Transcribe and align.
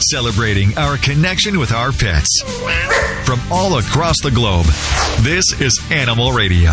celebrating 0.00 0.76
our 0.78 0.96
connection 0.98 1.58
with 1.58 1.72
our 1.72 1.92
pets. 1.92 2.42
From 3.24 3.40
all 3.50 3.78
across 3.78 4.16
the 4.22 4.30
globe, 4.30 4.66
this 5.20 5.44
is 5.60 5.80
Animal 5.90 6.32
Radio. 6.32 6.72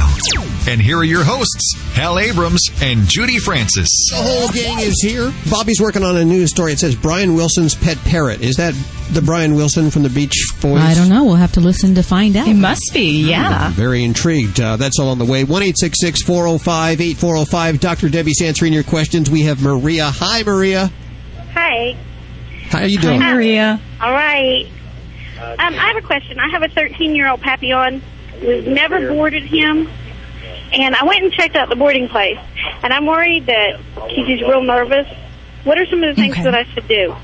And 0.67 0.81
here 0.81 0.97
are 0.97 1.03
your 1.03 1.23
hosts, 1.23 1.75
Hal 1.93 2.19
Abrams 2.19 2.61
and 2.81 3.07
Judy 3.07 3.39
Francis. 3.39 3.87
The 4.11 4.17
whole 4.17 4.49
gang 4.49 4.79
is 4.79 5.01
here. 5.01 5.33
Bobby's 5.49 5.79
working 5.79 6.03
on 6.03 6.17
a 6.17 6.25
news 6.25 6.49
story. 6.49 6.73
It 6.73 6.79
says 6.79 6.95
Brian 6.95 7.35
Wilson's 7.35 7.73
pet 7.73 7.97
parrot. 7.99 8.41
Is 8.41 8.57
that 8.57 8.73
the 9.11 9.21
Brian 9.21 9.55
Wilson 9.55 9.89
from 9.91 10.03
the 10.03 10.09
Beach 10.09 10.35
Boys? 10.61 10.81
I 10.81 10.93
don't 10.93 11.09
know. 11.09 11.23
We'll 11.23 11.35
have 11.35 11.53
to 11.53 11.61
listen 11.61 11.95
to 11.95 12.03
find 12.03 12.35
out. 12.35 12.47
It 12.47 12.55
must 12.55 12.91
be, 12.93 13.29
yeah. 13.29 13.67
I'm 13.67 13.71
very 13.71 14.03
intrigued. 14.03 14.59
Uh, 14.59 14.75
that's 14.75 14.99
all 14.99 15.09
on 15.09 15.19
the 15.19 15.25
way. 15.25 15.43
1 15.45 15.63
405 15.63 17.01
8405. 17.01 17.79
Dr. 17.79 18.09
Debbie's 18.09 18.41
answering 18.41 18.73
your 18.73 18.83
questions. 18.83 19.31
We 19.31 19.43
have 19.43 19.61
Maria. 19.63 20.11
Hi, 20.13 20.43
Maria. 20.43 20.91
Hi. 21.53 21.97
How 22.71 22.79
are 22.79 22.87
you 22.87 22.99
doing? 22.99 23.19
Hi, 23.21 23.33
Maria. 23.33 23.79
All 24.01 24.11
right. 24.11 24.65
Um, 25.41 25.55
I 25.59 25.87
have 25.93 25.97
a 25.97 26.01
question. 26.05 26.39
I 26.39 26.49
have 26.49 26.63
a 26.63 26.67
13 26.69 27.15
year 27.15 27.27
old 27.29 27.41
Papillon. 27.41 28.01
We've 28.41 28.67
never 28.67 29.09
boarded 29.09 29.43
him. 29.43 29.87
And 30.73 30.95
I 30.95 31.03
went 31.03 31.23
and 31.23 31.33
checked 31.33 31.55
out 31.55 31.69
the 31.69 31.75
boarding 31.75 32.07
place. 32.07 32.37
And 32.83 32.93
I'm 32.93 33.05
worried 33.05 33.45
that 33.47 33.79
he's 34.09 34.27
just 34.27 34.43
real 34.43 34.63
nervous. 34.63 35.07
What 35.63 35.77
are 35.77 35.85
some 35.87 36.03
of 36.03 36.15
the 36.15 36.21
things 36.21 36.33
Okay. 36.35 36.43
that 36.43 36.55
I 36.55 36.63
should 36.73 36.87
do? 36.87 37.15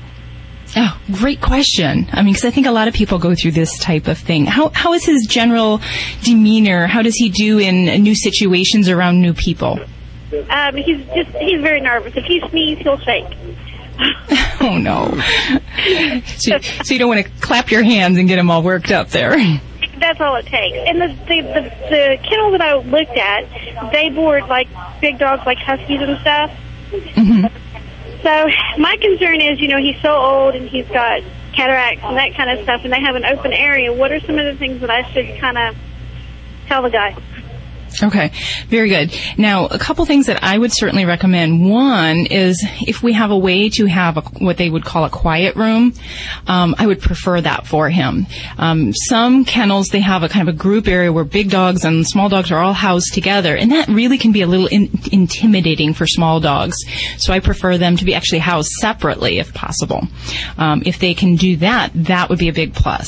Oh, 0.76 1.00
great 1.12 1.40
question. 1.40 2.06
I 2.12 2.22
mean, 2.22 2.34
because 2.34 2.44
I 2.44 2.50
think 2.50 2.66
a 2.66 2.70
lot 2.70 2.88
of 2.88 2.94
people 2.94 3.18
go 3.18 3.34
through 3.34 3.52
this 3.52 3.78
type 3.78 4.06
of 4.06 4.18
thing. 4.18 4.44
How 4.44 4.70
how 4.74 4.92
is 4.92 5.06
his 5.06 5.26
general 5.26 5.80
demeanor? 6.22 6.86
How 6.86 7.00
does 7.00 7.14
he 7.16 7.30
do 7.30 7.58
in 7.58 7.86
new 8.02 8.14
situations 8.14 8.88
around 8.90 9.22
new 9.22 9.32
people? 9.32 9.78
Um, 10.50 10.76
he's 10.76 10.98
just, 11.14 11.30
he's 11.38 11.62
very 11.62 11.80
nervous. 11.80 12.12
If 12.14 12.24
he 12.24 12.42
sneezes, 12.50 12.82
he'll 12.82 12.98
shake. 12.98 13.24
Oh 14.60 14.76
no! 14.76 15.16
so, 16.36 16.58
so 16.58 16.92
you 16.92 16.98
don't 16.98 17.08
want 17.08 17.24
to 17.24 17.30
clap 17.40 17.70
your 17.70 17.84
hands 17.84 18.18
and 18.18 18.26
get 18.26 18.36
them 18.36 18.50
all 18.50 18.62
worked 18.62 18.90
up 18.90 19.08
there. 19.10 19.36
That's 20.00 20.20
all 20.20 20.34
it 20.34 20.46
takes. 20.46 20.76
And 20.76 21.00
the, 21.00 21.06
the 21.06 21.42
the 21.42 21.60
the 21.88 22.18
kennel 22.28 22.50
that 22.50 22.60
I 22.60 22.74
looked 22.74 23.16
at, 23.16 23.92
they 23.92 24.10
board 24.10 24.48
like 24.48 24.68
big 25.00 25.18
dogs, 25.18 25.46
like 25.46 25.58
huskies 25.58 26.00
and 26.02 26.18
stuff. 26.18 26.50
Mm-hmm. 26.90 27.46
So 28.22 28.48
my 28.80 28.96
concern 28.96 29.40
is, 29.40 29.60
you 29.60 29.68
know, 29.68 29.78
he's 29.78 30.00
so 30.02 30.10
old 30.12 30.56
and 30.56 30.68
he's 30.68 30.88
got 30.88 31.22
cataracts 31.52 32.02
and 32.04 32.16
that 32.16 32.34
kind 32.34 32.50
of 32.50 32.62
stuff, 32.64 32.82
and 32.84 32.92
they 32.92 33.00
have 33.00 33.14
an 33.14 33.24
open 33.24 33.52
area. 33.52 33.92
What 33.92 34.10
are 34.12 34.20
some 34.20 34.38
of 34.38 34.44
the 34.44 34.56
things 34.56 34.80
that 34.80 34.90
I 34.90 35.08
should 35.12 35.38
kind 35.40 35.56
of 35.56 35.76
tell 36.66 36.82
the 36.82 36.90
guy? 36.90 37.16
Okay, 38.02 38.30
very 38.68 38.88
good. 38.88 39.12
Now, 39.36 39.66
a 39.66 39.78
couple 39.78 40.04
things 40.04 40.26
that 40.26 40.42
I 40.42 40.56
would 40.56 40.72
certainly 40.72 41.04
recommend. 41.04 41.68
One 41.68 42.26
is 42.26 42.64
if 42.86 43.02
we 43.02 43.12
have 43.14 43.30
a 43.30 43.38
way 43.38 43.68
to 43.70 43.86
have 43.86 44.16
a, 44.16 44.20
what 44.20 44.56
they 44.56 44.70
would 44.70 44.84
call 44.84 45.04
a 45.04 45.10
quiet 45.10 45.56
room, 45.56 45.94
um, 46.46 46.74
I 46.78 46.86
would 46.86 47.00
prefer 47.00 47.40
that 47.40 47.66
for 47.66 47.90
him. 47.90 48.26
Um, 48.56 48.92
some 48.94 49.44
kennels 49.44 49.88
they 49.88 50.00
have 50.00 50.22
a 50.22 50.28
kind 50.28 50.48
of 50.48 50.54
a 50.54 50.58
group 50.58 50.86
area 50.86 51.12
where 51.12 51.24
big 51.24 51.50
dogs 51.50 51.84
and 51.84 52.06
small 52.06 52.28
dogs 52.28 52.50
are 52.50 52.58
all 52.58 52.72
housed 52.72 53.14
together, 53.14 53.56
and 53.56 53.72
that 53.72 53.88
really 53.88 54.18
can 54.18 54.32
be 54.32 54.42
a 54.42 54.46
little 54.46 54.66
in, 54.66 54.90
intimidating 55.10 55.94
for 55.94 56.06
small 56.06 56.40
dogs. 56.40 56.76
So 57.18 57.32
I 57.32 57.40
prefer 57.40 57.78
them 57.78 57.96
to 57.96 58.04
be 58.04 58.14
actually 58.14 58.40
housed 58.40 58.70
separately 58.80 59.38
if 59.38 59.52
possible. 59.54 60.02
Um, 60.56 60.82
if 60.86 60.98
they 60.98 61.14
can 61.14 61.36
do 61.36 61.56
that, 61.56 61.90
that 61.94 62.28
would 62.28 62.38
be 62.38 62.48
a 62.48 62.52
big 62.52 62.74
plus. 62.74 63.06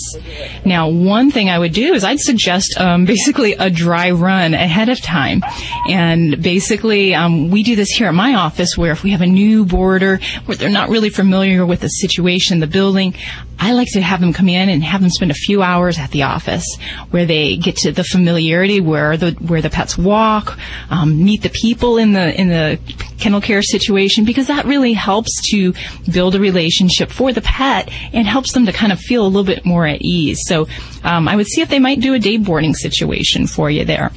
Now, 0.65 0.89
one 0.89 1.31
thing 1.31 1.49
I 1.49 1.59
would 1.59 1.73
do 1.73 1.95
is 1.95 2.05
I'd 2.05 2.21
suggest 2.21 2.75
um, 2.79 3.05
basically 3.21 3.53
a 3.53 3.71
dry 3.71 4.11
run 4.11 4.55
ahead 4.55 4.80
of 4.89 5.01
time. 5.01 5.43
And 5.89 6.43
basically, 6.43 7.15
um, 7.15 7.51
we 7.51 7.63
do 7.63 7.77
this 7.77 7.91
here 7.91 8.09
at 8.09 8.15
my 8.15 8.35
office 8.35 8.77
where 8.77 8.93
if 8.93 9.03
we 9.03 9.11
have 9.11 9.21
a 9.21 9.27
new 9.27 9.65
boarder 9.65 10.21
where 10.47 10.57
they're 10.57 10.69
not 10.71 10.89
really 10.89 11.11
familiar 11.11 11.67
with 11.67 11.81
the 11.81 11.89
situation, 11.89 12.61
the 12.61 12.67
building, 12.67 13.15
I 13.61 13.73
like 13.73 13.89
to 13.93 14.01
have 14.01 14.21
them 14.21 14.33
come 14.33 14.49
in 14.49 14.71
and 14.71 14.83
have 14.83 15.03
them 15.03 15.11
spend 15.11 15.31
a 15.31 15.35
few 15.35 15.63
hours 15.63 15.99
at 15.99 16.11
the 16.13 16.23
office 16.23 16.65
where 17.11 17.27
they 17.27 17.57
get 17.57 17.77
to 17.79 17.93
the 17.93 18.05
familiarity 18.05 18.81
where 18.81 19.19
the 19.19 19.33
where 19.33 19.61
the 19.61 19.69
pets 19.69 19.99
walk, 19.99 20.59
um, 20.89 21.23
meet 21.23 21.43
the 21.43 21.51
people 21.51 21.99
in 21.99 22.13
the 22.13 22.41
in 22.41 22.49
the 22.49 22.79
kennel 23.19 23.43
care 23.43 23.61
situation 23.61 24.25
because 24.25 24.47
that 24.47 24.65
really 24.65 24.95
helps 24.95 25.31
to 25.51 25.75
build 26.11 26.35
a 26.35 26.41
relationship 26.41 27.11
for 27.11 27.33
the 27.33 27.43
pet 27.43 27.91
and 28.15 28.27
helps 28.27 28.53
them 28.53 28.65
to 28.65 28.73
kind 28.73 28.93
of 28.93 28.99
feel 28.99 29.25
a 29.25 29.29
little 29.29 29.45
bit 29.45 29.67
more 29.67 29.87
at 29.87 30.01
ease. 30.01 30.39
So 30.47 30.67
um, 31.05 31.29
I 31.29 31.37
would 31.37 31.47
see 31.47 31.61
if 31.61 31.69
they 31.69 31.79
might 31.79 32.01
do 32.01 32.15
a 32.15 32.19
day 32.19 32.39
boarding 32.39 32.75
situation 32.75 33.47
for 33.47 33.71
you 33.71 33.85
there. 33.85 34.11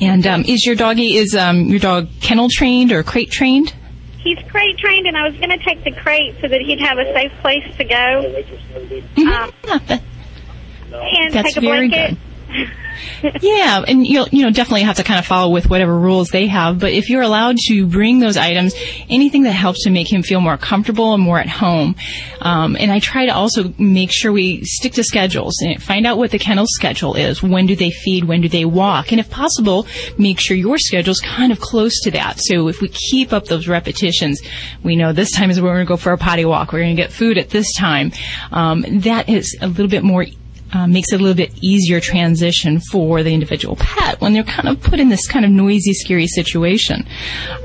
And 0.00 0.26
um, 0.26 0.44
is 0.44 0.64
your 0.64 0.76
doggy 0.76 1.16
is 1.16 1.34
um, 1.34 1.64
your 1.66 1.78
dog 1.78 2.08
kennel 2.20 2.48
trained 2.50 2.90
or 2.92 3.02
crate 3.02 3.30
trained? 3.30 3.74
He's 4.18 4.38
crate 4.50 4.76
trained, 4.78 5.06
and 5.06 5.16
I 5.16 5.26
was 5.28 5.36
going 5.36 5.50
to 5.50 5.58
take 5.64 5.82
the 5.84 5.92
crate 5.92 6.36
so 6.40 6.48
that 6.48 6.60
he'd 6.60 6.80
have 6.80 6.98
a 6.98 7.04
safe 7.14 7.32
place 7.40 7.64
to 7.76 7.84
go 7.84 8.44
um, 8.76 9.02
Yeah, 9.16 9.50
that- 9.86 10.02
and 10.92 11.32
That's 11.32 11.54
take 11.54 11.56
a 11.58 11.60
very 11.60 11.88
blanket. 11.88 12.18
Yeah, 13.42 13.82
and 13.86 14.06
you'll 14.06 14.28
you 14.28 14.42
know 14.42 14.50
definitely 14.50 14.82
have 14.82 14.96
to 14.96 15.04
kind 15.04 15.18
of 15.18 15.26
follow 15.26 15.50
with 15.50 15.70
whatever 15.70 15.98
rules 15.98 16.28
they 16.28 16.46
have. 16.46 16.78
But 16.78 16.92
if 16.92 17.08
you're 17.08 17.22
allowed 17.22 17.56
to 17.68 17.86
bring 17.86 18.18
those 18.18 18.36
items, 18.36 18.74
anything 19.08 19.44
that 19.44 19.52
helps 19.52 19.84
to 19.84 19.90
make 19.90 20.12
him 20.12 20.22
feel 20.22 20.40
more 20.40 20.56
comfortable 20.56 21.14
and 21.14 21.22
more 21.22 21.38
at 21.38 21.48
home. 21.48 21.96
Um, 22.40 22.76
and 22.76 22.90
I 22.90 22.98
try 22.98 23.26
to 23.26 23.32
also 23.32 23.72
make 23.78 24.10
sure 24.12 24.32
we 24.32 24.64
stick 24.64 24.92
to 24.94 25.04
schedules 25.04 25.60
and 25.62 25.82
find 25.82 26.06
out 26.06 26.18
what 26.18 26.30
the 26.30 26.38
kennel 26.38 26.66
schedule 26.66 27.14
is. 27.14 27.42
When 27.42 27.66
do 27.66 27.76
they 27.76 27.90
feed? 27.90 28.24
When 28.24 28.40
do 28.40 28.48
they 28.48 28.64
walk? 28.64 29.12
And 29.12 29.20
if 29.20 29.30
possible, 29.30 29.86
make 30.18 30.40
sure 30.40 30.56
your 30.56 30.78
schedule's 30.78 31.20
kind 31.20 31.52
of 31.52 31.60
close 31.60 32.00
to 32.02 32.10
that. 32.12 32.40
So 32.40 32.68
if 32.68 32.80
we 32.80 32.88
keep 32.88 33.32
up 33.32 33.46
those 33.46 33.68
repetitions, 33.68 34.40
we 34.82 34.96
know 34.96 35.12
this 35.12 35.32
time 35.32 35.50
is 35.50 35.60
when 35.60 35.66
we're 35.66 35.76
going 35.76 35.86
to 35.86 35.88
go 35.88 35.96
for 35.96 36.12
a 36.12 36.18
potty 36.18 36.44
walk. 36.44 36.72
We're 36.72 36.80
going 36.80 36.96
to 36.96 37.02
get 37.02 37.12
food 37.12 37.38
at 37.38 37.50
this 37.50 37.72
time. 37.74 38.12
Um, 38.52 39.00
that 39.00 39.28
is 39.28 39.56
a 39.60 39.66
little 39.66 39.88
bit 39.88 40.02
more 40.02 40.24
uh, 40.72 40.86
makes 40.86 41.12
it 41.12 41.20
a 41.20 41.22
little 41.22 41.36
bit 41.36 41.52
easier 41.60 42.00
transition 42.00 42.80
for 42.80 43.22
the 43.22 43.32
individual 43.32 43.76
pet 43.76 44.20
when 44.20 44.32
they're 44.32 44.42
kind 44.42 44.68
of 44.68 44.80
put 44.82 45.00
in 45.00 45.08
this 45.08 45.26
kind 45.26 45.44
of 45.44 45.50
noisy, 45.50 45.92
scary 45.92 46.26
situation. 46.26 47.06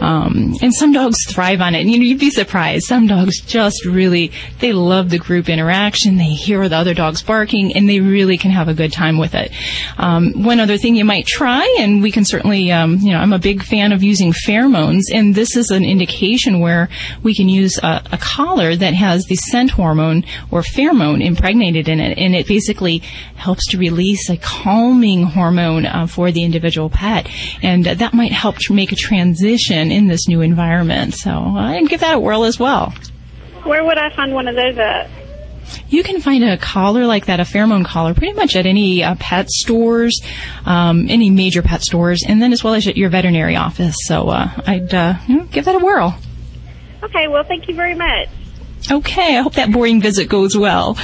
Um, 0.02 0.56
and 0.62 0.74
some 0.74 0.92
dogs 0.92 1.18
thrive 1.30 1.62
on 1.62 1.76
it. 1.76 1.82
And, 1.82 1.92
you 1.92 1.98
know, 1.98 2.06
you'd 2.06 2.20
be 2.20 2.30
surprised. 2.30 2.86
Some 2.86 3.08
dogs 3.08 3.40
just 3.42 3.86
really, 3.86 4.32
they 4.60 4.74
love 4.74 5.10
the 5.10 5.20
group 5.20 5.50
interaction. 5.50 6.18
They 6.18 6.34
hear 6.34 6.68
the 6.68 6.78
other 6.78 6.94
dogs 6.94 7.22
barking 7.22 7.76
and 7.76 7.90
they 7.90 8.00
really 8.00 8.38
can 8.38 8.52
have 8.52 8.68
a 8.68 8.74
good 8.74 8.92
time 8.92 9.18
with 9.18 9.36
it. 9.36 9.52
Um, 9.98 10.44
one 10.44 10.60
other 10.60 10.78
thing 10.78 10.96
you 10.96 11.06
might 11.06 11.26
try, 11.26 11.78
and 11.80 12.02
we 12.02 12.12
can 12.12 12.26
certainly, 12.26 12.72
um, 12.72 12.98
you 12.98 13.12
know, 13.12 13.20
I'm 13.20 13.34
a 13.34 13.40
big 13.40 13.64
fan 13.64 13.92
of 13.92 14.04
using 14.04 14.34
pheromones, 14.34 15.04
and 15.14 15.36
this 15.36 15.56
is 15.56 15.72
an 15.72 15.84
indication 15.84 16.60
where 16.60 16.90
we 17.24 17.36
can 17.36 17.50
use 17.50 17.78
a, 17.84 18.02
a 18.12 18.18
collar 18.18 18.76
that 18.76 18.94
has 18.94 19.26
the 19.26 19.36
scent 19.36 19.72
hormone 19.72 20.24
or 20.52 20.62
pheromone 20.62 21.24
impregnated 21.24 21.88
in 21.88 22.00
it, 22.00 22.18
and 22.18 22.36
it 22.36 22.48
basically 22.48 22.94
helps 23.35 23.67
to 23.72 23.78
release 23.78 24.29
a 24.29 24.38
calming 24.38 25.23
hormone 25.23 25.85
uh, 25.85 26.07
for 26.07 26.31
the 26.31 26.44
individual 26.44 26.89
pet, 26.89 27.29
and 27.61 27.88
uh, 27.88 27.94
that 27.95 28.13
might 28.13 28.31
help 28.31 28.57
to 28.57 28.73
make 28.73 28.91
a 28.91 28.95
transition 28.95 29.91
in 29.91 30.07
this 30.07 30.28
new 30.28 30.41
environment. 30.41 31.13
So 31.13 31.31
I'd 31.31 31.89
give 31.89 32.01
that 32.01 32.16
a 32.16 32.19
whirl 32.19 32.44
as 32.44 32.59
well. 32.59 32.94
Where 33.63 33.83
would 33.83 33.97
I 33.97 34.16
find 34.16 34.33
one 34.33 34.47
of 34.47 34.56
those 34.56 34.78
at? 34.78 35.09
You 35.89 36.03
can 36.03 36.22
find 36.22 36.44
a 36.44 36.57
collar 36.57 37.06
like 37.06 37.25
that, 37.25 37.39
a 37.39 37.44
pheromone 37.44 37.85
collar, 37.85 38.13
pretty 38.13 38.33
much 38.33 38.56
at 38.56 38.66
any 38.66 39.03
uh, 39.03 39.16
pet 39.19 39.50
stores, 39.50 40.22
um, 40.66 41.07
any 41.09 41.29
major 41.29 41.62
pet 41.62 41.81
stores, 41.81 42.23
and 42.27 42.41
then 42.41 42.53
as 42.53 42.63
well 42.63 42.75
as 42.75 42.88
at 42.88 42.97
your 42.97 43.09
veterinary 43.09 43.56
office. 43.56 43.95
So 44.06 44.29
uh, 44.29 44.50
I'd 44.67 44.94
uh, 44.94 45.16
you 45.27 45.38
know, 45.38 45.44
give 45.45 45.66
that 45.66 45.75
a 45.75 45.79
whirl. 45.79 46.16
Okay, 47.03 47.27
well, 47.27 47.44
thank 47.44 47.67
you 47.67 47.75
very 47.75 47.95
much. 47.95 48.29
Okay, 48.91 49.38
I 49.38 49.41
hope 49.41 49.53
that 49.56 49.72
boring 49.72 50.00
visit 50.00 50.29
goes 50.29 50.56
well. 50.56 50.97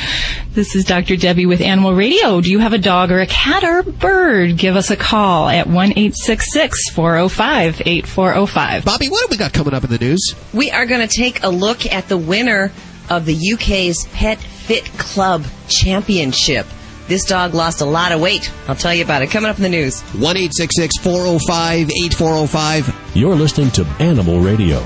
This 0.53 0.75
is 0.75 0.85
Dr. 0.85 1.15
Debbie 1.15 1.47
with 1.47 1.61
Animal 1.61 1.95
Radio. 1.95 2.39
Do 2.39 2.51
you 2.51 2.59
have 2.59 2.73
a 2.73 2.77
dog 2.77 3.11
or 3.11 3.19
a 3.19 3.25
cat 3.25 3.63
or 3.63 3.79
a 3.79 3.83
bird? 3.83 4.57
Give 4.57 4.75
us 4.75 4.91
a 4.91 4.95
call 4.95 5.49
at 5.49 5.65
1 5.65 5.93
405 5.93 7.81
8405. 7.85 8.85
Bobby, 8.85 9.09
what 9.09 9.21
have 9.21 9.31
we 9.31 9.37
got 9.37 9.53
coming 9.53 9.73
up 9.73 9.83
in 9.83 9.89
the 9.89 9.97
news? 9.97 10.35
We 10.53 10.69
are 10.69 10.85
going 10.85 11.07
to 11.07 11.13
take 11.13 11.43
a 11.43 11.49
look 11.49 11.85
at 11.85 12.07
the 12.07 12.17
winner 12.17 12.71
of 13.09 13.25
the 13.25 13.53
UK's 13.53 14.05
Pet 14.13 14.37
Fit 14.39 14.85
Club 14.99 15.43
Championship. 15.67 16.67
This 17.07 17.25
dog 17.25 17.53
lost 17.55 17.81
a 17.81 17.85
lot 17.85 18.11
of 18.11 18.21
weight. 18.21 18.51
I'll 18.67 18.75
tell 18.75 18.93
you 18.93 19.03
about 19.03 19.21
it 19.21 19.31
coming 19.31 19.49
up 19.49 19.57
in 19.57 19.63
the 19.63 19.69
news. 19.69 20.01
1 20.01 20.35
405 20.37 21.89
8405. 21.89 23.15
You're 23.15 23.35
listening 23.35 23.71
to 23.71 23.85
Animal 23.99 24.39
Radio. 24.39 24.81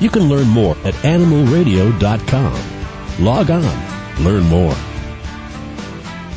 You 0.00 0.08
can 0.08 0.28
learn 0.28 0.48
more 0.48 0.76
at 0.84 0.94
animalradio.com. 0.94 3.24
Log 3.24 3.50
on, 3.50 4.24
learn 4.24 4.44
more. 4.44 4.74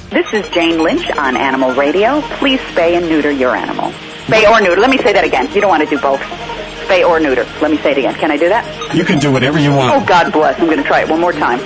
This 0.10 0.31
is 0.33 0.48
Jane 0.50 0.83
Lynch 0.83 1.10
on 1.12 1.38
Animal 1.38 1.74
Radio. 1.74 2.21
Please 2.38 2.60
spay 2.60 2.98
and 2.98 3.07
neuter 3.10 3.31
your 3.31 3.56
animal. 3.56 3.92
Spay 4.25 4.48
or 4.50 4.62
neuter. 4.62 4.80
Let 4.80 4.89
me 4.89 4.98
say 4.98 5.13
that 5.13 5.24
again. 5.24 5.51
You 5.54 5.62
don't 5.62 5.69
want 5.69 5.83
to 5.83 5.89
do 5.89 6.00
both. 6.00 6.19
Spay 6.19 7.07
or 7.07 7.19
neuter. 7.19 7.45
Let 7.62 7.71
me 7.71 7.77
say 7.77 7.92
it 7.94 7.98
again. 7.98 8.13
Can 8.15 8.30
I 8.30 8.38
do 8.38 8.50
that? 8.50 8.94
You 8.94 9.06
can 9.06 9.18
do 9.18 9.31
whatever 9.31 9.57
you 9.57 9.71
want. 9.71 10.04
Oh, 10.04 10.06
God 10.06 10.31
bless. 10.31 10.59
I'm 10.59 10.66
going 10.66 10.77
to 10.77 10.83
try 10.83 11.01
it 11.01 11.09
one 11.09 11.21
more 11.21 11.33
time. 11.33 11.59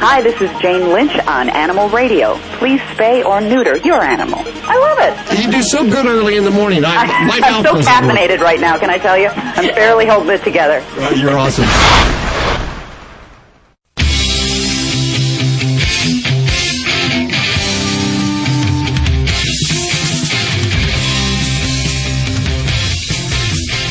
Hi, 0.00 0.22
this 0.22 0.40
is 0.40 0.48
Jane 0.60 0.92
Lynch 0.92 1.18
on 1.26 1.48
Animal 1.48 1.88
Radio. 1.88 2.36
Please 2.60 2.80
spay 2.94 3.24
or 3.24 3.40
neuter 3.40 3.78
your 3.78 4.00
animal. 4.00 4.38
I 4.46 4.78
love 4.78 4.98
it. 5.00 5.44
You 5.44 5.50
do 5.50 5.60
so 5.60 5.90
good 5.90 6.06
early 6.06 6.36
in 6.36 6.44
the 6.44 6.52
morning. 6.52 6.84
I, 6.84 6.94
I, 7.42 7.48
am 7.48 7.64
so 7.64 7.82
fascinated 7.82 8.40
right 8.40 8.60
now, 8.60 8.78
can 8.78 8.90
I 8.90 8.98
tell 8.98 9.18
you? 9.18 9.26
I'm 9.26 9.74
barely 9.74 10.06
holding 10.06 10.30
it 10.30 10.44
together. 10.44 10.84
You're 11.16 11.36
awesome. 11.36 11.64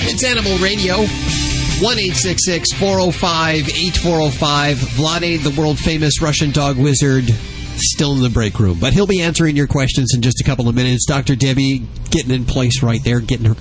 It's 0.09 0.23
Animal 0.23 0.57
Radio. 0.59 1.36
1 1.79 1.97
405 1.99 3.69
8405. 3.69 4.77
Vladae, 4.77 5.43
the 5.43 5.61
world 5.61 5.77
famous 5.77 6.19
Russian 6.19 6.51
dog 6.51 6.75
wizard, 6.75 7.25
still 7.75 8.13
in 8.13 8.23
the 8.23 8.31
break 8.31 8.59
room. 8.59 8.79
But 8.79 8.93
he'll 8.93 9.05
be 9.05 9.21
answering 9.21 9.55
your 9.55 9.67
questions 9.67 10.13
in 10.15 10.23
just 10.23 10.41
a 10.41 10.43
couple 10.43 10.67
of 10.67 10.73
minutes. 10.73 11.05
Dr. 11.05 11.35
Debbie 11.35 11.85
getting 12.09 12.31
in 12.31 12.45
place 12.45 12.81
right 12.81 13.03
there, 13.03 13.19
getting 13.19 13.45
her. 13.45 13.53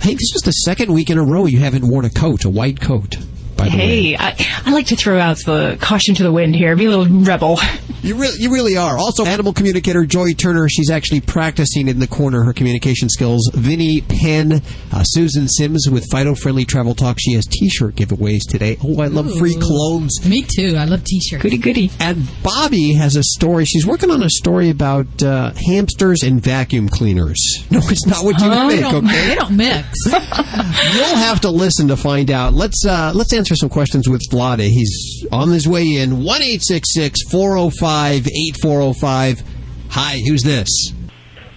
Hey, 0.00 0.14
this 0.14 0.32
is 0.34 0.42
the 0.42 0.52
second 0.52 0.94
week 0.94 1.10
in 1.10 1.18
a 1.18 1.22
row 1.22 1.44
you 1.44 1.58
haven't 1.58 1.86
worn 1.86 2.06
a 2.06 2.10
coat, 2.10 2.46
a 2.46 2.50
white 2.50 2.80
coat. 2.80 3.18
By 3.62 3.68
the 3.68 3.76
way. 3.76 4.12
Hey, 4.12 4.16
I, 4.18 4.62
I 4.66 4.72
like 4.72 4.86
to 4.86 4.96
throw 4.96 5.18
out 5.18 5.38
the 5.44 5.76
caution 5.80 6.14
to 6.16 6.22
the 6.22 6.32
wind 6.32 6.56
here, 6.56 6.74
be 6.76 6.86
a 6.86 6.90
little 6.96 7.06
rebel. 7.22 7.58
You 8.02 8.16
really, 8.16 8.34
you 8.40 8.52
really 8.52 8.76
are. 8.76 8.98
Also, 8.98 9.24
animal 9.24 9.52
communicator 9.52 10.04
Joy 10.04 10.32
Turner. 10.32 10.68
She's 10.68 10.90
actually 10.90 11.20
practicing 11.20 11.86
in 11.86 12.00
the 12.00 12.08
corner 12.08 12.42
her 12.42 12.52
communication 12.52 13.08
skills. 13.08 13.48
Vinny 13.54 14.00
Penn, 14.00 14.60
uh, 14.90 15.04
Susan 15.04 15.46
Sims 15.46 15.86
with 15.88 16.04
Fido 16.10 16.34
Friendly 16.34 16.64
Travel 16.64 16.96
Talk. 16.96 17.18
She 17.20 17.34
has 17.34 17.46
T-shirt 17.46 17.94
giveaways 17.94 18.40
today. 18.48 18.76
Oh, 18.82 19.00
I 19.00 19.06
love 19.06 19.32
free 19.38 19.54
clones. 19.56 20.18
Me 20.26 20.42
too. 20.42 20.74
I 20.76 20.84
love 20.86 21.04
t-shirts. 21.04 21.44
Goody 21.44 21.58
goody. 21.58 21.92
And 22.00 22.26
Bobby 22.42 22.92
has 22.94 23.14
a 23.14 23.22
story. 23.22 23.66
She's 23.66 23.86
working 23.86 24.10
on 24.10 24.20
a 24.24 24.30
story 24.30 24.70
about 24.70 25.22
uh, 25.22 25.52
hamsters 25.54 26.24
and 26.24 26.42
vacuum 26.42 26.88
cleaners. 26.88 27.38
No, 27.70 27.78
it's 27.84 28.04
not 28.04 28.24
what 28.24 28.38
you 28.40 28.48
Oh, 28.50 28.68
think. 28.68 28.84
Okay, 28.84 29.26
they 29.28 29.34
don't 29.36 29.56
mix. 29.56 29.96
you'll 30.06 31.16
have 31.16 31.40
to 31.42 31.50
listen 31.50 31.86
to 31.88 31.96
find 31.96 32.30
out. 32.32 32.52
Let's 32.52 32.84
uh, 32.84 33.12
let's 33.14 33.32
answer 33.32 33.51
some 33.56 33.68
questions 33.68 34.08
with 34.08 34.20
Vladae. 34.30 34.68
He's 34.68 35.26
on 35.32 35.50
his 35.50 35.68
way 35.68 35.82
in. 35.96 36.22
One 36.22 36.42
eight 36.42 36.62
six 36.62 36.92
six 36.94 37.20
four 37.30 37.56
zero 37.56 37.70
five 37.70 38.26
eight 38.26 38.56
four 38.60 38.80
zero 38.80 38.92
five. 38.92 39.42
Hi, 39.90 40.18
who's 40.26 40.42
this? 40.42 40.68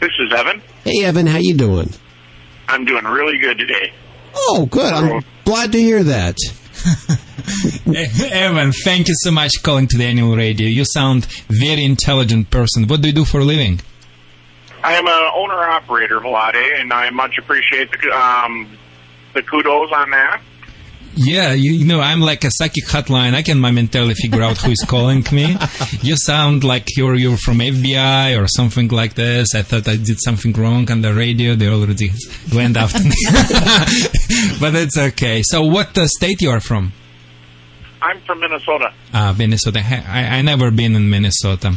This 0.02 0.12
is 0.20 0.34
Evan. 0.34 0.62
Hey, 0.84 1.06
Evan, 1.06 1.28
how 1.28 1.38
you 1.40 1.54
doing? 1.56 1.90
I'm 2.68 2.86
doing 2.86 3.06
really 3.06 3.38
good 3.38 3.58
today. 3.58 3.94
Oh, 4.36 4.66
good. 4.70 4.94
I'm 4.94 5.24
glad 5.46 5.72
to 5.72 5.80
hear 5.80 6.04
that. 6.04 6.38
Evan, 8.32 8.72
thank 8.72 9.08
you 9.08 9.14
so 9.18 9.32
much 9.32 9.52
for 9.58 9.64
calling 9.64 9.88
to 9.88 9.98
the 9.98 10.04
annual 10.06 10.36
radio. 10.36 10.68
You 10.68 10.84
sound 10.86 11.26
very 11.48 11.84
intelligent 11.84 12.50
person. 12.52 12.88
What 12.88 13.02
do 13.02 13.08
you 13.08 13.14
do 13.14 13.26
for 13.26 13.40
a 13.40 13.46
living? 13.46 13.80
I 14.84 14.94
am 14.94 15.08
an 15.08 15.32
owner 15.36 15.56
operator 15.56 16.18
of 16.18 16.24
Vlade, 16.24 16.80
and 16.80 16.92
I 16.94 17.10
much 17.10 17.38
appreciate 17.40 17.90
the 17.92 18.12
um, 18.12 18.78
the 19.34 19.42
kudos 19.42 19.92
on 19.92 20.12
that. 20.12 20.42
Yeah, 21.16 21.54
you, 21.54 21.74
you 21.74 21.86
know, 21.86 22.02
I'm 22.02 22.22
like 22.22 22.44
a 22.44 22.50
psychic 22.52 22.86
hotline. 22.86 23.34
I 23.34 23.42
can 23.42 23.60
momentarily 23.60 24.16
figure 24.16 24.44
out 24.44 24.58
who 24.58 24.72
is 24.72 24.84
calling 24.88 25.24
me. 25.32 25.56
You 26.02 26.16
sound 26.18 26.64
like 26.64 26.98
you're 26.98 27.16
you're 27.16 27.38
from 27.38 27.60
FBI 27.60 28.42
or 28.42 28.48
something 28.48 28.90
like 28.90 29.14
this. 29.16 29.56
I 29.56 29.62
thought 29.62 29.88
I 29.88 29.96
did 29.96 30.18
something 30.22 30.54
wrong 30.54 30.92
on 30.92 31.02
the 31.02 31.14
radio. 31.14 31.56
They 31.56 31.70
already 31.70 32.12
went 32.54 32.78
after 32.78 33.04
me, 33.04 33.16
but 34.60 34.76
it's 34.76 34.98
okay. 34.98 35.42
So, 35.44 35.64
what 35.64 35.98
uh, 35.98 36.08
state 36.08 36.42
you 36.42 36.50
are 36.50 36.60
from? 36.60 36.92
I'm 38.02 38.20
from 38.22 38.40
Minnesota. 38.40 38.94
Ah, 39.14 39.34
Minnesota. 39.38 39.82
I, 39.84 40.38
I 40.38 40.42
never 40.42 40.70
been 40.70 40.96
in 40.96 41.10
Minnesota, 41.10 41.76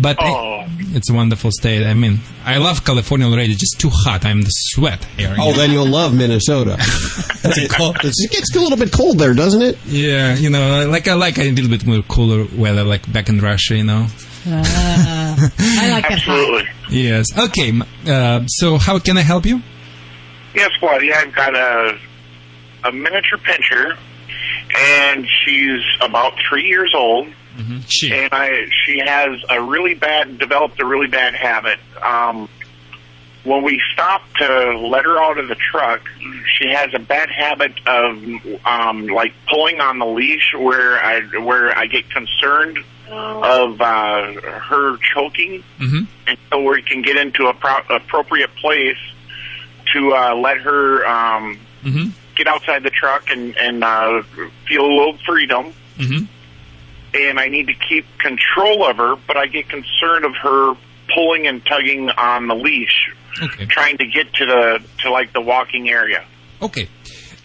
but 0.00 0.16
Oh. 0.20 0.64
it's 0.94 1.10
a 1.10 1.14
wonderful 1.14 1.50
state. 1.52 1.86
I 1.86 1.94
mean, 1.94 2.20
I 2.44 2.58
love 2.58 2.84
California 2.84 3.26
already. 3.26 3.52
It's 3.52 3.60
just 3.60 3.80
too 3.80 3.90
hot. 3.92 4.24
I'm 4.24 4.42
the 4.42 4.50
sweat 4.50 5.04
here. 5.16 5.34
Oh, 5.38 5.52
then 5.52 5.70
you'll 5.72 5.86
love 5.88 6.14
Minnesota. 6.14 6.76
cold, 7.70 7.96
it 8.02 8.30
gets 8.30 8.54
a 8.56 8.60
little 8.60 8.76
bit 8.78 8.92
cold 8.92 9.18
there, 9.18 9.34
doesn't 9.34 9.62
it? 9.62 9.78
Yeah, 9.86 10.34
you 10.34 10.50
know, 10.50 10.86
like 10.88 11.06
I 11.08 11.14
like 11.14 11.38
a 11.38 11.50
little 11.50 11.70
bit 11.70 11.86
more 11.86 12.02
cooler 12.02 12.46
weather, 12.56 12.84
like 12.84 13.10
back 13.12 13.28
in 13.28 13.38
Russia, 13.40 13.76
you 13.76 13.84
know. 13.84 14.06
Ah, 14.48 15.50
I 15.58 15.90
like 15.90 16.04
it 16.04 16.18
hot. 16.18 16.38
Absolutely. 16.38 16.68
Yes. 16.90 17.26
Okay. 17.38 17.72
Uh, 18.06 18.46
so, 18.46 18.78
how 18.78 18.98
can 18.98 19.18
I 19.18 19.22
help 19.22 19.44
you? 19.44 19.60
Yes, 20.54 20.70
Vladae, 20.80 21.12
I've 21.12 21.34
got 21.34 21.54
a 21.54 21.98
a 22.84 22.92
miniature 22.92 23.38
pinscher, 23.38 23.96
and 24.76 25.26
she's 25.44 25.82
about 26.00 26.34
three 26.48 26.64
years 26.64 26.92
old. 26.94 27.28
She. 27.88 28.12
and 28.12 28.28
I 28.32 28.66
she 28.84 28.98
has 29.04 29.30
a 29.48 29.62
really 29.62 29.94
bad 29.94 30.38
developed 30.38 30.80
a 30.80 30.84
really 30.86 31.08
bad 31.08 31.34
habit. 31.34 31.78
Um, 32.02 32.48
when 33.44 33.62
we 33.62 33.80
stop 33.92 34.22
to 34.38 34.76
let 34.78 35.04
her 35.04 35.18
out 35.22 35.38
of 35.38 35.46
the 35.48 35.54
truck, 35.54 36.00
she 36.58 36.68
has 36.70 36.92
a 36.94 36.98
bad 36.98 37.28
habit 37.30 37.72
of 37.86 38.20
um, 38.66 39.06
like 39.06 39.32
pulling 39.48 39.80
on 39.80 39.98
the 40.00 40.06
leash 40.06 40.52
where 40.58 40.98
I 40.98 41.20
where 41.40 41.76
I 41.76 41.86
get 41.86 42.10
concerned 42.10 42.78
of 43.08 43.80
uh, 43.80 44.32
her 44.42 44.96
choking, 45.14 45.62
Mm-hmm. 45.78 46.04
and 46.26 46.38
so 46.50 46.60
we 46.70 46.82
can 46.82 47.02
get 47.02 47.16
into 47.16 47.46
a 47.46 47.54
pro- 47.54 47.86
appropriate 47.96 48.52
place 48.56 48.98
to 49.94 50.12
uh, 50.12 50.34
let 50.34 50.58
her 50.58 51.06
um, 51.06 51.58
Mm-hmm. 51.84 52.08
get 52.34 52.48
outside 52.48 52.82
the 52.82 52.90
truck 52.90 53.30
and 53.30 53.56
and 53.56 53.84
uh, 53.84 54.22
feel 54.66 54.84
a 54.84 54.92
little 54.92 55.16
freedom 55.24 55.72
Mm-hmm. 55.98 56.24
And 57.28 57.38
I 57.40 57.48
need 57.48 57.66
to 57.68 57.74
keep 57.88 58.04
control 58.18 58.84
of 58.86 58.96
her, 58.98 59.16
but 59.26 59.36
I 59.36 59.46
get 59.46 59.68
concerned 59.68 60.24
of 60.24 60.34
her 60.42 60.74
pulling 61.14 61.46
and 61.46 61.64
tugging 61.66 62.10
on 62.10 62.48
the 62.48 62.54
leash, 62.54 63.10
Okay. 63.42 63.66
trying 63.66 63.96
to 63.98 64.06
get 64.06 64.32
to 64.34 64.46
the 64.46 64.82
to 65.02 65.10
like 65.10 65.32
the 65.32 65.40
walking 65.40 65.88
area. 65.88 66.24
Okay. 66.62 66.88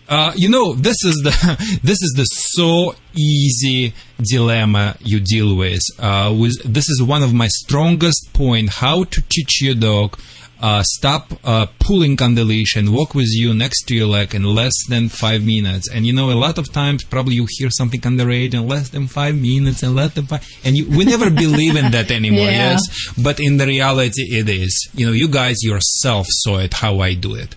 Uh, 0.09 0.33
you 0.35 0.50
know, 0.50 0.73
this 0.73 0.97
is 1.06 1.15
the 1.23 1.79
this 1.83 2.01
is 2.01 2.13
the 2.18 2.25
so 2.25 2.95
easy 3.15 3.94
dilemma 4.21 4.95
you 5.00 5.19
deal 5.19 5.56
with. 5.56 5.81
Uh, 6.00 6.35
with 6.38 6.62
this 6.63 6.89
is 6.89 7.01
one 7.01 7.23
of 7.23 7.33
my 7.33 7.47
strongest 7.47 8.33
point: 8.33 8.69
how 8.69 9.03
to 9.06 9.21
teach 9.29 9.62
your 9.62 9.75
dog 9.75 10.18
uh, 10.62 10.84
stop 10.84 11.31
uh, 11.44 11.66
pulling 11.80 12.22
on 12.22 12.36
the 12.36 12.44
leash 12.44 12.75
and 12.75 12.94
walk 12.94 13.16
with 13.16 13.30
you 13.31 13.54
next 13.54 13.84
to 13.88 13.96
your 13.96 14.08
leg 14.08 14.36
in 14.36 14.44
less 14.44 14.74
than 14.88 15.10
five 15.10 15.44
minutes. 15.44 15.90
And 15.90 16.06
you 16.06 16.13
know, 16.13 16.31
a 16.31 16.38
lot 16.38 16.58
of 16.58 16.72
times 16.72 17.04
probably 17.04 17.36
you 17.36 17.48
hear 17.50 17.69
something 17.69 18.06
on 18.06 18.18
the 18.18 18.28
radio 18.28 18.62
in 18.62 18.68
less 18.68 18.90
than 18.90 19.08
five 19.08 19.36
minutes 19.36 19.81
and 19.84 19.96
less 19.96 20.13
than 20.13 20.25
five, 20.28 20.48
and 20.63 20.75
you, 20.75 20.88
we 20.90 21.06
never 21.06 21.30
believe 21.30 21.75
in 21.75 21.92
that 21.92 22.12
anymore. 22.12 22.42
Yeah. 22.52 22.72
Yes, 22.72 23.13
but 23.18 23.40
in 23.40 23.58
the 23.58 23.66
reality, 23.66 24.24
it 24.24 24.50
is. 24.50 24.90
You 24.94 25.06
know, 25.06 25.12
you 25.13 25.28
guys 25.28 25.63
yourself 25.63 26.25
saw 26.30 26.60
it 26.60 26.74
how 26.74 27.00
I 27.00 27.14
do 27.14 27.36
it. 27.36 27.56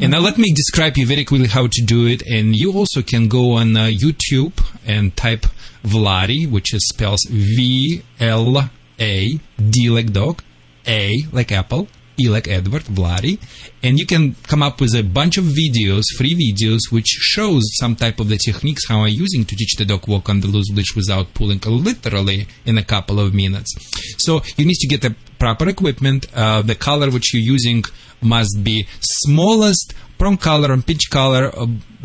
And 0.00 0.10
now 0.10 0.18
let 0.20 0.36
me 0.38 0.52
describe 0.52 0.96
you 0.96 1.06
very 1.06 1.24
quickly 1.24 1.48
how 1.48 1.66
to 1.66 1.82
do 1.84 2.06
it. 2.06 2.22
And 2.26 2.54
you 2.54 2.72
also 2.72 3.00
can 3.00 3.28
go 3.28 3.52
on 3.52 3.76
uh, 3.76 3.84
YouTube 3.86 4.62
and 4.86 5.16
type 5.16 5.46
Vladae, 5.82 6.50
which 6.50 6.74
is 6.74 6.86
spells 6.88 7.20
V 7.30 8.02
L 8.20 8.70
A 9.00 9.40
D 9.70 9.88
like 9.88 10.12
dog, 10.12 10.42
A 10.86 11.22
like 11.32 11.52
apple, 11.52 11.88
E 12.18 12.28
like 12.28 12.46
Edward, 12.46 12.84
Vladi, 12.84 13.38
and 13.82 13.98
you 13.98 14.06
can 14.06 14.36
come 14.44 14.62
up 14.62 14.80
with 14.80 14.94
a 14.94 15.02
bunch 15.02 15.36
of 15.36 15.44
videos, 15.44 16.04
free 16.16 16.34
videos, 16.34 16.80
which 16.90 17.06
shows 17.06 17.62
some 17.80 17.96
type 17.96 18.20
of 18.20 18.28
the 18.28 18.38
techniques 18.38 18.86
how 18.88 19.00
I'm 19.00 19.14
using 19.14 19.44
to 19.44 19.56
teach 19.56 19.76
the 19.76 19.84
dog 19.84 20.06
walk 20.06 20.28
on 20.28 20.40
the 20.40 20.46
loose 20.46 20.70
leash 20.70 20.94
without 20.94 21.34
pulling, 21.34 21.60
literally 21.60 22.46
in 22.64 22.78
a 22.78 22.84
couple 22.84 23.18
of 23.18 23.34
minutes. 23.34 23.74
So 24.18 24.42
you 24.56 24.64
need 24.64 24.76
to 24.76 24.88
get 24.88 25.02
the 25.02 25.16
proper 25.38 25.68
equipment. 25.68 26.26
Uh, 26.34 26.62
the 26.62 26.74
color 26.74 27.10
which 27.10 27.34
you're 27.34 27.42
using 27.42 27.84
must 28.22 28.62
be 28.62 28.86
smallest 29.00 29.92
prong 30.18 30.36
color 30.36 30.72
and 30.72 30.86
pinch 30.86 31.10
color 31.10 31.50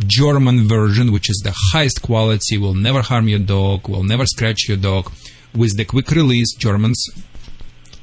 German 0.07 0.67
version, 0.67 1.11
which 1.11 1.29
is 1.29 1.41
the 1.43 1.55
highest 1.71 2.01
quality, 2.01 2.57
will 2.57 2.73
never 2.73 3.01
harm 3.01 3.27
your 3.27 3.39
dog, 3.39 3.87
will 3.87 4.03
never 4.03 4.25
scratch 4.25 4.67
your 4.67 4.77
dog. 4.77 5.11
With 5.53 5.77
the 5.77 5.85
quick 5.85 6.11
release, 6.11 6.53
Germans 6.55 7.03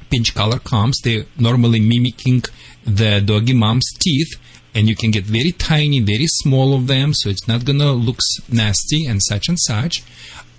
pinch 0.09 0.33
color 0.33 0.59
comes, 0.59 0.99
they're 1.03 1.25
normally 1.37 1.79
mimicking 1.79 2.43
the 2.85 3.21
doggy 3.21 3.53
mom's 3.53 3.89
teeth, 3.99 4.33
and 4.73 4.87
you 4.87 4.95
can 4.95 5.11
get 5.11 5.23
very 5.23 5.51
tiny, 5.51 5.99
very 5.99 6.27
small 6.27 6.73
of 6.75 6.87
them, 6.87 7.13
so 7.13 7.29
it's 7.29 7.47
not 7.47 7.65
gonna 7.65 7.91
look 7.91 8.19
nasty 8.49 9.05
and 9.05 9.21
such 9.23 9.47
and 9.49 9.57
such. 9.59 10.03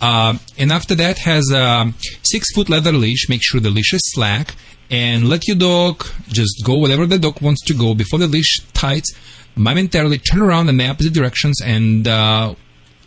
Uh, 0.00 0.38
and 0.56 0.72
after 0.72 0.94
that 0.94 1.18
has 1.18 1.50
a 1.52 1.92
six 2.22 2.52
foot 2.54 2.68
leather 2.68 2.92
leash. 2.92 3.28
Make 3.28 3.42
sure 3.42 3.60
the 3.60 3.70
leash 3.70 3.92
is 3.92 4.02
slack, 4.04 4.54
and 4.90 5.28
let 5.28 5.46
your 5.46 5.56
dog 5.56 6.06
just 6.28 6.62
go 6.64 6.78
wherever 6.78 7.06
the 7.06 7.18
dog 7.18 7.40
wants 7.40 7.64
to 7.66 7.74
go 7.74 7.94
before 7.94 8.18
the 8.18 8.26
leash 8.26 8.60
tights. 8.72 9.12
Momentarily 9.56 10.18
turn 10.18 10.40
around 10.40 10.68
in 10.68 10.76
the 10.76 10.86
opposite 10.86 11.12
directions 11.12 11.60
and 11.60 12.06
uh, 12.06 12.54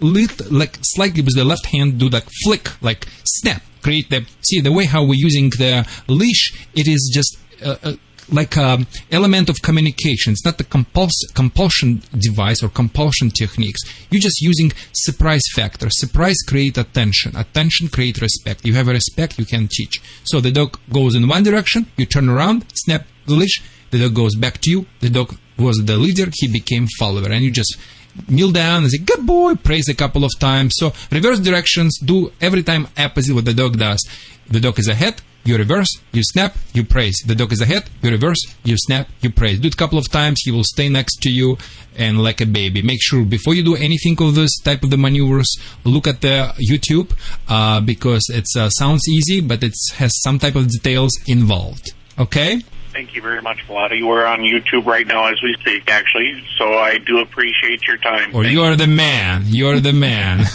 lit, 0.01 0.51
like 0.51 0.77
slightly 0.81 1.21
with 1.21 1.35
the 1.35 1.45
left 1.45 1.67
hand 1.67 1.99
do 1.99 2.09
like 2.09 2.27
flick 2.43 2.69
like 2.81 3.07
snap 3.23 3.61
create 3.81 4.09
the 4.09 4.25
see 4.41 4.59
the 4.59 4.71
way 4.71 4.85
how 4.85 5.03
we're 5.03 5.13
using 5.13 5.49
the 5.51 5.87
leash 6.07 6.67
it 6.73 6.87
is 6.87 7.11
just 7.13 7.37
uh, 7.63 7.75
uh, 7.83 7.93
like 8.31 8.55
a 8.55 8.85
element 9.11 9.49
of 9.49 9.61
communication. 9.61 10.33
It's 10.33 10.45
not 10.45 10.57
the 10.57 10.63
compuls- 10.63 11.27
compulsion 11.33 12.01
device 12.17 12.63
or 12.63 12.69
compulsion 12.69 13.29
techniques. 13.29 13.81
You're 14.09 14.21
just 14.21 14.41
using 14.41 14.71
surprise 14.93 15.43
factor. 15.53 15.89
Surprise 15.89 16.37
create 16.47 16.77
attention. 16.77 17.35
Attention 17.35 17.89
create 17.89 18.21
respect. 18.21 18.65
You 18.65 18.73
have 18.75 18.87
a 18.87 18.93
respect 18.93 19.37
you 19.37 19.45
can 19.45 19.67
teach. 19.67 20.01
So 20.23 20.39
the 20.39 20.51
dog 20.51 20.79
goes 20.91 21.15
in 21.15 21.27
one 21.27 21.43
direction 21.43 21.87
you 21.97 22.05
turn 22.05 22.29
around 22.29 22.65
snap 22.73 23.05
the 23.25 23.33
leash 23.33 23.61
the 23.91 23.99
dog 23.99 24.15
goes 24.15 24.35
back 24.35 24.59
to 24.61 24.71
you 24.71 24.85
the 24.99 25.09
dog 25.09 25.35
was 25.57 25.77
the 25.85 25.97
leader 25.97 26.29
he 26.33 26.47
became 26.47 26.87
follower. 26.97 27.29
And 27.29 27.43
you 27.43 27.51
just 27.51 27.77
kneel 28.27 28.51
down 28.51 28.83
and 28.83 28.91
say 28.91 28.97
good 28.97 29.25
boy 29.25 29.55
praise 29.55 29.87
a 29.89 29.93
couple 29.93 30.23
of 30.23 30.31
times 30.39 30.73
so 30.75 30.93
reverse 31.11 31.39
directions 31.39 31.99
do 31.99 32.31
every 32.41 32.63
time 32.63 32.87
opposite 32.97 33.33
what 33.33 33.45
the 33.45 33.53
dog 33.53 33.77
does 33.77 34.01
the 34.49 34.59
dog 34.59 34.77
is 34.79 34.87
ahead 34.87 35.21
you 35.43 35.57
reverse, 35.57 35.89
you 36.11 36.21
snap, 36.23 36.55
you 36.73 36.83
praise. 36.83 37.15
The 37.25 37.33
dog 37.33 37.51
is 37.51 37.61
ahead, 37.61 37.89
you 38.03 38.11
reverse, 38.11 38.39
you 38.63 38.75
snap, 38.77 39.09
you 39.21 39.31
praise. 39.31 39.59
Do 39.59 39.67
it 39.67 39.73
a 39.73 39.77
couple 39.77 39.97
of 39.97 40.09
times, 40.09 40.41
he 40.43 40.51
will 40.51 40.63
stay 40.63 40.87
next 40.87 41.17
to 41.23 41.31
you 41.31 41.57
and 41.97 42.21
like 42.21 42.41
a 42.41 42.45
baby. 42.45 42.81
Make 42.81 43.01
sure 43.01 43.25
before 43.25 43.55
you 43.55 43.63
do 43.63 43.75
anything 43.75 44.21
of 44.21 44.35
this 44.35 44.59
type 44.59 44.83
of 44.83 44.91
the 44.91 44.97
maneuvers, 44.97 45.51
look 45.83 46.05
at 46.05 46.21
the 46.21 46.53
YouTube 46.71 47.11
uh, 47.49 47.81
because 47.81 48.23
it 48.29 48.45
uh, 48.55 48.69
sounds 48.69 49.01
easy, 49.09 49.41
but 49.41 49.63
it 49.63 49.73
has 49.95 50.11
some 50.21 50.37
type 50.37 50.55
of 50.55 50.69
details 50.69 51.11
involved. 51.25 51.91
Okay? 52.19 52.61
Thank 52.93 53.15
you 53.15 53.21
very 53.21 53.41
much, 53.41 53.65
Vladae. 53.67 54.05
We're 54.05 54.25
on 54.25 54.39
YouTube 54.39 54.85
right 54.85 55.07
now 55.07 55.31
as 55.31 55.41
we 55.41 55.55
speak, 55.61 55.89
actually, 55.89 56.43
so 56.57 56.73
I 56.73 56.97
do 56.97 57.19
appreciate 57.19 57.87
your 57.87 57.95
time. 57.95 58.35
Or 58.35 58.43
you're 58.43 58.75
the 58.75 58.87
man. 58.87 59.43
You're 59.45 59.79
the 59.79 59.93
man. 59.93 60.41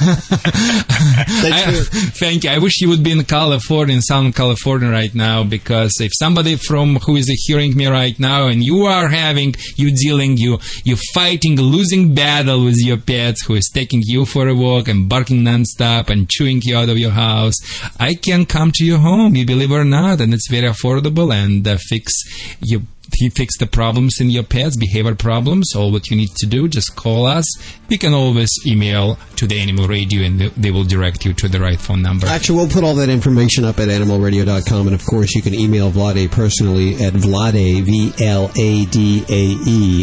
I, 1.46 1.82
thank 2.20 2.44
you. 2.44 2.50
I 2.50 2.58
wish 2.58 2.82
you 2.82 2.90
would 2.90 3.02
be 3.02 3.12
in 3.12 3.24
California, 3.24 3.94
in 3.94 4.02
Southern 4.02 4.34
California 4.34 4.90
right 4.90 5.14
now, 5.14 5.44
because 5.44 5.92
if 5.98 6.12
somebody 6.14 6.56
from 6.56 6.96
who 6.96 7.16
is 7.16 7.26
hearing 7.46 7.74
me 7.74 7.86
right 7.86 8.18
now 8.20 8.48
and 8.48 8.62
you 8.62 8.84
are 8.84 9.08
having, 9.08 9.54
you 9.76 9.96
dealing, 9.96 10.36
you, 10.36 10.58
you 10.84 10.96
fighting, 11.14 11.56
losing 11.56 12.14
battle 12.14 12.66
with 12.66 12.76
your 12.76 12.98
pets 12.98 13.46
who 13.46 13.54
is 13.54 13.70
taking 13.72 14.02
you 14.04 14.26
for 14.26 14.46
a 14.46 14.54
walk 14.54 14.88
and 14.88 15.08
barking 15.08 15.42
nonstop 15.42 16.10
and 16.10 16.28
chewing 16.28 16.60
you 16.62 16.76
out 16.76 16.90
of 16.90 16.98
your 16.98 17.12
house, 17.12 17.54
I 17.98 18.12
can 18.12 18.44
come 18.44 18.72
to 18.74 18.84
your 18.84 18.98
home, 18.98 19.36
you 19.36 19.46
believe 19.46 19.70
it 19.70 19.74
or 19.74 19.84
not, 19.84 20.20
and 20.20 20.34
it's 20.34 20.50
very 20.50 20.68
affordable 20.68 21.32
and 21.32 21.66
uh, 21.66 21.78
fix 21.78 22.25
you 22.60 22.82
he 23.14 23.30
fix 23.30 23.56
the 23.58 23.66
problems 23.66 24.20
in 24.20 24.30
your 24.30 24.42
pets, 24.42 24.76
behavior 24.76 25.14
problems. 25.14 25.74
All 25.74 25.92
what 25.92 26.10
you 26.10 26.16
need 26.16 26.30
to 26.36 26.46
do, 26.46 26.68
just 26.68 26.96
call 26.96 27.26
us. 27.26 27.44
You 27.88 27.98
can 27.98 28.12
always 28.12 28.50
email 28.66 29.18
to 29.36 29.46
the 29.46 29.60
Animal 29.60 29.86
Radio 29.86 30.22
and 30.22 30.40
they 30.40 30.70
will 30.70 30.84
direct 30.84 31.24
you 31.24 31.32
to 31.34 31.48
the 31.48 31.60
right 31.60 31.80
phone 31.80 32.02
number. 32.02 32.26
Actually, 32.26 32.56
we'll 32.56 32.68
put 32.68 32.84
all 32.84 32.94
that 32.96 33.08
information 33.08 33.64
up 33.64 33.78
at 33.78 33.88
animalradio.com. 33.88 34.86
And 34.86 34.94
of 34.94 35.06
course, 35.06 35.34
you 35.34 35.40
can 35.42 35.54
email 35.54 35.90
Vladae 35.90 36.30
personally 36.30 36.96
at 36.96 37.14
Vladae, 37.14 37.80
V-L-A-D-A-E, 37.82 38.52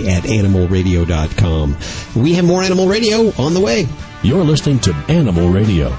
at 0.09 0.23
animalradio.com. 0.23 1.77
We 2.15 2.33
have 2.33 2.45
more 2.45 2.63
Animal 2.63 2.87
Radio 2.87 3.31
on 3.37 3.53
the 3.53 3.59
way. 3.59 3.87
You're 4.23 4.43
listening 4.43 4.79
to 4.79 4.91
Animal 5.09 5.49
Radio. 5.49 5.95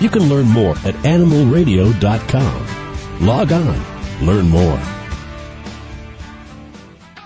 You 0.00 0.10
can 0.10 0.28
learn 0.28 0.46
more 0.46 0.76
at 0.78 0.94
animalradio.com. 1.04 3.26
Log 3.26 3.52
on, 3.52 4.26
learn 4.26 4.48
more. 4.48 5.01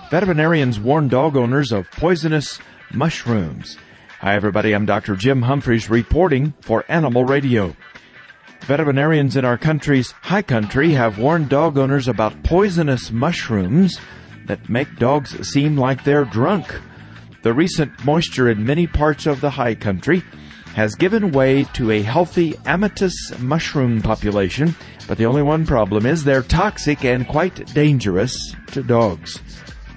Veterinarians 0.09 0.79
warn 0.79 1.09
dog 1.09 1.35
owners 1.35 1.73
of 1.73 1.91
poisonous 1.91 2.59
mushrooms. 2.93 3.77
Hi, 4.21 4.35
everybody. 4.35 4.73
I'm 4.73 4.85
Dr. 4.85 5.17
Jim 5.17 5.41
Humphries 5.41 5.89
reporting 5.89 6.53
for 6.61 6.85
Animal 6.87 7.25
Radio. 7.25 7.75
Veterinarians 8.61 9.35
in 9.35 9.43
our 9.43 9.57
country's 9.57 10.11
high 10.11 10.43
country 10.43 10.91
have 10.91 11.19
warned 11.19 11.49
dog 11.49 11.77
owners 11.77 12.07
about 12.07 12.41
poisonous 12.43 13.11
mushrooms 13.11 13.99
that 14.45 14.69
make 14.69 14.95
dogs 14.95 15.45
seem 15.45 15.75
like 15.75 16.05
they're 16.05 16.23
drunk. 16.23 16.73
The 17.43 17.53
recent 17.53 18.05
moisture 18.05 18.49
in 18.49 18.65
many 18.65 18.87
parts 18.87 19.25
of 19.25 19.41
the 19.41 19.49
high 19.49 19.75
country 19.75 20.23
has 20.73 20.95
given 20.95 21.33
way 21.33 21.65
to 21.73 21.91
a 21.91 22.01
healthy 22.01 22.55
Amanita 22.65 23.11
mushroom 23.39 24.01
population, 24.01 24.73
but 25.05 25.17
the 25.17 25.25
only 25.25 25.41
one 25.41 25.65
problem 25.65 26.05
is 26.05 26.23
they're 26.23 26.43
toxic 26.43 27.03
and 27.03 27.27
quite 27.27 27.73
dangerous 27.73 28.55
to 28.67 28.81
dogs. 28.83 29.41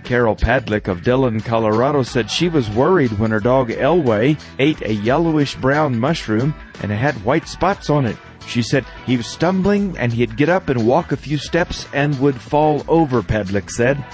Carol 0.05 0.37
Padlick 0.37 0.89
of 0.89 1.03
Dillon, 1.03 1.41
Colorado 1.41 2.03
said 2.03 2.31
she 2.31 2.49
was 2.49 2.69
worried 2.71 3.19
when 3.19 3.31
her 3.31 3.41
dog 3.41 3.71
Elway 3.71 4.41
ate 4.59 4.81
a 4.83 4.95
yellowish 4.95 5.55
brown 5.57 5.99
mushroom 5.99 6.55
and 6.83 6.91
it 6.91 6.97
had 6.97 7.25
white 7.25 7.49
spots 7.49 7.91
on 7.91 8.07
it. 8.07 8.17
She 8.47 8.63
said 8.63 8.85
he 9.07 9.17
was 9.17 9.27
stumbling 9.27 9.97
and 9.99 10.13
he'd 10.13 10.37
get 10.37 10.49
up 10.49 10.69
and 10.69 10.87
walk 10.87 11.13
a 11.13 11.17
few 11.17 11.39
steps 11.39 11.87
and 11.93 12.19
would 12.21 12.41
fall 12.41 12.85
over, 12.89 13.23
Padlick 13.23 13.71
said. 13.71 14.05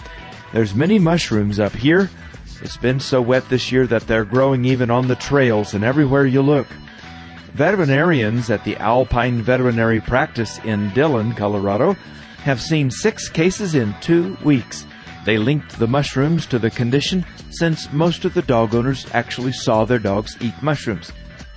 There's 0.52 0.74
many 0.74 0.98
mushrooms 0.98 1.58
up 1.58 1.72
here. 1.72 2.10
It's 2.62 2.76
been 2.76 3.00
so 3.00 3.20
wet 3.20 3.48
this 3.48 3.70
year 3.70 3.86
that 3.86 4.06
they're 4.06 4.24
growing 4.24 4.64
even 4.64 4.90
on 4.90 5.08
the 5.08 5.16
trails 5.16 5.74
and 5.74 5.84
everywhere 5.84 6.26
you 6.26 6.42
look. 6.42 6.66
Veterinarians 7.54 8.50
at 8.50 8.64
the 8.64 8.76
Alpine 8.76 9.40
Veterinary 9.40 10.00
Practice 10.00 10.58
in 10.64 10.90
Dillon, 10.90 11.32
Colorado, 11.34 11.94
have 12.38 12.60
seen 12.60 12.90
six 12.90 13.28
cases 13.28 13.74
in 13.74 13.94
two 14.00 14.36
weeks. 14.44 14.86
They 15.26 15.38
linked 15.38 15.80
the 15.80 15.88
mushrooms 15.88 16.46
to 16.46 16.58
the 16.60 16.70
condition 16.70 17.26
since 17.50 17.92
most 17.92 18.24
of 18.24 18.32
the 18.32 18.42
dog 18.42 18.76
owners 18.76 19.06
actually 19.12 19.50
saw 19.50 19.84
their 19.84 19.98
dogs 19.98 20.36
eat 20.40 20.54
mushrooms. 20.62 21.12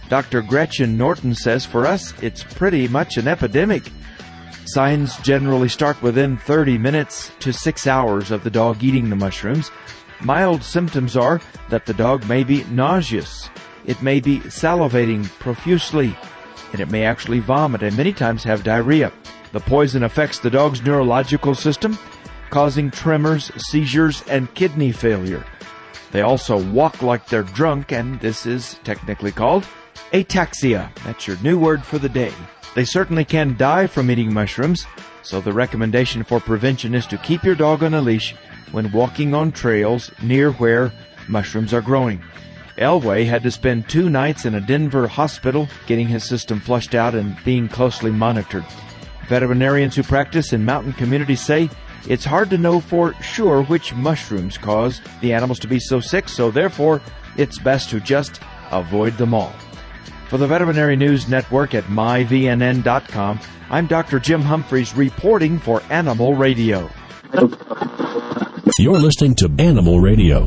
Dr. 0.09 0.41
Gretchen 0.41 0.97
Norton 0.97 1.35
says 1.35 1.67
for 1.67 1.85
us, 1.85 2.15
it's 2.23 2.43
pretty 2.43 2.87
much 2.87 3.17
an 3.17 3.27
epidemic. 3.27 3.83
Signs 4.65 5.17
generally 5.19 5.69
start 5.69 6.01
within 6.01 6.35
30 6.35 6.79
minutes 6.79 7.31
to 7.41 7.53
6 7.53 7.85
hours 7.85 8.31
of 8.31 8.43
the 8.43 8.49
dog 8.49 8.83
eating 8.83 9.07
the 9.07 9.15
mushrooms. 9.15 9.69
Mild 10.21 10.63
symptoms 10.63 11.15
are 11.15 11.39
that 11.69 11.85
the 11.85 11.93
dog 11.93 12.27
may 12.27 12.43
be 12.43 12.63
nauseous, 12.71 13.51
it 13.85 14.01
may 14.01 14.19
be 14.19 14.39
salivating 14.39 15.29
profusely, 15.37 16.17
and 16.71 16.81
it 16.81 16.89
may 16.89 17.05
actually 17.05 17.39
vomit 17.39 17.83
and 17.83 17.95
many 17.95 18.13
times 18.13 18.43
have 18.43 18.63
diarrhea. 18.63 19.13
The 19.51 19.59
poison 19.59 20.03
affects 20.03 20.39
the 20.39 20.49
dog's 20.49 20.81
neurological 20.81 21.53
system, 21.53 21.97
causing 22.49 22.91
tremors, 22.91 23.51
seizures, 23.57 24.23
and 24.27 24.53
kidney 24.53 24.91
failure. 24.91 25.45
They 26.11 26.21
also 26.21 26.57
walk 26.71 27.01
like 27.01 27.27
they're 27.27 27.43
drunk, 27.43 27.91
and 27.91 28.19
this 28.19 28.45
is 28.45 28.79
technically 28.83 29.31
called 29.31 29.67
ataxia. 30.11 30.91
That's 31.03 31.27
your 31.27 31.37
new 31.37 31.59
word 31.59 31.83
for 31.83 31.99
the 31.99 32.09
day. 32.09 32.33
They 32.75 32.85
certainly 32.85 33.25
can 33.25 33.57
die 33.57 33.87
from 33.87 34.09
eating 34.09 34.33
mushrooms, 34.33 34.85
so 35.21 35.41
the 35.41 35.53
recommendation 35.53 36.23
for 36.23 36.39
prevention 36.39 36.95
is 36.95 37.05
to 37.07 37.17
keep 37.17 37.43
your 37.43 37.55
dog 37.55 37.83
on 37.83 37.93
a 37.93 38.01
leash 38.01 38.35
when 38.71 38.91
walking 38.91 39.33
on 39.33 39.51
trails 39.51 40.11
near 40.21 40.51
where 40.53 40.91
mushrooms 41.27 41.73
are 41.73 41.81
growing. 41.81 42.21
Elway 42.77 43.25
had 43.25 43.43
to 43.43 43.51
spend 43.51 43.89
two 43.89 44.09
nights 44.09 44.45
in 44.45 44.55
a 44.55 44.61
Denver 44.61 45.07
hospital 45.07 45.67
getting 45.85 46.07
his 46.07 46.23
system 46.23 46.59
flushed 46.59 46.95
out 46.95 47.13
and 47.13 47.35
being 47.43 47.67
closely 47.67 48.11
monitored. 48.11 48.65
Veterinarians 49.27 49.95
who 49.95 50.03
practice 50.03 50.53
in 50.53 50.63
mountain 50.63 50.93
communities 50.93 51.41
say 51.41 51.69
it's 52.07 52.25
hard 52.25 52.49
to 52.51 52.57
know 52.57 52.79
for 52.79 53.13
sure 53.21 53.63
which 53.63 53.93
mushrooms 53.93 54.57
cause 54.57 55.01
the 55.21 55.33
animals 55.33 55.59
to 55.59 55.67
be 55.67 55.79
so 55.79 55.99
sick, 55.99 56.29
so 56.29 56.51
therefore 56.51 57.01
it's 57.37 57.59
best 57.59 57.89
to 57.89 57.99
just 57.99 58.39
avoid 58.71 59.17
them 59.17 59.33
all. 59.33 59.53
For 60.29 60.37
the 60.37 60.47
Veterinary 60.47 60.95
News 60.95 61.27
Network 61.27 61.73
at 61.73 61.85
myvnn.com, 61.85 63.39
I'm 63.69 63.87
Dr. 63.87 64.19
Jim 64.19 64.41
Humphries 64.41 64.95
reporting 64.95 65.59
for 65.59 65.81
Animal 65.89 66.35
Radio. 66.35 66.89
You're 68.79 68.99
listening 68.99 69.35
to 69.35 69.53
Animal 69.59 69.99
Radio. 69.99 70.45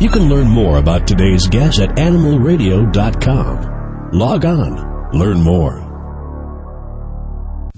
You 0.00 0.10
can 0.10 0.28
learn 0.28 0.48
more 0.48 0.78
about 0.78 1.06
today's 1.06 1.46
guest 1.46 1.78
at 1.80 1.90
animalradio.com. 1.90 4.10
Log 4.12 4.44
on, 4.44 5.10
learn 5.12 5.40
more. 5.42 5.87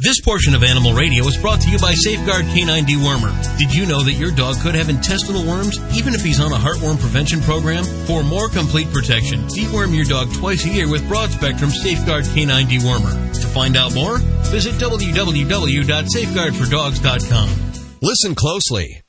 This 0.02 0.20
portion 0.22 0.54
of 0.54 0.62
Animal 0.62 0.94
Radio 0.94 1.26
is 1.26 1.36
brought 1.36 1.60
to 1.60 1.70
you 1.70 1.78
by 1.78 1.92
Safeguard 1.92 2.46
Canine 2.46 2.86
Dewormer. 2.86 3.36
Did 3.58 3.74
you 3.74 3.84
know 3.84 4.02
that 4.02 4.14
your 4.14 4.30
dog 4.30 4.56
could 4.60 4.74
have 4.74 4.88
intestinal 4.88 5.44
worms 5.44 5.78
even 5.94 6.14
if 6.14 6.22
he's 6.22 6.40
on 6.40 6.52
a 6.52 6.56
heartworm 6.56 6.98
prevention 6.98 7.42
program? 7.42 7.84
For 8.06 8.22
more 8.22 8.48
complete 8.48 8.90
protection, 8.90 9.40
deworm 9.48 9.94
your 9.94 10.06
dog 10.06 10.32
twice 10.32 10.64
a 10.64 10.70
year 10.70 10.88
with 10.90 11.06
broad 11.06 11.28
spectrum 11.30 11.68
Safeguard 11.68 12.24
Canine 12.32 12.66
Dewormer. 12.66 13.12
To 13.42 13.46
find 13.48 13.76
out 13.76 13.94
more, 13.94 14.16
visit 14.48 14.76
www.safeguardfordogs.com. 14.76 17.72
Listen 18.00 18.34
closely. 18.34 19.02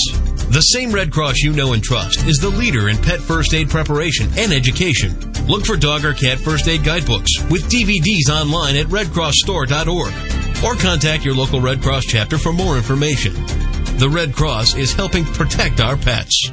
The 0.52 0.62
same 0.62 0.92
Red 0.92 1.12
Cross 1.12 1.40
you 1.40 1.54
know 1.54 1.74
and 1.74 1.84
trust 1.84 2.26
is 2.26 2.38
the 2.38 2.50
leader 2.50 2.90
in 2.90 2.98
pet 2.98 3.20
first 3.20 3.54
aid 3.54 3.70
preparation 3.70 4.30
and 4.38 4.54
education. 4.54 5.16
Look 5.48 5.66
for 5.66 5.76
dog 5.76 6.06
or 6.06 6.14
cat 6.14 6.40
first 6.40 6.68
aid 6.68 6.84
guidebooks 6.84 7.32
with 7.50 7.70
DVDs 7.82 8.30
online 8.30 8.76
at 8.76 8.86
redcrossstore.org 8.88 10.14
or 10.64 10.76
contact 10.80 11.26
your 11.26 11.34
local 11.34 11.60
Red 11.60 11.82
Cross 11.82 12.06
chapter 12.06 12.38
for 12.38 12.54
more 12.54 12.78
information. 12.78 13.34
The 13.98 14.08
Red 14.08 14.36
Cross 14.36 14.76
is 14.76 14.94
helping 14.94 15.26
protect 15.26 15.80
our 15.80 15.98
pets. 15.98 16.52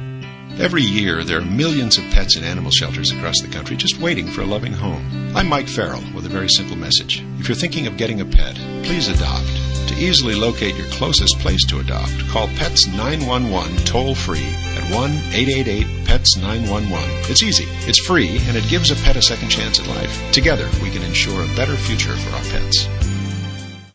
Every 0.59 0.81
year, 0.81 1.23
there 1.23 1.37
are 1.37 1.45
millions 1.45 1.97
of 1.97 2.03
pets 2.11 2.35
in 2.35 2.43
animal 2.43 2.69
shelters 2.69 3.13
across 3.13 3.39
the 3.41 3.47
country 3.47 3.77
just 3.77 3.97
waiting 3.97 4.27
for 4.27 4.41
a 4.41 4.45
loving 4.45 4.73
home. 4.73 5.31
I'm 5.33 5.47
Mike 5.47 5.69
Farrell 5.69 6.03
with 6.13 6.25
a 6.25 6.29
very 6.29 6.49
simple 6.49 6.75
message. 6.75 7.23
If 7.39 7.47
you're 7.47 7.55
thinking 7.55 7.87
of 7.87 7.95
getting 7.95 8.19
a 8.19 8.25
pet, 8.25 8.55
please 8.83 9.07
adopt. 9.07 9.47
To 9.87 9.95
easily 9.95 10.35
locate 10.35 10.75
your 10.75 10.89
closest 10.89 11.39
place 11.39 11.65
to 11.67 11.79
adopt, 11.79 12.11
call 12.27 12.47
Pets 12.49 12.87
911 12.87 13.85
toll 13.85 14.13
free 14.13 14.53
at 14.75 14.93
1 14.93 15.11
888 15.31 16.05
PETS 16.05 16.35
911. 16.35 17.09
It's 17.31 17.41
easy, 17.41 17.63
it's 17.87 18.05
free, 18.05 18.39
and 18.41 18.57
it 18.57 18.67
gives 18.67 18.91
a 18.91 18.95
pet 18.95 19.15
a 19.15 19.21
second 19.21 19.47
chance 19.47 19.79
at 19.79 19.87
life. 19.87 20.33
Together, 20.33 20.67
we 20.83 20.91
can 20.91 21.03
ensure 21.03 21.41
a 21.41 21.55
better 21.55 21.77
future 21.77 22.17
for 22.17 22.35
our 22.35 22.43
pets. 22.51 22.85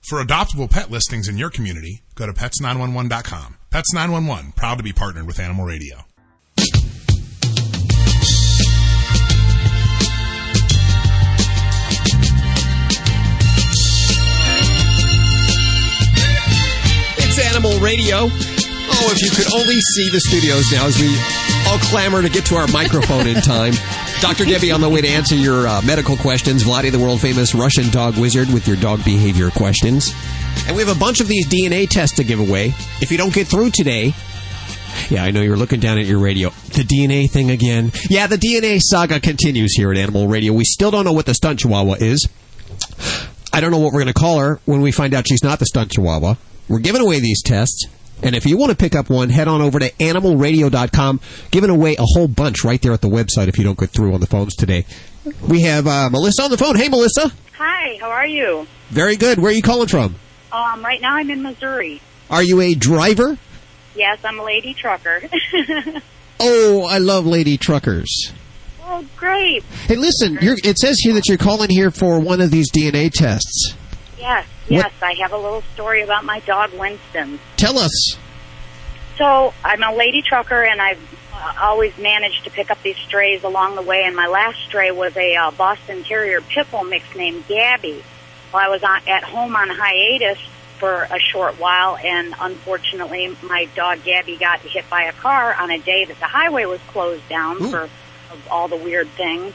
For 0.00 0.25
adoptable 0.25 0.71
pet 0.71 0.90
listings 0.90 1.28
in 1.28 1.37
your 1.37 1.50
community, 1.50 2.04
go 2.14 2.25
to 2.25 2.33
pets911.com. 2.33 3.59
Pets 3.68 3.92
911, 3.92 4.52
proud 4.52 4.78
to 4.78 4.83
be 4.83 4.94
partnered 4.94 5.26
with 5.26 5.38
Animal 5.38 5.66
Radio. 5.66 6.06
It's 17.37 17.53
Animal 17.53 17.81
Radio. 17.81 18.31
Oh, 18.31 19.11
if 19.11 19.21
you 19.21 19.31
could 19.35 19.53
only 19.53 19.81
see 19.81 20.09
the 20.09 20.21
studios 20.21 20.71
now 20.71 20.87
as 20.87 20.97
we 21.00 21.11
all 21.67 21.79
clamor 21.91 22.23
to 22.23 22.29
get 22.29 22.47
to 22.47 22.55
our 22.55 22.69
microphone 22.69 23.26
in 23.26 23.41
time. 23.43 23.73
Dr. 24.21 24.45
Debbie 24.45 24.71
on 24.71 24.81
the 24.81 24.88
way 24.88 25.00
to 25.00 25.09
answer 25.09 25.35
your 25.35 25.67
uh, 25.67 25.83
medical 25.83 26.17
questions. 26.17 26.62
Vladae, 26.62 26.93
the 26.93 26.99
world 27.00 27.21
famous 27.21 27.53
Russian 27.53 27.91
dog 27.91 28.17
wizard, 28.19 28.47
with 28.55 28.69
your 28.69 28.76
dog 28.76 29.05
behavior 29.05 29.50
questions. 29.50 30.12
And 30.69 30.76
we 30.76 30.83
have 30.85 30.97
a 30.97 31.00
bunch 31.00 31.21
of 31.21 31.26
these 31.26 31.49
DNA 31.49 31.88
tests 31.88 32.14
to 32.19 32.25
give 32.25 32.38
away. 32.38 32.73
If 33.00 33.11
you 33.11 33.19
don't 33.19 33.35
get 33.35 33.49
through 33.49 33.71
today, 33.71 34.14
yeah, 35.11 35.25
I 35.25 35.33
know 35.33 35.43
you're 35.43 35.57
looking 35.57 35.81
down 35.81 35.99
at 35.99 36.07
your 36.07 36.21
radio. 36.21 36.50
The 36.50 36.85
DNA 36.85 37.29
thing 37.29 37.50
again. 37.50 37.91
Yeah, 38.09 38.29
the 38.29 38.38
DNA 38.38 38.79
saga 38.81 39.19
continues 39.19 39.75
here 39.75 39.91
at 39.91 39.99
Animal 39.99 40.29
Radio. 40.29 40.53
We 40.53 40.64
still 40.64 40.93
don't 40.93 41.05
know 41.05 41.12
what 41.12 41.26
the 41.26 41.35
stunt 41.35 41.59
chihuahua 41.59 41.95
is. 41.95 42.29
I 43.53 43.61
don't 43.61 43.73
know 43.73 43.79
what 43.79 43.93
we're 43.93 44.05
going 44.05 44.14
to 44.14 44.21
call 44.21 44.38
her 44.38 44.61
when 44.67 44.83
we 44.83 44.93
find 44.93 45.14
out 45.14 45.26
she's 45.26 45.43
not 45.43 45.59
the 45.59 45.67
stunt 45.67 45.91
chihuahua. 45.91 46.37
We're 46.68 46.78
giving 46.80 47.00
away 47.00 47.21
these 47.21 47.42
tests. 47.42 47.87
And 48.23 48.35
if 48.35 48.47
you 48.47 48.56
want 48.56 48.71
to 48.71 48.76
pick 48.76 48.94
up 48.94 49.11
one, 49.11 49.28
head 49.28 49.49
on 49.49 49.61
over 49.61 49.78
to 49.78 49.90
animalradio.com. 49.90 51.21
Giving 51.50 51.71
away 51.71 51.97
a 51.97 52.04
whole 52.04 52.28
bunch 52.28 52.64
right 52.64 52.80
there 52.80 52.92
at 52.92 53.00
the 53.00 53.09
website 53.09 53.49
if 53.49 53.59
you 53.59 53.64
don't 53.64 53.78
get 53.78 53.90
through 53.90 54.14
on 54.14 54.21
the 54.21 54.26
phones 54.26 54.54
today. 54.54 54.87
We 55.49 55.62
have 55.62 55.87
uh, 55.87 56.09
Melissa 56.11 56.42
on 56.44 56.50
the 56.50 56.59
phone. 56.59 56.76
Hey, 56.76 56.88
Melissa. 56.88 57.33
Hi, 57.56 57.99
how 58.00 58.11
are 58.11 58.26
you? 58.26 58.66
Very 58.90 59.16
good. 59.16 59.38
Where 59.38 59.50
are 59.50 59.54
you 59.54 59.62
calling 59.62 59.88
from? 59.88 60.16
Um, 60.52 60.85
right 60.85 61.00
now 61.00 61.16
I'm 61.16 61.30
in 61.30 61.42
Missouri. 61.42 62.00
Are 62.30 62.42
you 62.42 62.61
a 62.61 62.75
driver? 62.75 63.37
Yes, 63.94 64.18
I'm 64.25 64.38
a 64.40 64.44
lady 64.44 64.75
trucker. 64.75 65.23
Oh, 66.40 66.83
I 66.85 66.99
love 66.99 67.26
lady 67.26 67.56
truckers. 67.56 68.33
oh, 68.85 69.06
great. 69.16 69.62
Hey, 69.87 69.94
listen, 69.94 70.37
you're, 70.42 70.57
it 70.64 70.79
says 70.79 70.98
here 70.98 71.14
that 71.14 71.29
you're 71.29 71.38
calling 71.38 71.70
here 71.70 71.92
for 71.92 72.18
one 72.18 72.40
of 72.40 72.50
these 72.50 72.72
DNA 72.72 73.11
tests. 73.11 73.74
Yes, 74.25 74.47
yes, 74.69 74.93
I 75.03 75.13
have 75.21 75.35
a 75.35 75.37
little 75.37 75.61
story 75.75 76.01
about 76.01 76.25
my 76.25 76.41
dog 76.41 76.73
Winston. 76.73 77.39
Tell 77.59 77.79
us. 77.79 78.17
So 79.19 79.53
I'm 79.63 79.83
a 79.83 79.95
lady 79.95 80.23
trucker, 80.23 80.63
and 80.63 80.81
I've 80.81 81.19
uh, 81.35 81.53
always 81.61 81.97
managed 81.99 82.45
to 82.45 82.51
pick 82.51 82.71
up 82.71 82.83
these 82.83 82.97
strays 82.97 83.45
along 83.45 83.77
the 83.77 83.83
way. 83.83 84.05
And 84.07 84.17
my 84.17 84.27
last 84.27 84.61
stray 84.67 84.91
was 84.91 85.15
a 85.19 85.37
uh, 85.37 85.51
Boston 85.51 86.05
Terrier 86.05 86.41
pit 86.41 86.67
bull 86.71 86.85
mix 86.85 87.05
named 87.15 87.47
Gabby. 87.49 88.03
Well, 88.51 88.65
I 88.65 88.71
was 88.71 88.83
on, 88.83 89.03
at 89.07 89.25
home 89.25 89.55
on 89.57 89.69
hiatus 89.69 90.39
for 90.79 91.07
a 91.11 91.19
short 91.19 91.61
while, 91.61 91.99
and 91.99 92.35
unfortunately, 92.41 93.37
my 93.43 93.69
dog 93.77 94.05
Gabby 94.05 94.39
got 94.39 94.61
hit 94.61 94.89
by 94.89 95.03
a 95.03 95.13
car 95.13 95.55
on 95.55 95.71
a 95.71 95.79
day 95.79 96.07
that 96.07 96.19
the 96.19 96.27
highway 96.27 96.65
was 96.65 96.81
closed 96.89 97.29
down 97.29 97.63
Ooh. 97.63 97.71
for 97.71 97.83
of 97.83 98.49
all 98.51 98.69
the 98.69 98.77
weird 98.77 99.09
things, 99.11 99.53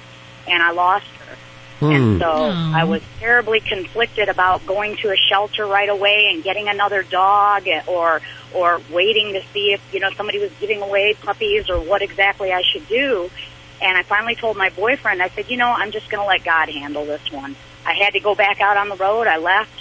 and 0.47 0.61
I 0.61 0.71
lost 0.71 1.07
her. 1.07 1.35
Hmm. 1.79 1.91
And 1.91 2.19
so 2.19 2.27
I 2.27 2.83
was 2.83 3.01
terribly 3.19 3.61
conflicted 3.61 4.27
about 4.27 4.65
going 4.65 4.97
to 4.97 5.11
a 5.11 5.15
shelter 5.15 5.65
right 5.65 5.87
away 5.87 6.29
and 6.33 6.43
getting 6.43 6.67
another 6.67 7.03
dog 7.03 7.67
or 7.87 8.21
or 8.53 8.81
waiting 8.91 9.33
to 9.33 9.41
see 9.53 9.73
if, 9.73 9.93
you 9.93 9.99
know, 9.99 10.09
somebody 10.17 10.39
was 10.39 10.51
giving 10.59 10.81
away 10.81 11.13
puppies 11.13 11.69
or 11.69 11.79
what 11.79 12.01
exactly 12.01 12.51
I 12.51 12.63
should 12.63 12.87
do. 12.87 13.29
And 13.81 13.97
I 13.97 14.03
finally 14.03 14.35
told 14.35 14.57
my 14.57 14.69
boyfriend, 14.69 15.21
I 15.21 15.29
said, 15.29 15.49
you 15.49 15.55
know, 15.57 15.69
I'm 15.69 15.91
just 15.91 16.09
going 16.09 16.21
to 16.21 16.27
let 16.27 16.43
God 16.43 16.69
handle 16.69 17.05
this 17.05 17.31
one. 17.31 17.55
I 17.85 17.93
had 17.93 18.13
to 18.13 18.19
go 18.19 18.35
back 18.35 18.59
out 18.59 18.75
on 18.75 18.89
the 18.89 18.95
road. 18.95 19.27
I 19.27 19.37
left. 19.37 19.71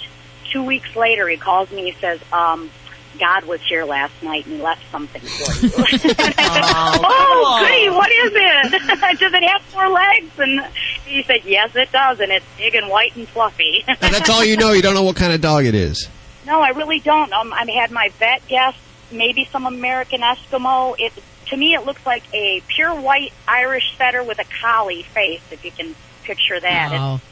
Two 0.51 0.63
weeks 0.63 0.95
later, 0.95 1.27
he 1.27 1.37
calls 1.37 1.69
me. 1.69 1.91
He 1.91 1.99
says, 1.99 2.19
um, 2.31 2.71
God 3.19 3.45
was 3.45 3.61
here 3.61 3.85
last 3.85 4.13
night 4.21 4.45
and 4.45 4.55
he 4.55 4.61
left 4.61 4.81
something 4.91 5.21
for 5.21 5.65
you. 5.65 5.71
oh, 6.39 7.59
goody, 7.61 7.89
what 7.89 8.11
is 8.11 8.31
it? 8.35 9.19
does 9.19 9.33
it 9.33 9.43
have 9.43 9.61
four 9.63 9.87
legs? 9.89 10.31
And 10.37 10.61
he 11.05 11.23
said, 11.23 11.41
yes, 11.45 11.75
it 11.75 11.91
does, 11.91 12.19
and 12.19 12.31
it's 12.31 12.45
big 12.57 12.75
and 12.75 12.89
white 12.89 13.15
and 13.15 13.27
fluffy. 13.27 13.83
And 13.87 14.13
that's 14.13 14.29
all 14.29 14.43
you 14.43 14.57
know. 14.57 14.71
You 14.71 14.81
don't 14.81 14.93
know 14.93 15.03
what 15.03 15.15
kind 15.15 15.33
of 15.33 15.41
dog 15.41 15.65
it 15.65 15.75
is. 15.75 16.07
no, 16.45 16.61
I 16.61 16.69
really 16.69 16.99
don't. 16.99 17.31
Um, 17.33 17.51
I 17.53 17.65
had 17.71 17.91
my 17.91 18.09
vet 18.19 18.45
guess 18.47 18.75
maybe 19.11 19.45
some 19.45 19.65
American 19.65 20.21
Eskimo. 20.21 20.95
It 20.99 21.13
to 21.47 21.57
me, 21.57 21.73
it 21.73 21.85
looks 21.85 22.05
like 22.05 22.23
a 22.33 22.61
pure 22.67 22.93
white 22.93 23.33
Irish 23.47 23.95
setter 23.97 24.23
with 24.23 24.39
a 24.39 24.45
collie 24.61 25.03
face. 25.03 25.41
If 25.51 25.65
you 25.65 25.71
can 25.71 25.95
picture 26.23 26.59
that, 26.59 26.91
Wow. 26.91 27.15
it's 27.15 27.23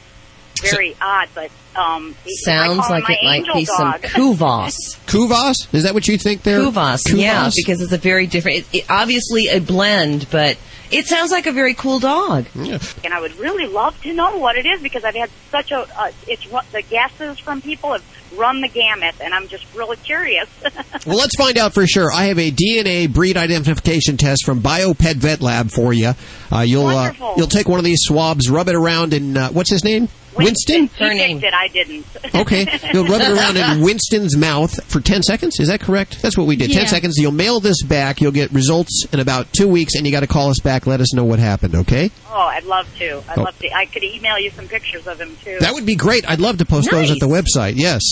very 0.60 0.96
odd, 1.00 1.28
but 1.34 1.50
um, 1.76 2.14
I 2.24 2.30
Sounds 2.44 2.80
call 2.86 2.90
like 2.90 3.04
it 3.10 3.18
might 3.22 3.38
angel 3.38 3.54
be 3.54 3.64
some. 3.64 3.92
Kuvasz. 4.02 4.74
Kuvasz? 5.06 5.72
Is 5.74 5.84
that 5.84 5.94
what 5.94 6.08
you 6.08 6.18
think 6.18 6.42
there? 6.42 6.60
Kuvasz, 6.60 7.02
yeah, 7.14 7.50
because 7.54 7.80
it's 7.80 7.92
a 7.92 7.98
very 7.98 8.26
different, 8.26 8.58
it, 8.58 8.78
it, 8.78 8.90
obviously 8.90 9.48
a 9.48 9.60
blend, 9.60 10.28
but 10.30 10.58
it 10.90 11.06
sounds 11.06 11.30
like 11.30 11.46
a 11.46 11.52
very 11.52 11.74
cool 11.74 11.98
dog. 11.98 12.46
Yeah. 12.54 12.78
and 13.04 13.12
I 13.12 13.20
would 13.20 13.36
really 13.38 13.66
love 13.66 14.00
to 14.02 14.12
know 14.12 14.38
what 14.38 14.56
it 14.56 14.66
is 14.66 14.80
because 14.80 15.04
I've 15.04 15.14
had 15.14 15.30
such 15.50 15.70
a 15.70 15.80
uh, 15.80 16.10
it's 16.26 16.46
ru- 16.50 16.60
the 16.72 16.82
guesses 16.82 17.38
from 17.38 17.60
people 17.60 17.92
have 17.92 18.04
run 18.36 18.60
the 18.60 18.68
gamut, 18.68 19.14
and 19.20 19.34
I'm 19.34 19.48
just 19.48 19.66
really 19.74 19.96
curious. 19.96 20.48
Well, 21.06 21.16
let's 21.16 21.36
find 21.36 21.56
out 21.56 21.72
for 21.72 21.86
sure. 21.86 22.12
I 22.12 22.24
have 22.24 22.38
a 22.38 22.50
DNA 22.50 23.10
breed 23.10 23.36
identification 23.38 24.16
test 24.18 24.44
from 24.44 24.60
BioPet 24.60 25.14
Vet 25.14 25.40
Lab 25.40 25.70
for 25.70 25.92
you. 25.92 26.12
Uh, 26.52 26.60
you'll 26.60 26.86
uh, 26.86 26.94
Wonderful. 26.94 27.34
you'll 27.38 27.46
take 27.46 27.66
one 27.68 27.78
of 27.78 27.84
these 27.84 28.00
swabs, 28.02 28.50
rub 28.50 28.68
it 28.68 28.74
around 28.74 29.14
in 29.14 29.36
uh, 29.36 29.48
what's 29.50 29.70
his 29.70 29.84
name? 29.84 30.08
Winston. 30.44 30.82
He 30.82 30.88
picked 30.88 31.44
it, 31.44 31.54
I 31.54 31.68
didn't. 31.68 32.06
Okay, 32.34 32.66
you'll 32.92 33.04
rub 33.06 33.20
it 33.20 33.30
around 33.36 33.56
in 33.56 33.80
Winston's 33.84 34.36
mouth 34.36 34.84
for 34.84 35.00
10 35.00 35.22
seconds. 35.22 35.58
Is 35.58 35.68
that 35.68 35.80
correct? 35.80 36.22
That's 36.22 36.36
what 36.38 36.46
we 36.46 36.56
did. 36.56 36.70
10 36.70 36.86
seconds. 36.86 37.16
You'll 37.18 37.32
mail 37.32 37.58
this 37.58 37.82
back. 37.82 38.20
You'll 38.20 38.32
get 38.32 38.52
results 38.52 39.06
in 39.12 39.18
about 39.20 39.52
two 39.52 39.66
weeks, 39.66 39.94
and 39.96 40.06
you 40.06 40.12
got 40.12 40.20
to 40.20 40.26
call 40.26 40.50
us 40.50 40.60
back. 40.60 40.86
Let 40.86 41.00
us 41.00 41.12
know 41.14 41.24
what 41.24 41.38
happened, 41.40 41.74
okay? 41.74 42.10
Oh, 42.30 42.34
I'd 42.34 42.64
love 42.64 42.86
to. 42.98 43.22
I'd 43.28 43.38
Oh. 43.38 43.42
love 43.42 43.58
to. 43.58 43.68
I 43.74 43.86
could 43.86 44.04
email 44.04 44.38
you 44.38 44.50
some 44.50 44.68
pictures 44.68 45.06
of 45.06 45.20
him 45.20 45.36
too. 45.44 45.56
That 45.60 45.74
would 45.74 45.86
be 45.86 45.96
great. 45.96 46.28
I'd 46.30 46.40
love 46.40 46.58
to 46.58 46.64
post 46.64 46.90
those 46.90 47.10
at 47.10 47.18
the 47.18 47.26
website. 47.28 47.74
Yes. 47.76 48.02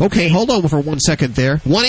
Okay, 0.00 0.28
hold 0.28 0.50
on 0.50 0.66
for 0.68 0.80
one 0.80 1.00
second 1.00 1.34
there. 1.34 1.58
1 1.64 1.84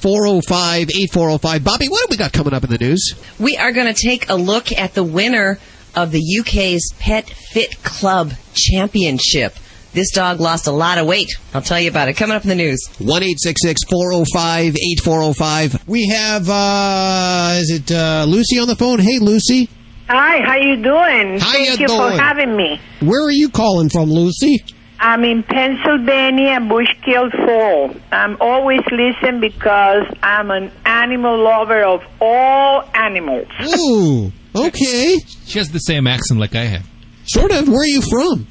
405 0.00 0.88
8405. 0.90 1.64
Bobby, 1.64 1.88
what 1.88 2.00
have 2.02 2.10
we 2.10 2.16
got 2.16 2.32
coming 2.32 2.54
up 2.54 2.64
in 2.64 2.70
the 2.70 2.78
news? 2.78 3.14
We 3.38 3.56
are 3.56 3.72
going 3.72 3.92
to 3.92 3.94
take 3.94 4.28
a 4.28 4.34
look 4.34 4.72
at 4.72 4.94
the 4.94 5.04
winner 5.04 5.58
of 5.96 6.10
the 6.10 6.22
UK's 6.40 6.92
Pet 6.98 7.28
Fit 7.28 7.82
Club 7.82 8.32
Championship. 8.54 9.54
This 9.92 10.10
dog 10.10 10.40
lost 10.40 10.66
a 10.66 10.72
lot 10.72 10.98
of 10.98 11.06
weight. 11.06 11.30
I'll 11.54 11.62
tell 11.62 11.78
you 11.78 11.88
about 11.88 12.08
it 12.08 12.14
coming 12.14 12.36
up 12.36 12.42
in 12.42 12.48
the 12.48 12.56
news. 12.56 12.84
1 12.98 13.22
405 13.22 14.74
8405. 14.74 15.88
We 15.88 16.08
have, 16.08 16.50
uh, 16.50 17.58
is 17.60 17.70
it 17.70 17.92
uh, 17.92 18.24
Lucy 18.28 18.58
on 18.58 18.66
the 18.66 18.74
phone? 18.74 18.98
Hey, 18.98 19.20
Lucy. 19.20 19.68
Hi, 20.08 20.42
how 20.44 20.56
you 20.56 20.82
doing? 20.82 21.38
How 21.38 21.52
Thank 21.52 21.78
you 21.78 21.86
you 21.86 21.88
for 21.88 22.10
having 22.10 22.56
me. 22.56 22.80
Where 23.00 23.24
are 23.24 23.30
you 23.30 23.48
calling 23.48 23.88
from, 23.88 24.10
Lucy? 24.10 24.64
I'm 25.00 25.22
in 25.24 25.42
Pennsylvania, 25.42 26.60
Bushkill 26.60 27.30
Fall. 27.46 27.94
I'm 28.10 28.36
always 28.40 28.80
listening 28.90 29.40
because 29.40 30.04
I'm 30.22 30.50
an 30.50 30.72
animal 30.84 31.42
lover 31.42 31.84
of 31.84 32.00
all 32.20 32.84
animals. 32.94 33.46
Ooh, 33.78 34.32
okay. 34.54 35.16
She 35.46 35.58
has 35.58 35.70
the 35.70 35.78
same 35.80 36.06
accent 36.06 36.40
like 36.40 36.54
I 36.54 36.64
have. 36.64 36.86
Sort 37.26 37.50
of. 37.52 37.68
Where 37.68 37.80
are 37.80 37.86
you 37.86 38.02
from? 38.02 38.46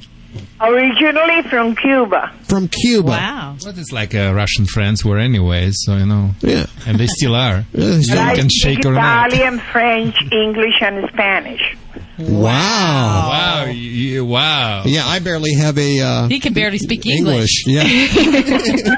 Originally 0.60 1.42
from 1.48 1.76
Cuba. 1.76 2.32
From 2.48 2.66
Cuba. 2.68 3.08
Wow. 3.08 3.56
Well, 3.64 3.78
it's 3.78 3.92
like 3.92 4.14
uh, 4.14 4.32
Russian 4.34 4.66
friends 4.66 5.04
were 5.04 5.18
anyways, 5.18 5.74
so 5.84 5.96
you 5.96 6.06
know. 6.06 6.30
Yeah. 6.40 6.66
And 6.86 6.98
they 6.98 7.06
still 7.06 7.34
are. 7.34 7.64
Yeah, 7.72 7.98
you 7.98 8.18
I 8.18 8.34
can 8.34 8.50
speak 8.50 8.78
shake 8.78 8.86
or. 8.86 8.94
Italian, 8.94 9.58
French, 9.60 10.16
English, 10.32 10.74
and 10.80 11.08
Spanish. 11.12 11.76
Wow. 12.18 13.28
Wow. 13.28 13.64
you- 13.66 14.24
wow. 14.24 14.82
Yeah, 14.86 15.06
I 15.06 15.18
barely 15.20 15.54
have 15.54 15.78
a 15.78 16.00
uh, 16.00 16.28
He 16.28 16.40
can 16.40 16.52
barely 16.52 16.78
speak 16.78 17.06
English. 17.06 17.64
English. 17.66 17.84
Yeah. 17.86 18.96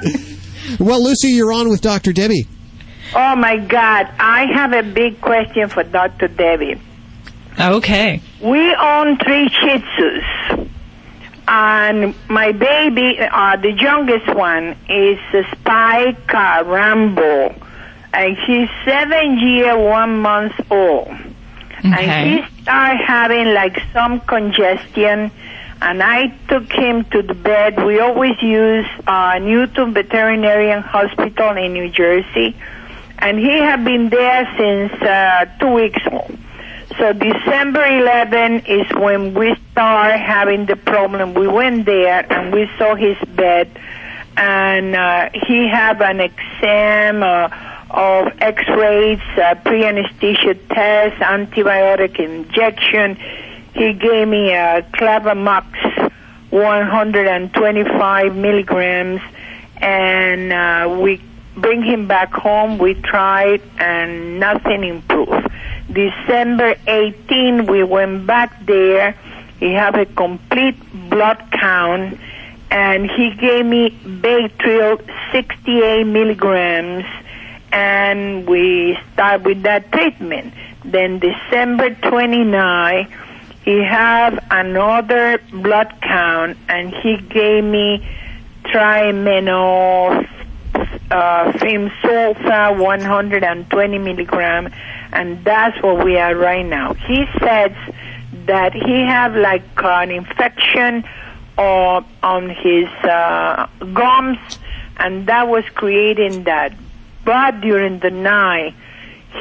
well, 0.80 1.02
Lucy, 1.04 1.28
you're 1.28 1.52
on 1.52 1.68
with 1.68 1.80
Dr. 1.80 2.12
Debbie. 2.12 2.46
Oh 3.14 3.36
my 3.36 3.56
God! 3.58 4.08
I 4.18 4.46
have 4.52 4.72
a 4.72 4.82
big 4.82 5.20
question 5.20 5.68
for 5.68 5.84
Dr. 5.84 6.28
Debbie. 6.28 6.80
Okay. 7.58 8.20
We 8.40 8.74
own 8.74 9.16
three 9.18 9.48
Shih 9.48 9.78
Tzus, 9.78 10.68
and 11.48 12.14
my 12.28 12.52
baby, 12.52 13.18
uh, 13.18 13.56
the 13.56 13.72
youngest 13.72 14.26
one, 14.34 14.76
is 14.88 15.18
Spike 15.52 16.34
uh, 16.34 16.64
Rambo, 16.66 17.54
and 18.12 18.36
he's 18.36 18.68
seven 18.84 19.38
year 19.38 19.78
one 19.78 20.18
month 20.18 20.54
old. 20.70 21.08
Okay. 21.78 21.88
And 21.88 22.44
he 22.44 22.62
started 22.62 23.02
having 23.06 23.54
like 23.54 23.80
some 23.92 24.20
congestion, 24.20 25.30
and 25.80 26.02
I 26.02 26.28
took 26.48 26.70
him 26.70 27.04
to 27.06 27.22
the 27.22 27.34
bed. 27.34 27.82
We 27.84 28.00
always 28.00 28.40
use 28.42 28.86
uh, 29.06 29.38
Newton 29.38 29.94
Veterinarian 29.94 30.82
Hospital 30.82 31.56
in 31.56 31.72
New 31.72 31.88
Jersey, 31.88 32.54
and 33.18 33.38
he 33.38 33.58
had 33.58 33.82
been 33.82 34.10
there 34.10 34.44
since 34.58 34.92
uh, 35.02 35.46
two 35.58 35.72
weeks 35.72 36.02
old. 36.10 36.38
So 36.98 37.12
December 37.12 37.84
11 37.84 38.60
is 38.66 38.86
when 38.94 39.34
we 39.34 39.54
start 39.72 40.18
having 40.18 40.64
the 40.64 40.76
problem. 40.76 41.34
We 41.34 41.46
went 41.46 41.84
there 41.84 42.24
and 42.32 42.54
we 42.54 42.70
saw 42.78 42.94
his 42.94 43.18
bed, 43.36 43.68
and 44.34 44.96
uh, 44.96 45.28
he 45.46 45.68
had 45.68 46.00
an 46.00 46.20
exam 46.20 47.22
uh, 47.22 47.50
of 47.90 48.32
X-rays, 48.38 49.20
uh, 49.36 49.56
pre-anesthesia 49.56 50.54
test, 50.54 51.16
antibiotic 51.16 52.18
injection. 52.18 53.16
He 53.74 53.92
gave 53.92 54.26
me 54.26 54.52
a 54.54 54.80
Clavamox 54.94 55.66
125 56.48 58.36
milligrams, 58.36 59.20
and 59.76 60.50
uh, 60.50 60.96
we 60.98 61.20
bring 61.58 61.82
him 61.82 62.08
back 62.08 62.32
home. 62.32 62.78
We 62.78 62.94
tried, 62.94 63.60
and 63.78 64.40
nothing 64.40 64.82
improved. 64.82 65.46
December 65.96 66.74
18, 66.86 67.64
we 67.64 67.82
went 67.82 68.26
back 68.26 68.66
there. 68.66 69.12
He 69.58 69.72
had 69.72 69.98
a 69.98 70.04
complete 70.04 70.76
blood 71.08 71.42
count, 71.50 72.20
and 72.70 73.10
he 73.10 73.30
gave 73.30 73.64
me 73.64 73.90
Baytril 74.04 75.00
68 75.32 76.04
milligrams, 76.04 77.06
and 77.72 78.46
we 78.46 78.98
start 79.14 79.42
with 79.44 79.62
that 79.62 79.90
treatment. 79.90 80.52
Then 80.84 81.18
December 81.18 81.94
29, 81.94 83.08
he 83.64 83.82
have 83.82 84.38
another 84.50 85.38
blood 85.50 85.94
count, 86.02 86.58
and 86.68 86.92
he 86.92 87.16
gave 87.16 87.64
me 87.64 88.06
triamino 88.64 90.28
uh, 91.10 91.52
sulfa 91.52 92.78
120 92.78 93.98
milligram, 93.98 94.72
and 95.12 95.44
that's 95.44 95.80
where 95.82 95.94
we 96.04 96.16
are 96.18 96.34
right 96.34 96.66
now. 96.66 96.94
He 96.94 97.24
says 97.40 97.72
that 98.46 98.72
he 98.74 99.00
have 99.04 99.34
like 99.34 99.64
an 99.76 100.10
infection 100.10 101.04
uh, 101.58 102.02
on 102.22 102.50
his 102.50 102.88
uh, 103.04 103.66
gums, 103.92 104.38
and 104.96 105.26
that 105.26 105.48
was 105.48 105.64
creating 105.74 106.44
that. 106.44 106.74
But 107.24 107.60
during 107.60 107.98
the 107.98 108.10
night, 108.10 108.74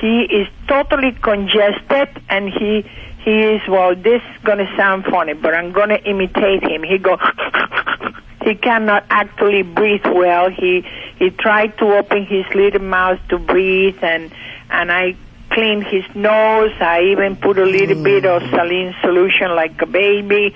he 0.01 0.21
is 0.23 0.47
totally 0.67 1.11
congested, 1.11 2.09
and 2.29 2.49
he 2.49 2.89
he 3.23 3.41
is 3.43 3.61
well. 3.67 3.95
This 3.95 4.21
is 4.21 4.43
gonna 4.43 4.71
sound 4.75 5.05
funny, 5.05 5.33
but 5.33 5.53
I'm 5.53 5.71
gonna 5.71 5.99
imitate 6.05 6.63
him. 6.63 6.83
He 6.83 6.97
go. 6.97 7.17
he 8.43 8.55
cannot 8.55 9.05
actually 9.09 9.63
breathe 9.63 10.05
well. 10.05 10.49
He 10.49 10.85
he 11.17 11.29
tried 11.31 11.77
to 11.79 11.97
open 11.97 12.25
his 12.25 12.45
little 12.53 12.81
mouth 12.81 13.19
to 13.29 13.37
breathe, 13.39 13.97
and 14.01 14.31
and 14.69 14.91
I 14.91 15.15
cleaned 15.49 15.85
his 15.85 16.03
nose. 16.15 16.71
I 16.79 17.01
even 17.11 17.35
put 17.35 17.57
a 17.57 17.65
little 17.65 18.01
bit 18.03 18.25
of 18.25 18.41
saline 18.49 18.95
solution 19.01 19.55
like 19.55 19.81
a 19.81 19.85
baby, 19.85 20.55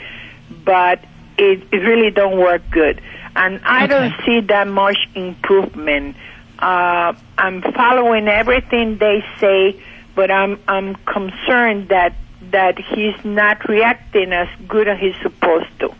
but 0.64 1.04
it, 1.38 1.64
it 1.72 1.78
really 1.78 2.12
don't 2.12 2.38
work 2.38 2.62
good. 2.70 3.02
And 3.36 3.62
I 3.64 3.88
don't 3.88 4.14
see 4.26 4.42
that 4.42 4.68
much 4.68 4.98
improvement. 5.16 6.16
Uh, 6.58 7.14
I'm 7.38 7.62
following 7.62 8.28
everything 8.28 8.98
they 8.98 9.24
say, 9.40 9.82
but 10.16 10.30
I'm 10.30 10.60
I'm 10.68 10.96
concerned 10.96 11.90
that 11.90 12.16
that 12.52 12.80
he's 12.80 13.24
not 13.24 13.68
reacting 13.70 14.34
as 14.34 14.48
good 14.68 14.88
as 14.88 15.00
he's 15.00 15.16
supposed 15.22 15.80
to. 15.80 15.94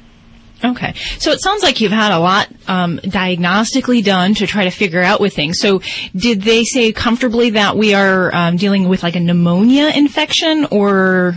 Okay. 0.64 0.94
So 1.20 1.32
it 1.32 1.42
sounds 1.42 1.64
like 1.64 1.80
you've 1.80 1.92
had 1.92 2.12
a 2.12 2.20
lot 2.20 2.50
um, 2.68 3.00
diagnostically 3.00 4.04
done 4.04 4.34
to 4.36 4.48
try 4.48 4.66
to 4.66 4.72
figure 4.72 5.02
out 5.02 5.22
with 5.22 5.34
things. 5.34 5.60
So 5.60 5.82
did 6.16 6.42
they 6.42 6.64
say 6.64 6.92
comfortably 6.92 7.52
that 7.52 7.78
we 7.78 7.94
are 7.94 8.34
um, 8.36 8.58
dealing 8.58 8.90
with 8.90 9.04
like 9.04 9.16
a 9.16 9.20
pneumonia 9.22 9.90
infection 9.96 10.66
or 10.72 11.36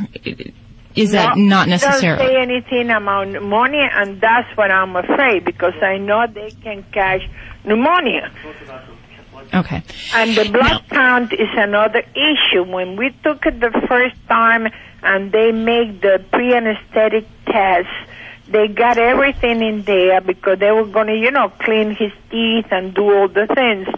is 0.95 1.13
that 1.13 1.37
No, 1.37 1.65
not 1.65 1.69
Don't 1.69 2.01
say 2.01 2.37
anything 2.37 2.91
about 2.91 3.29
pneumonia, 3.29 3.89
and 3.95 4.21
that's 4.21 4.55
what 4.57 4.71
I'm 4.71 4.95
afraid 4.95 5.45
because 5.45 5.75
I 5.83 5.97
know 5.97 6.27
they 6.27 6.51
can 6.51 6.85
catch 6.93 7.23
pneumonia. 7.65 8.31
Okay. 9.55 9.83
And 10.15 10.37
the 10.37 10.51
blood 10.51 10.85
count 10.91 11.33
is 11.33 11.49
another 11.55 12.03
issue. 12.15 12.63
When 12.65 12.97
we 12.97 13.11
took 13.23 13.45
it 13.47 13.61
the 13.61 13.71
first 13.89 14.17
time 14.29 14.69
and 15.03 15.33
they 15.33 15.53
make 15.53 16.01
the 16.01 16.25
pre-anesthetic 16.33 17.27
test, 17.47 17.89
they 18.53 18.69
got 18.69 18.99
everything 18.99 19.63
in 19.63 19.83
there 19.83 20.21
because 20.21 20.59
they 20.59 20.71
were 20.71 20.87
going 20.87 21.09
to, 21.09 21.17
you 21.17 21.31
know, 21.31 21.49
clean 21.49 21.91
his 21.95 22.13
teeth 22.31 22.67
and 22.71 22.95
do 22.95 23.03
all 23.03 23.29
the 23.29 23.47
things. 23.47 23.89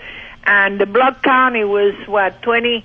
And 0.45 0.81
the 0.81 0.87
blood 0.87 1.23
count, 1.23 1.57
it 1.57 1.65
was, 1.65 1.95
what, 2.07 2.41
20? 2.43 2.85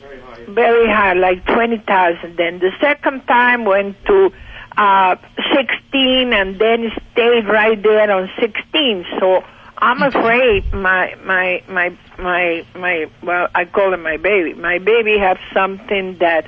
Very 0.00 0.20
high. 0.20 0.44
Very 0.48 0.86
high, 0.88 1.12
like 1.12 1.44
20,000. 1.46 2.36
Then 2.36 2.58
the 2.58 2.70
second 2.80 3.26
time 3.26 3.64
went 3.64 3.96
to 4.06 4.32
uh, 4.76 5.16
16 5.54 6.32
and 6.32 6.58
then 6.58 6.90
stayed 7.12 7.46
right 7.46 7.80
there 7.82 8.10
on 8.10 8.30
16. 8.40 9.06
So 9.20 9.44
I'm 9.78 10.02
afraid 10.02 10.72
my, 10.72 11.14
my, 11.24 11.62
my, 11.68 11.96
my, 12.18 12.66
my, 12.74 13.10
well, 13.22 13.48
I 13.54 13.64
call 13.64 13.92
it 13.92 13.98
my 13.98 14.16
baby. 14.16 14.54
My 14.54 14.78
baby 14.78 15.18
have 15.18 15.38
something 15.52 16.18
that 16.18 16.46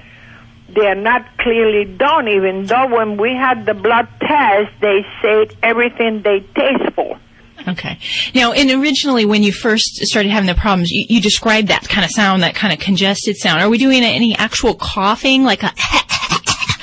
they 0.69 0.87
are 0.87 0.95
not 0.95 1.39
clearly 1.39 1.85
done, 1.85 2.29
even 2.29 2.67
though 2.67 2.89
when 2.89 3.17
we 3.17 3.35
had 3.35 3.67
the 3.67 3.75
blood 3.75 4.09
test, 4.21 4.73
they 4.81 5.05
said 5.23 5.57
everything 5.63 6.23
they 6.23 6.41
taste 6.55 6.95
for. 6.95 7.19
Okay. 7.69 7.99
Now, 8.35 8.53
and 8.53 8.71
originally 8.71 9.25
when 9.25 9.43
you 9.43 9.53
first 9.53 9.97
started 10.03 10.31
having 10.31 10.47
the 10.47 10.55
problems, 10.55 10.91
you, 10.91 11.07
you 11.09 11.21
described 11.21 11.69
that 11.69 11.89
kind 11.89 12.05
of 12.05 12.11
sound, 12.11 12.43
that 12.43 12.55
kind 12.55 12.73
of 12.73 12.79
congested 12.79 13.37
sound. 13.37 13.63
Are 13.63 13.69
we 13.69 13.79
doing 13.79 14.03
any 14.03 14.37
actual 14.37 14.75
coughing, 14.75 15.45
like 15.45 15.63
a 15.63 15.73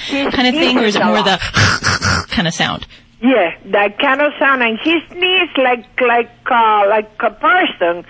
kind 0.09 0.47
of 0.47 0.53
thing, 0.55 0.77
or 0.77 0.83
is 0.83 0.95
it 0.95 1.05
more 1.05 1.23
the 1.23 1.39
kind 2.29 2.47
of 2.47 2.53
sound? 2.53 2.87
Yeah, 3.21 3.55
that 3.67 3.99
kind 3.99 4.21
of 4.21 4.33
sound, 4.37 4.63
and 4.63 4.77
he 4.83 4.99
sneezes 5.09 5.55
like 5.57 5.85
like 6.01 6.31
uh, 6.51 6.85
like 6.89 7.11
a 7.21 7.31
person. 7.31 8.05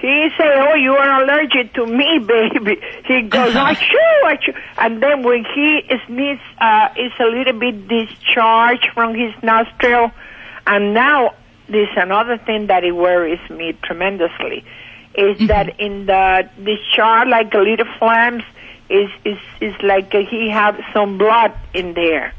He 0.00 0.30
say, 0.38 0.48
"Oh, 0.56 0.74
you 0.74 0.94
are 0.94 1.22
allergic 1.22 1.74
to 1.74 1.86
me, 1.86 2.18
baby." 2.26 2.80
He 3.04 3.22
goes, 3.22 3.54
i 3.54 3.74
"Achoo, 3.74 4.22
achoo," 4.24 4.54
and 4.78 5.02
then 5.02 5.22
when 5.22 5.44
he 5.54 5.82
sneezes, 6.06 6.42
uh, 6.58 6.88
it's 6.96 7.14
a 7.20 7.26
little 7.26 7.58
bit 7.58 7.86
discharge 7.86 8.88
from 8.94 9.14
his 9.14 9.32
nostril, 9.42 10.10
and 10.66 10.94
now 10.94 11.34
there's 11.68 11.96
another 11.96 12.38
thing 12.38 12.68
that 12.68 12.82
it 12.82 12.92
worries 12.92 13.40
me 13.50 13.76
tremendously, 13.82 14.64
is 15.14 15.48
that 15.48 15.78
in 15.78 16.06
the 16.06 16.48
discharge, 16.64 17.28
like 17.28 17.52
a 17.52 17.58
little 17.58 17.86
flames, 17.98 18.42
is 18.88 19.10
is 19.24 19.38
is 19.60 19.74
like 19.82 20.12
he 20.12 20.50
have 20.50 20.80
some 20.94 21.18
blood 21.18 21.52
in 21.74 21.94
there. 21.94 22.32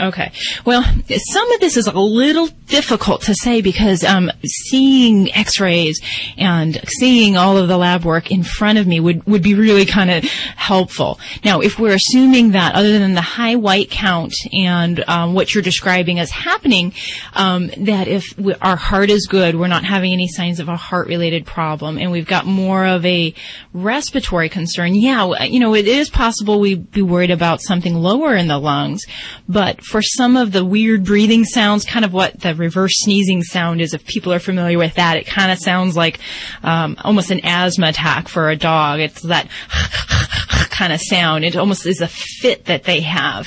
Okay. 0.00 0.32
Well, 0.64 0.82
some 0.82 1.52
of 1.52 1.60
this 1.60 1.76
is 1.76 1.86
a 1.86 1.98
little 1.98 2.48
difficult 2.66 3.22
to 3.22 3.34
say 3.34 3.60
because 3.60 4.02
um, 4.02 4.30
seeing 4.44 5.32
X-rays 5.32 6.00
and 6.36 6.80
seeing 6.88 7.36
all 7.36 7.56
of 7.56 7.68
the 7.68 7.76
lab 7.76 8.04
work 8.04 8.30
in 8.30 8.42
front 8.42 8.78
of 8.78 8.86
me 8.86 8.98
would, 8.98 9.24
would 9.26 9.42
be 9.42 9.54
really 9.54 9.86
kind 9.86 10.10
of 10.10 10.24
helpful. 10.24 11.20
Now, 11.44 11.60
if 11.60 11.78
we're 11.78 11.94
assuming 11.94 12.52
that 12.52 12.74
other 12.74 12.98
than 12.98 13.14
the 13.14 13.20
high 13.20 13.56
white 13.56 13.90
count 13.90 14.34
and 14.52 15.04
um, 15.08 15.34
what 15.34 15.54
you're 15.54 15.62
describing 15.62 16.18
as 16.18 16.30
happening, 16.30 16.92
um, 17.34 17.70
that 17.78 18.08
if 18.08 18.36
we, 18.36 18.54
our 18.54 18.76
heart 18.76 19.10
is 19.10 19.26
good, 19.26 19.54
we're 19.54 19.68
not 19.68 19.84
having 19.84 20.12
any 20.12 20.26
signs 20.26 20.58
of 20.58 20.68
a 20.68 20.76
heart-related 20.76 21.46
problem, 21.46 21.98
and 21.98 22.10
we've 22.10 22.26
got 22.26 22.46
more 22.46 22.84
of 22.84 23.04
a 23.06 23.32
respiratory 23.72 24.48
concern, 24.48 24.94
yeah, 24.94 25.44
you 25.44 25.60
know, 25.60 25.74
it 25.74 25.86
is 25.86 26.10
possible 26.10 26.58
we'd 26.58 26.90
be 26.90 27.02
worried 27.02 27.30
about 27.30 27.62
something 27.62 27.94
lower 27.94 28.34
in 28.34 28.48
the 28.48 28.58
lungs, 28.58 29.04
but 29.48 29.73
that 29.74 29.84
for 29.84 30.02
some 30.02 30.36
of 30.36 30.52
the 30.52 30.64
weird 30.64 31.04
breathing 31.04 31.44
sounds, 31.44 31.84
kind 31.84 32.04
of 32.04 32.12
what 32.12 32.40
the 32.40 32.54
reverse 32.54 32.92
sneezing 32.96 33.42
sound 33.42 33.80
is, 33.80 33.94
if 33.94 34.06
people 34.06 34.32
are 34.32 34.38
familiar 34.38 34.78
with 34.78 34.94
that, 34.94 35.16
it 35.16 35.26
kind 35.26 35.50
of 35.50 35.58
sounds 35.58 35.96
like 35.96 36.18
um, 36.62 36.96
almost 37.02 37.30
an 37.30 37.40
asthma 37.44 37.88
attack 37.88 38.28
for 38.28 38.50
a 38.50 38.56
dog. 38.56 39.00
It's 39.00 39.22
that 39.22 39.48
kind 40.70 40.92
of 40.92 41.00
sound. 41.00 41.44
It 41.44 41.56
almost 41.56 41.86
is 41.86 42.00
a 42.00 42.08
fit 42.08 42.66
that 42.66 42.84
they 42.84 43.00
have. 43.00 43.46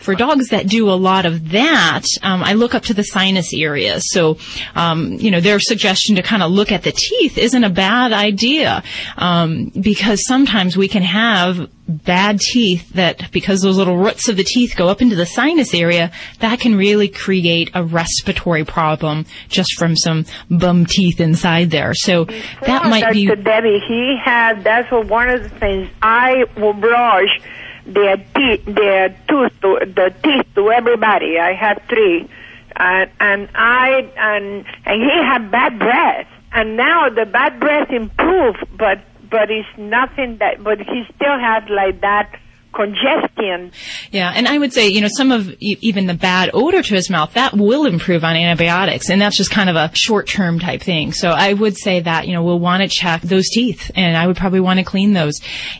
For 0.00 0.14
dogs 0.14 0.48
that 0.48 0.66
do 0.66 0.90
a 0.90 0.92
lot 0.92 1.26
of 1.26 1.50
that, 1.50 2.02
um, 2.22 2.42
I 2.42 2.54
look 2.54 2.74
up 2.74 2.84
to 2.84 2.94
the 2.94 3.04
sinus 3.04 3.52
area. 3.54 4.00
So, 4.00 4.38
um, 4.74 5.12
you 5.12 5.30
know, 5.30 5.40
their 5.40 5.60
suggestion 5.60 6.16
to 6.16 6.22
kind 6.22 6.42
of 6.42 6.50
look 6.50 6.72
at 6.72 6.82
the 6.82 6.92
teeth 6.92 7.38
isn't 7.38 7.64
a 7.64 7.70
bad 7.70 8.12
idea 8.12 8.82
um, 9.16 9.70
because 9.80 10.26
sometimes 10.26 10.76
we 10.76 10.88
can 10.88 11.02
have 11.02 11.70
bad 11.86 12.40
teeth 12.40 12.88
that 12.94 13.30
because 13.30 13.60
those 13.60 13.76
little 13.76 13.96
roots 13.96 14.28
of 14.28 14.36
the 14.36 14.44
teeth 14.44 14.74
go 14.76 14.88
up 14.88 15.02
into 15.02 15.14
the 15.14 15.26
sinus 15.26 15.74
area 15.74 16.10
that 16.40 16.58
can 16.58 16.76
really 16.76 17.08
create 17.08 17.70
a 17.74 17.84
respiratory 17.84 18.64
problem 18.64 19.26
just 19.48 19.74
from 19.78 19.94
some 19.94 20.24
bum 20.50 20.86
teeth 20.86 21.20
inside 21.20 21.70
there 21.70 21.92
so 21.94 22.24
that 22.62 22.86
might 22.86 23.12
be 23.12 23.26
Dr. 23.26 23.42
Debbie, 23.42 23.80
he 23.86 24.16
had, 24.22 24.64
that's 24.64 24.90
what 24.90 25.06
one 25.08 25.28
of 25.28 25.42
the 25.42 25.48
things, 25.48 25.90
I 26.02 26.44
will 26.56 26.72
brush 26.72 27.40
their 27.86 28.16
teeth, 28.16 28.64
their 28.64 29.10
tooth, 29.28 29.52
to, 29.60 29.78
the 29.84 30.14
teeth 30.22 30.46
to 30.54 30.70
everybody. 30.70 31.38
I 31.38 31.52
have 31.54 31.82
three. 31.88 32.28
And, 32.76 33.10
and 33.20 33.48
I, 33.54 34.10
and, 34.16 34.64
and 34.84 35.02
he 35.02 35.10
had 35.22 35.50
bad 35.50 35.78
breath. 35.78 36.26
And 36.52 36.76
now 36.76 37.08
the 37.10 37.26
bad 37.26 37.60
breath 37.60 37.90
improved, 37.90 38.64
but, 38.76 39.00
but 39.34 39.50
it's 39.50 39.66
nothing 39.76 40.38
that, 40.38 40.62
but 40.62 40.78
he 40.78 41.02
still 41.16 41.36
had 41.40 41.68
like 41.68 42.00
that 42.02 42.30
congestion. 42.74 43.72
Yeah, 44.10 44.32
and 44.34 44.48
I 44.48 44.58
would 44.58 44.72
say, 44.72 44.88
you 44.88 45.00
know, 45.00 45.08
some 45.16 45.32
of 45.32 45.54
even 45.60 46.06
the 46.06 46.14
bad 46.14 46.50
odor 46.52 46.82
to 46.82 46.94
his 46.94 47.08
mouth, 47.10 47.32
that 47.34 47.54
will 47.54 47.86
improve 47.86 48.24
on 48.24 48.36
antibiotics, 48.36 49.10
and 49.10 49.20
that's 49.20 49.36
just 49.36 49.50
kind 49.50 49.70
of 49.70 49.76
a 49.76 49.90
short-term 49.94 50.58
type 50.58 50.82
thing. 50.82 51.12
So 51.12 51.30
I 51.30 51.52
would 51.52 51.76
say 51.76 52.00
that, 52.00 52.26
you 52.26 52.32
know, 52.32 52.42
we'll 52.42 52.58
want 52.58 52.82
to 52.82 52.88
check 52.88 53.22
those 53.22 53.48
teeth, 53.48 53.90
and 53.94 54.16
I 54.16 54.26
would 54.26 54.36
probably 54.36 54.60
want 54.60 54.78
to 54.78 54.84
clean 54.84 55.12
those. 55.12 55.34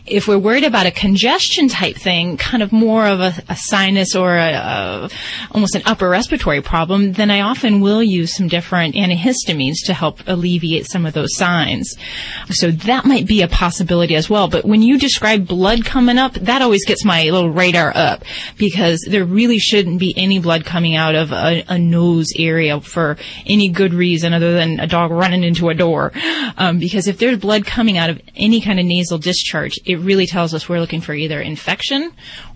If 0.05 0.27
we're 0.27 0.37
worried 0.37 0.63
about 0.63 0.85
a 0.85 0.91
congestion 0.91 1.67
type 1.67 1.95
thing, 1.97 2.37
kind 2.37 2.63
of 2.63 2.71
more 2.71 3.05
of 3.05 3.19
a, 3.19 3.33
a 3.49 3.55
sinus 3.55 4.15
or 4.15 4.35
a, 4.35 4.53
a, 4.53 5.09
almost 5.51 5.75
an 5.75 5.83
upper 5.85 6.09
respiratory 6.09 6.61
problem, 6.61 7.13
then 7.13 7.29
I 7.29 7.41
often 7.41 7.81
will 7.81 8.03
use 8.03 8.35
some 8.35 8.47
different 8.47 8.95
antihistamines 8.95 9.75
to 9.85 9.93
help 9.93 10.21
alleviate 10.27 10.85
some 10.85 11.05
of 11.05 11.13
those 11.13 11.35
signs. 11.35 11.95
So 12.49 12.71
that 12.71 13.05
might 13.05 13.27
be 13.27 13.41
a 13.41 13.47
possibility 13.47 14.15
as 14.15 14.29
well. 14.29 14.47
But 14.47 14.65
when 14.65 14.81
you 14.81 14.97
describe 14.97 15.47
blood 15.47 15.85
coming 15.85 16.17
up, 16.17 16.33
that 16.33 16.61
always 16.61 16.84
gets 16.85 17.05
my 17.05 17.23
little 17.23 17.49
radar 17.49 17.91
up 17.95 18.23
because 18.57 19.05
there 19.09 19.25
really 19.25 19.59
shouldn't 19.59 19.99
be 19.99 20.13
any 20.17 20.39
blood 20.39 20.65
coming 20.65 20.95
out 20.95 21.15
of 21.15 21.31
a, 21.31 21.63
a 21.67 21.77
nose 21.77 22.27
area 22.37 22.79
for 22.81 23.17
any 23.45 23.69
good 23.69 23.93
reason 23.93 24.33
other 24.33 24.53
than 24.53 24.79
a 24.79 24.87
dog 24.87 25.11
running 25.11 25.43
into 25.43 25.69
a 25.69 25.73
door. 25.73 26.11
Um, 26.57 26.79
because 26.79 27.07
if 27.07 27.17
there's 27.17 27.37
blood 27.37 27.65
coming 27.65 27.97
out 27.97 28.09
of 28.09 28.21
any 28.35 28.61
kind 28.61 28.79
of 28.79 28.85
nasal 28.85 29.17
discharge, 29.17 29.79
it 29.85 29.99
really 29.99 30.25
tells 30.25 30.53
us 30.53 30.67
we're 30.69 30.79
looking 30.79 31.01
for 31.01 31.13
either 31.13 31.39
infection 31.39 32.11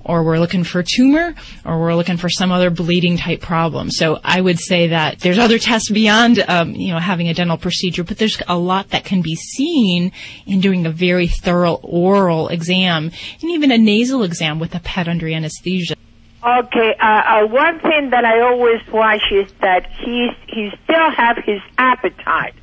or 0.10 0.24
we're 0.24 0.40
looking 0.40 0.64
for 0.64 0.84
tumor 0.84 1.36
or 1.64 1.80
we're 1.80 1.94
looking 1.94 2.18
for 2.18 2.30
some 2.30 2.52
other 2.52 2.72
bleeding 2.72 3.16
type 3.16 3.42
problem. 3.42 3.92
So 3.92 4.20
I 4.24 4.42
would 4.42 4.60
say 4.60 4.88
that 4.88 5.20
there's 5.20 5.38
other 5.38 5.60
tests 5.60 5.92
beyond, 5.92 6.44
um, 6.48 6.74
you 6.74 6.92
know, 6.92 7.00
having 7.00 7.28
a 7.28 7.34
dental 7.36 7.58
procedure, 7.58 8.04
but 8.04 8.18
there's 8.18 8.42
a 8.48 8.58
lot 8.58 8.90
that 8.90 9.06
can 9.06 9.22
be 9.22 9.36
seen 9.36 10.12
in 10.48 10.62
doing 10.62 10.88
a 10.88 10.92
very 10.92 11.28
thorough 11.28 11.76
oral 11.84 12.48
exam 12.48 13.12
and 13.42 13.52
even 13.52 13.72
a 13.72 13.78
nasal 13.78 14.24
exam 14.24 14.60
with 14.60 14.74
a 14.74 14.80
pet 14.80 15.08
under 15.08 15.28
anesthesia. 15.28 15.96
Okay, 16.42 16.96
uh, 17.00 17.06
uh, 17.06 17.48
one 17.48 17.80
thing 17.82 18.12
that 18.12 18.26
I 18.26 18.42
always 18.42 18.82
watch 18.88 19.22
is 19.30 19.52
that 19.62 19.86
he's, 20.00 20.32
he 20.48 20.72
still 20.86 21.12
have 21.12 21.38
his 21.46 21.62
appetite. 21.78 22.56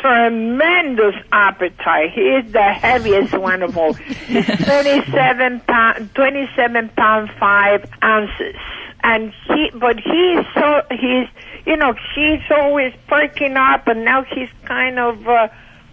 Tremendous 0.00 1.14
appetite. 1.30 2.12
He 2.12 2.22
is 2.22 2.52
the 2.52 2.62
heaviest 2.62 3.36
one 3.36 3.62
of 3.62 3.76
all. 3.76 3.92
He's 3.92 4.46
27 4.64 5.60
pound, 5.60 6.14
27 6.14 6.88
pound 6.90 7.30
5 7.38 7.90
ounces. 8.02 8.56
And 9.02 9.32
he, 9.46 9.70
but 9.74 10.00
he's 10.00 10.44
so, 10.54 10.82
he's, 10.90 11.28
you 11.66 11.76
know, 11.76 11.94
he's 12.14 12.40
always 12.50 12.94
perking 13.08 13.56
up 13.56 13.88
and 13.88 14.04
now 14.04 14.24
he's 14.24 14.48
kind 14.64 14.98
of, 14.98 15.26
uh, 15.28 15.48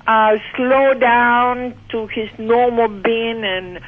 uh, 0.07 0.37
slow 0.55 0.93
down 0.93 1.73
to 1.89 2.07
his 2.07 2.29
normal 2.37 2.87
being 2.87 3.43
and, 3.43 3.79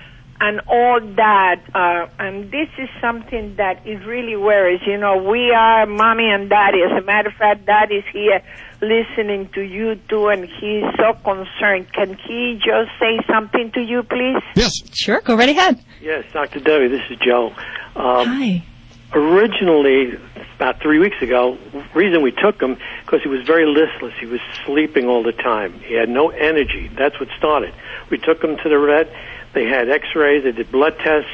and 0.42 0.62
all 0.68 1.00
that. 1.16 1.62
Uh, 1.74 2.08
and 2.20 2.52
this 2.52 2.70
is 2.78 2.90
something 3.02 3.56
that 3.58 3.86
is 3.86 4.06
really 4.06 4.36
worries. 4.36 4.82
You 4.86 4.98
know, 4.98 5.18
we 5.18 5.52
are 5.52 5.86
mommy 5.86 6.30
and 6.30 6.50
daddy. 6.50 6.80
As 6.84 7.02
a 7.02 7.06
matter 7.06 7.30
of 7.30 7.36
fact, 7.36 7.66
daddy's 7.66 8.06
here 8.12 8.42
listening 8.82 9.50
to 9.54 9.62
you 9.62 9.96
too, 10.08 10.28
and 10.28 10.46
he's 10.46 10.84
so 10.98 11.14
concerned. 11.24 11.92
Can 11.94 12.16
he 12.16 12.56
just 12.58 12.92
say 13.00 13.20
something 13.28 13.72
to 13.74 13.82
you, 13.82 14.04
please? 14.04 14.42
Yes. 14.56 14.72
Sure, 14.94 15.22
go 15.22 15.36
right 15.36 15.50
ahead. 15.50 15.84
Yes, 16.02 16.26
Dr. 16.32 16.60
Debbie, 16.60 16.88
this 16.88 17.02
is 17.10 17.18
Joe. 17.20 17.48
Um, 17.96 18.28
Hi. 18.28 18.64
Originally, 19.12 20.20
about 20.56 20.80
three 20.82 21.00
weeks 21.00 21.16
ago, 21.22 21.58
reason 21.96 22.22
we 22.22 22.32
took 22.32 22.62
him 22.62 22.78
because 23.04 23.22
he 23.24 23.28
was 23.28 23.46
very 23.46 23.66
listless. 23.66 24.14
He 24.20 24.28
was 24.28 24.40
sleeping 24.66 25.08
all 25.08 25.24
the 25.24 25.32
time. 25.32 25.74
He 25.80 25.96
had 25.96 26.10
no 26.10 26.30
energy. 26.30 26.92
That's 26.96 27.20
what 27.20 27.28
started. 27.38 27.74
We 28.12 28.20
took 28.20 28.44
him 28.44 28.56
to 28.58 28.70
the 28.70 28.78
vet. 28.80 29.12
They 29.54 29.66
had 29.66 29.90
X-rays. 29.90 30.44
They 30.44 30.52
did 30.52 30.72
blood 30.72 30.98
tests. 31.00 31.30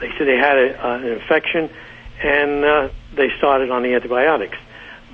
They 0.00 0.10
said 0.16 0.26
they 0.26 0.36
had 0.36 0.56
a, 0.58 0.86
uh, 0.86 0.96
an 0.96 1.06
infection, 1.06 1.70
and 2.22 2.64
uh, 2.64 2.88
they 3.14 3.28
started 3.36 3.70
on 3.70 3.82
the 3.82 3.94
antibiotics. 3.94 4.56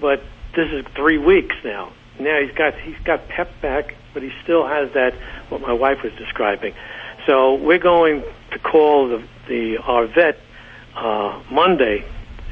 But 0.00 0.22
this 0.54 0.70
is 0.72 0.85
three 0.94 1.18
weeks 1.18 1.56
now. 1.64 1.92
Now 2.18 2.40
he's 2.40 2.52
got 2.52 2.74
he's 2.78 2.98
got 3.04 3.28
pep 3.28 3.50
back, 3.61 3.94
but 4.14 4.22
he 4.22 4.32
still 4.42 4.66
has 4.66 4.92
that 4.92 5.14
what 5.48 5.61
my 5.61 5.72
wife 5.72 6.02
was 6.02 6.12
describing. 6.14 6.74
So 7.26 7.54
we're 7.54 7.78
going 7.78 8.22
to 8.52 8.59
call 8.59 9.09
the 9.09 9.22
the 9.48 9.78
our 9.78 10.06
vet 10.06 10.38
uh, 10.94 11.42
Monday 11.50 12.04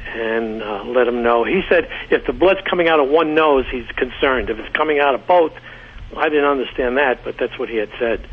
and 0.07 0.61
uh, 0.61 0.83
let 0.83 1.07
him 1.07 1.23
know. 1.23 1.43
He 1.43 1.61
said 1.67 1.89
if 2.11 2.25
the 2.25 2.33
blood's 2.33 2.61
coming 2.69 2.87
out 2.87 2.99
of 2.99 3.09
one 3.09 3.33
nose, 3.33 3.65
he's 3.71 3.87
concerned. 3.95 4.49
If 4.49 4.59
it's 4.59 4.75
coming 4.75 4.99
out 4.99 5.15
of 5.15 5.25
both, 5.25 5.53
I 6.15 6.29
didn't 6.29 6.45
understand 6.45 6.97
that, 6.97 7.23
but 7.23 7.37
that's 7.37 7.57
what 7.57 7.69
he 7.69 7.77
had 7.77 7.89
said. 7.97 8.27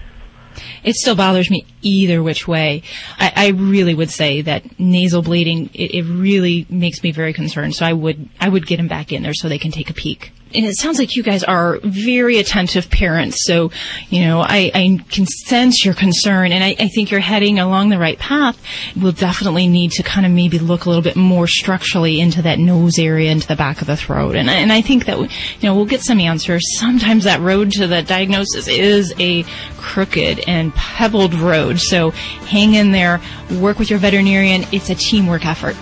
It 0.83 0.95
still 0.97 1.17
bothers 1.17 1.51
me 1.51 1.67
either 1.83 2.23
which 2.23 2.47
way. 2.47 2.83
I, 3.19 3.33
I 3.37 3.49
really 3.49 3.95
would 3.95 4.11
say 4.11 4.43
that 4.43 4.79
nasal 4.79 5.23
bleeding, 5.23 5.71
it, 5.75 5.95
it 5.95 6.03
really 6.03 6.67
makes 6.69 7.03
me 7.03 7.13
very 7.13 7.33
concerned. 7.33 7.75
So 7.75 7.87
I 7.87 7.93
would, 7.93 8.29
I 8.41 8.49
would 8.49 8.67
get 8.67 8.79
him 8.81 8.89
back 8.89 9.13
in 9.13 9.23
there 9.23 9.35
so 9.35 9.49
they 9.49 9.59
can 9.59 9.71
take 9.71 9.91
a 9.91 9.95
peek. 9.95 10.33
And 10.55 10.67
it 10.67 10.77
sounds 10.77 10.99
like 10.99 11.17
you 11.17 11.23
guys 11.23 11.45
are 11.45 11.79
very 11.83 12.39
attentive 12.39 12.91
parents. 12.91 13.39
So, 13.47 13.71
you 14.09 14.25
know, 14.25 14.41
I, 14.41 14.71
I 14.75 15.05
can 15.11 15.27
sense 15.27 15.85
your 15.85 15.95
concern 15.95 16.53
and 16.53 16.63
I, 16.63 16.77
I 16.79 16.89
think 16.89 17.11
you're 17.11 17.21
heading 17.21 17.59
along 17.59 17.89
the 17.89 17.99
right 17.99 18.19
path. 18.19 18.61
We'll 18.97 19.13
definitely 19.13 19.69
need 19.69 19.93
to 19.93 20.03
kind 20.03 20.27
of 20.27 20.33
maybe 20.33 20.59
look 20.59 20.85
a 20.85 20.89
little 20.89 21.03
bit 21.03 21.17
more 21.17 21.47
structurally 21.47 22.21
into 22.21 22.43
that 22.43 22.59
nose 22.59 22.99
area, 22.99 23.31
into 23.31 23.47
the 23.47 23.57
back 23.57 23.81
of 23.81 23.87
the 23.87 23.97
throat. 23.97 24.37
And, 24.37 24.49
and 24.49 24.73
I 24.73 24.81
think 24.81 25.07
that, 25.07 25.19
you 25.19 25.29
know, 25.69 25.75
we'll 25.75 25.87
get 25.87 26.03
some 26.03 26.21
answers. 26.21 26.63
Sometimes 26.79 27.25
that 27.25 27.41
road 27.41 27.73
to 27.73 27.87
the 27.87 28.03
diagnosis 28.03 28.69
is 28.69 29.15
a 29.19 29.45
crooked 29.79 30.41
and 30.47 30.75
pebbled 30.75 31.35
road. 31.35 31.79
So 31.81 32.11
hang 32.11 32.75
in 32.75 32.93
there, 32.93 33.21
work 33.61 33.79
with 33.79 33.91
your 33.91 33.99
veterinarian. 33.99 34.65
It's 34.73 34.91
a 34.91 34.95
teamwork 34.95 35.47
effort. 35.47 35.77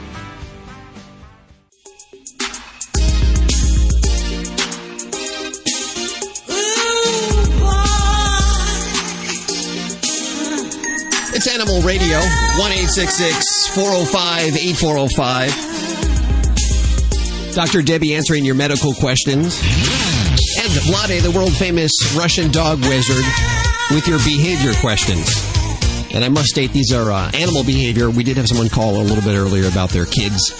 It's 11.73 11.87
Radio, 11.87 12.19
1 12.19 12.73
405 13.75 14.57
8405. 14.57 17.55
Dr. 17.55 17.83
Debbie 17.83 18.17
answering 18.17 18.45
your 18.45 18.57
medical 18.57 18.93
questions. 18.95 19.61
And 19.63 20.73
Vladae, 20.83 21.23
the 21.23 21.31
world 21.31 21.53
famous 21.53 21.93
Russian 22.17 22.51
dog 22.51 22.81
wizard, 22.81 23.25
with 23.93 24.09
your 24.09 24.19
behavior 24.19 24.73
questions. 24.81 25.29
And 26.13 26.25
I 26.25 26.29
must 26.29 26.49
state, 26.49 26.73
these 26.73 26.93
are 26.93 27.13
uh, 27.13 27.31
animal 27.35 27.63
behavior. 27.63 28.11
We 28.11 28.25
did 28.25 28.37
have 28.37 28.49
someone 28.49 28.69
call 28.69 29.01
a 29.01 29.05
little 29.05 29.23
bit 29.23 29.37
earlier 29.37 29.69
about 29.69 29.91
their 29.91 30.07
kids. 30.07 30.51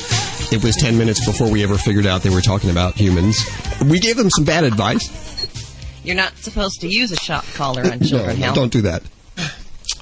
It 0.53 0.63
was 0.63 0.77
10 0.77 0.97
minutes 0.97 1.27
before 1.27 1.51
we 1.51 1.65
ever 1.65 1.77
figured 1.77 2.07
out 2.07 2.23
they 2.23 2.31
were 2.31 2.41
talking 2.41 2.71
about 2.71 2.95
humans. 2.95 3.45
We 3.85 3.99
gave 3.99 4.17
them 4.17 4.31
some 4.31 4.45
bad 4.45 4.63
advice. 4.63 5.11
You're 6.05 6.15
not 6.15 6.37
supposed 6.37 6.83
to 6.83 6.89
use 6.89 7.11
a 7.11 7.17
shock 7.17 7.45
collar 7.55 7.85
on 7.85 7.99
children, 8.01 8.39
no, 8.39 8.47
Hal. 8.47 8.55
don't 8.55 8.71
do 8.73 8.83
that. 8.83 9.03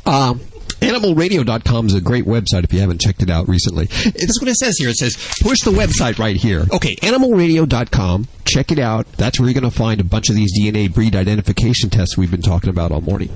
Um, 0.06 0.40
animalradio.com 0.80 1.86
is 1.86 1.94
a 1.94 2.00
great 2.00 2.24
website 2.24 2.64
if 2.64 2.72
you 2.72 2.80
haven't 2.80 3.00
checked 3.00 3.22
it 3.22 3.30
out 3.30 3.48
recently. 3.48 3.86
That's 3.86 4.40
what 4.40 4.48
it 4.48 4.56
says 4.56 4.76
here. 4.78 4.88
It 4.88 4.96
says, 4.96 5.16
push 5.40 5.60
the 5.62 5.70
website 5.70 6.18
right 6.18 6.36
here. 6.36 6.64
Okay, 6.72 6.94
animalradio.com. 6.96 8.28
Check 8.44 8.72
it 8.72 8.78
out. 8.78 9.10
That's 9.12 9.38
where 9.38 9.48
you're 9.48 9.60
going 9.60 9.70
to 9.70 9.76
find 9.76 10.00
a 10.00 10.04
bunch 10.04 10.28
of 10.30 10.36
these 10.36 10.58
DNA 10.58 10.92
breed 10.92 11.14
identification 11.16 11.90
tests 11.90 12.16
we've 12.16 12.30
been 12.30 12.42
talking 12.42 12.70
about 12.70 12.92
all 12.92 13.00
morning. 13.00 13.30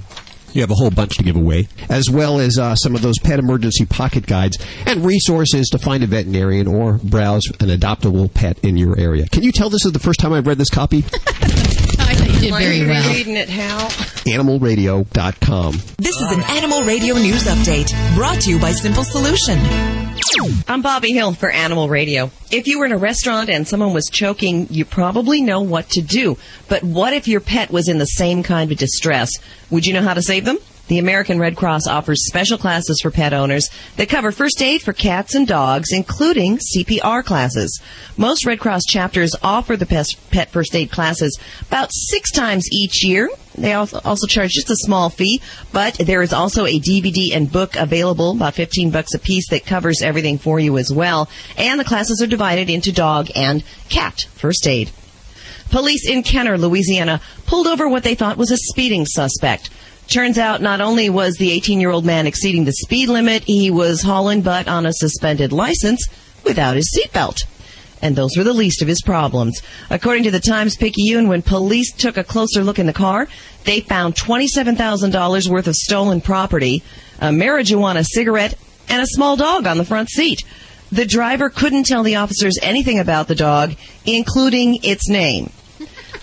You 0.52 0.60
have 0.60 0.70
a 0.70 0.74
whole 0.74 0.90
bunch 0.90 1.16
to 1.16 1.22
give 1.22 1.36
away, 1.36 1.68
as 1.88 2.10
well 2.10 2.38
as 2.38 2.58
uh, 2.58 2.74
some 2.74 2.94
of 2.94 3.00
those 3.00 3.18
pet 3.18 3.38
emergency 3.38 3.86
pocket 3.86 4.26
guides 4.26 4.58
and 4.86 5.04
resources 5.04 5.68
to 5.70 5.78
find 5.78 6.04
a 6.04 6.06
veterinarian 6.06 6.66
or 6.66 6.98
browse 7.02 7.46
an 7.60 7.68
adoptable 7.68 8.32
pet 8.32 8.58
in 8.62 8.76
your 8.76 8.98
area. 8.98 9.26
Can 9.28 9.42
you 9.42 9.52
tell 9.52 9.70
this 9.70 9.86
is 9.86 9.92
the 9.92 9.98
first 9.98 10.20
time 10.20 10.34
I've 10.34 10.46
read 10.46 10.58
this 10.58 10.70
copy? 10.70 11.04
I 12.12 12.14
thought 12.14 12.28
you 12.28 12.40
did 12.40 12.54
very 12.54 12.86
well. 12.86 13.08
Reading 13.14 13.36
it, 13.36 13.48
Hal. 13.48 13.88
AnimalRadio.com. 13.88 15.72
This 15.96 16.20
is 16.20 16.30
an 16.30 16.42
Animal 16.42 16.82
Radio 16.82 17.14
News 17.14 17.44
Update 17.44 17.90
brought 18.14 18.38
to 18.42 18.50
you 18.50 18.60
by 18.60 18.72
Simple 18.72 19.02
Solution. 19.02 19.58
I'm 20.68 20.82
Bobby 20.82 21.12
Hill 21.12 21.32
for 21.32 21.50
Animal 21.50 21.88
Radio. 21.88 22.30
If 22.50 22.66
you 22.66 22.78
were 22.78 22.84
in 22.84 22.92
a 22.92 22.98
restaurant 22.98 23.48
and 23.48 23.66
someone 23.66 23.94
was 23.94 24.10
choking, 24.12 24.66
you 24.68 24.84
probably 24.84 25.40
know 25.40 25.62
what 25.62 25.88
to 25.90 26.02
do. 26.02 26.36
But 26.68 26.84
what 26.84 27.14
if 27.14 27.28
your 27.28 27.40
pet 27.40 27.70
was 27.70 27.88
in 27.88 27.96
the 27.96 28.04
same 28.04 28.42
kind 28.42 28.70
of 28.70 28.76
distress? 28.76 29.30
Would 29.70 29.86
you 29.86 29.94
know 29.94 30.02
how 30.02 30.12
to 30.12 30.22
save 30.22 30.44
them? 30.44 30.58
The 30.92 30.98
American 30.98 31.38
Red 31.38 31.56
Cross 31.56 31.86
offers 31.86 32.26
special 32.26 32.58
classes 32.58 33.00
for 33.00 33.10
pet 33.10 33.32
owners 33.32 33.70
that 33.96 34.10
cover 34.10 34.30
first 34.30 34.60
aid 34.60 34.82
for 34.82 34.92
cats 34.92 35.34
and 35.34 35.48
dogs, 35.48 35.90
including 35.90 36.58
CPR 36.58 37.24
classes. 37.24 37.80
Most 38.18 38.44
Red 38.44 38.60
Cross 38.60 38.82
chapters 38.86 39.34
offer 39.42 39.74
the 39.74 39.86
pet 39.86 40.50
first 40.50 40.76
aid 40.76 40.90
classes 40.90 41.40
about 41.66 41.94
six 41.94 42.30
times 42.30 42.68
each 42.70 43.06
year. 43.06 43.30
They 43.54 43.72
also 43.72 44.26
charge 44.26 44.50
just 44.50 44.68
a 44.68 44.76
small 44.76 45.08
fee, 45.08 45.40
but 45.72 45.94
there 45.94 46.20
is 46.20 46.34
also 46.34 46.66
a 46.66 46.78
DVD 46.78 47.34
and 47.34 47.50
book 47.50 47.74
available, 47.74 48.32
about 48.32 48.52
15 48.52 48.90
bucks 48.90 49.14
a 49.14 49.18
piece, 49.18 49.48
that 49.48 49.64
covers 49.64 50.02
everything 50.02 50.36
for 50.36 50.60
you 50.60 50.76
as 50.76 50.92
well. 50.92 51.26
And 51.56 51.80
the 51.80 51.84
classes 51.84 52.20
are 52.20 52.26
divided 52.26 52.68
into 52.68 52.92
dog 52.92 53.30
and 53.34 53.64
cat 53.88 54.26
first 54.34 54.66
aid. 54.66 54.90
Police 55.70 56.06
in 56.06 56.22
Kenner, 56.22 56.58
Louisiana, 56.58 57.22
pulled 57.46 57.66
over 57.66 57.88
what 57.88 58.02
they 58.04 58.14
thought 58.14 58.36
was 58.36 58.50
a 58.50 58.58
speeding 58.58 59.06
suspect. 59.06 59.70
Turns 60.08 60.36
out 60.36 60.60
not 60.60 60.80
only 60.80 61.08
was 61.08 61.36
the 61.36 61.52
18 61.52 61.80
year 61.80 61.90
old 61.90 62.04
man 62.04 62.26
exceeding 62.26 62.64
the 62.64 62.72
speed 62.72 63.08
limit, 63.08 63.44
he 63.44 63.70
was 63.70 64.02
hauling 64.02 64.42
butt 64.42 64.68
on 64.68 64.86
a 64.86 64.92
suspended 64.92 65.52
license 65.52 66.06
without 66.44 66.76
his 66.76 66.90
seatbelt. 66.94 67.38
And 68.02 68.16
those 68.16 68.36
were 68.36 68.44
the 68.44 68.52
least 68.52 68.82
of 68.82 68.88
his 68.88 69.00
problems. 69.00 69.62
According 69.88 70.24
to 70.24 70.32
the 70.32 70.40
Times 70.40 70.76
Picayune, 70.76 71.28
when 71.28 71.40
police 71.40 71.92
took 71.92 72.16
a 72.16 72.24
closer 72.24 72.64
look 72.64 72.80
in 72.80 72.86
the 72.86 72.92
car, 72.92 73.28
they 73.64 73.80
found 73.80 74.16
$27,000 74.16 75.48
worth 75.48 75.68
of 75.68 75.74
stolen 75.76 76.20
property, 76.20 76.82
a 77.20 77.28
marijuana 77.28 78.04
cigarette, 78.04 78.58
and 78.88 79.00
a 79.00 79.06
small 79.06 79.36
dog 79.36 79.68
on 79.68 79.78
the 79.78 79.84
front 79.84 80.10
seat. 80.10 80.42
The 80.90 81.06
driver 81.06 81.48
couldn't 81.48 81.86
tell 81.86 82.02
the 82.02 82.16
officers 82.16 82.58
anything 82.60 82.98
about 82.98 83.28
the 83.28 83.36
dog, 83.36 83.76
including 84.04 84.80
its 84.82 85.08
name. 85.08 85.50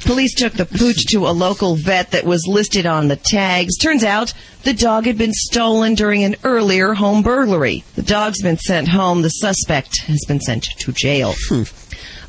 Police 0.06 0.34
took 0.34 0.54
the 0.54 0.66
pooch 0.66 1.06
to 1.08 1.28
a 1.28 1.32
local 1.32 1.76
vet 1.76 2.12
that 2.12 2.26
was 2.26 2.48
listed 2.48 2.86
on 2.86 3.08
the 3.08 3.16
tags. 3.16 3.78
Turns 3.78 4.04
out 4.04 4.34
the 4.64 4.74
dog 4.74 5.06
had 5.06 5.18
been 5.18 5.34
stolen 5.34 5.96
during 5.96 6.24
an 6.24 6.36
earlier 6.44 6.94
home 6.94 7.22
burglary. 7.22 7.84
The 7.96 8.02
dog's 8.02 8.42
been 8.42 8.58
sent 8.58 8.88
home. 8.88 9.22
The 9.22 9.30
suspect 9.30 10.02
has 10.08 10.24
been 10.28 10.40
sent 10.40 10.64
to 10.64 10.92
jail. 10.92 11.34
Hmm. 11.50 11.64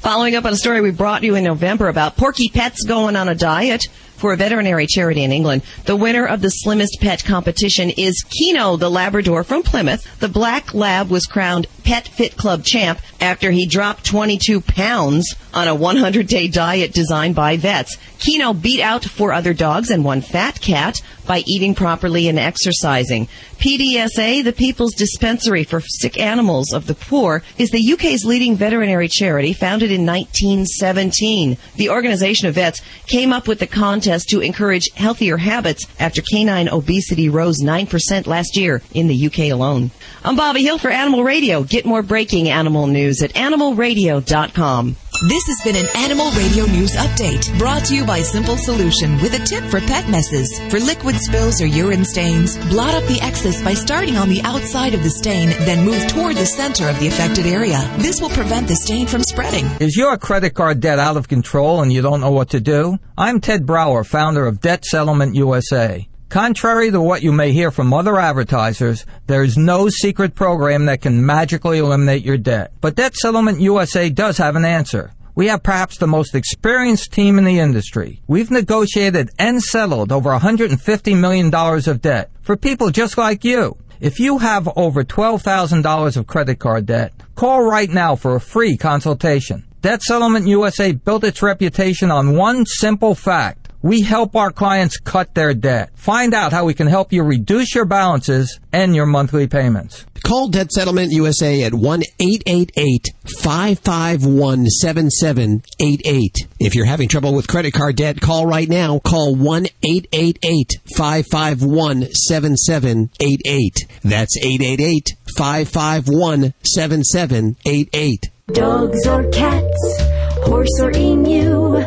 Following 0.00 0.34
up 0.34 0.46
on 0.46 0.52
a 0.54 0.56
story 0.56 0.80
we 0.80 0.90
brought 0.90 1.22
you 1.22 1.34
in 1.34 1.44
November 1.44 1.88
about 1.88 2.16
Porky 2.16 2.48
Pets 2.48 2.84
going 2.86 3.16
on 3.16 3.28
a 3.28 3.34
diet 3.34 3.86
for 4.20 4.32
a 4.32 4.36
veterinary 4.36 4.86
charity 4.86 5.24
in 5.24 5.32
England. 5.32 5.62
The 5.86 5.96
winner 5.96 6.26
of 6.26 6.42
the 6.42 6.50
Slimmest 6.50 6.98
Pet 7.00 7.24
competition 7.24 7.90
is 7.90 8.22
Kino, 8.22 8.76
the 8.76 8.90
Labrador 8.90 9.42
from 9.42 9.62
Plymouth. 9.62 10.06
The 10.20 10.28
black 10.28 10.74
lab 10.74 11.10
was 11.10 11.24
crowned 11.24 11.66
Pet 11.84 12.06
Fit 12.06 12.36
Club 12.36 12.62
champ 12.62 13.00
after 13.20 13.50
he 13.50 13.66
dropped 13.66 14.04
22 14.04 14.60
pounds 14.60 15.34
on 15.52 15.68
a 15.68 15.74
100 15.74 16.26
day 16.26 16.48
diet 16.48 16.92
designed 16.92 17.34
by 17.34 17.56
vets. 17.56 17.96
Kino 18.18 18.52
beat 18.52 18.80
out 18.80 19.04
four 19.04 19.32
other 19.32 19.54
dogs 19.54 19.90
and 19.90 20.04
one 20.04 20.20
fat 20.20 20.60
cat 20.60 21.00
by 21.26 21.42
eating 21.46 21.74
properly 21.74 22.28
and 22.28 22.38
exercising. 22.38 23.28
PDSA, 23.58 24.42
the 24.42 24.52
People's 24.52 24.94
Dispensary 24.94 25.64
for 25.64 25.80
Sick 25.80 26.18
Animals 26.18 26.72
of 26.72 26.86
the 26.86 26.94
Poor, 26.94 27.42
is 27.56 27.70
the 27.70 27.92
UK's 27.92 28.24
leading 28.24 28.56
veterinary 28.56 29.08
charity 29.08 29.52
founded 29.52 29.90
in 29.90 30.06
1917. 30.06 31.56
The 31.76 31.90
organization 31.90 32.48
of 32.48 32.54
vets 32.54 32.80
came 33.06 33.32
up 33.32 33.46
with 33.46 33.58
the 33.58 33.66
contest 34.10 34.30
to 34.30 34.40
encourage 34.40 34.90
healthier 34.94 35.36
habits 35.36 35.86
after 36.00 36.20
canine 36.20 36.68
obesity 36.68 37.28
rose 37.28 37.58
9% 37.62 38.26
last 38.26 38.56
year 38.56 38.82
in 38.92 39.06
the 39.06 39.26
UK 39.26 39.52
alone. 39.52 39.92
I'm 40.24 40.34
Bobby 40.34 40.62
Hill 40.62 40.78
for 40.78 40.90
Animal 40.90 41.22
Radio. 41.22 41.62
Get 41.62 41.86
more 41.86 42.02
breaking 42.02 42.48
animal 42.48 42.88
news 42.88 43.22
at 43.22 43.34
animalradio.com. 43.34 44.96
This 45.28 45.44
has 45.48 45.60
been 45.62 45.76
an 45.76 45.94
Animal 45.94 46.30
Radio 46.30 46.64
News 46.64 46.96
Update 46.96 47.58
brought 47.58 47.84
to 47.84 47.94
you 47.94 48.06
by 48.06 48.22
Simple 48.22 48.56
Solution 48.56 49.20
with 49.20 49.34
a 49.34 49.44
tip 49.44 49.62
for 49.64 49.78
pet 49.78 50.08
messes. 50.08 50.58
For 50.70 50.80
liquid 50.80 51.14
spills 51.16 51.60
or 51.60 51.66
urine 51.66 52.06
stains, 52.06 52.56
blot 52.70 52.94
up 52.94 53.04
the 53.04 53.20
excess 53.20 53.62
by 53.62 53.74
starting 53.74 54.16
on 54.16 54.30
the 54.30 54.40
outside 54.44 54.94
of 54.94 55.02
the 55.02 55.10
stain, 55.10 55.50
then 55.66 55.84
move 55.84 56.08
toward 56.08 56.36
the 56.36 56.46
center 56.46 56.88
of 56.88 56.98
the 57.00 57.08
affected 57.08 57.44
area. 57.44 57.86
This 57.98 58.22
will 58.22 58.30
prevent 58.30 58.66
the 58.66 58.74
stain 58.74 59.06
from 59.06 59.22
spreading. 59.22 59.66
Is 59.78 59.94
your 59.94 60.16
credit 60.16 60.54
card 60.54 60.80
debt 60.80 60.98
out 60.98 61.18
of 61.18 61.28
control 61.28 61.82
and 61.82 61.92
you 61.92 62.00
don't 62.00 62.22
know 62.22 62.30
what 62.30 62.48
to 62.50 62.60
do? 62.60 62.96
I'm 63.18 63.42
Ted 63.42 63.66
Brower, 63.66 64.04
founder 64.04 64.46
of 64.46 64.62
Debt 64.62 64.86
Settlement 64.86 65.34
USA. 65.34 66.08
Contrary 66.30 66.92
to 66.92 67.00
what 67.00 67.24
you 67.24 67.32
may 67.32 67.50
hear 67.50 67.72
from 67.72 67.92
other 67.92 68.16
advertisers, 68.16 69.04
there 69.26 69.42
is 69.42 69.56
no 69.56 69.88
secret 69.88 70.32
program 70.36 70.86
that 70.86 71.02
can 71.02 71.26
magically 71.26 71.78
eliminate 71.78 72.24
your 72.24 72.38
debt. 72.38 72.70
But 72.80 72.94
Debt 72.94 73.16
Settlement 73.16 73.60
USA 73.60 74.08
does 74.10 74.38
have 74.38 74.54
an 74.54 74.64
answer. 74.64 75.10
We 75.34 75.48
have 75.48 75.64
perhaps 75.64 75.98
the 75.98 76.06
most 76.06 76.36
experienced 76.36 77.12
team 77.12 77.36
in 77.36 77.44
the 77.44 77.58
industry. 77.58 78.22
We've 78.28 78.52
negotiated 78.52 79.30
and 79.40 79.60
settled 79.60 80.12
over 80.12 80.30
$150 80.30 81.18
million 81.18 81.52
of 81.52 82.00
debt 82.00 82.30
for 82.42 82.56
people 82.56 82.90
just 82.90 83.18
like 83.18 83.42
you. 83.42 83.76
If 83.98 84.20
you 84.20 84.38
have 84.38 84.68
over 84.76 85.02
$12,000 85.02 86.16
of 86.16 86.26
credit 86.28 86.60
card 86.60 86.86
debt, 86.86 87.12
call 87.34 87.64
right 87.64 87.90
now 87.90 88.14
for 88.14 88.36
a 88.36 88.40
free 88.40 88.76
consultation. 88.76 89.64
Debt 89.82 90.00
Settlement 90.00 90.46
USA 90.46 90.92
built 90.92 91.24
its 91.24 91.42
reputation 91.42 92.12
on 92.12 92.36
one 92.36 92.66
simple 92.66 93.16
fact. 93.16 93.59
We 93.82 94.02
help 94.02 94.36
our 94.36 94.50
clients 94.50 94.98
cut 94.98 95.34
their 95.34 95.54
debt. 95.54 95.90
Find 95.94 96.34
out 96.34 96.52
how 96.52 96.66
we 96.66 96.74
can 96.74 96.86
help 96.86 97.12
you 97.12 97.22
reduce 97.22 97.74
your 97.74 97.86
balances 97.86 98.60
and 98.72 98.94
your 98.94 99.06
monthly 99.06 99.46
payments. 99.46 100.04
Call 100.22 100.48
Debt 100.48 100.70
Settlement 100.70 101.12
USA 101.12 101.62
at 101.62 101.72
1 101.72 102.02
888 102.20 103.08
551 103.38 104.66
7788. 104.66 106.48
If 106.58 106.74
you're 106.74 106.84
having 106.84 107.08
trouble 107.08 107.32
with 107.34 107.48
credit 107.48 107.72
card 107.72 107.96
debt, 107.96 108.20
call 108.20 108.46
right 108.46 108.68
now. 108.68 108.98
Call 108.98 109.34
1 109.34 109.66
888 109.82 110.72
551 110.94 112.12
7788. 112.12 113.86
That's 114.04 114.36
888 114.36 115.16
551 115.36 116.54
7788. 116.64 118.30
Dogs 118.52 119.06
or 119.06 119.30
cats, 119.30 120.00
horse 120.44 120.80
or 120.80 120.90
emu, 120.96 121.84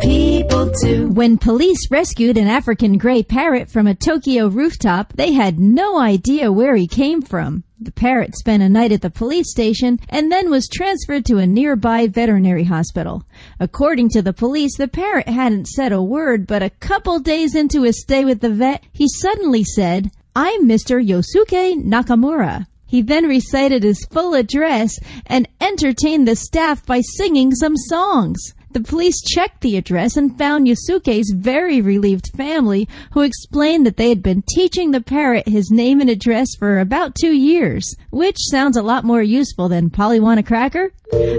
people 0.00 0.70
too. 0.82 1.08
When 1.08 1.38
police 1.38 1.90
rescued 1.90 2.36
an 2.36 2.46
African 2.46 2.98
gray 2.98 3.22
parrot 3.22 3.70
from 3.70 3.86
a 3.86 3.94
Tokyo 3.94 4.48
rooftop, 4.48 5.12
they 5.14 5.32
had 5.32 5.58
no 5.58 5.98
idea 5.98 6.52
where 6.52 6.76
he 6.76 6.86
came 6.86 7.22
from. 7.22 7.64
The 7.80 7.92
parrot 7.92 8.36
spent 8.36 8.62
a 8.62 8.68
night 8.68 8.92
at 8.92 9.02
the 9.02 9.10
police 9.10 9.50
station 9.50 10.00
and 10.08 10.32
then 10.32 10.50
was 10.50 10.68
transferred 10.68 11.24
to 11.26 11.38
a 11.38 11.46
nearby 11.46 12.06
veterinary 12.06 12.64
hospital. 12.64 13.24
According 13.60 14.10
to 14.10 14.22
the 14.22 14.32
police, 14.32 14.76
the 14.76 14.88
parrot 14.88 15.28
hadn't 15.28 15.68
said 15.68 15.92
a 15.92 16.02
word, 16.02 16.46
but 16.46 16.62
a 16.62 16.70
couple 16.70 17.18
days 17.18 17.54
into 17.54 17.82
his 17.82 18.00
stay 18.00 18.24
with 18.24 18.40
the 18.40 18.50
vet, 18.50 18.84
he 18.92 19.06
suddenly 19.08 19.64
said, 19.64 20.10
I'm 20.34 20.68
Mr. 20.68 21.04
Yosuke 21.04 21.84
Nakamura. 21.84 22.66
He 22.86 23.02
then 23.02 23.28
recited 23.28 23.82
his 23.82 24.06
full 24.06 24.34
address 24.34 24.98
and 25.26 25.46
entertained 25.60 26.26
the 26.26 26.36
staff 26.36 26.86
by 26.86 27.02
singing 27.02 27.52
some 27.52 27.76
songs. 27.76 28.54
The 28.70 28.80
police 28.80 29.20
checked 29.22 29.62
the 29.62 29.76
address 29.76 30.16
and 30.16 30.36
found 30.36 30.66
Yosuke's 30.66 31.32
very 31.34 31.80
relieved 31.80 32.30
family, 32.36 32.86
who 33.12 33.22
explained 33.22 33.86
that 33.86 33.96
they 33.96 34.10
had 34.10 34.22
been 34.22 34.42
teaching 34.42 34.90
the 34.90 35.00
parrot 35.00 35.48
his 35.48 35.70
name 35.70 36.00
and 36.02 36.10
address 36.10 36.48
for 36.58 36.78
about 36.78 37.14
two 37.14 37.32
years, 37.32 37.96
which 38.10 38.36
sounds 38.38 38.76
a 38.76 38.82
lot 38.82 39.04
more 39.04 39.22
useful 39.22 39.68
than 39.68 39.88
Polly 39.88 40.20
Want 40.20 40.40
a 40.40 40.42
Cracker. 40.42 40.92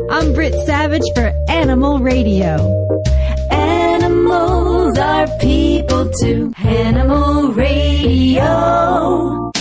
I'm 0.10 0.34
Britt 0.34 0.56
Savage 0.66 1.04
for 1.14 1.32
Animal 1.50 2.00
Radio. 2.00 2.88
Animals 3.52 4.98
are 4.98 5.28
people 5.40 6.12
too. 6.22 6.52
Animal 6.58 7.54
Radio. 7.54 9.52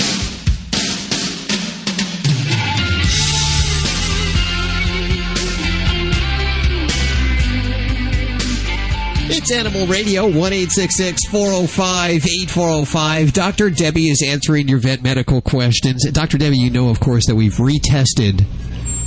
It's 9.40 9.52
Animal 9.52 9.86
Radio, 9.86 10.24
1 10.24 10.32
405 10.32 12.10
8405. 12.10 13.32
Dr. 13.32 13.70
Debbie 13.70 14.08
is 14.10 14.20
answering 14.26 14.66
your 14.66 14.80
vet 14.80 15.00
medical 15.00 15.40
questions. 15.40 16.04
Dr. 16.10 16.38
Debbie, 16.38 16.58
you 16.58 16.70
know, 16.70 16.90
of 16.90 16.98
course, 16.98 17.26
that 17.26 17.36
we've 17.36 17.52
retested 17.52 18.44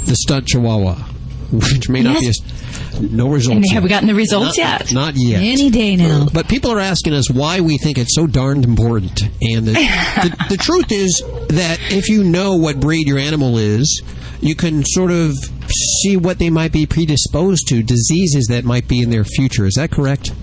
the 0.06 0.16
stunt 0.16 0.48
chihuahua. 0.48 0.96
which 1.52 1.90
may 1.90 2.02
not 2.02 2.22
be 2.22 2.30
a, 2.30 3.02
no 3.02 3.28
results. 3.28 3.58
And 3.58 3.72
have 3.74 3.84
we 3.84 3.90
gotten 3.90 4.08
the 4.08 4.16
results 4.16 4.58
Not- 4.58 4.80
yet? 4.80 4.94
Not 4.94 5.14
yet. 5.18 5.44
Any 5.44 5.70
day 5.70 5.98
now. 5.98 6.28
But 6.34 6.48
people 6.48 6.72
are 6.72 6.80
asking 6.80 7.12
us 7.12 7.30
why 7.30 7.60
we 7.60 7.78
think 7.78 7.98
it's 7.98 8.16
so 8.16 8.26
darned 8.26 8.64
important. 8.64 9.24
And 9.42 9.68
the, 9.68 9.74
the, 9.74 10.46
the 10.52 10.58
truth 10.58 10.94
is 10.94 11.22
that 11.50 11.78
if 11.92 12.08
you 12.08 12.24
know 12.24 12.56
what 12.56 12.80
breed 12.80 13.06
your 13.06 13.20
animal 13.20 13.58
is, 13.58 14.02
you 14.40 14.56
can 14.56 14.86
sort 14.86 15.12
of 15.12 15.34
see 15.72 16.18
what 16.18 16.40
they 16.40 16.50
might 16.50 16.72
be 16.72 16.86
predisposed 16.86 17.68
to, 17.68 17.84
diseases 17.84 18.48
that 18.50 18.66
might 18.66 18.88
be 18.88 19.02
in 19.02 19.10
their 19.10 19.24
future. 19.24 19.66
Is 19.66 19.76
that 19.76 19.92
correct? 19.92 20.34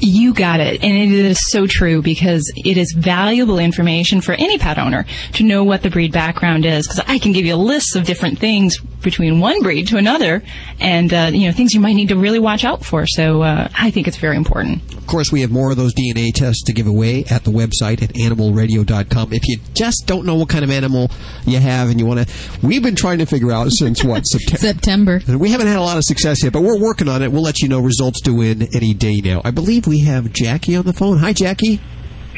You 0.00 0.34
got 0.34 0.60
it. 0.60 0.82
And 0.82 0.92
it 0.92 1.12
is 1.12 1.38
so 1.50 1.66
true 1.66 2.02
because 2.02 2.52
it 2.56 2.76
is 2.76 2.94
valuable 2.96 3.58
information 3.58 4.20
for 4.20 4.32
any 4.32 4.58
pet 4.58 4.78
owner 4.78 5.06
to 5.34 5.42
know 5.42 5.64
what 5.64 5.82
the 5.82 5.90
breed 5.90 6.12
background 6.12 6.64
is. 6.64 6.86
Because 6.86 7.04
I 7.06 7.18
can 7.18 7.32
give 7.32 7.44
you 7.44 7.54
a 7.54 7.56
list 7.56 7.96
of 7.96 8.04
different 8.04 8.38
things 8.38 8.78
between 9.02 9.40
one 9.40 9.62
breed 9.62 9.88
to 9.88 9.96
another 9.96 10.42
and, 10.80 11.12
uh, 11.12 11.30
you 11.32 11.46
know, 11.46 11.52
things 11.52 11.74
you 11.74 11.80
might 11.80 11.92
need 11.94 12.08
to 12.08 12.16
really 12.16 12.38
watch 12.38 12.64
out 12.64 12.84
for. 12.84 13.06
So 13.06 13.42
uh, 13.42 13.68
I 13.74 13.90
think 13.90 14.08
it's 14.08 14.16
very 14.16 14.36
important. 14.36 14.82
Of 14.94 15.06
course, 15.06 15.30
we 15.30 15.42
have 15.42 15.50
more 15.50 15.70
of 15.70 15.76
those 15.76 15.92
DNA 15.94 16.32
tests 16.32 16.62
to 16.64 16.72
give 16.72 16.86
away 16.86 17.24
at 17.30 17.44
the 17.44 17.50
website 17.50 18.02
at 18.02 18.14
animalradio.com. 18.14 19.32
If 19.32 19.46
you 19.46 19.58
just 19.74 20.04
don't 20.06 20.24
know 20.24 20.34
what 20.36 20.48
kind 20.48 20.64
of 20.64 20.70
animal 20.70 21.10
you 21.44 21.58
have 21.58 21.90
and 21.90 22.00
you 22.00 22.06
want 22.06 22.26
to, 22.26 22.66
we've 22.66 22.82
been 22.82 22.96
trying 22.96 23.18
to 23.18 23.26
figure 23.26 23.52
out 23.52 23.68
since 23.70 24.02
what, 24.02 24.22
September? 24.26 25.20
September. 25.20 25.38
We 25.38 25.50
haven't 25.50 25.66
had 25.66 25.76
a 25.76 25.82
lot 25.82 25.96
of 25.96 26.04
success 26.04 26.42
yet, 26.42 26.52
but 26.52 26.62
we're 26.62 26.78
working 26.78 27.08
on 27.08 27.22
it. 27.22 27.30
We'll 27.30 27.42
let 27.42 27.60
you 27.60 27.68
know 27.68 27.80
results 27.80 28.20
due 28.22 28.40
in 28.40 28.62
any 28.74 28.94
day 28.94 29.20
now. 29.22 29.42
I 29.44 29.50
believe 29.50 29.83
we 29.86 30.00
have 30.00 30.32
Jackie 30.32 30.76
on 30.76 30.84
the 30.84 30.92
phone. 30.92 31.18
Hi, 31.18 31.32
Jackie. 31.32 31.80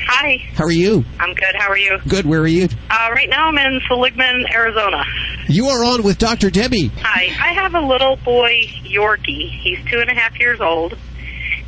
Hi, 0.09 0.37
How 0.55 0.65
are 0.65 0.73
you? 0.73 1.05
I'm 1.19 1.35
good. 1.35 1.55
How 1.59 1.69
are 1.69 1.79
you? 1.79 1.99
Good. 2.07 2.27
Where 2.27 2.41
are 2.41 2.47
you? 2.47 2.69
Uh, 2.89 3.09
right 3.13 3.29
now 3.29 3.49
I'm 3.49 3.59
in 3.59 3.81
Seligman, 3.89 4.47
Arizona. 4.53 5.03
You 5.49 5.67
are 5.67 5.85
on 5.85 6.03
with 6.05 6.19
Dr. 6.19 6.49
Debbie. 6.51 6.89
Hi, 7.01 7.25
I 7.41 7.53
have 7.55 7.75
a 7.75 7.81
little 7.81 8.17
boy 8.17 8.61
Yorkie. 8.85 9.51
He's 9.63 9.79
two 9.91 9.99
and 9.99 10.09
a 10.09 10.15
half 10.15 10.39
years 10.39 10.61
old. 10.61 10.97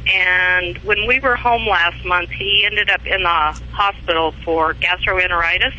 And 0.06 0.78
when 0.78 1.06
we 1.06 1.18
were 1.20 1.36
home 1.36 1.66
last 1.66 2.04
month, 2.04 2.30
he 2.30 2.62
ended 2.64 2.90
up 2.90 3.04
in 3.06 3.22
the 3.22 3.60
hospital 3.72 4.32
for 4.44 4.74
gastroenteritis. 4.74 5.74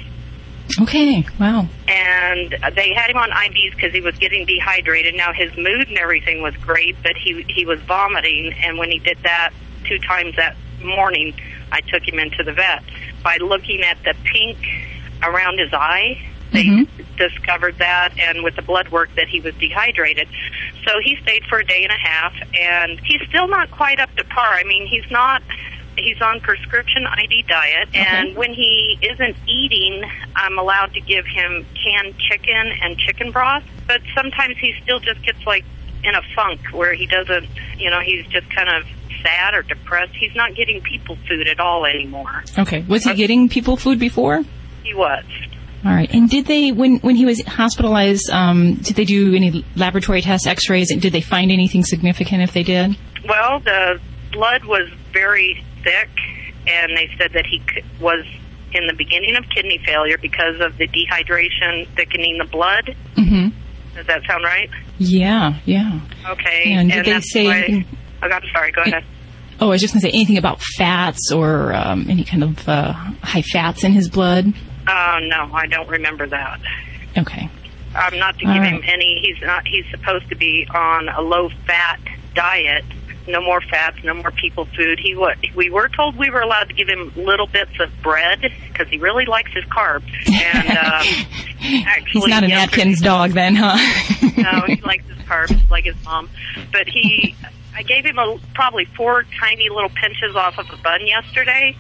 Okay. 0.81 1.25
Wow. 1.39 1.67
And 1.87 2.51
they 2.75 2.93
had 2.93 3.09
him 3.09 3.17
on 3.17 3.31
IVs 3.31 3.75
because 3.75 3.91
he 3.91 4.01
was 4.01 4.15
getting 4.17 4.45
dehydrated. 4.45 5.15
Now 5.15 5.33
his 5.33 5.55
mood 5.57 5.87
and 5.87 5.97
everything 5.97 6.41
was 6.41 6.55
great, 6.57 6.95
but 7.01 7.13
he 7.15 7.43
he 7.49 7.65
was 7.65 7.79
vomiting. 7.81 8.53
And 8.63 8.77
when 8.77 8.91
he 8.91 8.99
did 8.99 9.17
that 9.23 9.51
two 9.85 9.99
times 9.99 10.35
that 10.35 10.55
morning, 10.83 11.33
I 11.71 11.81
took 11.81 12.07
him 12.07 12.19
into 12.19 12.43
the 12.43 12.53
vet. 12.53 12.83
By 13.23 13.37
looking 13.37 13.81
at 13.81 13.97
the 14.03 14.15
pink 14.23 14.57
around 15.23 15.59
his 15.59 15.73
eye, 15.73 16.21
they 16.51 16.65
mm-hmm. 16.65 17.03
discovered 17.17 17.77
that, 17.77 18.17
and 18.17 18.43
with 18.43 18.55
the 18.55 18.61
blood 18.61 18.89
work 18.89 19.09
that 19.15 19.27
he 19.27 19.39
was 19.39 19.53
dehydrated. 19.55 20.27
So 20.87 20.99
he 20.99 21.15
stayed 21.21 21.43
for 21.45 21.59
a 21.59 21.65
day 21.65 21.83
and 21.83 21.91
a 21.91 21.97
half, 21.97 22.33
and 22.57 22.99
he's 23.01 23.21
still 23.29 23.47
not 23.47 23.69
quite 23.71 23.99
up 23.99 24.13
to 24.15 24.23
par. 24.23 24.47
I 24.53 24.63
mean, 24.63 24.87
he's 24.87 25.09
not. 25.11 25.41
He's 25.97 26.21
on 26.21 26.39
prescription 26.39 27.05
ID 27.05 27.43
diet, 27.43 27.89
and 27.93 28.33
when 28.37 28.53
he 28.53 28.97
isn't 29.01 29.35
eating, 29.47 30.01
I'm 30.33 30.57
allowed 30.57 30.93
to 30.93 31.01
give 31.01 31.25
him 31.25 31.65
canned 31.83 32.17
chicken 32.17 32.71
and 32.81 32.97
chicken 32.97 33.31
broth. 33.31 33.63
But 33.85 34.01
sometimes 34.15 34.57
he 34.57 34.73
still 34.81 35.01
just 35.01 35.21
gets 35.23 35.45
like 35.45 35.65
in 36.05 36.15
a 36.15 36.21
funk 36.33 36.61
where 36.71 36.93
he 36.93 37.05
doesn't, 37.05 37.47
you 37.77 37.89
know, 37.89 37.99
he's 37.99 38.25
just 38.27 38.49
kind 38.49 38.69
of 38.69 38.85
sad 39.21 39.53
or 39.53 39.61
depressed. 39.63 40.13
He's 40.15 40.35
not 40.35 40.55
getting 40.55 40.81
people 40.81 41.17
food 41.27 41.47
at 41.47 41.59
all 41.59 41.85
anymore. 41.85 42.43
Okay. 42.57 42.81
Was 42.87 43.03
he 43.03 43.13
getting 43.13 43.49
people 43.49 43.77
food 43.77 43.99
before? 43.99 44.43
He 44.83 44.93
was. 44.93 45.23
All 45.85 45.91
right. 45.93 46.09
And 46.13 46.29
did 46.29 46.45
they, 46.45 46.71
when 46.71 46.97
when 46.99 47.15
he 47.15 47.25
was 47.25 47.41
hospitalized, 47.45 48.29
um, 48.31 48.75
did 48.75 48.95
they 48.97 49.05
do 49.05 49.33
any 49.33 49.63
laboratory 49.75 50.21
tests, 50.21 50.45
X-rays, 50.45 50.91
and 50.91 51.01
did 51.01 51.13
they 51.13 51.21
find 51.21 51.51
anything 51.51 51.83
significant 51.85 52.41
if 52.41 52.51
they 52.53 52.63
did? 52.63 52.97
Well, 53.27 53.59
the 53.59 53.99
blood 54.33 54.65
was 54.65 54.89
very 55.13 55.63
thick, 55.83 56.09
and 56.67 56.97
they 56.97 57.09
said 57.17 57.31
that 57.33 57.45
he 57.45 57.61
was 58.01 58.25
in 58.73 58.87
the 58.87 58.93
beginning 58.93 59.35
of 59.37 59.45
kidney 59.55 59.81
failure 59.85 60.17
because 60.21 60.59
of 60.59 60.77
the 60.77 60.87
dehydration 60.87 61.87
thickening 61.95 62.37
the 62.37 62.45
blood. 62.45 62.95
Mm-hmm. 63.15 63.49
Does 63.95 64.05
that 64.07 64.21
sound 64.27 64.43
right? 64.43 64.69
Yeah. 64.99 65.59
Yeah. 65.65 65.99
Okay. 66.27 66.73
And 66.73 66.91
did 66.91 67.05
they 67.05 67.19
say 67.21 67.45
why- 67.45 67.85
Oh, 68.21 68.27
I'm 68.27 68.41
sorry. 68.53 68.71
Go 68.71 68.81
ahead. 68.83 69.03
Oh, 69.61 69.67
I 69.67 69.69
was 69.71 69.81
just 69.81 69.93
going 69.93 70.01
to 70.01 70.07
say 70.07 70.13
anything 70.13 70.37
about 70.37 70.61
fats 70.61 71.31
or 71.33 71.73
um, 71.73 72.09
any 72.09 72.23
kind 72.23 72.43
of 72.43 72.67
uh, 72.69 72.93
high 72.93 73.41
fats 73.41 73.83
in 73.83 73.91
his 73.91 74.09
blood. 74.09 74.53
Oh 74.87 75.19
no, 75.21 75.49
I 75.53 75.67
don't 75.67 75.89
remember 75.89 76.25
that. 76.27 76.59
Okay. 77.17 77.49
I'm 77.95 78.17
not 78.17 78.35
to 78.39 78.45
give 78.45 78.49
right. 78.49 78.71
him 78.73 78.81
any. 78.85 79.19
He's 79.21 79.41
not. 79.41 79.67
He's 79.67 79.85
supposed 79.91 80.29
to 80.29 80.35
be 80.35 80.65
on 80.73 81.09
a 81.09 81.21
low 81.21 81.49
fat 81.67 81.99
diet. 82.35 82.85
No 83.27 83.41
more 83.41 83.61
fats. 83.61 83.97
No 84.03 84.13
more 84.13 84.31
people 84.31 84.65
food. 84.77 84.99
He 84.99 85.15
what? 85.15 85.37
We 85.55 85.69
were 85.69 85.89
told 85.89 86.15
we 86.15 86.29
were 86.29 86.41
allowed 86.41 86.69
to 86.69 86.73
give 86.73 86.87
him 86.87 87.11
little 87.15 87.45
bits 87.47 87.79
of 87.79 87.89
bread 88.01 88.41
because 88.67 88.87
he 88.87 88.97
really 88.97 89.25
likes 89.25 89.51
his 89.53 89.65
carbs. 89.65 90.07
And 90.27 90.69
uh, 90.77 91.03
actually, 91.87 92.21
He's 92.21 92.27
not 92.27 92.43
an 92.43 92.49
yesterday- 92.49 92.81
Atkins 92.81 93.01
dog 93.01 93.31
then, 93.31 93.55
huh? 93.55 93.75
no, 94.37 94.61
he 94.73 94.81
likes 94.81 95.05
his 95.07 95.17
carbs 95.27 95.69
like 95.69 95.83
his 95.83 95.95
mom. 96.05 96.29
But 96.71 96.87
he, 96.87 97.35
I 97.79 97.83
gave 97.83 98.03
him 98.05 98.19
a 98.19 98.37
probably 98.53 98.83
four 98.97 99.23
tiny 99.39 99.69
little 99.69 99.89
pinches 99.89 100.35
off 100.35 100.57
of 100.57 100.65
a 100.69 100.75
bun 100.83 101.07
yesterday, 101.07 101.75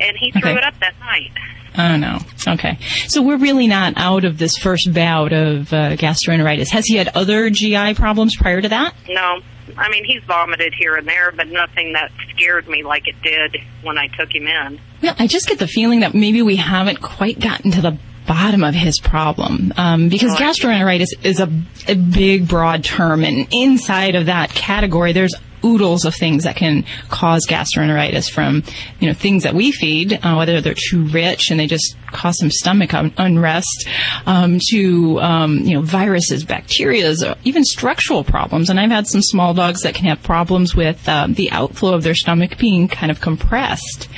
and 0.00 0.16
he 0.18 0.32
threw 0.32 0.50
Okay. 0.50 0.58
it 0.58 0.64
up 0.64 0.74
that 0.80 0.98
night. 0.98 1.30
Oh 1.78 1.96
no. 1.96 2.18
Okay. 2.54 2.76
So 3.06 3.22
we're 3.22 3.36
really 3.38 3.68
not 3.68 3.94
out 3.96 4.24
of 4.24 4.38
this 4.38 4.56
first 4.60 4.92
bout 4.92 5.32
of 5.32 5.72
uh, 5.72 5.96
gastroenteritis. 5.96 6.70
Has 6.70 6.86
he 6.86 6.96
had 6.96 7.08
other 7.14 7.50
GI 7.50 7.94
problems 7.94 8.36
prior 8.36 8.60
to 8.60 8.68
that? 8.68 8.94
No, 9.08 9.40
I 9.76 9.88
mean 9.90 10.04
he's 10.04 10.22
vomited 10.24 10.74
here 10.76 10.96
and 10.96 11.06
there, 11.06 11.30
but 11.32 11.46
nothing 11.48 11.92
that 11.92 12.10
scared 12.30 12.68
me 12.68 12.82
like 12.82 13.06
it 13.06 13.14
did 13.22 13.56
when 13.82 13.96
I 13.96 14.08
took 14.18 14.34
him 14.34 14.46
in. 14.48 14.80
Yeah, 15.02 15.14
I 15.20 15.26
just 15.28 15.48
get 15.48 15.58
the 15.60 15.68
feeling 15.68 16.00
that 16.00 16.14
maybe 16.14 16.42
we 16.42 16.56
haven't 16.56 17.00
quite 17.00 17.38
gotten 17.38 17.70
to 17.72 17.80
the 17.80 17.96
bottom 18.26 18.64
of 18.64 18.74
his 18.74 18.98
problem. 19.00 19.72
Um, 19.76 20.08
because 20.08 20.34
gastroenteritis 20.34 21.08
is 21.22 21.40
a, 21.40 21.50
a 21.88 21.94
big, 21.94 22.48
broad 22.48 22.84
term, 22.84 23.24
and 23.24 23.46
inside 23.52 24.14
of 24.14 24.26
that 24.26 24.50
category, 24.50 25.12
there's 25.12 25.34
oodles 25.64 26.04
of 26.04 26.14
things 26.14 26.44
that 26.44 26.56
can 26.56 26.84
cause 27.08 27.46
gastroenteritis 27.48 28.30
from 28.30 28.62
you 29.00 29.08
know 29.08 29.14
things 29.14 29.42
that 29.42 29.54
we 29.54 29.72
feed 29.72 30.12
uh, 30.22 30.34
whether 30.34 30.60
they're 30.60 30.74
too 30.90 31.06
rich 31.06 31.50
and 31.50 31.58
they 31.58 31.66
just 31.66 31.96
cause 32.08 32.38
some 32.38 32.50
stomach 32.50 32.94
un- 32.94 33.12
unrest 33.18 33.88
um, 34.26 34.58
to 34.70 35.20
um, 35.20 35.58
you 35.58 35.74
know 35.74 35.82
viruses 35.82 36.44
bacteria 36.44 37.14
even 37.44 37.64
structural 37.64 38.24
problems. 38.24 38.70
And 38.70 38.78
i've 38.78 38.90
had 38.90 39.06
some 39.06 39.22
small 39.22 39.54
dogs 39.54 39.82
that 39.82 39.94
can 39.94 40.06
have 40.06 40.22
problems 40.22 40.74
with 40.74 41.08
um, 41.08 41.34
the 41.34 41.50
outflow 41.50 41.94
of 41.94 42.02
their 42.02 42.14
stomach 42.14 42.58
being 42.58 42.88
kind 42.88 43.10
of 43.10 43.20
compressed 43.20 44.08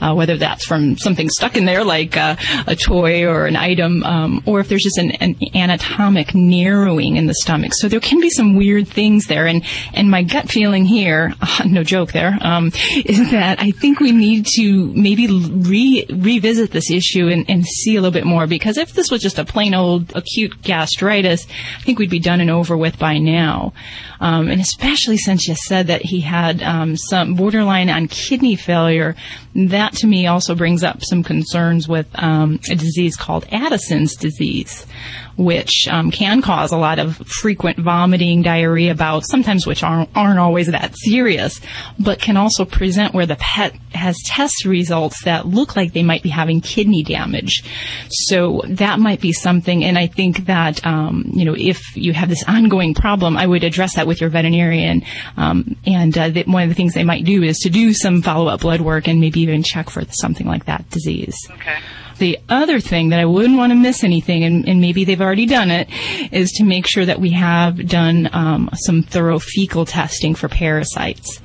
uh, 0.00 0.14
whether 0.14 0.36
that's 0.36 0.64
from 0.64 0.96
something 0.96 1.28
stuck 1.28 1.56
in 1.56 1.64
there 1.64 1.84
like 1.84 2.16
uh, 2.16 2.36
a 2.66 2.76
toy 2.76 3.26
or 3.26 3.46
an 3.46 3.56
item 3.56 4.02
um, 4.04 4.42
or 4.46 4.60
if 4.60 4.68
there's 4.68 4.82
just 4.82 4.98
an, 4.98 5.12
an 5.12 5.36
anatomic 5.54 6.34
narrowing 6.34 7.16
in 7.16 7.26
the 7.26 7.34
stomach. 7.34 7.72
So 7.74 7.88
there 7.88 8.00
can 8.00 8.20
be 8.20 8.30
some 8.30 8.56
weird 8.56 8.88
things 8.88 9.26
there. 9.26 9.46
And 9.46 9.64
and 9.94 10.10
my 10.10 10.22
gut 10.22 10.48
feeling 10.48 10.84
here 10.92 11.32
no 11.66 11.82
joke 11.82 12.12
there 12.12 12.38
um, 12.42 12.66
is 13.04 13.30
that 13.30 13.60
i 13.60 13.70
think 13.70 13.98
we 13.98 14.12
need 14.12 14.46
to 14.46 14.92
maybe 14.94 15.26
re- 15.26 16.06
revisit 16.10 16.70
this 16.70 16.90
issue 16.90 17.28
and, 17.28 17.48
and 17.48 17.64
see 17.64 17.96
a 17.96 18.00
little 18.00 18.12
bit 18.12 18.26
more 18.26 18.46
because 18.46 18.76
if 18.76 18.92
this 18.92 19.10
was 19.10 19.20
just 19.20 19.38
a 19.38 19.44
plain 19.44 19.74
old 19.74 20.14
acute 20.14 20.62
gastritis 20.62 21.46
i 21.78 21.82
think 21.82 21.98
we'd 21.98 22.10
be 22.10 22.20
done 22.20 22.40
and 22.40 22.50
over 22.50 22.76
with 22.76 22.98
by 22.98 23.18
now. 23.18 23.72
Um, 24.20 24.48
and 24.48 24.60
especially 24.60 25.16
since 25.16 25.48
you 25.48 25.56
said 25.56 25.88
that 25.88 26.02
he 26.02 26.20
had 26.20 26.62
um, 26.62 26.96
some 26.96 27.34
borderline 27.34 27.90
on 27.90 28.06
kidney 28.06 28.54
failure 28.54 29.16
that 29.54 29.92
to 29.94 30.06
me 30.06 30.26
also 30.26 30.54
brings 30.54 30.82
up 30.82 31.02
some 31.02 31.22
concerns 31.22 31.88
with 31.88 32.06
um, 32.14 32.58
a 32.70 32.74
disease 32.74 33.16
called 33.16 33.44
addison's 33.52 34.16
disease 34.16 34.86
which 35.36 35.88
um, 35.90 36.10
can 36.10 36.42
cause 36.42 36.72
a 36.72 36.76
lot 36.76 36.98
of 36.98 37.16
frequent 37.26 37.78
vomiting, 37.78 38.42
diarrhea 38.42 38.94
bouts, 38.94 39.30
sometimes 39.30 39.66
which 39.66 39.82
aren't, 39.82 40.10
aren't 40.14 40.38
always 40.38 40.66
that 40.68 40.94
serious, 40.96 41.60
but 41.98 42.20
can 42.20 42.36
also 42.36 42.64
present 42.64 43.14
where 43.14 43.26
the 43.26 43.36
pet 43.36 43.74
has 43.92 44.16
test 44.24 44.64
results 44.64 45.24
that 45.24 45.46
look 45.46 45.76
like 45.76 45.92
they 45.92 46.02
might 46.02 46.22
be 46.22 46.28
having 46.28 46.60
kidney 46.60 47.02
damage. 47.02 47.62
So 48.08 48.62
that 48.66 48.98
might 48.98 49.20
be 49.20 49.32
something, 49.32 49.84
and 49.84 49.98
I 49.98 50.06
think 50.06 50.46
that, 50.46 50.84
um, 50.86 51.30
you 51.32 51.44
know, 51.44 51.54
if 51.56 51.96
you 51.96 52.12
have 52.12 52.28
this 52.28 52.44
ongoing 52.46 52.94
problem, 52.94 53.36
I 53.36 53.46
would 53.46 53.64
address 53.64 53.96
that 53.96 54.06
with 54.06 54.20
your 54.20 54.30
veterinarian. 54.30 55.02
Um, 55.36 55.76
and 55.86 56.16
uh, 56.16 56.30
one 56.46 56.64
of 56.64 56.68
the 56.68 56.74
things 56.74 56.94
they 56.94 57.04
might 57.04 57.24
do 57.24 57.42
is 57.42 57.58
to 57.60 57.70
do 57.70 57.92
some 57.92 58.22
follow-up 58.22 58.60
blood 58.60 58.80
work 58.80 59.08
and 59.08 59.20
maybe 59.20 59.41
even 59.42 59.62
check 59.62 59.90
for 59.90 60.04
something 60.10 60.46
like 60.46 60.64
that 60.66 60.88
disease. 60.90 61.36
Okay. 61.50 61.78
The 62.18 62.38
other 62.48 62.78
thing 62.78 63.08
that 63.08 63.18
I 63.18 63.24
wouldn't 63.24 63.58
want 63.58 63.70
to 63.72 63.76
miss 63.76 64.04
anything, 64.04 64.44
and, 64.44 64.68
and 64.68 64.80
maybe 64.80 65.04
they've 65.04 65.20
already 65.20 65.46
done 65.46 65.70
it, 65.70 65.88
is 66.32 66.52
to 66.52 66.64
make 66.64 66.86
sure 66.86 67.04
that 67.04 67.20
we 67.20 67.30
have 67.30 67.88
done 67.88 68.28
um, 68.32 68.70
some 68.74 69.02
thorough 69.02 69.38
fecal 69.38 69.84
testing 69.84 70.34
for 70.34 70.48
parasites. 70.48 71.40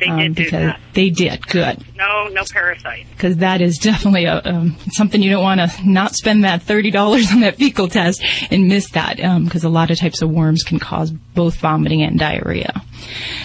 They 0.00 0.06
um, 0.06 0.18
did 0.18 0.34
because 0.34 0.52
that. 0.52 0.80
They 0.94 1.10
did. 1.10 1.46
Good. 1.46 1.84
No, 1.96 2.28
no 2.28 2.42
parasite. 2.50 3.06
Because 3.10 3.38
that 3.38 3.60
is 3.60 3.78
definitely 3.78 4.24
a, 4.24 4.40
um, 4.44 4.76
something 4.92 5.22
you 5.22 5.30
don't 5.30 5.42
want 5.42 5.60
to 5.60 5.88
not 5.88 6.14
spend 6.14 6.44
that 6.44 6.62
$30 6.62 7.32
on 7.32 7.40
that 7.40 7.56
fecal 7.56 7.88
test 7.88 8.22
and 8.50 8.68
miss 8.68 8.90
that 8.90 9.16
because 9.44 9.64
a 9.64 9.68
lot 9.68 9.90
of 9.90 9.98
types 9.98 10.22
of 10.22 10.30
worms 10.30 10.62
can 10.62 10.78
cause 10.78 11.10
both 11.10 11.56
vomiting 11.56 12.02
and 12.02 12.18
diarrhea. 12.18 12.82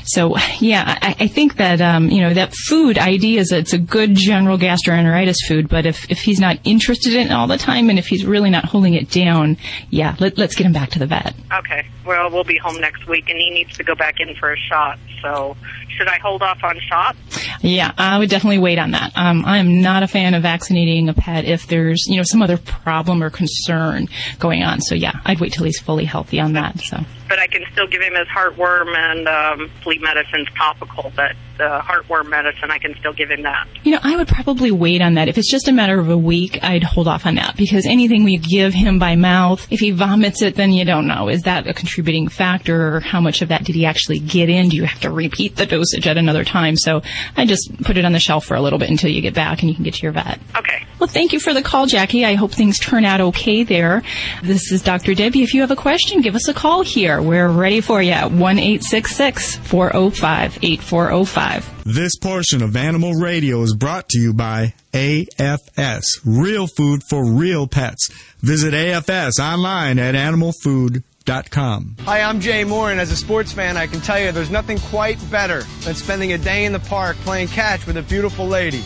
So 0.05 0.37
yeah, 0.59 0.97
I, 1.01 1.15
I 1.21 1.27
think 1.27 1.57
that 1.57 1.79
um, 1.79 2.09
you 2.09 2.21
know 2.21 2.33
that 2.33 2.53
food 2.53 2.97
idea 2.97 3.39
is 3.39 3.51
a, 3.51 3.59
it's 3.59 3.73
a 3.73 3.77
good 3.77 4.15
general 4.15 4.57
gastroenteritis 4.57 5.35
food, 5.47 5.69
but 5.69 5.85
if, 5.85 6.09
if 6.11 6.19
he's 6.19 6.39
not 6.39 6.57
interested 6.63 7.13
in 7.13 7.27
it 7.27 7.31
all 7.31 7.47
the 7.47 7.57
time 7.57 7.89
and 7.89 7.99
if 7.99 8.07
he's 8.07 8.25
really 8.25 8.49
not 8.49 8.65
holding 8.65 8.93
it 8.93 9.09
down, 9.09 9.57
yeah, 9.89 10.15
let, 10.19 10.37
let's 10.37 10.55
get 10.55 10.65
him 10.65 10.73
back 10.73 10.91
to 10.91 10.99
the 10.99 11.05
vet. 11.05 11.33
Okay. 11.53 11.85
Well, 12.05 12.29
we'll 12.29 12.43
be 12.43 12.57
home 12.57 12.81
next 12.81 13.07
week, 13.07 13.29
and 13.29 13.37
he 13.37 13.49
needs 13.49 13.77
to 13.77 13.83
go 13.83 13.95
back 13.95 14.19
in 14.19 14.35
for 14.35 14.51
a 14.51 14.57
shot. 14.57 14.99
So, 15.21 15.55
should 15.97 16.07
I 16.07 16.12
hold 16.19 16.41
off 16.41 16.63
on 16.63 16.79
shots? 16.79 17.17
Yeah, 17.61 17.91
I 17.97 18.19
would 18.19 18.29
definitely 18.29 18.59
wait 18.59 18.79
on 18.79 18.91
that. 18.91 19.11
Um, 19.15 19.45
I 19.45 19.57
am 19.57 19.81
not 19.81 20.03
a 20.03 20.07
fan 20.07 20.33
of 20.33 20.43
vaccinating 20.43 21.09
a 21.09 21.13
pet 21.13 21.45
if 21.45 21.67
there's 21.67 22.05
you 22.07 22.17
know 22.17 22.23
some 22.23 22.41
other 22.41 22.57
problem 22.57 23.23
or 23.23 23.29
concern 23.29 24.07
going 24.39 24.63
on. 24.63 24.81
So 24.81 24.95
yeah, 24.95 25.13
I'd 25.25 25.39
wait 25.39 25.53
till 25.53 25.65
he's 25.65 25.79
fully 25.79 26.05
healthy 26.05 26.39
on 26.39 26.53
that. 26.53 26.79
So. 26.79 27.03
But 27.27 27.39
I 27.39 27.47
can 27.47 27.63
still 27.71 27.87
give 27.87 28.01
him 28.01 28.13
his 28.13 28.27
heartworm 28.27 28.95
and 28.95 29.27
um, 29.27 29.71
flea 29.81 29.99
medicine's 29.99 30.47
topical. 30.55 31.11
But 31.15 31.35
the 31.57 31.79
heartworm 31.83 32.29
medicine, 32.29 32.71
I 32.71 32.79
can 32.79 32.95
still 32.99 33.13
give 33.13 33.29
him 33.29 33.43
that. 33.43 33.67
You 33.83 33.93
know, 33.93 33.99
I 34.01 34.15
would 34.15 34.27
probably 34.27 34.71
wait 34.71 35.01
on 35.01 35.15
that. 35.15 35.27
If 35.27 35.37
it's 35.37 35.49
just 35.49 35.67
a 35.67 35.71
matter 35.71 35.99
of 35.99 36.09
a 36.09 36.17
week, 36.17 36.63
I'd 36.63 36.83
hold 36.83 37.07
off 37.07 37.25
on 37.25 37.35
that 37.35 37.55
because 37.55 37.85
anything 37.85 38.23
we 38.23 38.37
give 38.37 38.73
him 38.73 38.99
by 38.99 39.15
mouth, 39.15 39.65
if 39.71 39.79
he 39.79 39.91
vomits 39.91 40.41
it, 40.41 40.55
then 40.55 40.71
you 40.71 40.85
don't 40.85 41.07
know. 41.07 41.29
Is 41.29 41.43
that 41.43 41.67
a 41.67 41.73
contributing 41.73 42.27
factor 42.27 42.95
or 42.95 42.99
how 42.99 43.21
much 43.21 43.41
of 43.41 43.49
that 43.49 43.63
did 43.63 43.75
he 43.75 43.85
actually 43.85 44.19
get 44.19 44.49
in? 44.49 44.69
Do 44.69 44.77
you 44.77 44.85
have 44.85 45.01
to 45.01 45.11
repeat 45.11 45.55
the 45.55 45.65
dosage 45.65 46.07
at 46.07 46.17
another 46.17 46.43
time? 46.43 46.75
So 46.75 47.01
I 47.37 47.45
just 47.45 47.83
put 47.83 47.97
it 47.97 48.05
on 48.05 48.13
the 48.13 48.19
shelf 48.19 48.45
for 48.45 48.55
a 48.55 48.61
little 48.61 48.79
bit 48.79 48.89
until 48.89 49.09
you 49.09 49.21
get 49.21 49.33
back 49.33 49.61
and 49.61 49.69
you 49.69 49.75
can 49.75 49.83
get 49.83 49.95
to 49.95 50.01
your 50.03 50.11
vet. 50.11 50.39
Okay. 50.55 50.85
Well, 50.99 51.07
thank 51.07 51.33
you 51.33 51.39
for 51.39 51.53
the 51.53 51.61
call, 51.61 51.85
Jackie. 51.85 52.25
I 52.25 52.35
hope 52.35 52.51
things 52.51 52.79
turn 52.79 53.05
out 53.05 53.19
okay 53.19 53.63
there. 53.63 54.03
This 54.41 54.71
is 54.71 54.81
Dr. 54.81 55.13
Debbie. 55.13 55.43
If 55.43 55.53
you 55.53 55.61
have 55.61 55.71
a 55.71 55.75
question, 55.75 56.21
give 56.21 56.35
us 56.35 56.47
a 56.47 56.53
call 56.53 56.81
here. 56.81 57.21
We're 57.23 57.47
ready 57.47 57.79
for 57.79 58.01
you 58.01 58.11
at 58.11 58.31
1 58.31 58.57
405 58.57 60.59
8405. 60.61 61.83
This 61.85 62.17
portion 62.17 62.61
of 62.61 62.75
Animal 62.75 63.13
Radio 63.13 63.61
is 63.61 63.73
brought 63.73 64.09
to 64.09 64.19
you 64.19 64.33
by 64.33 64.73
AFS, 64.91 66.03
Real 66.25 66.67
Food 66.67 67.01
for 67.09 67.25
Real 67.25 67.65
Pets. 67.65 68.09
Visit 68.41 68.73
AFS 68.73 69.39
online 69.39 69.99
at 69.99 70.15
animalfood.com. 70.15 71.95
Hi, 72.01 72.19
I'm 72.19 72.41
Jay 72.41 72.65
Moore, 72.65 72.91
and 72.91 72.99
as 72.99 73.09
a 73.09 73.15
sports 73.15 73.53
fan, 73.53 73.77
I 73.77 73.87
can 73.87 74.01
tell 74.01 74.19
you 74.19 74.33
there's 74.33 74.51
nothing 74.51 74.79
quite 74.79 75.17
better 75.31 75.61
than 75.85 75.95
spending 75.95 76.33
a 76.33 76.37
day 76.37 76.65
in 76.65 76.73
the 76.73 76.79
park 76.79 77.15
playing 77.17 77.47
catch 77.47 77.87
with 77.87 77.95
a 77.95 78.03
beautiful 78.03 78.45
lady. 78.45 78.83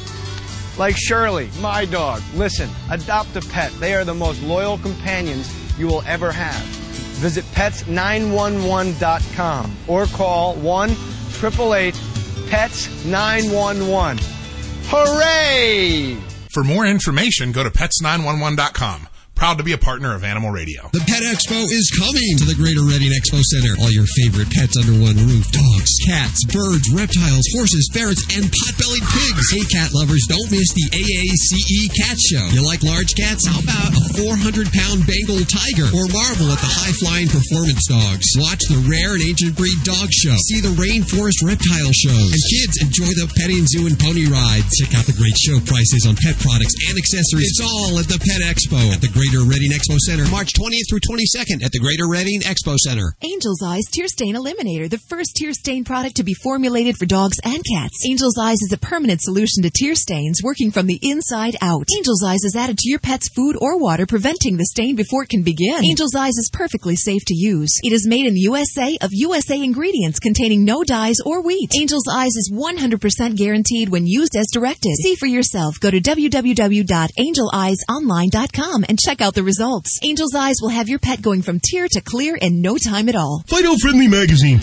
Like 0.77 0.95
Shirley, 0.95 1.49
my 1.59 1.85
dog. 1.85 2.21
Listen, 2.35 2.69
adopt 2.91 3.35
a 3.35 3.41
pet. 3.41 3.71
They 3.79 3.95
are 3.95 4.05
the 4.05 4.13
most 4.13 4.43
loyal 4.43 4.77
companions 4.77 5.51
you 5.79 5.87
will 5.87 6.03
ever 6.03 6.31
have. 6.31 6.86
Visit 7.17 7.45
pets911.com 7.45 9.75
or 9.87 10.05
call 10.07 10.55
1 10.55 10.89
888 10.91 11.93
PETS 12.49 13.05
911. 13.05 14.17
Hooray! 14.89 16.17
For 16.51 16.63
more 16.63 16.85
information, 16.85 17.51
go 17.51 17.63
to 17.63 17.69
pets911.com. 17.69 19.07
Proud 19.37 19.61
to 19.61 19.63
be 19.63 19.77
a 19.77 19.77
partner 19.77 20.17
of 20.17 20.25
Animal 20.25 20.49
Radio. 20.49 20.89
The 20.97 21.05
Pet 21.05 21.21
Expo 21.21 21.61
is 21.69 21.93
coming 21.93 22.41
to 22.41 22.45
the 22.49 22.57
Greater 22.57 22.81
Reading 22.81 23.13
Expo 23.13 23.37
Center. 23.37 23.77
All 23.77 23.93
your 23.93 24.09
favorite 24.17 24.49
pets 24.49 24.73
under 24.81 24.97
one 24.97 25.13
roof. 25.13 25.45
Dogs, 25.53 25.93
cats, 26.09 26.41
birds, 26.49 26.89
reptiles, 26.89 27.45
horses, 27.53 27.85
ferrets, 27.93 28.25
and 28.33 28.49
pot-bellied 28.49 29.05
pigs. 29.05 29.45
Hey, 29.53 29.61
cat 29.69 29.93
lovers, 29.93 30.25
don't 30.25 30.49
miss 30.49 30.73
the 30.73 30.89
AACE 30.89 31.93
Cat 31.93 32.17
Show. 32.17 32.49
You 32.49 32.65
like 32.65 32.81
large 32.81 33.13
cats? 33.13 33.45
How 33.45 33.61
about 33.61 33.93
a 33.93 34.03
400-pound 34.17 35.05
Bengal 35.05 35.45
tiger? 35.45 35.85
Or 35.93 36.09
marvel 36.09 36.49
at 36.49 36.57
the 36.57 36.73
high-flying 36.73 37.29
performance 37.29 37.85
dogs. 37.85 38.25
Watch 38.41 38.65
the 38.73 38.81
rare 38.89 39.21
and 39.21 39.21
ancient 39.21 39.53
breed 39.53 39.77
dog 39.85 40.09
show. 40.09 40.33
See 40.49 40.65
the 40.65 40.73
rainforest 40.81 41.45
reptile 41.45 41.93
shows. 41.93 42.33
And 42.33 42.41
kids, 42.41 42.81
enjoy 42.81 43.13
the 43.13 43.29
petting 43.37 43.69
zoo 43.69 43.85
and 43.85 44.01
pony 44.01 44.25
rides. 44.25 44.73
Check 44.81 44.97
out 44.97 45.05
the 45.05 45.13
great 45.13 45.37
show 45.37 45.61
prices 45.61 46.09
on 46.09 46.17
pet 46.17 46.41
products 46.41 46.73
and 46.89 46.97
accessories. 46.97 47.53
It's 47.53 47.61
all 47.61 48.01
at 48.01 48.09
the 48.09 48.17
Pet 48.17 48.41
Expo 48.41 48.81
at 48.89 48.97
the 48.97 49.13
Greater 49.27 49.43
Reading 49.43 49.71
Expo 49.71 49.97
Center, 49.97 50.25
March 50.31 50.53
20th 50.53 50.87
through 50.89 51.03
22nd 51.03 51.59
at 51.59 51.73
the 51.73 51.79
Greater 51.79 52.07
Reading 52.07 52.39
Expo 52.47 52.77
Center. 52.77 53.11
Angel's 53.21 53.61
Eyes 53.61 53.83
Tear 53.91 54.07
Stain 54.07 54.35
Eliminator, 54.35 54.89
the 54.89 55.01
first 55.09 55.35
tear 55.35 55.51
stain 55.51 55.83
product 55.83 56.15
to 56.15 56.23
be 56.23 56.33
formulated 56.33 56.95
for 56.95 57.05
dogs 57.05 57.37
and 57.43 57.61
cats. 57.75 58.07
Angel's 58.07 58.37
Eyes 58.39 58.61
is 58.61 58.71
a 58.71 58.77
permanent 58.77 59.21
solution 59.21 59.63
to 59.63 59.69
tear 59.69 59.95
stains, 59.95 60.39
working 60.41 60.71
from 60.71 60.87
the 60.87 60.97
inside 61.01 61.57
out. 61.61 61.83
Angel's 61.97 62.23
Eyes 62.23 62.45
is 62.45 62.55
added 62.55 62.77
to 62.77 62.89
your 62.89 62.99
pet's 62.99 63.27
food 63.27 63.57
or 63.59 63.77
water, 63.77 64.05
preventing 64.05 64.55
the 64.55 64.63
stain 64.63 64.95
before 64.95 65.23
it 65.23 65.29
can 65.29 65.43
begin. 65.43 65.83
Angel's 65.83 66.15
Eyes 66.15 66.37
is 66.37 66.49
perfectly 66.53 66.95
safe 66.95 67.25
to 67.27 67.35
use. 67.35 67.81
It 67.83 67.91
is 67.91 68.07
made 68.07 68.27
in 68.27 68.33
the 68.33 68.47
USA 68.47 68.97
of 69.01 69.09
USA 69.11 69.61
ingredients 69.61 70.19
containing 70.19 70.63
no 70.63 70.85
dyes 70.85 71.17
or 71.25 71.41
wheat. 71.41 71.71
Angel's 71.77 72.07
Eyes 72.09 72.37
is 72.37 72.49
100% 72.53 73.35
guaranteed 73.35 73.89
when 73.89 74.07
used 74.07 74.37
as 74.37 74.47
directed. 74.53 74.95
See 75.03 75.15
for 75.15 75.27
yourself. 75.27 75.81
Go 75.81 75.91
to 75.91 75.99
www.angeleyesonline.com 75.99 78.85
and 78.87 78.97
check 78.97 79.16
out 79.21 79.33
the 79.35 79.43
results. 79.43 79.99
Angel's 80.03 80.35
Eyes 80.35 80.57
will 80.61 80.69
have 80.69 80.89
your 80.89 80.99
pet 80.99 81.21
going 81.21 81.41
from 81.41 81.59
tear 81.59 81.87
to 81.89 82.01
clear 82.01 82.35
in 82.35 82.61
no 82.61 82.77
time 82.77 83.09
at 83.09 83.15
all. 83.15 83.43
Fido 83.47 83.75
Friendly 83.81 84.07
Magazine. 84.07 84.59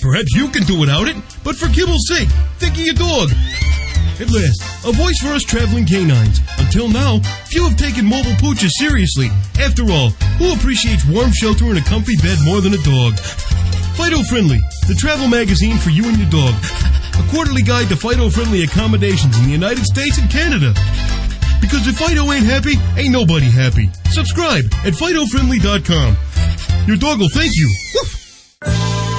Perhaps 0.00 0.34
you 0.34 0.48
can 0.48 0.62
do 0.62 0.78
without 0.78 1.08
it, 1.08 1.16
but 1.42 1.56
for 1.56 1.68
kibble's 1.68 2.06
sake, 2.08 2.28
think 2.58 2.74
of 2.74 2.80
your 2.80 2.94
dog. 2.94 3.30
At 4.20 4.30
last, 4.30 4.62
a 4.84 4.92
voice 4.92 5.18
for 5.22 5.28
us 5.28 5.42
traveling 5.42 5.86
canines. 5.86 6.40
Until 6.58 6.88
now, 6.88 7.20
few 7.46 7.68
have 7.68 7.76
taken 7.76 8.04
mobile 8.04 8.34
pooches 8.42 8.72
seriously. 8.78 9.28
After 9.60 9.84
all, 9.90 10.10
who 10.38 10.54
appreciates 10.54 11.06
warm 11.06 11.30
shelter 11.32 11.66
and 11.66 11.78
a 11.78 11.82
comfy 11.82 12.16
bed 12.16 12.38
more 12.44 12.60
than 12.60 12.74
a 12.74 12.82
dog? 12.82 13.18
Fido 13.94 14.22
Friendly, 14.24 14.58
the 14.86 14.94
travel 14.94 15.28
magazine 15.28 15.78
for 15.78 15.90
you 15.90 16.04
and 16.06 16.18
your 16.18 16.30
dog. 16.30 16.54
A 17.14 17.30
quarterly 17.30 17.62
guide 17.62 17.88
to 17.90 17.96
Fido 17.96 18.28
Friendly 18.30 18.62
accommodations 18.62 19.36
in 19.38 19.44
the 19.44 19.50
United 19.50 19.84
States 19.84 20.18
and 20.18 20.30
Canada. 20.30 20.74
Because 21.60 21.86
if 21.86 21.98
Fido 21.98 22.30
ain't 22.32 22.46
happy, 22.46 22.74
ain't 22.96 23.12
nobody 23.12 23.50
happy. 23.50 23.90
Subscribe 24.10 24.64
at 24.84 24.94
FidoFriendly.com. 24.94 26.16
Your 26.86 26.96
dog 26.96 27.18
will 27.18 27.28
thank 27.30 27.52
you. 27.54 27.68
Woof. 27.94 29.17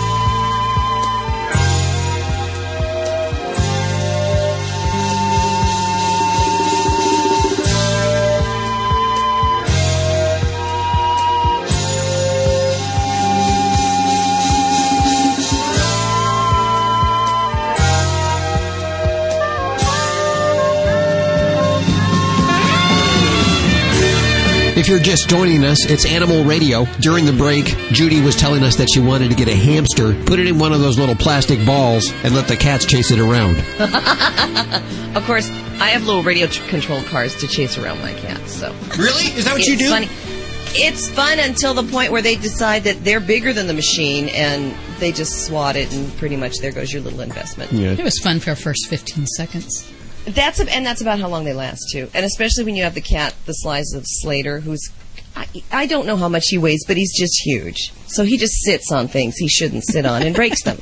You're 24.90 25.00
just 25.00 25.30
joining 25.30 25.64
us, 25.64 25.86
it's 25.86 26.04
Animal 26.04 26.44
Radio. 26.44 26.86
During 27.00 27.26
the 27.26 27.34
break, 27.34 27.66
Judy 27.92 28.22
was 28.22 28.36
telling 28.36 28.64
us 28.64 28.76
that 28.78 28.88
she 28.92 29.00
wanted 29.00 29.30
to 29.30 29.36
get 29.36 29.48
a 29.48 29.56
hamster, 29.56 30.16
put 30.24 30.40
it 30.40 30.48
in 30.48 30.58
one 30.58 30.74
of 30.74 30.80
those 30.80 30.98
little 30.98 31.14
plastic 31.14 31.64
balls, 31.64 32.12
and 32.24 32.34
let 32.34 32.48
the 32.48 32.58
cats 32.58 32.86
chase 32.86 33.12
it 33.12 33.20
around. 33.20 33.58
of 35.16 35.24
course, 35.26 35.48
I 35.80 35.90
have 35.90 36.08
little 36.08 36.24
radio 36.24 36.48
controlled 36.70 37.06
cars 37.06 37.36
to 37.36 37.48
chase 37.48 37.78
around 37.78 38.02
my 38.02 38.14
cats. 38.14 38.54
So 38.54 38.74
really, 38.98 39.26
is 39.26 39.46
that 39.46 39.54
what 39.54 39.64
you 39.68 39.74
It's 39.74 39.84
do? 39.84 39.90
Funny. 39.90 40.10
It's 40.72 41.08
fun 41.08 41.38
until 41.38 41.76
the 41.76 41.84
point 41.84 42.12
where 42.12 42.24
they 42.24 42.36
decide 42.36 42.86
that 42.86 43.04
they're 43.04 43.20
bigger 43.20 43.54
than 43.54 43.68
the 43.68 43.74
machine 43.76 44.30
and 44.30 44.76
they 45.00 45.12
just 45.12 45.46
swat 45.46 45.76
it, 45.76 45.94
and 45.94 46.12
pretty 46.18 46.36
much 46.36 46.58
there 46.62 46.72
goes 46.72 46.92
your 46.92 47.04
little 47.04 47.22
investment. 47.22 47.72
Yeah. 47.72 47.92
It 47.92 48.04
was 48.04 48.18
fun 48.24 48.40
for 48.40 48.50
our 48.52 48.56
first 48.56 48.88
15 48.88 49.28
seconds. 49.28 49.92
That's 50.26 50.60
a, 50.60 50.72
and 50.74 50.86
that's 50.86 51.02
about 51.02 51.20
how 51.20 51.28
long 51.28 51.46
they 51.46 51.54
last 51.54 51.90
too. 51.92 52.10
And 52.14 52.26
especially 52.26 52.64
when 52.66 52.76
you 52.76 52.84
have 52.84 52.96
the 52.96 53.02
cat 53.02 53.34
the 53.46 53.54
size 53.54 53.94
of 53.94 54.04
Slater, 54.06 54.60
who's 54.60 54.92
I, 55.36 55.48
I 55.72 55.86
don't 55.86 56.06
know 56.06 56.18
how 56.18 56.30
much 56.30 56.46
he 56.50 56.58
weighs, 56.58 56.84
but 56.86 56.98
he's 56.98 57.18
just 57.18 57.42
huge. 57.44 57.92
So 58.08 58.24
he 58.24 58.38
just 58.38 58.56
sits 58.64 58.92
on 58.92 59.08
things 59.08 59.38
he 59.38 59.48
shouldn't 59.48 59.86
sit 59.86 60.06
on 60.06 60.22
and 60.24 60.36
breaks 60.36 60.64
them. 60.64 60.80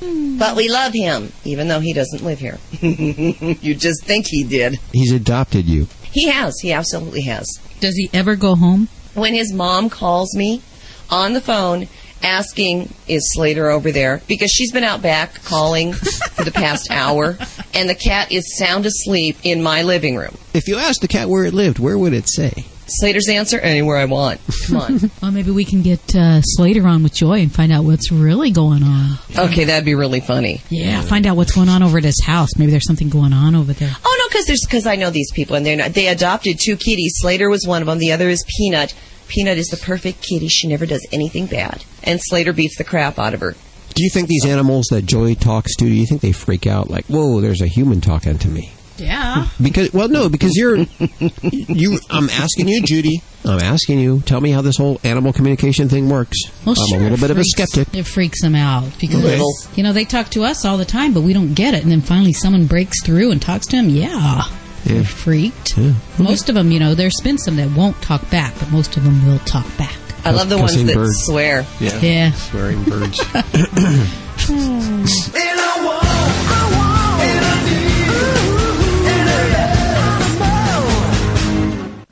but 0.38 0.56
we 0.56 0.68
love 0.68 0.92
him, 0.92 1.32
even 1.44 1.68
though 1.68 1.80
he 1.80 1.92
doesn't 1.92 2.22
live 2.24 2.38
here. 2.38 2.58
you 2.80 3.74
just 3.74 4.04
think 4.04 4.26
he 4.28 4.44
did. 4.44 4.78
He's 4.92 5.12
adopted 5.12 5.66
you. 5.66 5.88
He 6.12 6.28
has. 6.28 6.58
He 6.60 6.72
absolutely 6.72 7.22
has. 7.22 7.46
Does 7.80 7.96
he 7.96 8.08
ever 8.12 8.36
go 8.36 8.54
home? 8.54 8.88
When 9.14 9.34
his 9.34 9.52
mom 9.52 9.90
calls 9.90 10.34
me 10.34 10.62
on 11.10 11.34
the 11.34 11.40
phone 11.40 11.88
asking, 12.24 12.92
is 13.06 13.32
Slater 13.34 13.70
over 13.70 13.92
there? 13.92 14.22
Because 14.26 14.50
she's 14.50 14.72
been 14.72 14.84
out 14.84 15.02
back 15.02 15.42
calling 15.44 15.92
for 15.92 16.44
the 16.44 16.50
past 16.52 16.90
hour, 16.90 17.36
and 17.74 17.88
the 17.88 17.94
cat 17.94 18.32
is 18.32 18.56
sound 18.56 18.86
asleep 18.86 19.36
in 19.42 19.62
my 19.62 19.82
living 19.82 20.16
room. 20.16 20.36
If 20.52 20.68
you 20.68 20.76
asked 20.78 21.02
the 21.02 21.08
cat 21.08 21.28
where 21.28 21.44
it 21.44 21.54
lived, 21.54 21.78
where 21.78 21.98
would 21.98 22.12
it 22.12 22.28
say? 22.28 22.64
Slater's 22.86 23.28
answer 23.28 23.58
anywhere 23.58 23.96
I 23.96 24.04
want. 24.04 24.40
Come 24.66 24.76
on. 24.76 25.10
well, 25.22 25.30
maybe 25.30 25.50
we 25.50 25.64
can 25.64 25.82
get 25.82 26.14
uh, 26.14 26.42
Slater 26.42 26.86
on 26.86 27.02
with 27.02 27.14
Joy 27.14 27.40
and 27.40 27.52
find 27.52 27.72
out 27.72 27.84
what's 27.84 28.12
really 28.12 28.50
going 28.50 28.82
on. 28.82 29.18
okay, 29.38 29.64
that'd 29.64 29.84
be 29.84 29.94
really 29.94 30.20
funny. 30.20 30.60
Yeah, 30.68 31.00
find 31.02 31.26
out 31.26 31.36
what's 31.36 31.52
going 31.52 31.68
on 31.68 31.82
over 31.82 31.98
at 31.98 32.04
his 32.04 32.22
house. 32.24 32.56
Maybe 32.58 32.70
there's 32.70 32.86
something 32.86 33.08
going 33.08 33.32
on 33.32 33.54
over 33.54 33.72
there. 33.72 33.94
Oh 34.04 34.16
no, 34.20 34.28
because 34.28 34.46
there's 34.46 34.64
because 34.64 34.86
I 34.86 34.96
know 34.96 35.10
these 35.10 35.32
people 35.32 35.56
and 35.56 35.64
they're 35.64 35.76
not, 35.76 35.94
they 35.94 36.08
adopted 36.08 36.58
two 36.62 36.76
kitties. 36.76 37.14
Slater 37.16 37.48
was 37.48 37.66
one 37.66 37.80
of 37.80 37.86
them. 37.86 37.98
The 37.98 38.12
other 38.12 38.28
is 38.28 38.44
Peanut. 38.58 38.94
Peanut 39.28 39.58
is 39.58 39.66
the 39.68 39.76
perfect 39.76 40.22
kitty. 40.22 40.48
She 40.48 40.68
never 40.68 40.86
does 40.86 41.06
anything 41.12 41.46
bad, 41.46 41.84
and 42.02 42.20
Slater 42.22 42.52
beats 42.52 42.76
the 42.78 42.84
crap 42.84 43.18
out 43.18 43.34
of 43.34 43.40
her. 43.40 43.54
Do 43.94 44.02
you 44.02 44.10
think 44.10 44.28
these 44.28 44.44
animals 44.44 44.86
that 44.90 45.06
Joy 45.06 45.34
talks 45.34 45.76
to, 45.76 45.84
do 45.84 45.90
you 45.92 46.06
think 46.06 46.20
they 46.20 46.32
freak 46.32 46.66
out 46.66 46.90
like, 46.90 47.06
whoa, 47.06 47.40
there's 47.40 47.60
a 47.60 47.66
human 47.68 48.00
talking 48.00 48.38
to 48.38 48.48
me? 48.48 48.72
Yeah. 48.96 49.48
Because 49.62 49.92
well, 49.92 50.08
no, 50.08 50.28
because 50.28 50.56
you're 50.56 50.76
you. 51.42 51.98
I'm 52.10 52.28
asking 52.30 52.68
you, 52.68 52.82
Judy. 52.82 53.22
I'm 53.44 53.60
asking 53.60 53.98
you. 54.00 54.20
Tell 54.22 54.40
me 54.40 54.50
how 54.50 54.62
this 54.62 54.76
whole 54.76 55.00
animal 55.04 55.32
communication 55.32 55.88
thing 55.88 56.08
works. 56.08 56.36
Well, 56.64 56.74
I'm 56.78 56.88
sure, 56.88 56.98
a 56.98 57.02
little 57.02 57.18
it 57.18 57.20
bit 57.20 57.30
of 57.30 57.38
a 57.38 57.44
skeptic. 57.44 57.92
It 57.94 58.04
freaks 58.04 58.40
them 58.42 58.54
out 58.54 58.90
because 59.00 59.22
Little. 59.22 59.52
you 59.74 59.82
know 59.82 59.92
they 59.92 60.04
talk 60.04 60.28
to 60.30 60.44
us 60.44 60.64
all 60.64 60.76
the 60.76 60.84
time, 60.84 61.12
but 61.14 61.22
we 61.22 61.32
don't 61.32 61.54
get 61.54 61.74
it. 61.74 61.82
And 61.82 61.90
then 61.90 62.00
finally, 62.02 62.32
someone 62.32 62.66
breaks 62.66 63.02
through 63.04 63.30
and 63.32 63.40
talks 63.40 63.66
to 63.68 63.76
them. 63.76 63.88
Yeah, 63.90 64.42
they're 64.84 65.04
freaked. 65.04 65.76
Most 66.18 66.48
of 66.48 66.54
them, 66.54 66.70
you 66.70 66.80
know, 66.80 66.94
there's 66.94 67.20
been 67.22 67.38
some 67.38 67.56
that 67.56 67.70
won't 67.70 68.00
talk 68.02 68.28
back, 68.30 68.54
but 68.58 68.70
most 68.70 68.96
of 68.96 69.04
them 69.04 69.26
will 69.26 69.38
talk 69.40 69.66
back. 69.76 69.96
I 70.24 70.30
love 70.30 70.48
the 70.48 70.58
ones 70.58 70.82
that 70.84 70.94
birds. 70.94 71.24
swear. 71.24 71.66
Yeah. 71.80 72.00
Yeah. 72.00 72.32
Swearing 72.32 72.82
birds. 72.84 73.20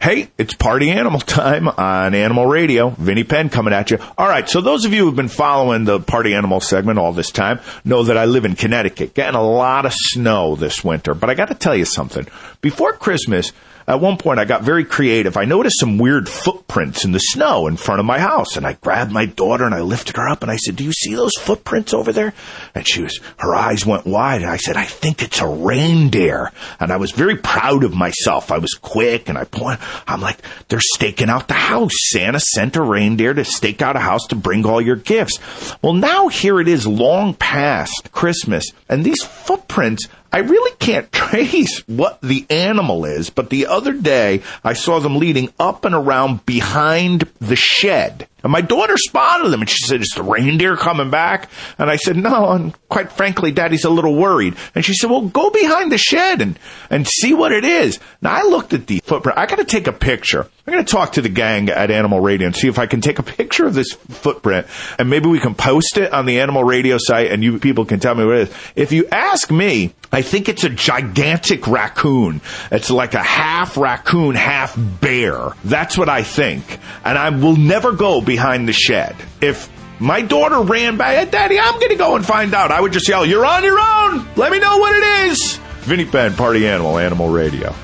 Hey, 0.02 0.32
it's 0.36 0.52
party 0.52 0.90
animal 0.90 1.20
time 1.20 1.68
on 1.68 2.12
Animal 2.16 2.44
Radio. 2.44 2.88
Vinnie 2.90 3.22
Penn 3.22 3.50
coming 3.50 3.72
at 3.72 3.92
you. 3.92 3.98
All 4.18 4.26
right, 4.26 4.48
so 4.48 4.60
those 4.60 4.84
of 4.84 4.92
you 4.92 5.04
who've 5.04 5.14
been 5.14 5.28
following 5.28 5.84
the 5.84 6.00
party 6.00 6.34
animal 6.34 6.58
segment 6.58 6.98
all 6.98 7.12
this 7.12 7.30
time 7.30 7.60
know 7.84 8.02
that 8.02 8.18
I 8.18 8.24
live 8.24 8.44
in 8.44 8.56
Connecticut, 8.56 9.14
getting 9.14 9.36
a 9.36 9.44
lot 9.44 9.86
of 9.86 9.92
snow 9.94 10.56
this 10.56 10.82
winter. 10.82 11.14
But 11.14 11.30
I 11.30 11.34
got 11.34 11.50
to 11.50 11.54
tell 11.54 11.76
you 11.76 11.84
something. 11.84 12.26
Before 12.60 12.94
Christmas, 12.94 13.52
at 13.86 14.00
one 14.00 14.16
point 14.16 14.38
I 14.38 14.44
got 14.44 14.62
very 14.62 14.84
creative. 14.84 15.36
I 15.36 15.44
noticed 15.44 15.80
some 15.80 15.98
weird 15.98 16.28
footprints 16.28 17.04
in 17.04 17.12
the 17.12 17.18
snow 17.18 17.66
in 17.66 17.76
front 17.76 18.00
of 18.00 18.06
my 18.06 18.18
house, 18.18 18.56
and 18.56 18.66
I 18.66 18.74
grabbed 18.74 19.12
my 19.12 19.26
daughter 19.26 19.64
and 19.64 19.74
I 19.74 19.80
lifted 19.80 20.16
her 20.16 20.28
up 20.28 20.42
and 20.42 20.50
I 20.50 20.56
said, 20.56 20.76
"Do 20.76 20.84
you 20.84 20.92
see 20.92 21.14
those 21.14 21.36
footprints 21.38 21.92
over 21.92 22.12
there?" 22.12 22.34
And 22.74 22.86
she 22.86 23.02
was, 23.02 23.18
her 23.38 23.54
eyes 23.54 23.84
went 23.84 24.06
wide, 24.06 24.42
and 24.42 24.50
I 24.50 24.56
said, 24.56 24.76
"I 24.76 24.84
think 24.84 25.22
it's 25.22 25.40
a 25.40 25.46
reindeer." 25.46 26.50
And 26.80 26.92
I 26.92 26.96
was 26.96 27.12
very 27.12 27.36
proud 27.36 27.84
of 27.84 27.94
myself. 27.94 28.50
I 28.52 28.58
was 28.58 28.74
quick, 28.74 29.28
and 29.28 29.38
I 29.38 29.44
point. 29.44 29.80
I'm 30.06 30.20
like, 30.20 30.38
"They're 30.68 30.80
staking 30.80 31.28
out 31.28 31.48
the 31.48 31.54
house. 31.54 31.92
Santa 32.10 32.40
sent 32.40 32.76
a 32.76 32.82
reindeer 32.82 33.34
to 33.34 33.44
stake 33.44 33.82
out 33.82 33.96
a 33.96 34.00
house 34.00 34.26
to 34.28 34.36
bring 34.36 34.64
all 34.64 34.80
your 34.80 34.96
gifts." 34.96 35.38
Well, 35.82 35.94
now 35.94 36.28
here 36.28 36.60
it 36.60 36.68
is, 36.68 36.86
long 36.86 37.34
past 37.34 38.10
Christmas, 38.12 38.64
and 38.88 39.04
these 39.04 39.22
footprints. 39.22 40.08
I 40.32 40.38
really 40.38 40.74
can't 40.78 41.12
trace 41.12 41.80
what 41.86 42.20
the 42.22 42.46
animal 42.48 43.04
is, 43.04 43.30
but 43.30 43.50
the 43.50 43.66
other 43.66 43.92
day 43.92 44.42
I 44.64 44.72
saw 44.72 44.98
them 44.98 45.16
leading 45.16 45.52
up 45.58 45.84
and 45.84 45.94
around 45.94 46.46
behind 46.46 47.28
the 47.40 47.56
shed. 47.56 48.28
And 48.42 48.52
my 48.52 48.60
daughter 48.60 48.96
spotted 48.96 49.50
them 49.50 49.60
and 49.60 49.70
she 49.70 49.86
said, 49.86 50.00
Is 50.00 50.12
the 50.14 50.22
reindeer 50.22 50.76
coming 50.76 51.10
back? 51.10 51.48
And 51.78 51.90
I 51.90 51.96
said, 51.96 52.16
No, 52.16 52.50
and 52.50 52.74
quite 52.88 53.12
frankly, 53.12 53.52
Daddy's 53.52 53.84
a 53.84 53.90
little 53.90 54.14
worried. 54.16 54.56
And 54.74 54.84
she 54.84 54.94
said, 54.94 55.10
Well, 55.10 55.22
go 55.22 55.50
behind 55.50 55.92
the 55.92 55.98
shed 55.98 56.40
and, 56.42 56.58
and 56.90 57.06
see 57.06 57.34
what 57.34 57.52
it 57.52 57.64
is. 57.64 57.98
Now 58.20 58.32
I 58.34 58.42
looked 58.42 58.72
at 58.72 58.86
the 58.86 59.00
footprint. 59.04 59.38
I 59.38 59.46
gotta 59.46 59.64
take 59.64 59.86
a 59.86 59.92
picture. 59.92 60.46
I'm 60.66 60.72
gonna 60.72 60.84
talk 60.84 61.12
to 61.14 61.22
the 61.22 61.28
gang 61.28 61.68
at 61.70 61.90
Animal 61.90 62.20
Radio 62.20 62.46
and 62.46 62.56
see 62.56 62.68
if 62.68 62.78
I 62.78 62.86
can 62.86 63.00
take 63.00 63.18
a 63.18 63.22
picture 63.24 63.66
of 63.66 63.74
this 63.74 63.92
footprint 63.92 64.66
and 64.98 65.10
maybe 65.10 65.28
we 65.28 65.40
can 65.40 65.54
post 65.54 65.96
it 65.98 66.12
on 66.12 66.26
the 66.26 66.40
Animal 66.40 66.64
Radio 66.64 66.98
site 66.98 67.30
and 67.30 67.42
you 67.42 67.58
people 67.58 67.84
can 67.84 68.00
tell 68.00 68.14
me 68.14 68.24
what 68.24 68.36
it 68.36 68.48
is. 68.48 68.54
If 68.76 68.92
you 68.92 69.06
ask 69.10 69.50
me, 69.50 69.94
I 70.14 70.20
think 70.20 70.48
it's 70.50 70.62
a 70.62 70.68
gigantic 70.68 71.66
raccoon. 71.66 72.42
It's 72.70 72.90
like 72.90 73.14
a 73.14 73.22
half 73.22 73.78
raccoon, 73.78 74.34
half 74.34 74.76
bear. 74.76 75.52
That's 75.64 75.96
what 75.96 76.10
I 76.10 76.22
think. 76.22 76.78
And 77.02 77.16
I 77.16 77.30
will 77.30 77.56
never 77.56 77.92
go 77.92 78.20
behind 78.32 78.66
the 78.66 78.72
shed. 78.72 79.14
If 79.42 79.68
my 80.00 80.22
daughter 80.22 80.62
ran 80.62 80.96
by, 80.96 81.16
"Hey, 81.16 81.26
Daddy, 81.26 81.60
I'm 81.60 81.74
going 81.74 81.90
to 81.90 81.96
go 81.96 82.16
and 82.16 82.24
find 82.24 82.54
out. 82.54 82.70
I 82.70 82.80
would 82.80 82.92
just 82.92 83.06
yell, 83.06 83.26
You're 83.26 83.44
on 83.44 83.62
your 83.62 83.78
own. 83.78 84.26
Let 84.36 84.50
me 84.50 84.58
know 84.58 84.78
what 84.78 84.94
it 84.96 85.04
is. 85.30 85.58
Vinnie 85.82 86.06
Penn, 86.06 86.32
Party 86.34 86.66
Animal, 86.66 86.96
Animal 86.96 87.28
Radio. 87.28 87.74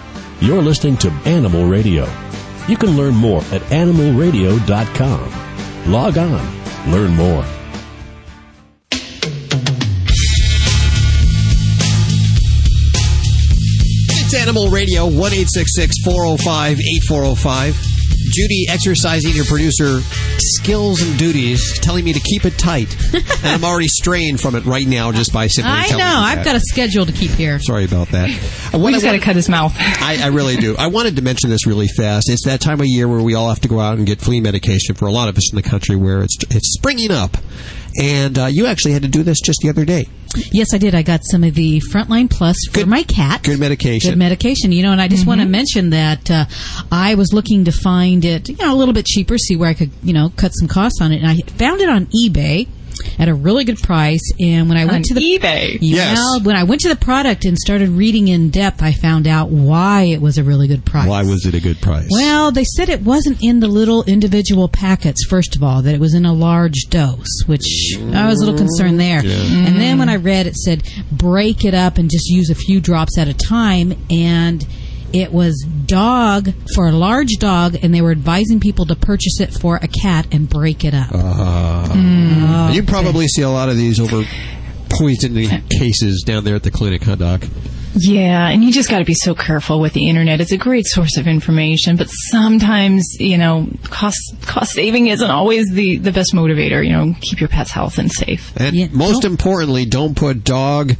You're 0.40 0.62
listening 0.62 0.96
to 0.98 1.10
Animal 1.26 1.66
Radio. 1.66 2.08
You 2.66 2.78
can 2.78 2.96
learn 2.96 3.14
more 3.14 3.42
at 3.52 3.60
animalradio.com. 3.70 5.92
Log 5.92 6.16
on, 6.16 6.90
learn 6.90 7.14
more. 7.14 7.44
It's 14.20 14.34
Animal 14.34 14.68
Radio, 14.70 15.06
1 15.06 15.12
405 16.04 16.78
8405. 16.78 17.97
Judy 18.30 18.66
exercising 18.68 19.32
your 19.34 19.44
producer 19.44 20.00
skills 20.38 21.02
and 21.02 21.18
duties, 21.18 21.78
telling 21.80 22.04
me 22.04 22.12
to 22.12 22.20
keep 22.20 22.44
it 22.44 22.58
tight. 22.58 22.94
and 23.14 23.46
I'm 23.46 23.64
already 23.64 23.88
straying 23.88 24.36
from 24.38 24.54
it 24.54 24.64
right 24.64 24.86
now 24.86 25.12
just 25.12 25.32
by 25.32 25.46
simply 25.46 25.72
I 25.72 25.86
telling 25.88 26.04
know. 26.04 26.20
I've 26.20 26.44
got 26.44 26.56
a 26.56 26.60
schedule 26.60 27.06
to 27.06 27.12
keep 27.12 27.30
here. 27.32 27.58
Sorry 27.58 27.84
about 27.84 28.08
that. 28.08 28.28
We 28.72 28.80
what 28.80 28.92
just 28.92 29.04
I 29.04 29.08
got 29.08 29.12
to 29.12 29.24
cut 29.24 29.36
his 29.36 29.48
mouth. 29.48 29.74
I, 29.78 30.18
I 30.22 30.26
really 30.28 30.56
do. 30.56 30.76
I 30.76 30.88
wanted 30.88 31.16
to 31.16 31.22
mention 31.22 31.50
this 31.50 31.66
really 31.66 31.88
fast. 31.88 32.28
It's 32.30 32.44
that 32.44 32.60
time 32.60 32.80
of 32.80 32.86
year 32.86 33.08
where 33.08 33.20
we 33.20 33.34
all 33.34 33.48
have 33.48 33.60
to 33.60 33.68
go 33.68 33.80
out 33.80 33.98
and 33.98 34.06
get 34.06 34.20
flea 34.20 34.40
medication 34.40 34.94
for 34.94 35.06
a 35.06 35.12
lot 35.12 35.28
of 35.28 35.36
us 35.36 35.52
in 35.52 35.56
the 35.56 35.62
country 35.62 35.96
where 35.96 36.22
it's 36.22 36.36
it's 36.50 36.72
springing 36.74 37.10
up. 37.10 37.36
And 37.98 38.38
uh, 38.38 38.46
you 38.46 38.66
actually 38.66 38.92
had 38.92 39.02
to 39.02 39.08
do 39.08 39.22
this 39.22 39.40
just 39.40 39.58
the 39.60 39.68
other 39.68 39.84
day. 39.84 40.06
Yes, 40.52 40.68
I 40.72 40.78
did. 40.78 40.94
I 40.94 41.02
got 41.02 41.20
some 41.24 41.42
of 41.42 41.54
the 41.54 41.80
Frontline 41.92 42.30
Plus 42.30 42.56
for 42.72 42.86
my 42.86 43.02
cat. 43.02 43.42
Good 43.42 43.58
medication. 43.58 44.10
Good 44.10 44.18
medication, 44.18 44.72
you 44.72 44.82
know, 44.82 44.92
and 44.92 45.00
I 45.00 45.08
just 45.08 45.26
want 45.26 45.40
to 45.40 45.46
mention 45.46 45.90
that 45.90 46.30
uh, 46.30 46.44
I 46.92 47.14
was 47.16 47.32
looking 47.32 47.64
to 47.64 47.72
find 47.72 48.24
it, 48.24 48.48
you 48.48 48.56
know, 48.56 48.72
a 48.72 48.76
little 48.76 48.94
bit 48.94 49.06
cheaper, 49.06 49.36
see 49.36 49.56
where 49.56 49.70
I 49.70 49.74
could, 49.74 49.90
you 50.02 50.12
know, 50.12 50.30
cut 50.36 50.50
some 50.50 50.68
costs 50.68 51.00
on 51.00 51.12
it, 51.12 51.22
and 51.22 51.26
I 51.26 51.38
found 51.56 51.80
it 51.80 51.88
on 51.88 52.06
eBay 52.06 52.68
at 53.18 53.28
a 53.28 53.34
really 53.34 53.64
good 53.64 53.78
price. 53.78 54.20
And 54.40 54.68
when 54.68 54.78
I 54.78 54.84
went 54.84 55.04
to 55.06 55.14
the 55.14 55.20
eBay? 55.20 55.78
yeah, 55.80 56.14
Yes. 56.14 56.40
when 56.42 56.56
I 56.56 56.64
went 56.64 56.80
to 56.82 56.88
the 56.88 56.96
product 56.96 57.44
and 57.44 57.56
started 57.58 57.88
reading 57.90 58.28
in 58.28 58.50
depth, 58.50 58.82
I 58.82 58.92
found 58.92 59.26
out 59.26 59.50
why 59.50 60.02
it 60.04 60.20
was 60.20 60.38
a 60.38 60.44
really 60.44 60.68
good 60.68 60.84
price. 60.84 61.08
Why 61.08 61.22
was 61.22 61.46
it 61.46 61.54
a 61.54 61.60
good 61.60 61.80
price? 61.80 62.08
Well, 62.10 62.50
they 62.52 62.64
said 62.64 62.88
it 62.88 63.02
wasn't 63.02 63.38
in 63.42 63.60
the 63.60 63.68
little 63.68 64.04
individual 64.04 64.68
packets, 64.68 65.24
first 65.28 65.56
of 65.56 65.62
all, 65.62 65.82
that 65.82 65.94
it 65.94 66.00
was 66.00 66.14
in 66.14 66.24
a 66.26 66.32
large 66.32 66.86
dose, 66.90 67.42
which 67.46 67.66
I 68.14 68.26
was 68.26 68.40
a 68.40 68.44
little 68.44 68.58
concerned 68.58 69.00
there. 69.00 69.20
And 69.20 69.80
then 69.80 69.98
when 69.98 70.08
I 70.08 70.16
read 70.16 70.46
it 70.46 70.54
said 70.56 70.82
break 71.10 71.64
it 71.64 71.74
up 71.74 71.98
and 71.98 72.10
just 72.10 72.28
use 72.28 72.50
a 72.50 72.54
few 72.54 72.80
drops 72.80 73.18
at 73.18 73.28
a 73.28 73.34
time 73.34 73.94
and 74.10 74.66
it 75.12 75.32
was 75.32 75.66
dog 75.86 76.52
for 76.74 76.88
a 76.88 76.92
large 76.92 77.32
dog 77.38 77.76
and 77.82 77.94
they 77.94 78.00
were 78.02 78.10
advising 78.10 78.60
people 78.60 78.86
to 78.86 78.94
purchase 78.94 79.40
it 79.40 79.52
for 79.52 79.76
a 79.76 79.88
cat 79.88 80.26
and 80.32 80.48
break 80.48 80.84
it 80.84 80.94
up. 80.94 81.10
Uh, 81.12 82.70
you 82.72 82.82
probably 82.82 83.26
see 83.26 83.42
a 83.42 83.50
lot 83.50 83.68
of 83.68 83.76
these 83.76 83.98
over 83.98 84.24
poisoning 84.90 85.62
cases 85.70 86.22
down 86.26 86.44
there 86.44 86.54
at 86.54 86.62
the 86.62 86.70
clinic, 86.70 87.02
huh, 87.02 87.16
Doc? 87.16 87.42
Yeah, 88.00 88.48
and 88.48 88.62
you 88.64 88.72
just 88.72 88.88
got 88.90 88.98
to 88.98 89.04
be 89.04 89.14
so 89.14 89.34
careful 89.34 89.80
with 89.80 89.92
the 89.92 90.08
internet. 90.08 90.40
It's 90.40 90.52
a 90.52 90.56
great 90.56 90.86
source 90.86 91.16
of 91.16 91.26
information, 91.26 91.96
but 91.96 92.06
sometimes, 92.06 93.06
you 93.18 93.38
know, 93.38 93.68
cost 93.84 94.18
cost 94.42 94.72
saving 94.72 95.08
isn't 95.08 95.30
always 95.30 95.68
the 95.70 95.98
the 95.98 96.12
best 96.12 96.32
motivator. 96.34 96.84
You 96.84 96.92
know, 96.92 97.14
keep 97.20 97.40
your 97.40 97.48
pet's 97.48 97.70
health 97.70 97.98
and 97.98 98.10
safe. 98.10 98.52
And 98.56 98.92
most 98.94 99.24
importantly, 99.24 99.84
don't 99.84 100.16
put 100.16 100.44
dog 100.44 100.96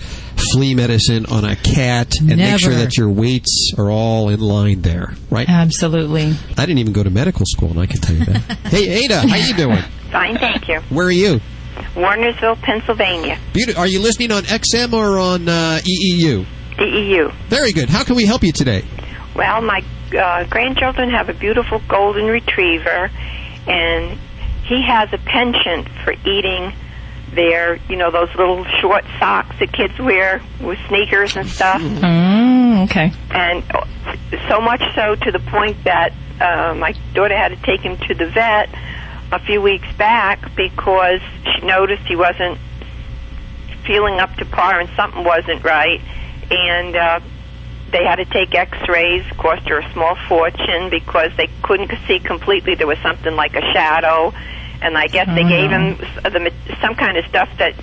flea 0.53 0.75
medicine 0.75 1.27
on 1.27 1.45
a 1.45 1.57
cat 1.57 2.15
and 2.19 2.37
make 2.37 2.59
sure 2.61 2.75
that 2.75 2.97
your 2.97 3.11
weights 3.11 3.73
are 3.77 3.91
all 3.91 4.29
in 4.29 4.41
line 4.41 4.83
there, 4.83 5.15
right? 5.31 5.49
Absolutely. 5.49 6.33
I 6.57 6.67
didn't 6.67 6.79
even 6.79 6.93
go 6.93 7.03
to 7.03 7.11
medical 7.11 7.45
school, 7.47 7.71
and 7.71 7.81
I 7.81 7.87
can 7.87 8.01
tell 8.01 8.17
you 8.17 8.25
that. 8.25 8.41
hey, 8.67 9.05
Ada, 9.05 9.27
how 9.27 9.37
you 9.37 9.55
doing? 9.55 9.83
Fine, 10.11 10.39
thank 10.39 10.69
you. 10.69 10.81
Where 10.91 11.07
are 11.07 11.11
you? 11.11 11.41
Wernersville, 11.95 12.61
Pennsylvania. 12.63 13.39
Beauti- 13.53 13.77
Are 13.77 13.87
you 13.87 14.01
listening 14.01 14.33
on 14.33 14.43
XM 14.45 14.93
or 14.93 15.19
on 15.19 15.49
uh, 15.49 15.81
EEU? 15.83 16.47
DEU. 16.79 17.31
Very 17.49 17.73
good. 17.73 17.89
How 17.89 18.05
can 18.05 18.17
we 18.17 18.25
help 18.25 18.43
you 18.43 18.53
today? 18.53 18.85
Well, 19.35 19.61
my 19.63 19.83
uh, 20.17 20.45
grandchildren 20.45 21.11
have 21.11 21.29
a 21.29 21.35
beautiful 21.35 21.81
golden 21.89 22.27
retriever, 22.27 23.11
and 23.67 24.19
he 24.65 24.83
has 24.87 25.13
a 25.13 25.19
penchant 25.19 25.89
for 26.05 26.13
eating 26.13 26.73
their, 27.35 27.77
you 27.89 27.97
know, 27.97 28.11
those 28.11 28.35
little 28.37 28.65
short 28.81 29.05
socks 29.19 29.55
that 29.61 29.73
kids 29.73 29.99
wear 29.99 30.41
with 30.61 30.79
sneakers 30.89 31.37
and 31.37 31.49
stuff. 31.49 31.81
Oh, 31.83 32.83
okay. 32.85 33.13
And 33.31 33.63
so 34.49 34.61
much 34.61 34.83
so 34.95 35.15
to 35.15 35.31
the 35.31 35.41
point 35.51 35.85
that 35.85 36.13
uh, 36.41 36.75
my 36.75 36.93
daughter 37.15 37.37
had 37.37 37.49
to 37.49 37.57
take 37.57 37.81
him 37.81 37.97
to 38.09 38.15
the 38.15 38.27
vet 38.31 38.71
a 39.31 39.39
few 39.41 39.61
weeks 39.61 39.87
back 39.99 40.55
because 40.57 41.21
she 41.45 41.67
noticed 41.67 42.03
he 42.07 42.17
wasn't 42.17 42.59
feeling 43.87 44.21
up 44.21 44.35
to 44.37 44.45
par 44.47 44.81
and 44.81 44.89
something 44.97 45.25
wasn't 45.25 45.63
right. 45.65 46.01
And 46.51 46.97
uh, 46.97 47.21
they 47.93 48.05
had 48.05 48.17
to 48.17 48.25
take 48.27 48.55
X-rays, 48.55 49.25
cost 49.37 49.69
her 49.69 49.79
a 49.81 49.93
small 49.93 50.17
fortune 50.29 50.91
because 50.91 51.31
they 51.37 51.49
couldn't 51.63 51.93
see 52.07 52.19
completely. 52.21 52.75
There 52.75 52.87
was 52.87 52.99
something 52.99 53.35
like 53.35 53.55
a 53.55 53.63
shadow, 53.73 54.33
and 54.83 54.97
I 54.97 55.07
guess 55.09 55.27
they 55.27 55.43
gave 55.49 55.71
him 55.71 55.99
s- 56.01 56.33
the, 56.33 56.53
some 56.81 56.95
kind 56.95 57.17
of 57.17 57.25
stuff 57.27 57.49
that 57.59 57.75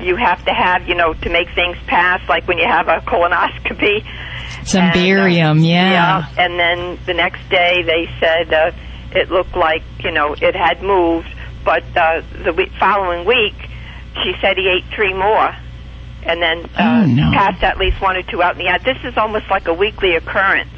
you 0.00 0.16
have 0.16 0.44
to 0.46 0.52
have, 0.52 0.88
you 0.88 0.94
know, 0.94 1.14
to 1.14 1.30
make 1.30 1.48
things 1.54 1.76
pass, 1.86 2.26
like 2.28 2.46
when 2.48 2.58
you 2.58 2.66
have 2.66 2.88
a 2.88 2.98
colonoscopy. 3.00 4.04
Some 4.66 4.90
barium, 4.92 5.58
yeah. 5.62 5.90
Yeah, 5.90 6.44
and 6.44 6.58
then 6.58 6.98
the 7.06 7.14
next 7.14 7.48
day 7.50 7.82
they 7.82 8.08
said 8.20 8.52
uh, 8.52 8.70
it 9.12 9.30
looked 9.30 9.54
like 9.56 9.82
you 10.00 10.10
know 10.10 10.34
it 10.40 10.54
had 10.56 10.82
moved, 10.82 11.28
but 11.64 11.84
uh, 11.96 12.22
the 12.44 12.52
week, 12.52 12.72
following 12.78 13.26
week 13.26 13.54
she 14.22 14.32
said 14.40 14.56
he 14.56 14.68
ate 14.68 14.84
three 14.94 15.12
more, 15.12 15.54
and 16.26 16.40
then 16.42 16.64
uh, 16.76 17.02
Oh, 17.04 17.06
no. 17.06 17.30
passed 17.32 17.62
at 17.62 17.78
least 17.78 18.00
one 18.00 18.16
or 18.16 18.22
two 18.22 18.42
out 18.42 18.52
in 18.52 18.58
the 18.58 18.64
yard. 18.64 18.82
This 18.84 18.98
is 19.04 19.16
almost 19.16 19.50
like 19.50 19.68
a 19.68 19.74
weekly 19.74 20.14
occurrence. 20.16 20.70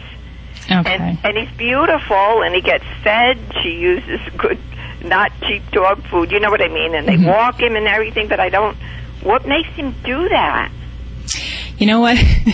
Okay. 0.70 0.94
And, 0.94 1.18
and 1.24 1.36
he's 1.36 1.56
beautiful, 1.56 2.42
and 2.42 2.54
he 2.54 2.60
gets 2.60 2.84
fed. 3.04 3.38
She 3.62 3.70
uses 3.70 4.20
good, 4.36 4.58
not 5.02 5.30
cheap 5.42 5.62
dog 5.70 6.02
food. 6.08 6.32
You 6.32 6.40
know 6.40 6.50
what 6.50 6.60
I 6.62 6.68
mean? 6.68 6.94
And 6.94 7.06
they 7.06 7.16
Mhm. 7.16 7.26
walk 7.26 7.60
him 7.60 7.76
and 7.76 7.86
everything. 7.86 8.26
But 8.28 8.40
I 8.40 8.48
don't. 8.48 8.76
What 9.22 9.46
makes 9.46 9.68
him 9.70 9.94
do 10.04 10.28
that? 10.30 10.70
You 11.78 11.86
know 11.86 12.00
what? 12.00 12.16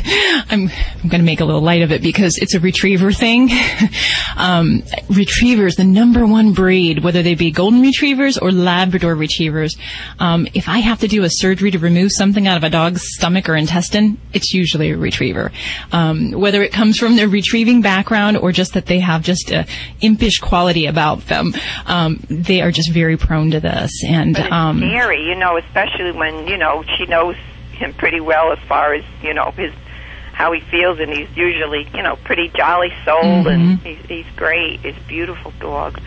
I'm 0.51 0.69
I'm 0.69 1.09
going 1.09 1.21
to 1.21 1.27
make 1.27 1.41
a 1.41 1.45
little 1.45 1.61
light 1.61 1.83
of 1.83 1.93
it 1.93 2.03
because 2.03 2.39
it's 2.39 2.55
a 2.55 2.61
retriever 2.61 3.13
thing. 3.13 3.51
um, 4.37 4.83
retrievers, 5.09 5.77
the 5.77 5.85
number 5.85 6.27
one 6.27 6.53
breed, 6.53 7.03
whether 7.03 7.23
they 7.23 7.35
be 7.35 7.51
golden 7.51 7.83
retrievers 7.83 8.37
or 8.39 8.51
Labrador 8.51 9.15
retrievers. 9.15 9.77
Um, 10.19 10.49
if 10.55 10.69
I 10.69 10.79
have 10.79 11.01
to 11.01 11.09
do 11.09 11.23
a 11.23 11.29
surgery 11.31 11.71
to 11.71 11.79
remove 11.79 12.11
something 12.13 12.47
out 12.47 12.57
of 12.57 12.65
a 12.65 12.71
dog's 12.71 13.03
stomach 13.15 13.49
or 13.49 13.57
intestine, 13.57 14.19
it's 14.33 14.53
usually 14.53 14.91
a 14.91 14.97
retriever. 14.97 15.53
Um, 15.93 16.33
whether 16.33 16.63
it 16.63 16.73
comes 16.73 16.99
from 16.99 17.17
their 17.17 17.29
retrieving 17.29 17.81
background 17.81 18.37
or 18.37 18.53
just 18.53 18.75
that 18.75 18.87
they 18.87 19.01
have 19.01 19.23
just 19.23 19.51
a 19.51 19.67
impish 20.01 20.39
quality 20.39 20.87
about 20.87 21.27
them, 21.27 21.53
um, 21.87 22.21
they 22.29 22.61
are 22.61 22.71
just 22.71 22.91
very 22.91 23.17
prone 23.17 23.51
to 23.53 23.61
this. 23.61 23.91
And 24.05 24.35
But 24.35 24.47
it's 24.47 24.53
um, 24.53 24.79
scary, 24.79 25.25
you 25.27 25.35
know, 25.35 25.57
especially 25.57 26.13
when 26.13 26.47
you 26.47 26.57
know 26.57 26.85
she 26.97 27.07
knows 27.07 27.37
him 27.83 27.93
pretty 27.95 28.21
well 28.21 28.53
as 28.53 28.59
far 28.69 28.95
as 28.95 29.05
you 29.23 29.35
know 29.35 29.51
his 29.57 29.73
how 30.33 30.53
he 30.53 30.61
feels, 30.61 30.99
and 30.99 31.13
he's 31.13 31.29
usually 31.37 31.89
you 31.95 32.03
know 32.03 32.17
pretty 32.25 32.49
jolly 32.57 32.93
soul, 33.05 33.47
and 33.49 33.79
Mhm. 33.79 33.83
he's 33.85 34.07
he's 34.09 34.27
great. 34.37 34.81
He's 34.81 34.97
a 34.97 35.01
beautiful 35.09 35.53
dog. 35.61 36.01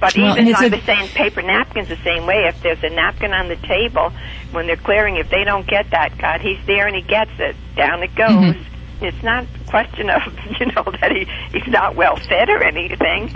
But 0.00 0.16
Well, 0.16 0.36
even 0.38 0.52
I 0.56 0.66
a- 0.66 0.68
was 0.70 0.82
saying 0.82 1.08
paper 1.08 1.42
napkins 1.42 1.88
the 1.88 1.96
same 1.98 2.26
way. 2.26 2.46
If 2.46 2.60
there's 2.60 2.82
a 2.82 2.90
napkin 2.90 3.32
on 3.32 3.46
the 3.48 3.54
table 3.56 4.12
when 4.50 4.66
they're 4.66 4.74
clearing, 4.76 5.16
if 5.16 5.30
they 5.30 5.44
don't 5.44 5.64
get 5.66 5.90
that, 5.90 6.18
God, 6.18 6.40
he's 6.40 6.58
there 6.66 6.86
and 6.88 6.96
he 6.96 7.02
gets 7.02 7.30
it. 7.38 7.54
Down 7.76 8.02
it 8.02 8.12
goes. 8.16 8.28
Mhm. 8.56 8.64
It's 9.00 9.22
not 9.22 9.44
a 9.44 9.70
question 9.70 10.10
of 10.10 10.22
you 10.60 10.66
know 10.66 10.84
that 11.00 11.12
he 11.12 11.26
he's 11.52 11.66
not 11.68 11.94
well 11.94 12.16
fed 12.16 12.48
or 12.50 12.62
anything. 12.64 13.34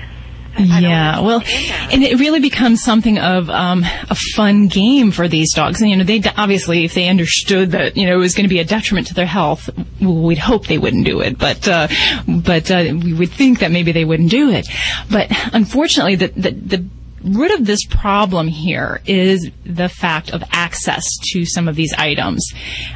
Yeah, 0.58 1.20
well, 1.20 1.42
and 1.90 2.02
it 2.02 2.18
really 2.18 2.40
becomes 2.40 2.82
something 2.82 3.18
of 3.18 3.50
um, 3.50 3.84
a 4.08 4.14
fun 4.34 4.68
game 4.68 5.10
for 5.10 5.28
these 5.28 5.52
dogs. 5.54 5.80
And, 5.80 5.90
you 5.90 5.96
know, 5.96 6.04
they 6.04 6.22
obviously, 6.36 6.84
if 6.84 6.94
they 6.94 7.08
understood 7.08 7.72
that 7.72 7.96
you 7.96 8.06
know 8.06 8.14
it 8.14 8.20
was 8.20 8.34
going 8.34 8.44
to 8.44 8.54
be 8.54 8.60
a 8.60 8.64
detriment 8.64 9.08
to 9.08 9.14
their 9.14 9.26
health, 9.26 9.68
we'd 10.00 10.38
hope 10.38 10.66
they 10.66 10.78
wouldn't 10.78 11.04
do 11.04 11.20
it. 11.20 11.38
But 11.38 11.68
uh, 11.68 11.88
but 12.26 12.70
uh, 12.70 12.84
we 13.02 13.12
would 13.12 13.30
think 13.30 13.60
that 13.60 13.70
maybe 13.70 13.92
they 13.92 14.04
wouldn't 14.04 14.30
do 14.30 14.50
it. 14.50 14.66
But 15.10 15.28
unfortunately, 15.52 16.16
the 16.16 16.28
the, 16.28 16.50
the 16.50 16.84
root 17.22 17.50
of 17.52 17.66
this 17.66 17.84
problem 17.86 18.48
here 18.48 19.00
is 19.06 19.50
the 19.64 19.88
fact 19.88 20.30
of 20.30 20.42
access 20.52 21.04
to 21.32 21.44
some 21.44 21.68
of 21.68 21.74
these 21.74 21.92
items. 21.98 22.46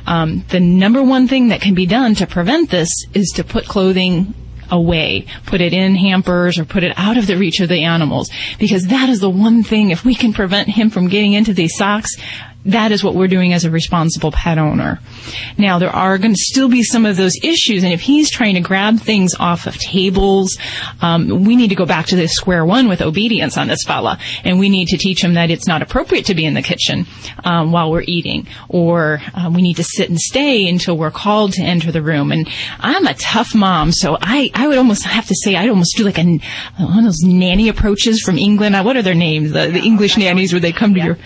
Um, 0.06 0.44
the 0.48 0.60
number 0.60 1.02
one 1.02 1.28
thing 1.28 1.48
that 1.48 1.60
can 1.60 1.74
be 1.74 1.86
done 1.86 2.14
to 2.16 2.26
prevent 2.26 2.70
this 2.70 2.88
is 3.12 3.32
to 3.36 3.44
put 3.44 3.66
clothing 3.66 4.34
away, 4.70 5.26
put 5.46 5.60
it 5.60 5.72
in 5.72 5.94
hampers 5.94 6.58
or 6.58 6.64
put 6.64 6.82
it 6.82 6.92
out 6.96 7.16
of 7.16 7.26
the 7.26 7.36
reach 7.36 7.60
of 7.60 7.68
the 7.68 7.84
animals. 7.84 8.30
Because 8.58 8.86
that 8.88 9.08
is 9.08 9.20
the 9.20 9.30
one 9.30 9.62
thing 9.62 9.90
if 9.90 10.04
we 10.04 10.14
can 10.14 10.32
prevent 10.32 10.68
him 10.68 10.90
from 10.90 11.08
getting 11.08 11.32
into 11.32 11.52
these 11.52 11.76
socks 11.76 12.16
that 12.64 12.92
is 12.92 13.02
what 13.02 13.14
we're 13.14 13.28
doing 13.28 13.52
as 13.52 13.64
a 13.64 13.70
responsible 13.70 14.30
pet 14.30 14.58
owner. 14.58 15.00
Now, 15.56 15.78
there 15.78 15.90
are 15.90 16.18
going 16.18 16.34
to 16.34 16.40
still 16.40 16.68
be 16.68 16.82
some 16.82 17.06
of 17.06 17.16
those 17.16 17.32
issues, 17.42 17.82
and 17.82 17.92
if 17.92 18.02
he's 18.02 18.30
trying 18.30 18.54
to 18.54 18.60
grab 18.60 18.98
things 18.98 19.34
off 19.38 19.66
of 19.66 19.78
tables, 19.78 20.58
um, 21.00 21.44
we 21.44 21.56
need 21.56 21.68
to 21.68 21.74
go 21.74 21.86
back 21.86 22.06
to 22.06 22.16
the 22.16 22.28
square 22.28 22.64
one 22.64 22.88
with 22.88 23.00
obedience 23.00 23.56
on 23.56 23.68
this 23.68 23.82
fella, 23.86 24.18
and 24.44 24.58
we 24.58 24.68
need 24.68 24.88
to 24.88 24.98
teach 24.98 25.22
him 25.22 25.34
that 25.34 25.50
it's 25.50 25.66
not 25.66 25.80
appropriate 25.80 26.26
to 26.26 26.34
be 26.34 26.44
in 26.44 26.54
the 26.54 26.62
kitchen 26.62 27.06
um, 27.44 27.72
while 27.72 27.90
we're 27.90 28.04
eating, 28.06 28.46
or 28.68 29.22
uh, 29.34 29.50
we 29.52 29.62
need 29.62 29.76
to 29.76 29.84
sit 29.84 30.10
and 30.10 30.18
stay 30.18 30.68
until 30.68 30.96
we're 30.96 31.10
called 31.10 31.52
to 31.52 31.62
enter 31.62 31.90
the 31.90 32.02
room. 32.02 32.30
And 32.30 32.48
I'm 32.78 33.06
a 33.06 33.14
tough 33.14 33.54
mom, 33.54 33.92
so 33.92 34.18
I, 34.20 34.50
I 34.54 34.68
would 34.68 34.78
almost 34.78 35.04
have 35.04 35.26
to 35.26 35.34
say 35.44 35.56
I'd 35.56 35.70
almost 35.70 35.96
do 35.96 36.04
like 36.04 36.18
a, 36.18 36.24
one 36.78 36.98
of 36.98 37.04
those 37.04 37.22
nanny 37.22 37.68
approaches 37.68 38.20
from 38.20 38.36
England. 38.36 38.74
What 38.84 38.96
are 38.96 39.02
their 39.02 39.14
names? 39.14 39.52
The, 39.52 39.68
the 39.68 39.80
English 39.80 40.16
nannies 40.16 40.52
where 40.52 40.60
they 40.60 40.72
come 40.72 40.94
to 40.94 41.00
your 41.00 41.18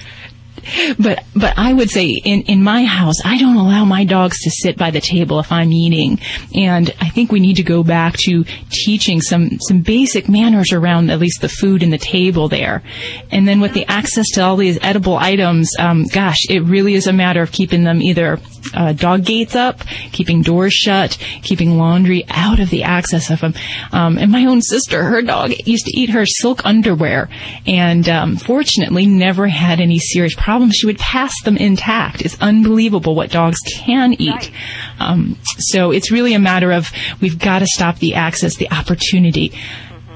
but 0.99 1.25
but 1.35 1.55
I 1.57 1.73
would 1.73 1.91
say 1.91 2.09
in 2.25 2.43
in 2.43 2.63
my 2.63 2.85
house 2.85 3.17
I 3.25 3.39
don't 3.39 3.57
allow 3.57 3.85
my 3.85 4.05
dogs 4.05 4.39
to 4.43 4.51
sit 4.51 4.77
by 4.77 4.91
the 4.91 5.01
table 5.01 5.39
if 5.41 5.51
I'm 5.53 5.73
eating, 5.73 6.21
and 6.55 6.95
I 7.01 7.09
think 7.09 7.33
we 7.33 7.41
need 7.41 7.57
to 7.57 7.63
go 7.63 7.83
back 7.83 8.15
to 8.25 8.45
teaching 8.71 9.21
some 9.21 9.59
some 9.61 9.81
basic 9.81 10.29
manners 10.29 10.73
around 10.73 11.11
at 11.11 11.19
least 11.19 11.41
the 11.41 11.49
food 11.49 11.83
and 11.83 11.93
the 11.93 11.99
table 11.99 12.49
there, 12.49 12.83
and 13.31 13.47
then 13.47 13.61
with 13.61 13.75
the 13.75 13.87
access 13.87 14.27
to 14.35 14.43
all 14.43 14.57
these 14.57 14.79
edible 14.83 15.17
items, 15.17 15.71
um, 15.79 16.05
gosh, 16.05 16.39
it 16.49 16.63
really 16.65 16.95
is 16.95 17.07
a 17.07 17.13
matter 17.13 17.43
of 17.43 17.53
keeping 17.53 17.85
them 17.85 18.03
either 18.03 18.39
uh, 18.73 18.93
dog 18.93 19.25
gates 19.25 19.55
up, 19.55 19.81
keeping 20.13 20.43
doors 20.43 20.73
shut, 20.73 21.19
keeping 21.43 21.77
laundry 21.77 22.25
out 22.29 22.61
of 22.61 22.71
the 22.71 22.83
access 22.85 23.31
of 23.31 23.41
them. 23.41 23.55
Um, 23.93 24.19
and 24.19 24.31
my 24.31 24.47
own 24.47 24.63
sister, 24.63 25.05
her 25.05 25.23
dog 25.23 25.53
used 25.67 25.87
to 25.87 25.99
eat 25.99 26.11
her 26.11 26.25
silk 26.27 26.65
underwear, 26.65 27.29
and 27.67 28.09
um, 28.09 28.37
fortunately 28.37 29.07
never 29.07 29.49
had 29.49 29.81
any 29.81 29.99
serious 29.99 30.35
problems. 30.35 30.75
She 30.77 30.87
would 30.87 30.99
pass 30.99 31.33
them 31.45 31.57
intact. 31.57 32.23
It's 32.23 32.41
unbelievable 32.41 33.15
what 33.15 33.31
dogs 33.31 33.59
can 33.67 34.15
eat. 34.15 34.51
Um, 34.99 35.39
so 35.59 35.91
it's 35.91 36.11
really 36.11 36.35
a 36.35 36.39
matter 36.39 36.73
of 36.73 36.91
we've 37.21 37.39
got 37.39 37.61
to 37.61 37.67
stop 37.67 37.99
the 37.99 38.15
access, 38.15 38.57
the 38.57 38.71
opportunity. 38.71 39.53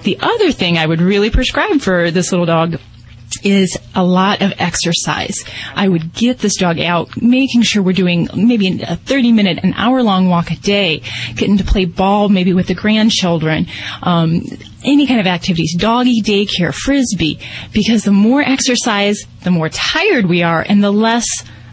The 0.03 0.18
other 0.20 0.53
thing 0.53 0.78
I 0.78 0.86
would 0.86 1.01
really 1.01 1.30
prescribe 1.30 1.80
for 1.80 2.11
this 2.11 2.30
little 2.30 2.46
dog 2.46 2.78
is 3.45 3.79
a 3.95 4.05
lot 4.05 4.43
of 4.43 4.53
exercise. 4.59 5.45
I 5.74 5.89
would 5.89 6.12
get 6.12 6.39
this 6.39 6.57
dog 6.57 6.79
out, 6.81 7.20
making 7.20 7.62
sure 7.62 7.83
we're 7.83 7.93
doing 7.93 8.29
maybe 8.35 8.83
a 8.83 8.97
30 8.97 9.33
minute, 9.33 9.59
an 9.62 9.74
hour 9.74 10.03
long 10.03 10.29
walk 10.29 10.51
a 10.51 10.57
day, 10.57 11.03
getting 11.35 11.57
to 11.59 11.64
play 11.64 11.85
ball 11.85 12.29
maybe 12.29 12.53
with 12.53 12.66
the 12.66 12.74
grandchildren, 12.74 13.66
um, 14.03 14.43
any 14.85 15.07
kind 15.07 15.20
of 15.20 15.26
activities, 15.26 15.74
doggy 15.76 16.22
daycare, 16.22 16.74
frisbee, 16.74 17.39
because 17.72 18.05
the 18.05 18.12
more 18.12 18.43
exercise, 18.43 19.18
the 19.43 19.51
more 19.51 19.68
tired 19.68 20.26
we 20.26 20.43
are 20.43 20.62
and 20.62 20.83
the 20.83 20.93
less 20.93 21.26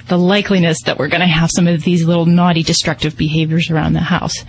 the 0.07 0.17
likeliness 0.17 0.77
that 0.85 0.99
we're 0.99 1.07
going 1.07 1.21
to 1.21 1.27
have 1.27 1.49
some 1.55 1.67
of 1.67 1.83
these 1.83 2.05
little 2.05 2.27
naughty 2.27 2.61
destructive 2.61 3.17
behaviors 3.17 3.71
around 3.71 3.93
the 3.93 3.99
house. 3.99 4.45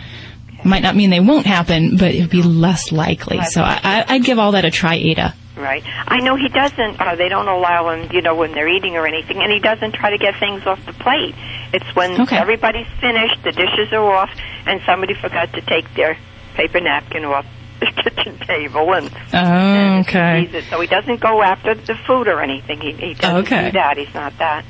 Might 0.64 0.82
not 0.82 0.96
mean 0.96 1.10
they 1.10 1.20
won't 1.20 1.46
happen, 1.46 1.96
but 1.96 2.14
it 2.14 2.20
would 2.20 2.30
be 2.30 2.42
less 2.42 2.92
likely. 2.92 3.40
So 3.42 3.62
I, 3.62 3.80
I, 3.82 4.04
I'd 4.08 4.24
give 4.24 4.38
all 4.38 4.52
that 4.52 4.64
a 4.64 4.70
try, 4.70 4.96
Ada. 4.96 5.34
Right. 5.56 5.82
I 6.06 6.20
know 6.20 6.36
he 6.36 6.48
doesn't. 6.48 7.00
Uh, 7.00 7.16
they 7.16 7.30
don't 7.30 7.48
allow 7.48 7.88
him, 7.90 8.10
you 8.12 8.20
know, 8.20 8.34
when 8.34 8.52
they're 8.52 8.68
eating 8.68 8.96
or 8.96 9.06
anything, 9.06 9.38
and 9.38 9.50
he 9.50 9.58
doesn't 9.58 9.92
try 9.94 10.10
to 10.10 10.18
get 10.18 10.38
things 10.38 10.66
off 10.66 10.84
the 10.84 10.92
plate. 10.92 11.34
It's 11.72 11.96
when 11.96 12.20
Okay. 12.20 12.36
everybody's 12.36 12.86
finished, 13.00 13.42
the 13.42 13.52
dishes 13.52 13.90
are 13.92 14.04
off, 14.04 14.30
and 14.66 14.82
somebody 14.84 15.14
forgot 15.14 15.52
to 15.54 15.62
take 15.62 15.92
their 15.94 16.18
paper 16.54 16.80
napkin 16.80 17.24
off 17.24 17.46
the 17.80 17.86
kitchen 17.86 18.38
table, 18.46 18.92
and 18.92 19.10
Oh, 19.32 19.98
okay. 20.00 20.44
sees 20.44 20.54
it. 20.54 20.64
So 20.68 20.78
he 20.80 20.86
doesn't 20.86 21.20
go 21.20 21.40
after 21.42 21.74
the 21.74 21.94
food 22.06 22.28
or 22.28 22.42
anything. 22.42 22.80
He, 22.82 22.92
he 22.92 23.14
doesn't 23.14 23.46
Okay. 23.50 23.66
do 23.66 23.72
that. 23.72 23.96
He's 23.96 24.12
not 24.12 24.36
that. 24.38 24.64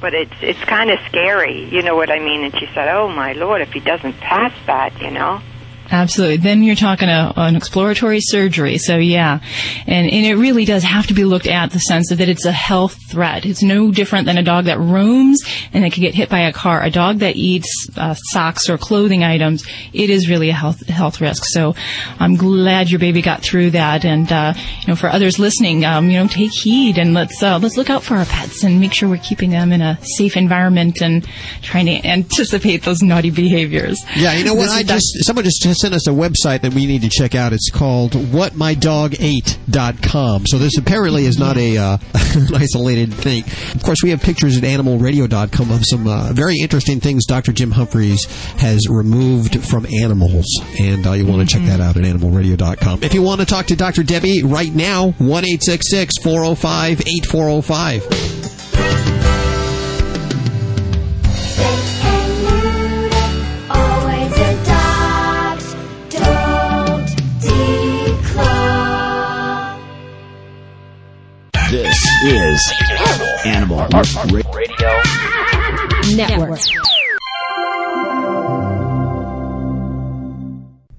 But 0.00 0.14
it's 0.14 0.34
it's 0.42 0.58
kind 0.64 0.90
of 0.90 0.98
scary. 1.08 1.64
You 1.72 1.82
know 1.82 1.94
what 1.94 2.10
I 2.10 2.18
mean? 2.18 2.42
And 2.44 2.52
she 2.58 2.66
said, 2.74 2.88
"Oh 2.88 3.08
my 3.08 3.32
lord, 3.34 3.62
if 3.62 3.72
he 3.72 3.78
doesn't 3.80 4.14
pass 4.14 4.52
that, 4.66 5.00
you 5.00 5.10
know." 5.12 5.40
Absolutely. 5.90 6.38
Then 6.38 6.62
you're 6.62 6.76
talking 6.76 7.08
a, 7.08 7.32
an 7.36 7.56
exploratory 7.56 8.20
surgery. 8.20 8.78
So 8.78 8.96
yeah, 8.96 9.40
and 9.86 10.10
and 10.10 10.26
it 10.26 10.36
really 10.36 10.64
does 10.64 10.82
have 10.82 11.06
to 11.08 11.14
be 11.14 11.24
looked 11.24 11.46
at 11.46 11.70
the 11.70 11.78
sense 11.78 12.10
of 12.10 12.18
that 12.18 12.28
it's 12.28 12.46
a 12.46 12.52
health 12.52 12.96
threat. 13.10 13.44
It's 13.44 13.62
no 13.62 13.90
different 13.90 14.26
than 14.26 14.38
a 14.38 14.42
dog 14.42 14.64
that 14.64 14.78
roams 14.78 15.42
and 15.72 15.84
that 15.84 15.92
could 15.92 16.00
get 16.00 16.14
hit 16.14 16.30
by 16.30 16.40
a 16.40 16.52
car. 16.52 16.82
A 16.82 16.90
dog 16.90 17.18
that 17.18 17.36
eats 17.36 17.68
uh, 17.96 18.14
socks 18.14 18.68
or 18.68 18.78
clothing 18.78 19.22
items, 19.22 19.66
it 19.92 20.10
is 20.10 20.28
really 20.28 20.48
a 20.48 20.54
health 20.54 20.86
health 20.86 21.20
risk. 21.20 21.44
So 21.46 21.74
I'm 22.18 22.36
glad 22.36 22.90
your 22.90 23.00
baby 23.00 23.20
got 23.20 23.42
through 23.42 23.70
that. 23.70 24.04
And 24.04 24.30
uh, 24.32 24.54
you 24.80 24.88
know, 24.88 24.96
for 24.96 25.08
others 25.08 25.38
listening, 25.38 25.84
um, 25.84 26.08
you 26.08 26.18
know, 26.18 26.28
take 26.28 26.52
heed 26.52 26.98
and 26.98 27.12
let's 27.12 27.42
uh, 27.42 27.58
let's 27.58 27.76
look 27.76 27.90
out 27.90 28.02
for 28.02 28.14
our 28.14 28.24
pets 28.24 28.64
and 28.64 28.80
make 28.80 28.94
sure 28.94 29.08
we're 29.08 29.18
keeping 29.18 29.50
them 29.50 29.70
in 29.70 29.82
a 29.82 29.98
safe 30.16 30.36
environment 30.36 31.02
and 31.02 31.26
trying 31.62 31.86
to 31.86 32.06
anticipate 32.06 32.82
those 32.82 33.02
naughty 33.02 33.30
behaviors. 33.30 34.02
Yeah, 34.16 34.32
you 34.32 34.44
know 34.44 34.54
what? 34.54 34.70
I 34.70 34.82
just 34.82 35.24
someone 35.24 35.44
just 35.44 35.62
has 35.74 35.80
sent 35.80 35.94
us 35.94 36.06
a 36.06 36.10
website 36.10 36.60
that 36.62 36.72
we 36.74 36.86
need 36.86 37.02
to 37.02 37.08
check 37.08 37.34
out. 37.34 37.52
It's 37.52 37.68
called 37.70 38.12
whatmydogate.com. 38.12 40.46
So 40.46 40.58
this 40.58 40.78
apparently 40.78 41.26
is 41.26 41.36
not 41.38 41.56
a 41.56 41.76
uh, 41.76 41.98
an 42.14 42.54
isolated 42.62 43.12
thing. 43.12 43.42
Of 43.74 43.82
course, 43.82 43.98
we 44.02 44.10
have 44.10 44.22
pictures 44.22 44.56
at 44.56 44.62
animalradio.com 44.62 45.70
of 45.70 45.82
some 45.84 46.06
uh, 46.06 46.32
very 46.32 46.54
interesting 46.62 47.00
things 47.00 47.26
Dr. 47.26 47.52
Jim 47.52 47.72
Humphries 47.72 48.24
has 48.58 48.88
removed 48.88 49.62
from 49.64 49.86
animals, 49.86 50.46
and 50.78 51.04
uh, 51.06 51.12
you 51.12 51.26
want 51.26 51.48
to 51.48 51.56
check 51.56 51.64
that 51.66 51.80
out 51.80 51.96
at 51.96 52.04
animalradio.com. 52.04 53.02
If 53.02 53.14
you 53.14 53.22
want 53.22 53.40
to 53.40 53.46
talk 53.46 53.66
to 53.66 53.76
Dr. 53.76 54.04
Debbie 54.04 54.44
right 54.44 54.72
now, 54.72 55.10
one 55.12 55.44
eight 55.44 55.64
six 55.64 55.90
six 55.90 56.14
four 56.22 56.44
zero 56.44 56.54
five 56.54 57.00
eight 57.00 57.26
four 57.26 57.48
zero 57.48 57.60
five. 57.60 59.33
This 71.74 71.98
is 72.22 72.74
Animal 73.44 73.88
Radio 74.52 74.90
Network. 76.14 76.60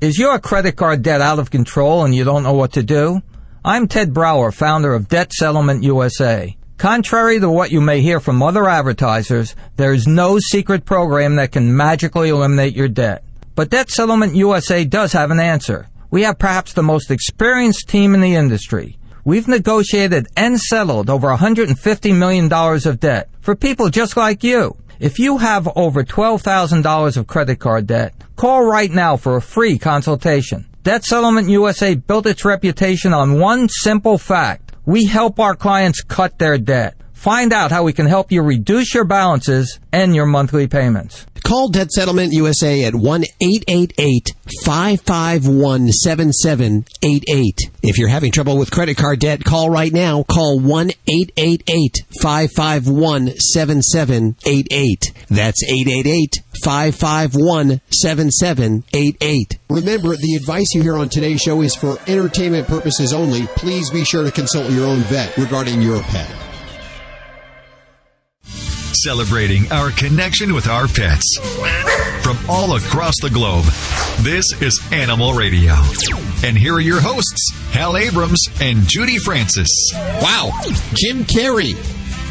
Is 0.01 0.19
your 0.19 0.37
credit 0.39 0.75
card 0.75 1.01
debt 1.01 1.21
out 1.21 1.39
of 1.39 1.49
control 1.49 2.03
and 2.03 2.13
you 2.13 2.25
don't 2.25 2.43
know 2.43 2.51
what 2.51 2.73
to 2.73 2.83
do? 2.83 3.21
I'm 3.63 3.87
Ted 3.87 4.13
Brower, 4.13 4.51
founder 4.51 4.93
of 4.93 5.07
Debt 5.07 5.31
Settlement 5.31 5.81
USA. 5.83 6.57
Contrary 6.75 7.39
to 7.39 7.49
what 7.49 7.71
you 7.71 7.79
may 7.79 8.01
hear 8.01 8.19
from 8.19 8.43
other 8.43 8.67
advertisers, 8.67 9.55
there 9.77 9.93
is 9.93 10.07
no 10.07 10.39
secret 10.39 10.83
program 10.83 11.37
that 11.37 11.53
can 11.53 11.73
magically 11.73 12.27
eliminate 12.27 12.75
your 12.75 12.89
debt. 12.89 13.23
But 13.55 13.69
Debt 13.69 13.89
Settlement 13.89 14.35
USA 14.35 14.83
does 14.83 15.13
have 15.13 15.31
an 15.31 15.39
answer. 15.39 15.87
We 16.11 16.23
have 16.23 16.37
perhaps 16.37 16.73
the 16.73 16.83
most 16.83 17.11
experienced 17.11 17.87
team 17.87 18.13
in 18.13 18.19
the 18.19 18.35
industry. 18.35 18.97
We've 19.27 19.47
negotiated 19.47 20.27
and 20.37 20.59
settled 20.59 21.09
over 21.09 21.29
$150 21.29 22.15
million 22.15 22.53
of 22.53 22.99
debt 22.99 23.27
for 23.41 23.55
people 23.55 23.89
just 23.89 24.15
like 24.15 24.43
you. 24.43 24.77
If 24.99 25.17
you 25.17 25.39
have 25.39 25.67
over 25.75 26.03
$12,000 26.03 27.17
of 27.17 27.25
credit 27.25 27.55
card 27.55 27.87
debt, 27.87 28.13
call 28.35 28.63
right 28.63 28.91
now 28.91 29.17
for 29.17 29.35
a 29.35 29.41
free 29.41 29.79
consultation. 29.79 30.67
Debt 30.83 31.03
Settlement 31.03 31.49
USA 31.49 31.95
built 31.95 32.27
its 32.27 32.45
reputation 32.45 33.15
on 33.15 33.39
one 33.39 33.67
simple 33.67 34.19
fact. 34.19 34.73
We 34.85 35.07
help 35.07 35.39
our 35.39 35.55
clients 35.55 36.03
cut 36.03 36.37
their 36.37 36.59
debt. 36.59 36.95
Find 37.25 37.51
out 37.53 37.71
how 37.71 37.81
we 37.81 37.91
can 37.91 38.05
help 38.05 38.31
you 38.31 38.43
reduce 38.43 38.93
your 38.93 39.03
balances 39.03 39.79
and 39.91 40.15
your 40.15 40.27
monthly 40.27 40.67
payments. 40.67 41.25
Call 41.43 41.69
Debt 41.69 41.91
Settlement 41.91 42.33
USA 42.33 42.83
at 42.83 42.93
1 42.93 43.23
888 43.41 44.35
551 44.63 45.91
7788. 45.91 47.71
If 47.81 47.97
you're 47.97 48.09
having 48.09 48.31
trouble 48.31 48.59
with 48.59 48.69
credit 48.69 48.97
card 48.97 49.21
debt, 49.21 49.43
call 49.43 49.71
right 49.71 49.91
now. 49.91 50.21
Call 50.21 50.59
1 50.59 50.91
888 51.07 52.05
551 52.21 53.39
7788. 53.39 55.13
That's 55.27 55.63
888 55.63 56.43
551 56.63 57.81
7788. 57.89 59.57
Remember, 59.71 60.15
the 60.15 60.35
advice 60.35 60.75
you 60.75 60.83
hear 60.83 60.97
on 60.97 61.09
today's 61.09 61.41
show 61.41 61.63
is 61.63 61.73
for 61.73 61.97
entertainment 62.05 62.67
purposes 62.67 63.13
only. 63.13 63.47
Please 63.55 63.89
be 63.89 64.05
sure 64.05 64.23
to 64.23 64.31
consult 64.31 64.69
your 64.69 64.85
own 64.85 64.99
vet 64.99 65.35
regarding 65.37 65.81
your 65.81 66.03
pet. 66.03 66.54
Celebrating 69.03 69.71
our 69.71 69.91
connection 69.91 70.53
with 70.53 70.67
our 70.67 70.87
pets. 70.87 71.37
From 72.21 72.37
all 72.49 72.75
across 72.77 73.13
the 73.21 73.29
globe, 73.29 73.65
this 74.21 74.45
is 74.61 74.79
Animal 74.91 75.33
Radio. 75.33 75.73
And 76.43 76.57
here 76.57 76.75
are 76.75 76.79
your 76.79 77.01
hosts, 77.01 77.51
Hal 77.71 77.97
Abrams 77.97 78.41
and 78.61 78.87
Judy 78.87 79.17
Francis. 79.17 79.91
Wow. 79.93 80.51
Jim 80.93 81.25
Carrey, 81.25 81.75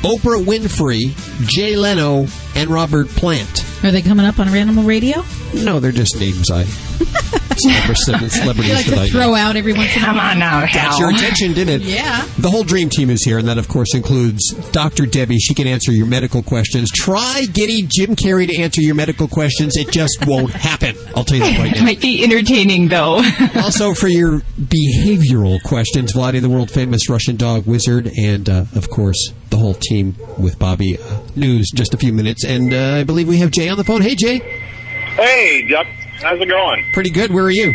Oprah 0.04 0.44
Winfrey, 0.44 1.00
Jay 1.48 1.76
Leno, 1.76 2.26
and 2.54 2.68
Robert 2.70 3.08
Plant. 3.08 3.64
Are 3.84 3.90
they 3.90 4.02
coming 4.02 4.26
up 4.26 4.38
on 4.38 4.48
Animal 4.48 4.84
Radio? 4.84 5.24
No, 5.54 5.80
they're 5.80 5.92
just 5.92 6.18
names 6.18 6.50
I 6.50 6.64
celebrities 7.54 8.68
You 8.68 8.74
like 8.74 8.86
that 8.86 8.98
I 8.98 9.06
to 9.06 9.12
throw 9.12 9.34
out 9.34 9.56
every 9.56 9.72
once 9.72 9.94
in 9.96 10.02
a 10.02 10.06
Come 10.06 10.16
while. 10.16 10.30
on 10.32 10.38
now, 10.38 10.66
Got 10.72 10.98
your 10.98 11.10
attention, 11.10 11.52
didn't 11.54 11.80
it? 11.82 11.86
Yeah. 11.86 12.26
The 12.38 12.50
whole 12.50 12.64
dream 12.64 12.88
team 12.88 13.10
is 13.10 13.22
here, 13.24 13.38
and 13.38 13.46
that, 13.48 13.58
of 13.58 13.68
course, 13.68 13.94
includes 13.94 14.52
Dr. 14.72 15.06
Debbie. 15.06 15.38
She 15.38 15.54
can 15.54 15.66
answer 15.66 15.92
your 15.92 16.06
medical 16.06 16.42
questions. 16.42 16.90
Try 16.90 17.44
getting 17.52 17.88
Jim 17.90 18.16
Carrey 18.16 18.46
to 18.48 18.56
answer 18.60 18.80
your 18.80 18.94
medical 18.94 19.28
questions. 19.28 19.76
It 19.76 19.90
just 19.90 20.24
won't 20.26 20.50
happen. 20.52 20.96
I'll 21.16 21.24
tell 21.24 21.38
you 21.38 21.44
that 21.44 21.58
right 21.58 21.72
It 21.72 21.78
now. 21.78 21.84
might 21.84 22.00
be 22.00 22.24
entertaining, 22.24 22.88
though. 22.88 23.22
also, 23.56 23.94
for 23.94 24.08
your 24.08 24.40
behavioral 24.60 25.62
questions, 25.62 26.12
Vladae, 26.12 26.40
the 26.40 26.48
world 26.50 26.70
famous 26.70 27.08
Russian 27.08 27.36
dog 27.36 27.66
wizard, 27.66 28.10
and, 28.16 28.48
uh, 28.48 28.64
of 28.74 28.90
course, 28.90 29.32
the 29.54 29.60
whole 29.60 29.74
team 29.74 30.16
with 30.36 30.58
Bobby 30.58 30.98
uh, 30.98 31.20
News. 31.36 31.70
Just 31.72 31.94
a 31.94 31.96
few 31.96 32.12
minutes. 32.12 32.44
And 32.44 32.74
uh, 32.74 32.96
I 32.96 33.04
believe 33.04 33.28
we 33.28 33.38
have 33.38 33.52
Jay 33.52 33.68
on 33.68 33.76
the 33.78 33.84
phone. 33.84 34.02
Hey, 34.02 34.16
Jay. 34.16 34.38
Hey, 34.38 35.68
Duck. 35.68 35.86
How's 36.20 36.40
it 36.40 36.48
going? 36.48 36.84
Pretty 36.92 37.10
good. 37.10 37.32
Where 37.32 37.44
are 37.44 37.50
you? 37.50 37.72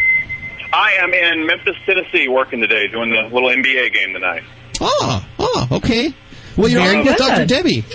I 0.74 0.92
am 1.00 1.14
in 1.14 1.46
Memphis, 1.46 1.76
Tennessee, 1.86 2.28
working 2.28 2.60
today, 2.60 2.88
doing 2.88 3.12
the 3.12 3.34
little 3.34 3.50
NBA 3.50 3.94
game 3.94 4.14
tonight. 4.14 4.44
Oh, 4.82 5.26
oh, 5.40 5.68
okay. 5.72 6.14
Well, 6.58 6.68
you're 6.68 6.82
Very 6.82 6.98
with 6.98 7.18
good. 7.18 7.18
Dr. 7.18 7.46
Debbie. 7.46 7.86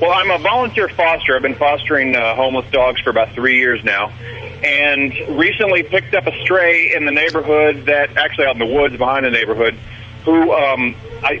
Well, 0.00 0.12
I'm 0.12 0.30
a 0.30 0.38
volunteer 0.38 0.88
foster. 0.88 1.36
I've 1.36 1.42
been 1.42 1.54
fostering 1.54 2.16
uh, 2.16 2.34
homeless 2.34 2.68
dogs 2.72 3.00
for 3.00 3.10
about 3.10 3.32
three 3.32 3.58
years 3.58 3.82
now, 3.84 4.08
and 4.08 5.12
recently 5.38 5.82
picked 5.84 6.14
up 6.14 6.26
a 6.26 6.42
stray 6.42 6.94
in 6.94 7.04
the 7.04 7.12
neighborhood 7.12 7.86
that 7.86 8.16
actually 8.16 8.46
out 8.46 8.56
in 8.56 8.58
the 8.58 8.74
woods 8.74 8.96
behind 8.96 9.24
the 9.24 9.30
neighborhood. 9.30 9.78
Who 10.24 10.52
um, 10.52 10.94
I 11.22 11.40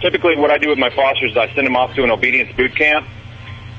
typically 0.00 0.36
what 0.36 0.50
I 0.50 0.58
do 0.58 0.68
with 0.68 0.78
my 0.78 0.90
fosters 0.90 1.32
is 1.32 1.36
I 1.36 1.52
send 1.54 1.66
them 1.66 1.76
off 1.76 1.94
to 1.94 2.04
an 2.04 2.10
obedience 2.10 2.54
boot 2.56 2.74
camp. 2.76 3.06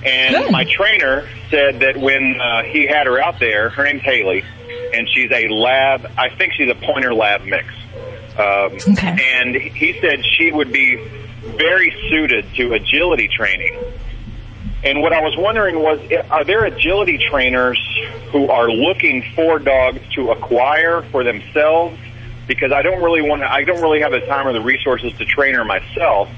And 0.04 0.52
my 0.52 0.64
trainer 0.66 1.28
said 1.50 1.82
that 1.82 1.96
when 1.98 2.40
uh, 2.42 2.64
he 2.64 2.88
had 2.88 3.06
her 3.06 3.22
out 3.22 3.40
there, 3.40 3.70
her 3.70 3.84
name's 3.84 4.02
Haley, 4.02 4.44
and 4.94 5.08
she's 5.14 5.32
a 5.32 5.48
lab. 5.48 6.12
I 6.18 6.30
think 6.30 6.54
she's 6.54 6.70
a 6.70 6.76
pointer 6.76 7.14
lab 7.14 7.44
mix. 7.44 7.68
Um, 8.38 8.80
And 9.20 9.56
he 9.56 10.00
said 10.02 10.26
she 10.26 10.52
would 10.52 10.72
be 10.72 10.96
very 11.44 11.94
suited 12.10 12.46
to 12.56 12.74
agility 12.74 13.28
training. 13.28 13.78
And 14.84 15.02
what 15.02 15.14
I 15.14 15.22
was 15.22 15.36
wondering 15.38 15.78
was, 15.80 16.00
are 16.32 16.44
there 16.44 16.66
agility 16.66 17.20
trainers 17.30 17.78
who 18.32 18.50
are 18.50 18.72
looking 18.72 19.24
for 19.36 19.60
dogs 19.60 20.00
to 20.16 20.32
acquire 20.32 21.04
for 21.12 21.24
themselves? 21.24 22.00
Because 22.54 22.74
I 22.74 22.82
don't 22.82 23.02
really 23.02 23.22
want 23.22 23.42
to, 23.44 23.52
I 23.52 23.64
don't 23.64 23.82
really 23.82 24.02
have 24.02 24.12
the 24.12 24.20
time 24.22 24.46
or 24.46 24.54
the 24.54 24.62
resources 24.62 25.14
to 25.18 25.26
train 25.26 25.56
her 25.56 25.64
myself. 25.64 26.30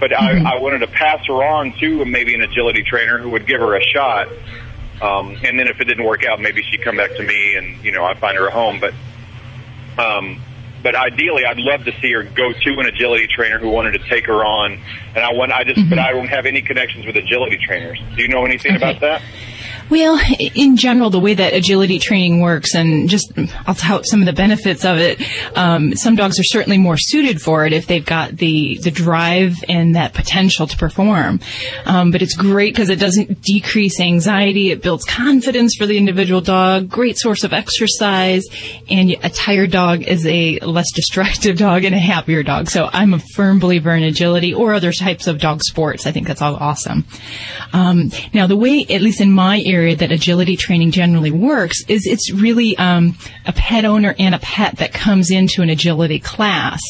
But 0.00 0.12
I, 0.12 0.54
I 0.54 0.58
wanted 0.60 0.78
to 0.78 0.86
pass 0.86 1.26
her 1.26 1.44
on 1.44 1.72
to 1.80 2.04
maybe 2.04 2.34
an 2.34 2.40
agility 2.40 2.82
trainer 2.84 3.18
who 3.18 3.30
would 3.30 3.46
give 3.46 3.60
her 3.60 3.76
a 3.76 3.82
shot. 3.82 4.28
Um, 5.02 5.36
and 5.44 5.58
then 5.58 5.66
if 5.68 5.80
it 5.80 5.84
didn't 5.84 6.04
work 6.04 6.24
out, 6.24 6.40
maybe 6.40 6.62
she'd 6.62 6.82
come 6.82 6.96
back 6.96 7.10
to 7.16 7.22
me 7.22 7.56
and, 7.56 7.84
you 7.84 7.92
know, 7.92 8.04
I'd 8.04 8.18
find 8.18 8.36
her 8.36 8.46
a 8.46 8.50
home. 8.50 8.80
But, 8.80 8.94
um, 9.98 10.40
but 10.82 10.94
ideally, 10.94 11.44
I'd 11.44 11.58
love 11.58 11.84
to 11.84 11.92
see 12.00 12.12
her 12.12 12.22
go 12.22 12.52
to 12.52 12.78
an 12.78 12.86
agility 12.86 13.26
trainer 13.26 13.58
who 13.58 13.68
wanted 13.68 13.92
to 13.92 14.08
take 14.08 14.26
her 14.26 14.44
on. 14.44 14.80
And 15.14 15.24
I 15.24 15.32
want, 15.32 15.52
I 15.52 15.64
just, 15.64 15.88
but 15.90 15.98
I 15.98 16.12
don't 16.12 16.28
have 16.28 16.46
any 16.46 16.62
connections 16.62 17.04
with 17.04 17.16
agility 17.16 17.58
trainers. 17.58 18.00
Do 18.16 18.22
you 18.22 18.28
know 18.28 18.44
anything 18.44 18.76
about 18.76 19.00
that? 19.00 19.20
Well, 19.90 20.20
in 20.38 20.76
general, 20.76 21.10
the 21.10 21.20
way 21.20 21.34
that 21.34 21.54
agility 21.54 21.98
training 21.98 22.40
works, 22.40 22.74
and 22.74 23.08
just 23.08 23.32
I'll 23.66 23.74
tout 23.74 24.06
some 24.06 24.20
of 24.20 24.26
the 24.26 24.32
benefits 24.32 24.84
of 24.84 24.98
it. 24.98 25.20
Um, 25.56 25.94
some 25.94 26.14
dogs 26.14 26.38
are 26.38 26.44
certainly 26.44 26.78
more 26.78 26.96
suited 26.98 27.40
for 27.40 27.64
it 27.64 27.72
if 27.72 27.86
they've 27.86 28.04
got 28.04 28.36
the 28.36 28.78
the 28.78 28.90
drive 28.90 29.56
and 29.68 29.96
that 29.96 30.12
potential 30.12 30.66
to 30.66 30.76
perform. 30.76 31.40
Um, 31.86 32.10
but 32.10 32.20
it's 32.20 32.36
great 32.36 32.74
because 32.74 32.90
it 32.90 32.98
doesn't 32.98 33.40
decrease 33.42 33.98
anxiety. 33.98 34.70
It 34.70 34.82
builds 34.82 35.04
confidence 35.04 35.74
for 35.76 35.86
the 35.86 35.96
individual 35.96 36.40
dog. 36.40 36.90
Great 36.90 37.18
source 37.18 37.44
of 37.44 37.52
exercise, 37.52 38.44
and 38.90 39.16
a 39.22 39.30
tired 39.30 39.70
dog 39.70 40.02
is 40.02 40.26
a 40.26 40.58
less 40.60 40.90
destructive 40.94 41.56
dog 41.56 41.84
and 41.84 41.94
a 41.94 41.98
happier 41.98 42.42
dog. 42.42 42.68
So 42.68 42.90
I'm 42.92 43.14
a 43.14 43.20
firm 43.34 43.58
believer 43.58 43.94
in 43.94 44.02
agility 44.02 44.52
or 44.52 44.74
other 44.74 44.92
types 44.92 45.26
of 45.26 45.38
dog 45.38 45.62
sports. 45.62 46.06
I 46.06 46.12
think 46.12 46.26
that's 46.26 46.42
all 46.42 46.56
awesome. 46.56 47.06
Um, 47.72 48.10
now, 48.34 48.46
the 48.46 48.56
way, 48.56 48.84
at 48.88 49.00
least 49.00 49.20
in 49.20 49.32
my 49.32 49.62
area, 49.64 49.77
that 49.94 50.12
agility 50.12 50.56
training 50.56 50.90
generally 50.90 51.30
works 51.30 51.78
is 51.88 52.06
it's 52.06 52.32
really 52.32 52.76
um, 52.78 53.16
a 53.46 53.52
pet 53.52 53.84
owner 53.84 54.14
and 54.18 54.34
a 54.34 54.38
pet 54.38 54.76
that 54.78 54.92
comes 54.92 55.30
into 55.30 55.62
an 55.62 55.70
agility 55.70 56.18
class. 56.18 56.80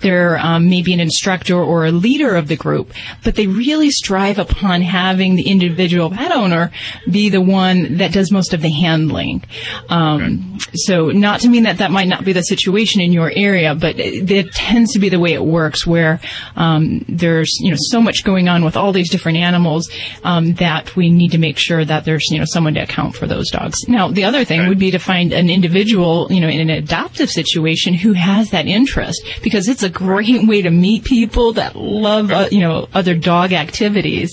They're 0.00 0.38
um, 0.38 0.68
maybe 0.68 0.92
an 0.92 1.00
instructor 1.00 1.56
or 1.56 1.86
a 1.86 1.92
leader 1.92 2.34
of 2.36 2.48
the 2.48 2.56
group, 2.56 2.92
but 3.24 3.34
they 3.34 3.46
really 3.46 3.90
strive 3.90 4.38
upon 4.38 4.82
having 4.82 5.36
the 5.36 5.48
individual 5.48 6.10
pet 6.10 6.32
owner 6.32 6.70
be 7.10 7.28
the 7.28 7.40
one 7.40 7.98
that 7.98 8.12
does 8.12 8.30
most 8.30 8.54
of 8.54 8.62
the 8.62 8.70
handling. 8.70 9.44
Um, 9.88 10.58
So, 10.86 11.08
not 11.10 11.40
to 11.40 11.48
mean 11.48 11.64
that 11.64 11.78
that 11.78 11.90
might 11.90 12.08
not 12.08 12.24
be 12.24 12.32
the 12.32 12.42
situation 12.42 13.00
in 13.00 13.12
your 13.12 13.32
area, 13.34 13.74
but 13.74 13.98
it, 13.98 14.30
it 14.30 14.52
tends 14.52 14.92
to 14.92 14.98
be 14.98 15.08
the 15.08 15.18
way 15.18 15.32
it 15.32 15.42
works, 15.42 15.86
where 15.86 16.20
um, 16.56 17.04
there's 17.08 17.50
you 17.60 17.70
know 17.70 17.76
so 17.78 18.00
much 18.00 18.24
going 18.24 18.48
on 18.48 18.64
with 18.64 18.76
all 18.76 18.92
these 18.92 19.10
different 19.10 19.38
animals 19.38 19.90
um, 20.24 20.54
that 20.54 20.94
we 20.96 21.10
need 21.10 21.32
to 21.32 21.38
make 21.38 21.58
sure 21.58 21.84
that 21.84 22.04
there's 22.04 22.27
you 22.30 22.38
know, 22.38 22.44
someone 22.46 22.74
to 22.74 22.82
account 22.82 23.14
for 23.14 23.26
those 23.26 23.50
dogs. 23.50 23.76
Now, 23.88 24.08
the 24.08 24.24
other 24.24 24.44
thing 24.44 24.68
would 24.68 24.78
be 24.78 24.90
to 24.90 24.98
find 24.98 25.32
an 25.32 25.50
individual, 25.50 26.26
you 26.30 26.40
know, 26.40 26.48
in 26.48 26.60
an 26.60 26.70
adoptive 26.70 27.30
situation 27.30 27.94
who 27.94 28.12
has 28.12 28.50
that 28.50 28.66
interest 28.66 29.22
because 29.42 29.68
it's 29.68 29.82
a 29.82 29.88
great 29.88 30.46
way 30.46 30.62
to 30.62 30.70
meet 30.70 31.04
people 31.04 31.52
that 31.54 31.76
love, 31.76 32.30
uh, 32.30 32.48
you 32.50 32.60
know, 32.60 32.88
other 32.94 33.14
dog 33.14 33.52
activities. 33.52 34.30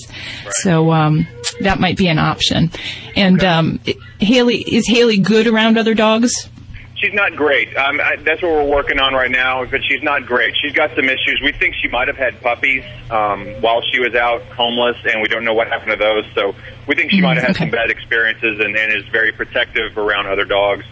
So, 0.62 0.90
um, 0.92 1.26
that 1.60 1.80
might 1.80 1.96
be 1.96 2.08
an 2.08 2.18
option. 2.18 2.70
And, 3.14 3.42
um, 3.44 3.80
Haley, 4.18 4.58
is 4.58 4.86
Haley 4.88 5.18
good 5.18 5.46
around 5.46 5.78
other 5.78 5.94
dogs? 5.94 6.48
She's 6.96 7.12
not 7.12 7.36
great. 7.36 7.76
Um, 7.76 8.00
I, 8.00 8.16
that's 8.16 8.40
what 8.40 8.52
we're 8.52 8.64
working 8.64 8.98
on 8.98 9.12
right 9.12 9.30
now, 9.30 9.64
but 9.66 9.84
she's 9.84 10.02
not 10.02 10.24
great. 10.24 10.54
She's 10.62 10.72
got 10.72 10.94
some 10.96 11.04
issues. 11.04 11.40
We 11.44 11.52
think 11.52 11.74
she 11.74 11.88
might 11.88 12.08
have 12.08 12.16
had 12.16 12.40
puppies 12.40 12.84
um, 13.10 13.46
while 13.60 13.82
she 13.92 14.00
was 14.00 14.14
out 14.14 14.42
homeless, 14.44 14.96
and 15.04 15.20
we 15.20 15.28
don't 15.28 15.44
know 15.44 15.52
what 15.52 15.68
happened 15.68 15.90
to 15.90 15.96
those. 15.96 16.24
So 16.34 16.54
we 16.86 16.94
think 16.94 17.10
she 17.10 17.20
might 17.20 17.36
have 17.36 17.48
had 17.48 17.56
some 17.56 17.70
bad 17.70 17.90
experiences 17.90 18.60
and, 18.60 18.74
and 18.74 18.92
is 18.94 19.06
very 19.08 19.30
protective 19.30 19.98
around 19.98 20.26
other 20.26 20.46
dogs, 20.46 20.86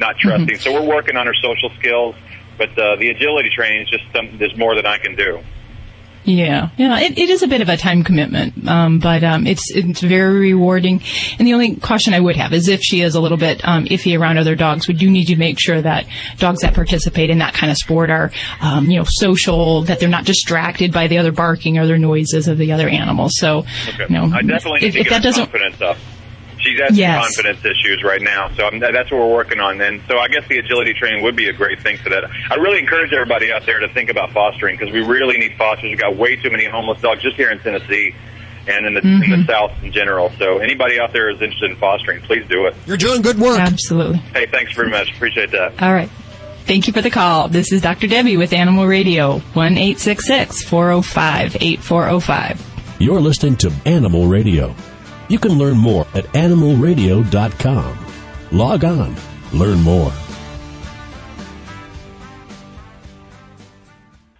not 0.00 0.16
trusting. 0.18 0.58
So 0.58 0.72
we're 0.72 0.88
working 0.88 1.16
on 1.16 1.26
her 1.26 1.34
social 1.34 1.70
skills, 1.78 2.16
but 2.58 2.76
uh, 2.76 2.96
the 2.96 3.10
agility 3.10 3.50
training 3.54 3.82
is 3.82 3.88
just 3.88 4.04
some, 4.12 4.36
there's 4.38 4.56
more 4.56 4.74
than 4.74 4.86
I 4.86 4.98
can 4.98 5.14
do. 5.14 5.40
Yeah, 6.26 6.70
yeah, 6.78 7.00
it, 7.00 7.18
it 7.18 7.28
is 7.28 7.42
a 7.42 7.46
bit 7.46 7.60
of 7.60 7.68
a 7.68 7.76
time 7.76 8.02
commitment, 8.02 8.66
um, 8.66 8.98
but 8.98 9.22
um, 9.22 9.46
it's 9.46 9.62
it's 9.74 10.00
very 10.00 10.54
rewarding. 10.54 11.02
And 11.38 11.46
the 11.46 11.52
only 11.52 11.76
caution 11.76 12.14
I 12.14 12.20
would 12.20 12.36
have 12.36 12.54
is 12.54 12.66
if 12.68 12.80
she 12.82 13.02
is 13.02 13.14
a 13.14 13.20
little 13.20 13.36
bit 13.36 13.60
um, 13.68 13.84
iffy 13.84 14.18
around 14.18 14.38
other 14.38 14.54
dogs, 14.54 14.88
we 14.88 14.94
do 14.94 15.10
need 15.10 15.26
to 15.26 15.36
make 15.36 15.60
sure 15.60 15.82
that 15.82 16.06
dogs 16.38 16.62
that 16.62 16.72
participate 16.72 17.28
in 17.28 17.38
that 17.38 17.52
kind 17.52 17.70
of 17.70 17.76
sport 17.76 18.08
are, 18.08 18.30
um, 18.62 18.90
you 18.90 18.98
know, 18.98 19.04
social, 19.06 19.82
that 19.82 20.00
they're 20.00 20.08
not 20.08 20.24
distracted 20.24 20.92
by 20.94 21.08
the 21.08 21.18
other 21.18 21.30
barking 21.30 21.76
or 21.76 21.82
other 21.82 21.98
noises 21.98 22.48
of 22.48 22.56
the 22.56 22.72
other 22.72 22.88
animals. 22.88 23.32
So, 23.36 23.66
Okay. 23.88 24.06
you 24.08 24.14
know, 24.14 24.24
I 24.34 24.40
definitely 24.40 24.80
need 24.80 24.86
if, 24.86 24.92
to 24.94 25.00
if 25.00 25.04
get 25.04 25.10
that 25.10 25.22
doesn't 25.22 25.44
confidence 25.44 25.80
up. 25.82 25.98
She's 26.64 26.80
had 26.80 26.96
Yes. 26.96 27.14
some 27.14 27.22
confidence 27.22 27.64
issues 27.64 28.02
right 28.02 28.22
now, 28.22 28.50
so 28.56 28.66
I'm, 28.66 28.80
that's 28.80 29.10
what 29.10 29.20
we're 29.20 29.34
working 29.34 29.60
on. 29.60 29.80
And 29.80 30.00
so 30.08 30.18
I 30.18 30.28
guess 30.28 30.46
the 30.48 30.58
agility 30.58 30.94
training 30.94 31.22
would 31.22 31.36
be 31.36 31.48
a 31.48 31.52
great 31.52 31.80
thing 31.80 31.98
for 31.98 32.08
that. 32.08 32.24
I 32.50 32.54
really 32.56 32.78
encourage 32.78 33.12
everybody 33.12 33.52
out 33.52 33.66
there 33.66 33.80
to 33.80 33.88
think 33.88 34.10
about 34.10 34.32
fostering 34.32 34.76
because 34.76 34.92
we 34.92 35.00
really 35.04 35.36
need 35.38 35.54
fosters. 35.56 35.90
We've 35.90 36.00
got 36.00 36.16
way 36.16 36.36
too 36.36 36.50
many 36.50 36.64
homeless 36.64 37.00
dogs 37.00 37.22
just 37.22 37.36
here 37.36 37.50
in 37.50 37.58
Tennessee 37.60 38.14
and 38.66 38.86
in 38.86 38.94
the 38.94 39.00
in 39.00 39.20
the 39.20 39.26
mm-hmm. 39.26 39.50
South 39.50 39.72
in 39.82 39.92
general. 39.92 40.30
So 40.38 40.58
anybody 40.58 40.98
out 40.98 41.12
there 41.12 41.28
is 41.30 41.40
interested 41.42 41.70
in 41.70 41.76
fostering, 41.76 42.22
please 42.22 42.46
do 42.48 42.66
it. 42.66 42.74
You're 42.86 42.96
doing 42.96 43.20
good 43.22 43.38
work. 43.38 43.58
Absolutely. 43.58 44.18
Hey, 44.18 44.46
thanks 44.46 44.72
very 44.74 44.90
much. 44.90 45.12
Appreciate 45.14 45.50
that. 45.50 45.82
All 45.82 45.92
right. 45.92 46.08
Thank 46.64 46.86
you 46.86 46.94
for 46.94 47.02
the 47.02 47.10
call. 47.10 47.48
This 47.48 47.72
is 47.72 47.82
Dr. 47.82 48.06
Debbie 48.06 48.38
with 48.38 48.54
Animal 48.54 48.86
Radio, 48.86 49.38
1 49.38 49.74
405 49.74 51.56
8405. 51.60 52.96
You're 53.00 53.20
listening 53.20 53.56
to 53.56 53.70
Animal 53.84 54.26
Radio. 54.26 54.74
You 55.28 55.38
can 55.38 55.52
learn 55.52 55.76
more 55.76 56.06
at 56.14 56.24
animalradio.com. 56.32 57.98
Log 58.52 58.84
on, 58.84 59.16
learn 59.52 59.80
more. 59.82 60.12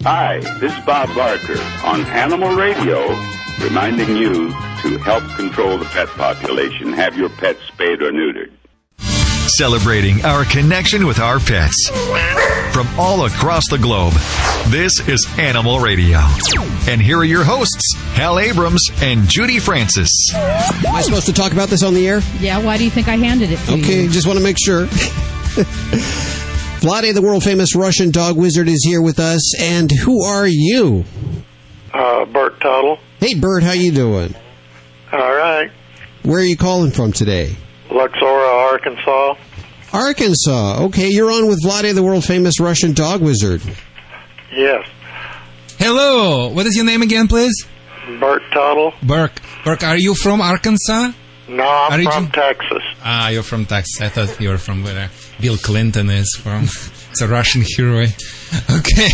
Hi, 0.02 0.40
this 0.60 0.76
is 0.76 0.84
Bob 0.84 1.14
Barker 1.14 1.58
on 1.82 2.04
Animal 2.06 2.54
Radio, 2.54 3.08
reminding 3.62 4.16
you 4.16 4.50
to 4.82 4.98
help 4.98 5.24
control 5.36 5.78
the 5.78 5.86
pet 5.86 6.08
population. 6.08 6.92
Have 6.92 7.16
your 7.16 7.30
pets 7.30 7.60
spayed 7.68 8.02
or 8.02 8.12
neutered. 8.12 8.52
Celebrating 9.46 10.24
our 10.24 10.44
connection 10.46 11.06
with 11.06 11.18
our 11.20 11.38
pets. 11.38 11.90
From 12.72 12.88
all 12.98 13.26
across 13.26 13.62
the 13.68 13.76
globe, 13.78 14.14
this 14.68 15.06
is 15.06 15.26
Animal 15.38 15.80
Radio. 15.80 16.18
And 16.88 17.00
here 17.00 17.18
are 17.18 17.24
your 17.24 17.44
hosts, 17.44 17.94
Hal 18.14 18.38
Abrams 18.38 18.82
and 19.02 19.28
Judy 19.28 19.58
Francis. 19.58 20.08
Am 20.34 20.94
I 20.94 21.02
supposed 21.02 21.26
to 21.26 21.32
talk 21.34 21.52
about 21.52 21.68
this 21.68 21.82
on 21.82 21.92
the 21.92 22.08
air? 22.08 22.20
Yeah, 22.40 22.64
why 22.64 22.78
do 22.78 22.84
you 22.84 22.90
think 22.90 23.06
I 23.08 23.16
handed 23.16 23.50
it 23.52 23.58
to 23.58 23.76
you? 23.76 23.84
Okay, 23.84 24.08
just 24.08 24.26
want 24.26 24.38
to 24.38 24.42
make 24.42 24.56
sure. 24.58 24.86
Vladae, 26.80 27.12
the 27.14 27.22
world 27.22 27.44
famous 27.44 27.76
Russian 27.76 28.10
dog 28.10 28.36
wizard, 28.38 28.66
is 28.68 28.82
here 28.84 29.02
with 29.02 29.18
us. 29.20 29.60
And 29.60 29.90
who 29.90 30.24
are 30.24 30.46
you? 30.48 31.04
Uh, 31.92 32.24
Bert 32.24 32.60
Tuttle. 32.60 32.98
Hey, 33.20 33.34
Bert, 33.34 33.62
how 33.62 33.72
you 33.72 33.92
doing? 33.92 34.34
All 35.12 35.34
right. 35.34 35.70
Where 36.22 36.40
are 36.40 36.44
you 36.44 36.56
calling 36.56 36.90
from 36.90 37.12
today? 37.12 37.56
Luxora, 37.94 38.72
Arkansas. 38.72 39.34
Arkansas. 39.92 40.82
Okay, 40.86 41.08
you're 41.10 41.30
on 41.30 41.46
with 41.46 41.62
Vladae, 41.64 41.94
the 41.94 42.02
world 42.02 42.24
famous 42.24 42.58
Russian 42.58 42.92
dog 42.92 43.22
wizard. 43.22 43.62
Yes. 44.52 44.84
Hello. 45.78 46.48
What 46.48 46.66
is 46.66 46.74
your 46.74 46.84
name 46.84 47.02
again, 47.02 47.28
please? 47.28 47.54
Bert 48.18 48.42
Tuttle. 48.52 48.92
Burke. 49.02 49.40
Burke, 49.64 49.84
are 49.84 49.96
you 49.96 50.14
from 50.14 50.40
Arkansas? 50.40 51.12
No, 51.48 51.62
I'm 51.62 51.92
Are 51.92 51.98
you 52.00 52.10
from 52.10 52.24
from- 52.24 52.32
Texas. 52.32 52.82
Ah, 53.04 53.28
you're 53.28 53.42
from 53.42 53.64
Texas. 53.66 54.00
I 54.00 54.08
thought 54.08 54.40
you 54.40 54.48
were 54.48 54.58
from 54.58 54.82
where 54.82 55.10
Bill 55.40 55.56
Clinton 55.58 56.10
is 56.10 56.34
from. 56.42 56.66
It's 57.14 57.20
a 57.22 57.28
Russian 57.28 57.62
hero. 57.64 58.06
Okay. 58.70 59.08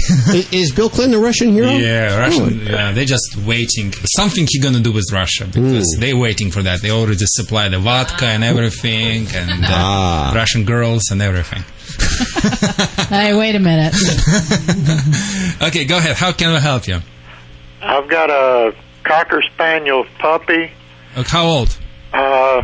is 0.57 0.71
Bill 0.73 0.89
Clinton 0.91 1.19
a 1.19 1.23
Russian 1.23 1.53
hero? 1.53 1.71
Yeah, 1.71 2.17
Russian. 2.19 2.61
Yeah, 2.67 2.93
they're 2.93 3.05
just 3.07 3.37
waiting. 3.47 3.93
Something 4.17 4.47
he 4.51 4.59
gonna 4.61 4.81
do 4.81 4.93
with 4.93 5.07
Russia 5.13 5.47
because 5.47 5.97
they're 5.99 6.17
waiting 6.17 6.51
for 6.51 6.63
that. 6.63 6.81
They 6.83 6.91
already 6.91 7.17
supply 7.25 7.69
the 7.71 7.79
vodka 7.79 8.27
and 8.27 8.43
everything, 8.45 9.27
and 9.35 9.65
uh, 9.65 9.69
Ah. 9.71 10.33
Russian 10.35 10.65
girls 10.65 11.11
and 11.11 11.21
everything. 11.23 11.63
Hey, 13.09 13.35
wait 13.35 13.55
a 13.55 13.59
minute. 13.59 13.95
Okay, 15.63 15.85
go 15.85 15.99
ahead. 15.99 16.17
How 16.17 16.33
can 16.33 16.51
I 16.55 16.61
help 16.61 16.87
you? 16.87 17.01
I've 17.83 18.09
got 18.09 18.31
a 18.31 18.73
Cocker 19.05 19.43
Spaniel 19.55 20.05
puppy, 20.19 20.71
Uh, 21.17 21.25
how 21.25 21.45
old? 21.47 21.77
uh, 22.15 22.63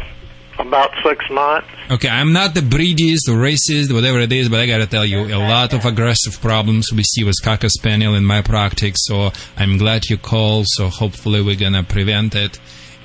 about 0.58 0.90
six 1.04 1.24
months. 1.30 1.68
Okay, 1.90 2.08
I'm 2.08 2.32
not 2.32 2.54
the 2.54 2.62
breediest 2.62 3.28
or 3.28 3.36
racist, 3.36 3.92
whatever 3.92 4.20
it 4.20 4.32
is, 4.32 4.48
but 4.48 4.60
I 4.60 4.66
gotta 4.66 4.86
tell 4.86 5.04
you, 5.04 5.20
a 5.26 5.38
lot 5.38 5.72
of 5.72 5.84
aggressive 5.84 6.40
problems 6.40 6.92
we 6.92 7.02
see 7.02 7.24
with 7.24 7.36
Cocker 7.42 7.68
Spaniel 7.68 8.14
in 8.14 8.24
my 8.24 8.42
practice, 8.42 8.96
so 8.96 9.30
I'm 9.56 9.78
glad 9.78 10.06
you 10.06 10.16
called, 10.16 10.66
so 10.68 10.88
hopefully 10.88 11.42
we're 11.42 11.56
gonna 11.56 11.82
prevent 11.84 12.34
it 12.34 12.58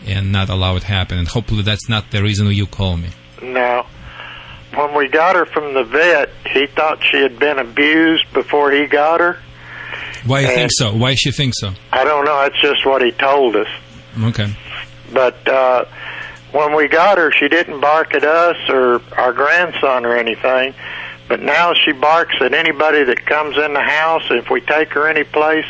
and 0.07 0.31
not 0.31 0.49
allow 0.49 0.75
it 0.75 0.83
happen, 0.83 1.17
and 1.17 1.27
hopefully 1.27 1.63
that's 1.63 1.87
not 1.87 2.11
the 2.11 2.23
reason 2.23 2.47
you 2.47 2.65
call 2.65 2.97
me. 2.97 3.09
Now, 3.41 3.87
when 4.75 4.95
we 4.95 5.07
got 5.07 5.35
her 5.35 5.45
from 5.45 5.73
the 5.73 5.83
vet, 5.83 6.29
he 6.51 6.65
thought 6.67 6.99
she 7.03 7.17
had 7.17 7.37
been 7.37 7.59
abused 7.59 8.31
before 8.33 8.71
he 8.71 8.85
got 8.87 9.19
her. 9.19 9.37
Why 10.25 10.41
you 10.41 10.47
think 10.47 10.71
so? 10.73 10.95
Why 10.95 11.15
she 11.15 11.31
think 11.31 11.53
so? 11.55 11.73
I 11.91 12.03
don't 12.03 12.25
know. 12.25 12.37
That's 12.41 12.61
just 12.61 12.85
what 12.85 13.01
he 13.01 13.11
told 13.11 13.55
us. 13.55 13.67
Okay. 14.23 14.53
But 15.11 15.47
uh, 15.47 15.85
when 16.51 16.75
we 16.75 16.87
got 16.87 17.17
her, 17.17 17.31
she 17.31 17.47
didn't 17.47 17.79
bark 17.79 18.13
at 18.13 18.23
us 18.23 18.57
or 18.69 19.01
our 19.17 19.33
grandson 19.33 20.05
or 20.05 20.15
anything. 20.15 20.73
But 21.27 21.41
now 21.41 21.73
she 21.73 21.93
barks 21.93 22.35
at 22.41 22.53
anybody 22.53 23.03
that 23.05 23.25
comes 23.25 23.57
in 23.57 23.73
the 23.73 23.81
house. 23.81 24.23
If 24.29 24.49
we 24.49 24.59
take 24.61 24.89
her 24.89 25.07
any 25.07 25.23
place, 25.23 25.65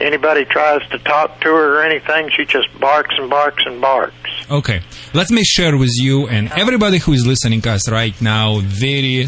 anybody 0.00 0.44
tries 0.44 0.86
to 0.90 0.98
talk 1.00 1.40
to 1.40 1.48
her 1.48 1.78
or 1.78 1.82
anything, 1.82 2.30
she 2.36 2.44
just 2.44 2.68
barks 2.78 3.14
and 3.18 3.28
barks 3.28 3.62
and 3.66 3.80
barks. 3.80 4.14
Okay, 4.50 4.82
let 5.12 5.30
me 5.30 5.42
share 5.44 5.76
with 5.76 5.90
you 5.94 6.28
and 6.28 6.50
everybody 6.52 6.98
who 6.98 7.12
is 7.12 7.26
listening 7.26 7.66
us 7.66 7.90
right 7.90 8.20
now 8.20 8.60
very 8.60 9.26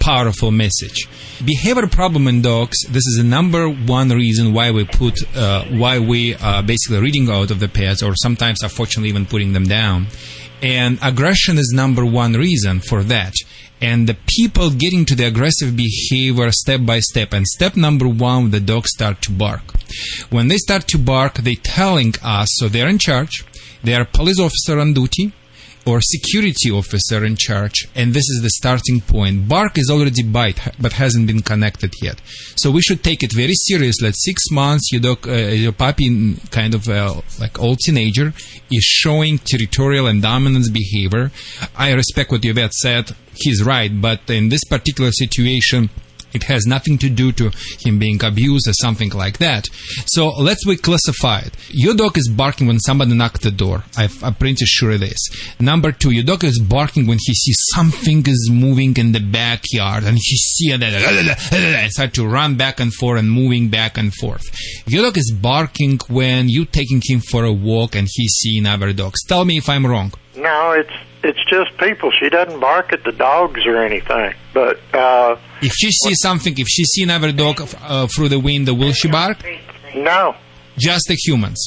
powerful 0.00 0.50
message. 0.50 1.08
Behavior 1.44 1.86
problem 1.86 2.28
in 2.28 2.42
dogs. 2.42 2.76
This 2.88 3.06
is 3.06 3.16
the 3.18 3.24
number 3.24 3.68
one 3.68 4.10
reason 4.10 4.52
why 4.52 4.70
we 4.70 4.84
put, 4.84 5.14
uh, 5.34 5.64
why 5.70 5.98
we 5.98 6.34
are 6.34 6.62
basically 6.62 7.00
reading 7.00 7.30
out 7.30 7.50
of 7.50 7.60
the 7.60 7.68
pets, 7.68 8.02
or 8.02 8.14
sometimes, 8.14 8.62
unfortunately, 8.62 9.08
even 9.08 9.24
putting 9.24 9.52
them 9.54 9.64
down. 9.64 10.08
And 10.62 10.98
aggression 11.02 11.56
is 11.56 11.72
number 11.74 12.04
one 12.04 12.34
reason 12.34 12.80
for 12.80 13.02
that. 13.04 13.32
And 13.80 14.06
the 14.06 14.18
people 14.26 14.68
getting 14.70 15.06
to 15.06 15.14
the 15.14 15.26
aggressive 15.26 15.74
behavior 15.74 16.52
step 16.52 16.84
by 16.84 17.00
step. 17.00 17.32
And 17.32 17.46
step 17.46 17.76
number 17.76 18.06
one, 18.06 18.50
the 18.50 18.60
dogs 18.60 18.90
start 18.92 19.22
to 19.22 19.32
bark. 19.32 19.62
When 20.28 20.48
they 20.48 20.58
start 20.58 20.86
to 20.88 20.98
bark, 20.98 21.34
they're 21.36 21.54
telling 21.54 22.14
us, 22.22 22.48
so 22.52 22.68
they're 22.68 22.88
in 22.88 22.98
charge, 22.98 23.46
they 23.82 23.94
are 23.94 24.04
police 24.04 24.38
officer 24.38 24.78
on 24.78 24.92
duty 24.92 25.32
or 25.86 26.00
security 26.00 26.70
officer 26.70 27.24
in 27.24 27.36
charge, 27.36 27.88
and 27.94 28.12
this 28.12 28.28
is 28.28 28.40
the 28.42 28.50
starting 28.50 29.00
point. 29.00 29.48
Bark 29.48 29.78
is 29.78 29.88
already 29.90 30.22
bite, 30.22 30.60
but 30.80 30.92
hasn't 30.94 31.26
been 31.26 31.40
connected 31.40 31.94
yet. 32.02 32.20
So 32.56 32.70
we 32.70 32.82
should 32.82 33.02
take 33.02 33.22
it 33.22 33.32
very 33.34 33.54
seriously. 33.54 34.08
At 34.08 34.14
six 34.16 34.50
months, 34.50 34.90
your 34.92 35.00
dog, 35.00 35.26
uh, 35.26 35.32
your 35.32 35.72
puppy, 35.72 36.36
kind 36.50 36.74
of 36.74 36.88
uh, 36.88 37.20
like 37.38 37.58
old 37.58 37.78
teenager, 37.78 38.34
is 38.70 38.84
showing 38.84 39.38
territorial 39.38 40.06
and 40.06 40.20
dominance 40.22 40.68
behavior. 40.68 41.30
I 41.76 41.92
respect 41.92 42.30
what 42.30 42.44
your 42.44 42.54
vet 42.54 42.72
said. 42.74 43.12
He's 43.34 43.62
right, 43.64 43.90
but 44.00 44.28
in 44.28 44.50
this 44.50 44.64
particular 44.64 45.12
situation, 45.12 45.88
it 46.32 46.44
has 46.44 46.66
nothing 46.66 46.98
to 46.98 47.08
do 47.08 47.32
to 47.32 47.50
him 47.80 47.98
being 47.98 48.22
abused 48.22 48.68
or 48.68 48.72
something 48.74 49.10
like 49.10 49.38
that. 49.38 49.66
So 50.06 50.28
let's 50.28 50.66
we 50.66 50.76
classify 50.76 51.40
it. 51.40 51.54
Your 51.70 51.94
dog 51.94 52.18
is 52.18 52.28
barking 52.28 52.66
when 52.66 52.78
somebody 52.80 53.14
knocked 53.14 53.42
the 53.42 53.50
door. 53.50 53.84
I've, 53.96 54.22
I'm 54.22 54.34
pretty 54.34 54.64
sure 54.66 54.90
it 54.90 55.02
is. 55.02 55.54
Number 55.58 55.92
two, 55.92 56.10
your 56.10 56.24
dog 56.24 56.44
is 56.44 56.58
barking 56.60 57.06
when 57.06 57.18
he 57.24 57.34
sees 57.34 57.58
something 57.74 58.24
is 58.26 58.50
moving 58.52 58.96
in 58.96 59.12
the 59.12 59.20
backyard 59.20 60.04
and 60.04 60.16
he 60.16 60.36
see 60.36 60.76
that 60.76 60.82
and 61.52 61.92
start 61.92 62.14
to 62.14 62.26
run 62.26 62.56
back 62.56 62.80
and 62.80 62.92
forth 62.94 63.18
and 63.18 63.30
moving 63.30 63.68
back 63.68 63.98
and 63.98 64.14
forth. 64.14 64.44
Your 64.86 65.02
dog 65.04 65.18
is 65.18 65.32
barking 65.32 65.98
when 66.08 66.48
you 66.48 66.64
taking 66.64 67.00
him 67.04 67.20
for 67.20 67.44
a 67.44 67.52
walk 67.52 67.94
and 67.94 68.08
he's 68.10 68.32
seeing 68.32 68.66
other 68.66 68.92
dogs. 68.92 69.22
Tell 69.24 69.44
me 69.44 69.58
if 69.58 69.68
I'm 69.68 69.86
wrong. 69.86 70.12
No, 70.40 70.72
it's 70.72 70.92
it's 71.22 71.38
just 71.50 71.76
people. 71.78 72.10
She 72.18 72.28
doesn't 72.30 72.60
bark 72.60 72.92
at 72.92 73.04
the 73.04 73.12
dogs 73.12 73.60
or 73.66 73.76
anything. 73.76 74.32
But 74.54 74.80
uh, 74.94 75.36
If 75.62 75.72
she 75.74 75.90
sees 75.90 76.18
something, 76.20 76.54
if 76.56 76.66
she 76.68 76.84
sees 76.84 77.04
another 77.04 77.30
dog 77.32 77.60
uh, 77.60 78.06
through 78.06 78.30
the 78.30 78.40
window, 78.40 78.72
will 78.74 78.92
she 78.92 79.08
bark? 79.08 79.38
no, 79.94 80.34
Just 80.78 81.04
the 81.08 81.16
humans. 81.26 81.60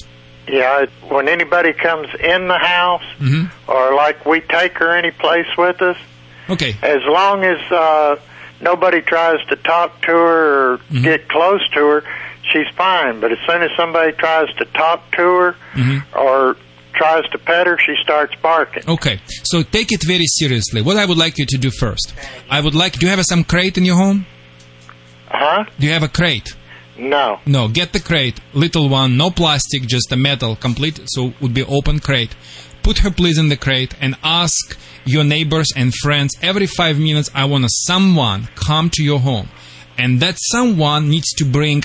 yeah. 0.47 0.85
When 1.09 1.27
anybody 1.29 1.73
comes 1.73 2.07
in 2.19 2.47
the 2.47 2.57
house, 2.57 3.03
hmm 3.19 3.45
or 3.67 3.93
like 3.95 4.25
we 4.25 4.41
take 4.41 4.77
her 4.79 4.97
any 4.97 5.11
place 5.11 5.47
with 5.57 5.81
us, 5.81 5.97
Okay. 6.49 6.75
as 6.81 7.01
long 7.05 7.43
as 7.43 7.59
uh, 7.71 8.15
nobody 8.59 9.01
tries 9.01 9.39
to 9.49 9.55
talk 9.57 10.01
to 10.01 10.11
her 10.11 10.73
or 10.73 10.77
Mm-hmm. 10.77 11.03
get 11.03 11.29
close 11.29 11.61
to 11.75 11.79
her, 11.91 12.03
she's 12.51 12.67
fine. 12.75 13.19
But 13.21 13.31
as 13.31 13.37
soon 13.47 13.61
as 13.61 13.71
somebody 13.77 14.11
tries 14.13 14.49
to 14.57 14.65
talk 14.65 14.99
to 15.17 15.21
her 15.21 15.51
hmm 15.73 15.97
or 16.17 16.57
tries 16.93 17.27
to 17.29 17.37
pet 17.37 17.67
her, 17.67 17.77
she 17.77 17.95
starts 18.01 18.33
barking. 18.41 18.83
Okay, 18.87 19.19
so 19.43 19.63
take 19.63 19.91
it 19.91 20.03
very 20.05 20.25
seriously. 20.25 20.81
What 20.81 20.97
I 20.97 21.05
would 21.05 21.17
like 21.17 21.37
you 21.37 21.45
to 21.45 21.57
do 21.57 21.71
first, 21.71 22.13
I 22.49 22.61
would 22.61 22.75
like. 22.75 22.93
Do 22.93 23.05
you 23.05 23.11
have 23.11 23.23
some 23.25 23.43
crate 23.43 23.77
in 23.77 23.85
your 23.85 23.97
home? 23.97 24.25
Huh? 25.27 25.65
Do 25.79 25.87
you 25.87 25.93
have 25.93 26.03
a 26.03 26.07
crate? 26.07 26.55
No. 26.97 27.39
No, 27.45 27.67
get 27.67 27.91
the 27.93 27.99
crate, 27.99 28.39
little 28.53 28.87
one, 28.87 29.17
no 29.17 29.31
plastic, 29.31 29.81
just 29.83 30.11
a 30.11 30.15
metal, 30.15 30.55
complete. 30.55 30.99
So 31.07 31.29
it 31.29 31.41
would 31.41 31.53
be 31.53 31.63
open 31.63 31.99
crate. 31.99 32.35
Put 32.83 32.99
her 32.99 33.11
please 33.11 33.37
in 33.39 33.49
the 33.49 33.57
crate 33.57 33.95
and 33.99 34.15
ask 34.23 34.77
your 35.05 35.23
neighbors 35.23 35.67
and 35.75 35.93
friends 35.95 36.35
every 36.41 36.67
five 36.67 36.99
minutes. 36.99 37.31
I 37.33 37.45
want 37.45 37.65
someone 37.69 38.49
come 38.55 38.89
to 38.91 39.03
your 39.03 39.19
home, 39.19 39.49
and 39.97 40.19
that 40.19 40.35
someone 40.37 41.09
needs 41.09 41.31
to 41.37 41.45
bring 41.45 41.83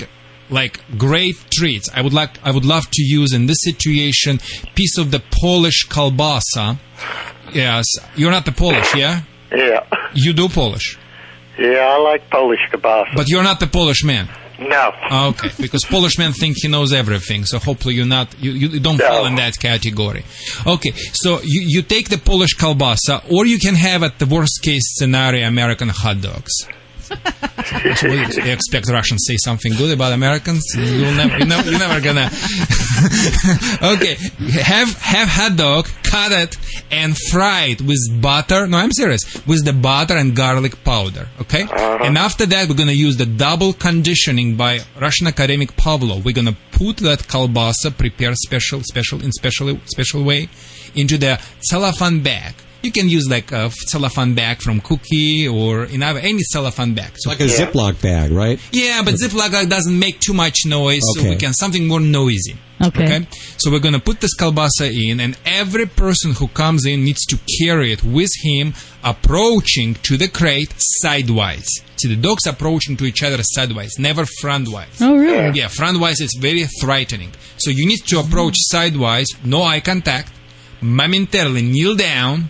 like 0.49 0.79
great 0.97 1.35
treats. 1.53 1.89
I 1.93 2.01
would 2.01 2.13
like, 2.13 2.31
I 2.43 2.51
would 2.51 2.65
love 2.65 2.89
to 2.91 3.01
use 3.01 3.33
in 3.33 3.45
this 3.45 3.57
situation 3.61 4.39
piece 4.75 4.97
of 4.97 5.11
the 5.11 5.21
Polish 5.41 5.87
kalbasa. 5.87 6.77
Yes, 7.53 7.85
you're 8.15 8.31
not 8.31 8.45
the 8.45 8.51
Polish, 8.51 8.95
yeah? 8.95 9.21
Yeah. 9.51 9.85
You 10.13 10.33
do 10.33 10.47
Polish, 10.49 10.97
Yeah, 11.57 11.87
I 11.95 11.97
like 11.97 12.29
Polish 12.29 12.59
kielbasa. 12.71 13.15
but 13.15 13.27
you're 13.29 13.43
not 13.43 13.59
the 13.59 13.67
Polish 13.67 14.03
man. 14.03 14.29
No. 14.59 14.91
Okay, 15.29 15.49
because 15.61 15.85
Polish 15.85 16.17
men 16.17 16.33
think 16.33 16.57
he 16.61 16.67
knows 16.67 16.91
everything, 16.91 17.45
so 17.45 17.59
hopefully 17.59 17.95
you're 17.95 18.05
not, 18.05 18.27
you, 18.39 18.51
you 18.51 18.79
don't 18.79 18.99
fall 18.99 19.25
in 19.25 19.35
that 19.35 19.57
category. 19.57 20.25
Okay, 20.67 20.91
so 21.13 21.39
you, 21.43 21.63
you 21.67 21.81
take 21.81 22.09
the 22.09 22.17
Polish 22.17 22.55
kalbasa, 22.57 23.23
or 23.31 23.45
you 23.45 23.57
can 23.57 23.75
have 23.75 24.03
at 24.03 24.19
the 24.19 24.25
worst 24.25 24.59
case 24.61 24.83
scenario 24.97 25.47
American 25.47 25.89
hot 25.89 26.21
dogs. 26.21 26.51
So 27.95 28.07
you 28.07 28.21
expect 28.53 28.89
Russians 28.89 29.25
say 29.27 29.37
something 29.37 29.73
good 29.73 29.91
about 29.91 30.13
Americans? 30.13 30.63
You'll 30.75 31.13
never, 31.13 31.37
you 31.39 31.45
know, 31.45 31.59
you're 31.61 31.79
never 31.79 32.01
gonna. 32.01 32.29
okay, 33.93 34.15
have 34.61 34.93
have 34.97 35.27
hot 35.27 35.55
dog, 35.55 35.87
cut 36.03 36.31
it, 36.31 36.57
and 36.91 37.17
fry 37.31 37.65
it 37.73 37.81
with 37.81 38.21
butter. 38.21 38.67
No, 38.67 38.77
I'm 38.77 38.91
serious. 38.91 39.23
With 39.45 39.65
the 39.65 39.73
butter 39.73 40.15
and 40.15 40.35
garlic 40.35 40.83
powder. 40.83 41.27
Okay, 41.41 41.63
uh-huh. 41.63 41.99
and 42.03 42.17
after 42.17 42.45
that, 42.45 42.67
we're 42.67 42.75
gonna 42.75 42.91
use 42.91 43.17
the 43.17 43.25
double 43.25 43.73
conditioning 43.73 44.55
by 44.55 44.79
Russian 44.99 45.27
academic 45.27 45.75
Pavlov. 45.75 46.23
We're 46.23 46.33
gonna 46.33 46.57
put 46.71 46.97
that 46.97 47.19
kalbasa, 47.19 47.95
prepared 47.95 48.35
special, 48.37 48.81
special 48.83 49.23
in 49.23 49.31
special 49.31 49.77
special 49.85 50.23
way, 50.23 50.49
into 50.95 51.17
the 51.17 51.39
cellophane 51.61 52.23
bag. 52.23 52.55
You 52.81 52.91
can 52.91 53.09
use 53.09 53.27
like 53.29 53.51
a 53.51 53.69
cellophane 53.71 54.35
bag 54.35 54.61
from 54.61 54.79
Cookie 54.79 55.47
or 55.47 55.83
in 55.85 56.01
any 56.01 56.43
cellophane 56.43 56.93
bag. 56.93 57.11
So 57.17 57.29
Like 57.29 57.41
a 57.41 57.45
Ziploc 57.45 58.01
bag, 58.01 58.31
right? 58.31 58.59
yeah, 58.71 59.01
but 59.03 59.15
Ziploc 59.15 59.51
bag 59.51 59.69
doesn't 59.69 59.97
make 59.97 60.19
too 60.21 60.33
much 60.33 60.65
noise, 60.65 61.01
so 61.15 61.23
we 61.23 61.35
can 61.35 61.53
something 61.53 61.87
more 61.87 61.99
noisy. 61.99 62.55
Okay. 62.81 63.27
So 63.57 63.69
we're 63.69 63.79
gonna 63.79 63.99
put 63.99 64.21
this 64.21 64.33
kalbasa 64.37 64.89
in, 64.89 65.19
and 65.19 65.37
every 65.45 65.85
person 65.85 66.31
who 66.33 66.47
comes 66.47 66.85
in 66.85 67.03
needs 67.03 67.25
to 67.25 67.37
carry 67.59 67.91
it 67.91 68.01
with 68.05 68.29
him, 68.41 68.73
approaching 69.03 69.95
to 70.03 70.15
the 70.15 70.29
crate 70.29 70.73
sidewise. 70.77 71.67
See, 71.97 72.07
the 72.07 72.15
dogs 72.15 72.47
approaching 72.47 72.95
to 72.95 73.05
each 73.05 73.21
other 73.23 73.39
sidewise, 73.43 73.99
never 73.99 74.23
frontwise. 74.41 75.01
Oh, 75.01 75.17
really? 75.17 75.59
Yeah, 75.59 75.67
frontwise 75.67 76.21
is 76.21 76.33
very 76.39 76.65
threatening. 76.79 77.31
So 77.57 77.69
you 77.71 77.85
need 77.85 78.05
to 78.07 78.19
approach 78.19 78.55
sidewise, 78.57 79.27
no 79.43 79.63
eye 79.63 79.81
contact, 79.81 80.31
momentarily 80.81 81.61
kneel 81.61 81.95
down, 81.97 82.49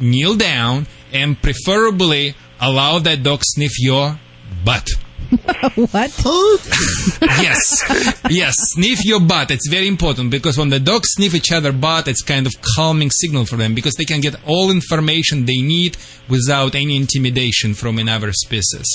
kneel 0.00 0.36
down, 0.36 0.86
and 1.12 1.40
preferably 1.40 2.34
allow 2.60 2.98
that 2.98 3.22
dog 3.22 3.40
sniff 3.44 3.72
your 3.78 4.18
butt. 4.64 4.88
what? 5.74 6.10
yes, 7.22 8.22
yes, 8.30 8.54
sniff 8.72 9.04
your 9.04 9.20
butt. 9.20 9.50
It's 9.50 9.68
very 9.68 9.86
important 9.86 10.30
because 10.30 10.56
when 10.56 10.70
the 10.70 10.80
dogs 10.80 11.08
sniff 11.12 11.34
each 11.34 11.52
other 11.52 11.70
butt, 11.70 12.08
it's 12.08 12.22
kind 12.22 12.46
of 12.46 12.54
calming 12.74 13.10
signal 13.10 13.44
for 13.44 13.56
them 13.56 13.74
because 13.74 13.94
they 13.94 14.04
can 14.04 14.20
get 14.20 14.36
all 14.46 14.70
information 14.70 15.44
they 15.44 15.60
need 15.60 15.98
without 16.28 16.74
any 16.74 16.96
intimidation 16.96 17.74
from 17.74 17.98
another 17.98 18.32
species. 18.32 18.86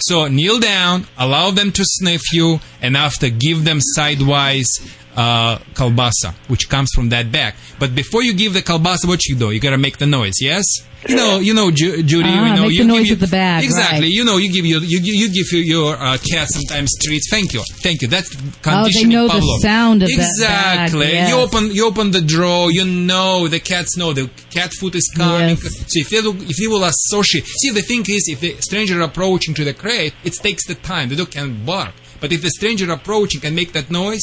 So 0.00 0.28
kneel 0.28 0.60
down, 0.60 1.06
allow 1.18 1.50
them 1.50 1.72
to 1.72 1.82
sniff 1.84 2.32
you, 2.32 2.60
and 2.80 2.96
after 2.96 3.28
give 3.28 3.64
them 3.64 3.78
sidewise 3.80 4.70
uh, 5.16 5.58
kalbasa, 5.74 6.32
which 6.48 6.68
comes 6.68 6.90
from 6.94 7.08
that 7.10 7.30
bag. 7.30 7.54
But 7.78 7.94
before 7.94 8.22
you 8.22 8.34
give 8.34 8.54
the 8.54 8.62
kalbasa, 8.62 9.06
what 9.06 9.24
you 9.26 9.36
do? 9.36 9.50
You 9.50 9.60
gotta 9.60 9.78
make 9.78 9.98
the 9.98 10.06
noise. 10.06 10.34
Yes. 10.40 10.64
You 11.08 11.16
know, 11.16 11.40
you 11.40 11.52
know, 11.52 11.72
Ju- 11.72 12.00
Judy. 12.04 12.28
Ah, 12.28 12.46
you 12.46 12.54
know, 12.54 12.62
make 12.68 12.72
you 12.74 12.78
the 12.84 12.88
noise 12.88 13.08
give 13.08 13.20
with 13.20 13.28
the 13.28 13.36
bag, 13.36 13.64
Exactly. 13.64 14.02
right. 14.02 14.08
You 14.08 14.24
know, 14.24 14.36
you 14.36 14.52
give 14.52 14.64
your 14.64 14.80
you, 14.82 15.00
you 15.02 15.28
give 15.34 15.50
your, 15.52 15.64
your 15.64 15.96
uh, 15.96 16.16
cat 16.18 16.46
sometimes 16.48 16.90
treats. 17.04 17.28
Thank 17.28 17.52
you, 17.54 17.60
thank 17.82 18.02
you. 18.02 18.08
That's 18.08 18.32
Oh, 18.36 18.38
they 18.38 18.60
conditioning. 18.62 19.08
know 19.08 19.26
the 19.26 19.58
sound 19.60 20.04
of 20.04 20.08
that 20.08 20.14
exactly. 20.14 21.06
bag, 21.06 21.12
yes. 21.12 21.28
You 21.30 21.36
open 21.40 21.70
you 21.72 21.86
open 21.88 22.12
the 22.12 22.20
drawer. 22.20 22.70
You 22.70 22.84
know 22.84 23.48
the 23.48 23.58
cats 23.58 23.96
know 23.96 24.12
the 24.12 24.30
cat 24.50 24.72
food 24.78 24.94
is 24.94 25.12
coming. 25.16 25.56
Yes. 25.56 25.78
So 25.92 25.98
if 25.98 26.12
you 26.12 26.36
if 26.48 26.60
you 26.60 26.70
will 26.70 26.84
associate, 26.84 27.46
see 27.46 27.70
the 27.70 27.82
thing 27.82 28.04
is, 28.08 28.28
if 28.28 28.38
the 28.38 28.54
stranger 28.60 29.00
approaching 29.00 29.54
to 29.54 29.64
the 29.64 29.74
crate, 29.74 30.14
it 30.22 30.34
takes 30.34 30.66
the 30.68 30.76
time. 30.76 31.08
The 31.08 31.16
dog 31.16 31.32
can 31.32 31.64
bark, 31.66 31.94
but 32.20 32.30
if 32.30 32.42
the 32.42 32.50
stranger 32.50 32.88
approaching 32.92 33.40
can 33.40 33.56
make 33.56 33.72
that 33.72 33.90
noise. 33.90 34.22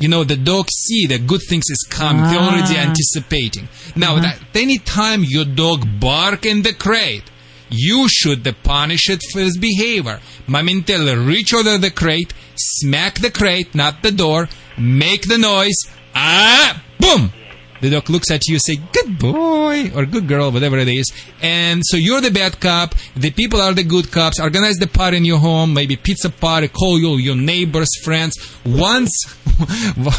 You 0.00 0.08
know 0.08 0.24
the 0.24 0.36
dog 0.36 0.66
see 0.70 1.06
that 1.08 1.26
good 1.26 1.42
things 1.48 1.66
is 1.70 1.86
coming. 1.90 2.22
They're 2.24 2.40
already 2.40 2.76
Ah. 2.78 2.86
anticipating. 2.88 3.68
Now, 3.94 4.18
that 4.18 4.38
any 4.54 4.78
time 4.78 5.24
your 5.24 5.44
dog 5.44 6.00
bark 6.00 6.46
in 6.46 6.62
the 6.62 6.72
crate, 6.72 7.24
you 7.68 8.08
should 8.08 8.42
punish 8.62 9.08
it 9.14 9.22
for 9.30 9.40
its 9.40 9.58
behavior. 9.58 10.18
Momentarily 10.46 11.16
reach 11.16 11.52
over 11.54 11.76
the 11.78 11.90
crate, 11.90 12.32
smack 12.56 13.20
the 13.20 13.30
crate, 13.30 13.74
not 13.74 14.02
the 14.02 14.10
door, 14.10 14.48
make 14.78 15.28
the 15.28 15.38
noise, 15.38 15.80
ah, 16.14 16.82
boom! 16.98 17.32
The 17.80 17.90
dog 17.90 18.10
looks 18.10 18.30
at 18.30 18.46
you, 18.46 18.58
say, 18.58 18.76
good 18.92 19.18
boy, 19.18 19.90
or 19.94 20.04
good 20.04 20.28
girl, 20.28 20.50
whatever 20.50 20.78
it 20.78 20.88
is. 20.88 21.10
And 21.40 21.82
so 21.84 21.96
you're 21.96 22.20
the 22.20 22.30
bad 22.30 22.60
cop, 22.60 22.94
the 23.16 23.30
people 23.30 23.60
are 23.60 23.72
the 23.72 23.84
good 23.84 24.10
cops, 24.12 24.38
organize 24.38 24.76
the 24.76 24.86
party 24.86 25.16
in 25.16 25.24
your 25.24 25.38
home, 25.38 25.72
maybe 25.72 25.96
pizza 25.96 26.28
party, 26.30 26.68
call 26.68 26.98
your, 26.98 27.18
your 27.18 27.36
neighbors, 27.36 27.88
friends. 28.04 28.34
Once, 28.66 29.12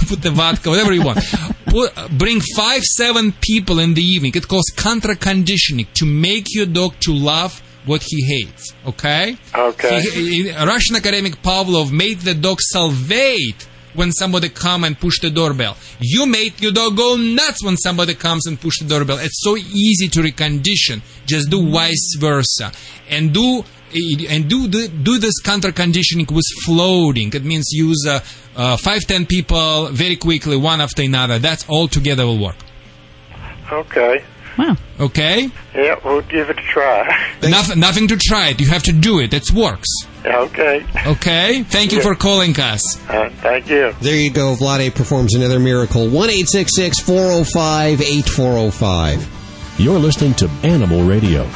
put 0.08 0.22
the 0.22 0.32
vodka, 0.34 0.70
whatever 0.70 0.92
you 0.94 1.04
want. 1.04 1.20
Put, 1.68 1.94
bring 2.18 2.42
five, 2.56 2.82
seven 2.84 3.32
people 3.42 3.80
in 3.80 3.94
the 3.94 4.02
evening. 4.04 4.32
It 4.36 4.48
calls 4.48 4.72
contra 4.76 5.16
conditioning 5.16 5.88
to 5.96 6.06
make 6.06 6.48
your 6.56 6.66
dog 6.66 6.96
to 7.02 7.14
love 7.14 7.62
what 7.86 8.04
he 8.06 8.26
hates. 8.26 8.74
Okay? 8.86 9.38
Okay. 9.56 10.02
He- 10.02 10.44
he- 10.44 10.52
Russian 10.52 10.96
academic 10.96 11.42
Pavlov 11.42 11.92
made 11.92 12.20
the 12.22 12.34
dog 12.34 12.60
salivate 12.62 13.68
when 13.94 14.12
somebody 14.12 14.50
come 14.50 14.84
and 14.84 15.00
push 15.00 15.20
the 15.20 15.30
doorbell. 15.30 15.78
You 16.00 16.26
made 16.26 16.62
your 16.62 16.72
dog 16.72 16.98
go 16.98 17.16
nuts 17.16 17.64
when 17.64 17.78
somebody 17.78 18.14
comes 18.16 18.48
and 18.48 18.60
push 18.60 18.80
the 18.80 18.88
doorbell. 18.88 19.20
It's 19.20 19.42
so 19.42 19.58
easy 19.58 20.08
to 20.10 20.22
recondition. 20.22 21.02
Just 21.26 21.50
do 21.50 21.70
vice 21.70 22.16
versa, 22.20 22.72
and 23.10 23.34
do 23.34 23.64
and 24.30 24.50
do 24.50 24.68
do, 24.68 24.88
do 24.88 25.18
this 25.18 25.40
counter 25.42 25.72
conditioning 25.72 26.28
with 26.32 26.46
floating. 26.64 27.34
It 27.34 27.44
means 27.44 27.70
use 27.72 28.06
uh, 28.08 28.20
uh, 28.56 28.78
five 28.78 29.02
ten 29.02 29.26
people 29.26 29.88
very 29.92 30.16
quickly, 30.16 30.58
one 30.58 30.82
after 30.82 31.02
another. 31.02 31.40
That's 31.40 31.66
all 31.68 31.88
together 31.88 32.26
will 32.26 32.40
work. 32.40 32.56
Okay. 33.72 34.24
Okay. 35.00 35.50
Yeah, 35.74 36.00
we'll 36.04 36.22
give 36.22 36.50
it 36.50 36.60
a 36.60 36.62
try. 36.62 37.08
Nothing, 37.42 37.80
nothing 37.80 38.08
to 38.10 38.18
try 38.18 38.50
it. 38.50 38.62
You 38.62 38.68
have 38.68 38.84
to 38.84 38.92
do 38.92 39.20
it. 39.20 39.34
It 39.34 39.52
works. 39.52 39.88
Okay. 40.26 40.86
Okay. 41.08 41.64
Thank 41.64 41.92
you 41.92 42.02
for 42.02 42.16
calling 42.16 42.60
us. 42.60 42.98
Uh, 43.10 43.30
thank 43.38 43.70
you. 43.70 43.94
There 44.02 44.16
you 44.16 44.32
go. 44.32 44.56
Vladae 44.56 44.94
performs 44.94 45.34
another 45.34 45.60
miracle. 45.60 46.08
1 46.08 46.30
405 46.30 48.02
8405. 48.02 49.80
You're 49.80 50.00
listening 50.00 50.34
to 50.36 50.50
Animal 50.64 51.04
Radio. 51.04 51.50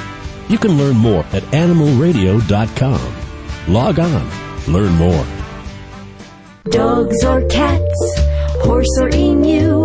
You 0.49 0.57
can 0.57 0.77
learn 0.77 0.95
more 0.95 1.23
at 1.31 1.43
animalradio.com. 1.53 3.15
Log 3.67 3.99
on, 3.99 4.71
learn 4.71 4.93
more. 4.93 5.25
Dogs 6.69 7.23
or 7.23 7.41
cats, 7.47 8.19
horse 8.63 8.97
or 8.99 9.09
emu, 9.09 9.84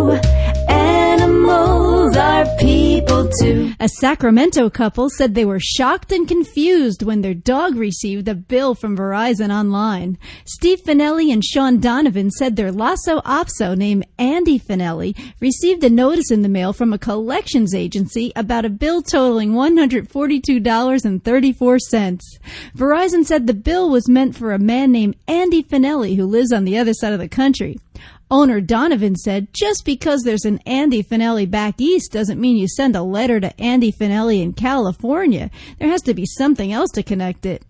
people 2.59 3.29
too. 3.39 3.73
A 3.79 3.87
Sacramento 3.87 4.69
couple 4.69 5.09
said 5.09 5.33
they 5.33 5.45
were 5.45 5.59
shocked 5.59 6.11
and 6.11 6.27
confused 6.27 7.03
when 7.03 7.21
their 7.21 7.33
dog 7.33 7.75
received 7.75 8.27
a 8.27 8.35
bill 8.35 8.75
from 8.75 8.97
Verizon 8.97 9.49
Online. 9.49 10.17
Steve 10.45 10.81
Finelli 10.81 11.31
and 11.31 11.43
Sean 11.43 11.79
Donovan 11.79 12.29
said 12.31 12.55
their 12.55 12.71
Lhasa 12.71 13.21
Apso 13.25 13.77
named 13.77 14.05
Andy 14.17 14.59
Finelli 14.59 15.17
received 15.39 15.83
a 15.83 15.89
notice 15.89 16.31
in 16.31 16.41
the 16.41 16.49
mail 16.49 16.73
from 16.73 16.93
a 16.93 16.97
collections 16.97 17.73
agency 17.73 18.31
about 18.35 18.65
a 18.65 18.69
bill 18.69 19.01
totaling 19.01 19.53
$142.34. 19.53 22.19
Verizon 22.75 23.25
said 23.25 23.47
the 23.47 23.53
bill 23.53 23.89
was 23.89 24.09
meant 24.09 24.35
for 24.35 24.51
a 24.51 24.59
man 24.59 24.91
named 24.91 25.15
Andy 25.27 25.63
Finelli 25.63 26.15
who 26.15 26.25
lives 26.25 26.51
on 26.51 26.65
the 26.65 26.77
other 26.77 26.93
side 26.93 27.13
of 27.13 27.19
the 27.19 27.29
country. 27.29 27.77
Owner 28.31 28.61
Donovan 28.61 29.17
said, 29.17 29.53
just 29.53 29.83
because 29.83 30.21
there's 30.21 30.45
an 30.45 30.59
Andy 30.65 31.03
Finelli 31.03 31.49
back 31.51 31.81
east 31.81 32.13
doesn't 32.13 32.39
mean 32.39 32.55
you 32.55 32.67
send 32.69 32.95
a 32.95 33.03
letter 33.03 33.41
to 33.41 33.61
Andy 33.61 33.91
Finelli 33.91 34.41
in 34.41 34.53
California. 34.53 35.51
There 35.79 35.89
has 35.89 36.01
to 36.03 36.13
be 36.13 36.25
something 36.25 36.71
else 36.71 36.89
to 36.91 37.03
connect 37.03 37.45
it. 37.45 37.65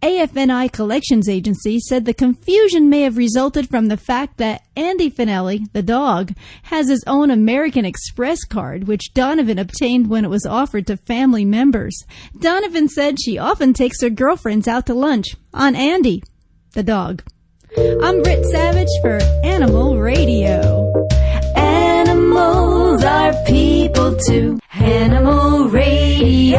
AFNI 0.00 0.72
Collections 0.72 1.28
Agency 1.28 1.78
said 1.78 2.04
the 2.04 2.14
confusion 2.14 2.88
may 2.88 3.02
have 3.02 3.18
resulted 3.18 3.68
from 3.68 3.88
the 3.88 3.98
fact 3.98 4.38
that 4.38 4.62
Andy 4.76 5.10
Finelli, 5.10 5.70
the 5.72 5.82
dog, 5.82 6.32
has 6.62 6.88
his 6.88 7.04
own 7.06 7.30
American 7.30 7.84
Express 7.84 8.44
card, 8.44 8.88
which 8.88 9.12
Donovan 9.12 9.58
obtained 9.58 10.08
when 10.08 10.24
it 10.24 10.30
was 10.30 10.46
offered 10.46 10.86
to 10.86 10.96
family 10.96 11.44
members. 11.44 12.04
Donovan 12.40 12.88
said 12.88 13.20
she 13.20 13.36
often 13.36 13.74
takes 13.74 14.00
her 14.00 14.10
girlfriends 14.10 14.66
out 14.66 14.86
to 14.86 14.94
lunch 14.94 15.36
on 15.52 15.76
Andy, 15.76 16.22
the 16.72 16.82
dog. 16.82 17.22
I'm 17.76 18.22
Britt 18.22 18.44
Savage 18.46 18.88
for 19.02 19.18
Animal 19.44 19.98
Radio. 19.98 20.92
Animals 21.54 23.04
are 23.04 23.34
people 23.44 24.16
too. 24.16 24.58
Animal 24.72 25.68
Radio. 25.68 26.58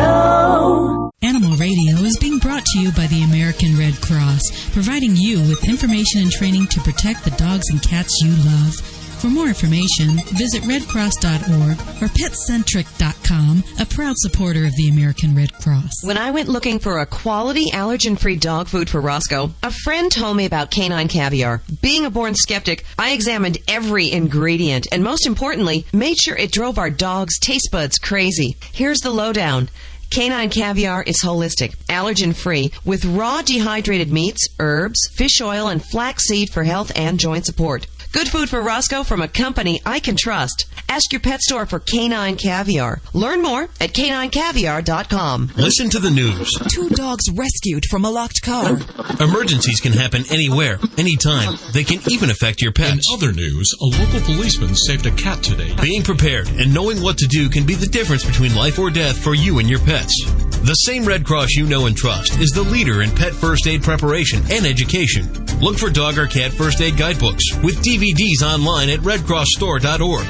Animal 1.21 1.57
Radio 1.57 1.97
is 1.97 2.17
being 2.19 2.37
brought 2.37 2.63
to 2.63 2.79
you 2.79 2.91
by 2.91 3.07
the 3.07 3.23
American 3.23 3.77
Red 3.77 3.99
Cross, 4.01 4.69
providing 4.71 5.15
you 5.15 5.39
with 5.39 5.67
information 5.67 6.21
and 6.21 6.31
training 6.31 6.67
to 6.67 6.79
protect 6.81 7.23
the 7.23 7.31
dogs 7.31 7.69
and 7.71 7.81
cats 7.81 8.21
you 8.21 8.29
love. 8.45 8.98
For 9.19 9.27
more 9.27 9.47
information, 9.47 10.15
visit 10.37 10.63
redcross.org 10.63 11.77
or 12.01 12.07
petcentric.com, 12.07 13.63
a 13.77 13.85
proud 13.85 14.15
supporter 14.17 14.65
of 14.65 14.73
the 14.77 14.87
American 14.87 15.35
Red 15.35 15.53
Cross. 15.55 15.91
When 16.05 16.17
I 16.17 16.31
went 16.31 16.47
looking 16.47 16.79
for 16.79 16.99
a 16.99 17.05
quality 17.05 17.65
allergen 17.71 18.17
free 18.17 18.37
dog 18.37 18.69
food 18.69 18.89
for 18.89 19.01
Roscoe, 19.01 19.51
a 19.61 19.71
friend 19.71 20.09
told 20.09 20.37
me 20.37 20.45
about 20.45 20.71
canine 20.71 21.09
caviar. 21.09 21.61
Being 21.81 22.05
a 22.05 22.09
born 22.09 22.33
skeptic, 22.33 22.85
I 22.97 23.11
examined 23.11 23.57
every 23.67 24.09
ingredient 24.09 24.87
and 24.89 25.03
most 25.03 25.27
importantly, 25.27 25.85
made 25.91 26.17
sure 26.17 26.37
it 26.37 26.53
drove 26.53 26.77
our 26.77 26.89
dog's 26.89 27.39
taste 27.39 27.69
buds 27.73 27.97
crazy. 27.97 28.55
Here's 28.71 28.99
the 28.99 29.11
lowdown. 29.11 29.69
Canine 30.09 30.49
caviar 30.49 31.03
is 31.03 31.21
holistic, 31.21 31.75
allergen 31.87 32.33
free, 32.33 32.71
with 32.83 33.05
raw 33.05 33.41
dehydrated 33.43 34.11
meats, 34.11 34.47
herbs, 34.59 34.99
fish 35.13 35.39
oil, 35.41 35.67
and 35.67 35.83
flaxseed 35.83 36.49
for 36.49 36.63
health 36.63 36.91
and 36.95 37.19
joint 37.19 37.45
support. 37.45 37.85
Good 38.11 38.27
food 38.27 38.49
for 38.49 38.59
Roscoe 38.59 39.03
from 39.03 39.21
a 39.21 39.27
company 39.27 39.81
I 39.85 39.99
can 39.99 40.15
trust. 40.17 40.65
Ask 40.89 41.11
your 41.13 41.21
pet 41.21 41.41
store 41.41 41.67
for 41.67 41.77
canine 41.79 42.37
caviar. 42.37 43.01
Learn 43.13 43.43
more 43.43 43.63
at 43.79 43.93
caninecaviar.com. 43.93 45.51
Listen 45.55 45.91
to 45.91 45.99
the 45.99 46.09
news. 46.09 46.51
Two 46.73 46.89
dogs 46.89 47.29
rescued 47.31 47.85
from 47.85 48.05
a 48.05 48.09
locked 48.09 48.41
car. 48.41 48.79
Emergencies 49.19 49.79
can 49.79 49.93
happen 49.93 50.23
anywhere, 50.31 50.79
anytime. 50.97 51.59
They 51.71 51.83
can 51.83 51.99
even 52.09 52.31
affect 52.31 52.63
your 52.63 52.71
pets. 52.71 52.93
In 52.93 52.99
other 53.13 53.31
news, 53.31 53.71
a 53.79 53.85
local 53.85 54.21
policeman 54.21 54.73
saved 54.75 55.05
a 55.05 55.11
cat 55.11 55.43
today. 55.43 55.75
Being 55.79 56.01
prepared 56.01 56.49
and 56.49 56.73
knowing 56.73 57.03
what 57.03 57.19
to 57.19 57.27
do 57.27 57.47
can 57.47 57.67
be 57.67 57.75
the 57.75 57.85
difference 57.85 58.25
between 58.25 58.55
life 58.55 58.79
or 58.79 58.89
death 58.89 59.23
for 59.23 59.35
you 59.35 59.59
and 59.59 59.69
your 59.69 59.79
pets. 59.79 60.13
The 60.61 60.73
same 60.73 61.05
Red 61.05 61.25
Cross 61.25 61.51
you 61.51 61.65
know 61.67 61.85
and 61.85 61.95
trust 61.95 62.37
is 62.39 62.49
the 62.49 62.63
leader 62.63 63.01
in 63.01 63.11
pet 63.11 63.33
first 63.33 63.65
aid 63.67 63.81
preparation 63.81 64.41
and 64.51 64.65
education. 64.65 65.31
Look 65.61 65.77
for 65.77 65.89
dog 65.89 66.17
or 66.17 66.27
cat 66.27 66.51
first 66.51 66.81
aid 66.81 66.97
guidebooks 66.97 67.43
with 67.63 67.81
DVDs 67.99 68.41
online 68.47 68.89
at 68.89 69.01
redcrossstore.org 69.01 70.25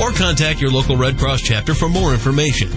or 0.00 0.10
contact 0.18 0.60
your 0.60 0.72
local 0.72 0.96
Red 0.96 1.18
Cross 1.18 1.42
chapter 1.42 1.72
for 1.72 1.88
more 1.88 2.12
information. 2.12 2.68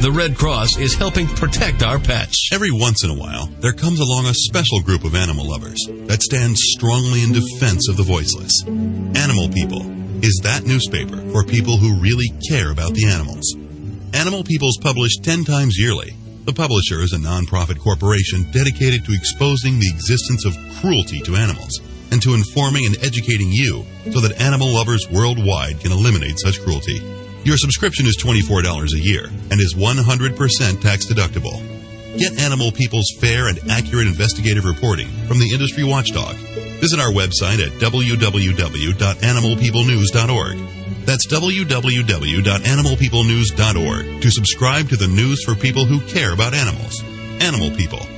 The 0.00 0.12
Red 0.12 0.36
Cross 0.36 0.76
is 0.78 0.94
helping 0.94 1.26
protect 1.26 1.82
our 1.82 1.98
pets. 1.98 2.50
Every 2.52 2.70
once 2.70 3.02
in 3.02 3.08
a 3.08 3.18
while, 3.18 3.46
there 3.60 3.72
comes 3.72 4.00
along 4.00 4.26
a 4.26 4.34
special 4.34 4.82
group 4.82 5.04
of 5.04 5.14
animal 5.14 5.48
lovers 5.48 5.78
that 6.04 6.20
stands 6.20 6.60
strongly 6.76 7.22
in 7.22 7.32
defense 7.32 7.88
of 7.88 7.96
the 7.96 8.02
voiceless. 8.02 8.52
Animal 9.16 9.48
People 9.48 9.80
is 10.22 10.38
that 10.42 10.66
newspaper 10.66 11.16
for 11.32 11.42
people 11.42 11.78
who 11.78 12.02
really 12.02 12.28
care 12.46 12.70
about 12.70 12.92
the 12.92 13.06
animals. 13.06 13.56
Animal 14.12 14.44
People's 14.44 14.76
published 14.82 15.24
10 15.24 15.44
times 15.44 15.78
yearly. 15.78 16.14
The 16.44 16.52
publisher 16.52 17.00
is 17.00 17.14
a 17.14 17.18
nonprofit 17.18 17.80
corporation 17.80 18.50
dedicated 18.52 19.06
to 19.06 19.14
exposing 19.14 19.78
the 19.78 19.88
existence 19.88 20.44
of 20.44 20.58
cruelty 20.76 21.20
to 21.20 21.36
animals 21.36 21.80
and 22.10 22.20
to 22.22 22.34
informing 22.34 22.86
and 22.86 22.96
educating 23.02 23.50
you 23.50 23.84
so 24.12 24.20
that 24.20 24.40
animal 24.40 24.74
lovers 24.74 25.08
worldwide 25.10 25.80
can 25.80 25.92
eliminate 25.92 26.38
such 26.38 26.62
cruelty. 26.62 27.00
Your 27.44 27.56
subscription 27.56 28.06
is 28.06 28.16
$24 28.18 28.94
a 28.94 28.98
year 28.98 29.26
and 29.50 29.60
is 29.60 29.74
100% 29.74 30.80
tax 30.80 31.06
deductible. 31.06 31.62
Get 32.18 32.40
Animal 32.40 32.72
People's 32.72 33.14
fair 33.20 33.46
and 33.48 33.58
accurate 33.70 34.08
investigative 34.08 34.64
reporting 34.64 35.08
from 35.28 35.38
the 35.38 35.50
industry 35.52 35.84
watchdog. 35.84 36.34
Visit 36.80 36.98
our 36.98 37.12
website 37.12 37.64
at 37.64 37.70
www.animalpeoplenews.org. 37.80 40.58
That's 41.06 41.26
www.animalpeoplenews.org 41.26 44.22
to 44.22 44.30
subscribe 44.30 44.88
to 44.88 44.96
the 44.96 45.08
news 45.08 45.44
for 45.44 45.54
people 45.54 45.84
who 45.86 46.00
care 46.00 46.32
about 46.32 46.54
animals. 46.54 47.02
Animal 47.40 47.70
People. 47.70 48.17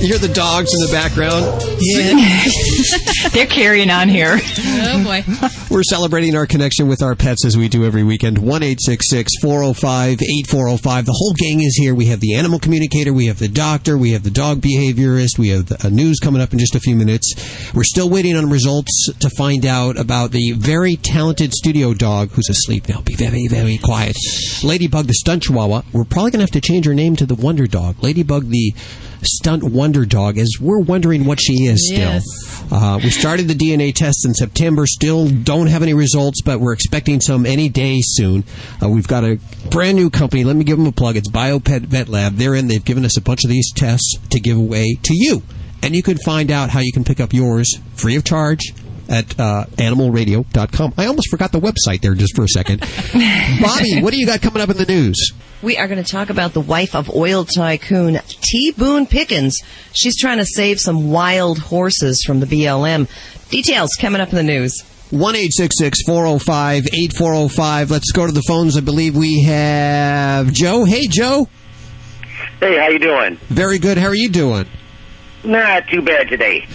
You 0.00 0.06
hear 0.06 0.18
the 0.18 0.32
dogs 0.32 0.70
in 0.72 0.80
the 0.80 0.92
background? 0.92 1.60
They're 3.34 3.44
carrying 3.44 3.90
on 3.90 4.08
here. 4.08 4.38
Oh 4.40 5.04
boy. 5.04 5.22
We're 5.70 5.82
celebrating 5.82 6.34
our 6.34 6.46
connection 6.46 6.88
with 6.88 7.02
our 7.02 7.14
pets 7.14 7.44
as 7.44 7.58
we 7.58 7.68
do 7.68 7.84
every 7.84 8.02
weekend. 8.02 8.38
1 8.38 8.62
405 8.62 10.22
8405. 10.22 11.04
The 11.04 11.12
whole 11.14 11.34
gang 11.34 11.62
is 11.62 11.76
here. 11.76 11.94
We 11.94 12.06
have 12.06 12.20
the 12.20 12.34
animal 12.34 12.58
communicator, 12.58 13.12
we 13.12 13.26
have 13.26 13.38
the 13.38 13.48
doctor, 13.48 13.98
we 13.98 14.12
have 14.12 14.22
the 14.22 14.30
dog 14.30 14.62
behaviorist, 14.62 15.38
we 15.38 15.48
have 15.50 15.66
the, 15.66 15.86
uh, 15.86 15.90
news 15.90 16.18
coming 16.18 16.40
up 16.40 16.54
in 16.54 16.58
just 16.58 16.74
a 16.74 16.80
few 16.80 16.96
minutes. 16.96 17.34
We're 17.74 17.84
still 17.84 18.08
waiting 18.08 18.36
on 18.38 18.48
results 18.48 19.12
to 19.20 19.28
find 19.36 19.66
out 19.66 19.98
about 19.98 20.30
the 20.30 20.52
very 20.52 20.96
talented 20.96 21.52
studio 21.52 21.92
dog 21.92 22.30
who's 22.30 22.48
asleep 22.48 22.88
now. 22.88 23.02
Be 23.02 23.16
very, 23.16 23.48
very 23.48 23.76
quiet. 23.76 24.16
Ladybug, 24.64 25.08
the 25.08 25.12
stunt 25.12 25.42
chihuahua. 25.42 25.82
We're 25.92 26.04
probably 26.04 26.30
going 26.30 26.40
to 26.40 26.50
have 26.50 26.62
to 26.62 26.62
change 26.62 26.86
her 26.86 26.94
name 26.94 27.16
to 27.16 27.26
the 27.26 27.34
Wonder 27.34 27.66
Dog. 27.66 28.02
Ladybug, 28.02 28.48
the 28.48 28.72
stunt 29.22 29.62
wonder 29.62 30.04
dog, 30.04 30.38
as 30.38 30.56
we're 30.60 30.80
wondering 30.80 31.24
what 31.24 31.40
she 31.40 31.64
is 31.66 31.88
still. 31.88 31.98
Yes. 31.98 32.24
Uh, 32.70 33.00
we 33.02 33.10
started 33.10 33.48
the 33.48 33.54
DNA 33.54 33.94
test 33.94 34.24
in 34.24 34.34
September. 34.34 34.86
Still 34.86 35.28
don't 35.28 35.66
have 35.66 35.82
any 35.82 35.94
results, 35.94 36.40
but 36.42 36.60
we're 36.60 36.72
expecting 36.72 37.20
some 37.20 37.46
any 37.46 37.68
day 37.68 38.00
soon. 38.02 38.44
Uh, 38.82 38.88
we've 38.88 39.08
got 39.08 39.24
a 39.24 39.38
brand 39.70 39.96
new 39.96 40.10
company. 40.10 40.44
Let 40.44 40.56
me 40.56 40.64
give 40.64 40.78
them 40.78 40.86
a 40.86 40.92
plug. 40.92 41.16
It's 41.16 41.28
BioPet 41.30 41.82
Vet 41.82 42.08
Lab. 42.08 42.34
They're 42.34 42.54
in. 42.54 42.68
They've 42.68 42.84
given 42.84 43.04
us 43.04 43.16
a 43.16 43.20
bunch 43.20 43.44
of 43.44 43.50
these 43.50 43.72
tests 43.72 44.16
to 44.30 44.40
give 44.40 44.56
away 44.56 44.96
to 45.02 45.14
you, 45.14 45.42
and 45.82 45.94
you 45.94 46.02
can 46.02 46.18
find 46.18 46.50
out 46.50 46.70
how 46.70 46.80
you 46.80 46.92
can 46.92 47.04
pick 47.04 47.20
up 47.20 47.32
yours 47.32 47.78
free 47.94 48.16
of 48.16 48.24
charge 48.24 48.72
at 49.08 49.38
uh, 49.40 49.64
animalradio.com. 49.76 50.94
I 50.96 51.06
almost 51.06 51.28
forgot 51.30 51.52
the 51.52 51.60
website 51.60 52.00
there 52.00 52.14
just 52.14 52.34
for 52.36 52.44
a 52.44 52.48
second. 52.48 52.80
Bobby, 53.60 54.00
what 54.00 54.12
do 54.12 54.18
you 54.18 54.26
got 54.26 54.40
coming 54.40 54.62
up 54.62 54.70
in 54.70 54.76
the 54.76 54.86
news? 54.86 55.32
We 55.62 55.76
are 55.76 55.86
going 55.88 56.02
to 56.02 56.10
talk 56.10 56.30
about 56.30 56.54
the 56.54 56.60
wife 56.60 56.94
of 56.94 57.10
oil 57.14 57.44
tycoon 57.44 58.18
T. 58.26 58.72
Boone 58.72 59.06
Pickens. 59.06 59.58
She's 59.92 60.18
trying 60.18 60.38
to 60.38 60.46
save 60.46 60.80
some 60.80 61.10
wild 61.10 61.58
horses 61.58 62.24
from 62.26 62.40
the 62.40 62.46
BLM. 62.46 63.08
Details 63.50 63.90
coming 64.00 64.22
up 64.22 64.30
in 64.30 64.36
the 64.36 64.42
news. 64.42 64.80
1 65.10 65.34
405 65.34 66.86
8405. 66.86 67.90
Let's 67.90 68.10
go 68.12 68.26
to 68.26 68.32
the 68.32 68.42
phones. 68.48 68.78
I 68.78 68.80
believe 68.80 69.14
we 69.14 69.42
have 69.42 70.50
Joe. 70.50 70.84
Hey, 70.84 71.06
Joe. 71.06 71.46
Hey, 72.60 72.78
how 72.78 72.88
you 72.88 72.98
doing? 72.98 73.36
Very 73.48 73.78
good. 73.78 73.98
How 73.98 74.06
are 74.06 74.14
you 74.14 74.30
doing? 74.30 74.66
Not 75.44 75.88
too 75.88 76.00
bad 76.00 76.28
today. 76.28 76.66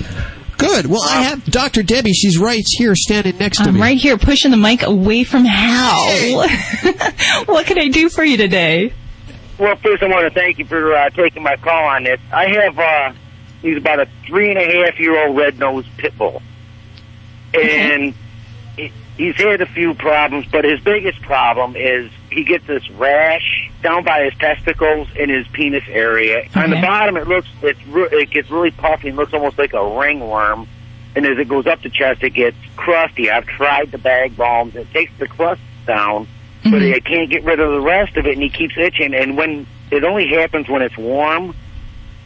Good. 0.58 0.88
Well, 0.88 1.04
I 1.04 1.24
have 1.24 1.44
Dr. 1.46 1.84
Debbie. 1.84 2.14
She's 2.14 2.38
right 2.38 2.64
here 2.66 2.96
standing 2.96 3.38
next 3.38 3.58
to 3.58 3.64
me. 3.64 3.70
I'm 3.70 3.76
me. 3.76 3.82
right 3.82 3.98
here 3.98 4.18
pushing 4.18 4.52
the 4.52 4.58
mic 4.58 4.84
away 4.84 5.24
from 5.24 5.46
Hal. 5.46 6.48
what 7.46 7.66
can 7.66 7.78
I 7.78 7.90
do 7.90 8.10
for 8.10 8.24
you 8.24 8.38
today? 8.38 8.94
Well, 9.58 9.76
first 9.78 10.04
I 10.04 10.08
want 10.08 10.28
to 10.28 10.34
thank 10.34 10.60
you 10.60 10.66
for 10.66 10.94
uh, 10.94 11.10
taking 11.12 11.44
my 11.44 11.56
call 11.58 11.86
on 11.86 12.04
this. 12.04 12.20
I 12.32 12.48
have 12.50 12.78
uh, 12.78 13.14
He's 13.66 13.78
about 13.78 14.00
a 14.00 14.08
three 14.28 14.52
and 14.52 14.60
a 14.60 14.86
half 14.86 15.00
year 15.00 15.26
old 15.26 15.36
red 15.36 15.58
nosed 15.58 15.88
pit 15.98 16.16
bull, 16.20 16.40
and 17.52 18.14
he, 18.78 18.92
he's 19.18 19.36
had 19.36 19.62
a 19.62 19.66
few 19.66 19.94
problems. 19.94 20.48
But 20.52 20.66
his 20.66 20.80
biggest 20.80 21.22
problem 21.22 21.76
is 21.76 22.12
he 22.32 22.44
gets 22.44 22.66
this 22.68 22.90
rash 22.92 23.72
down 23.82 24.04
by 24.04 24.26
his 24.26 24.36
testicles 24.40 25.08
in 25.16 25.30
his 25.30 25.48
penis 25.48 25.84
area. 25.88 26.48
On 26.56 26.70
the 26.70 26.82
bottom, 26.82 27.18
it 27.18 27.28
looks 27.28 27.48
it's 27.62 27.86
re- 27.88 28.10
it 28.12 28.32
gets 28.32 28.50
really 28.50 28.72
puffy 28.72 29.10
and 29.10 29.18
looks 29.18 29.34
almost 29.34 29.58
like 29.58 29.74
a 29.74 29.98
ringworm. 30.00 30.68
And 31.16 31.26
as 31.26 31.38
it 31.38 31.48
goes 31.48 31.66
up 31.66 31.82
the 31.82 31.90
chest, 31.90 32.24
it 32.24 32.32
gets 32.32 32.58
crusty. 32.76 33.32
I've 33.32 33.46
tried 33.46 33.92
the 33.92 33.98
bag 33.98 34.36
balms; 34.36 34.76
it 34.76 34.92
takes 34.92 35.14
the 35.18 35.28
crust 35.28 35.62
down, 35.86 36.28
but 36.64 36.74
mm-hmm. 36.74 36.96
I 36.96 37.00
can't 37.00 37.30
get 37.30 37.46
rid 37.46 37.60
of 37.60 37.72
the 37.72 37.80
rest 37.80 38.18
of 38.18 38.26
it, 38.26 38.34
and 38.34 38.44
he 38.44 38.50
keeps 38.50 38.78
itching. 38.78 39.14
And 39.14 39.38
when 39.38 39.66
it 39.92 40.04
only 40.04 40.28
happens 40.28 40.68
when 40.68 40.82
it's 40.82 40.98
warm, 40.98 41.56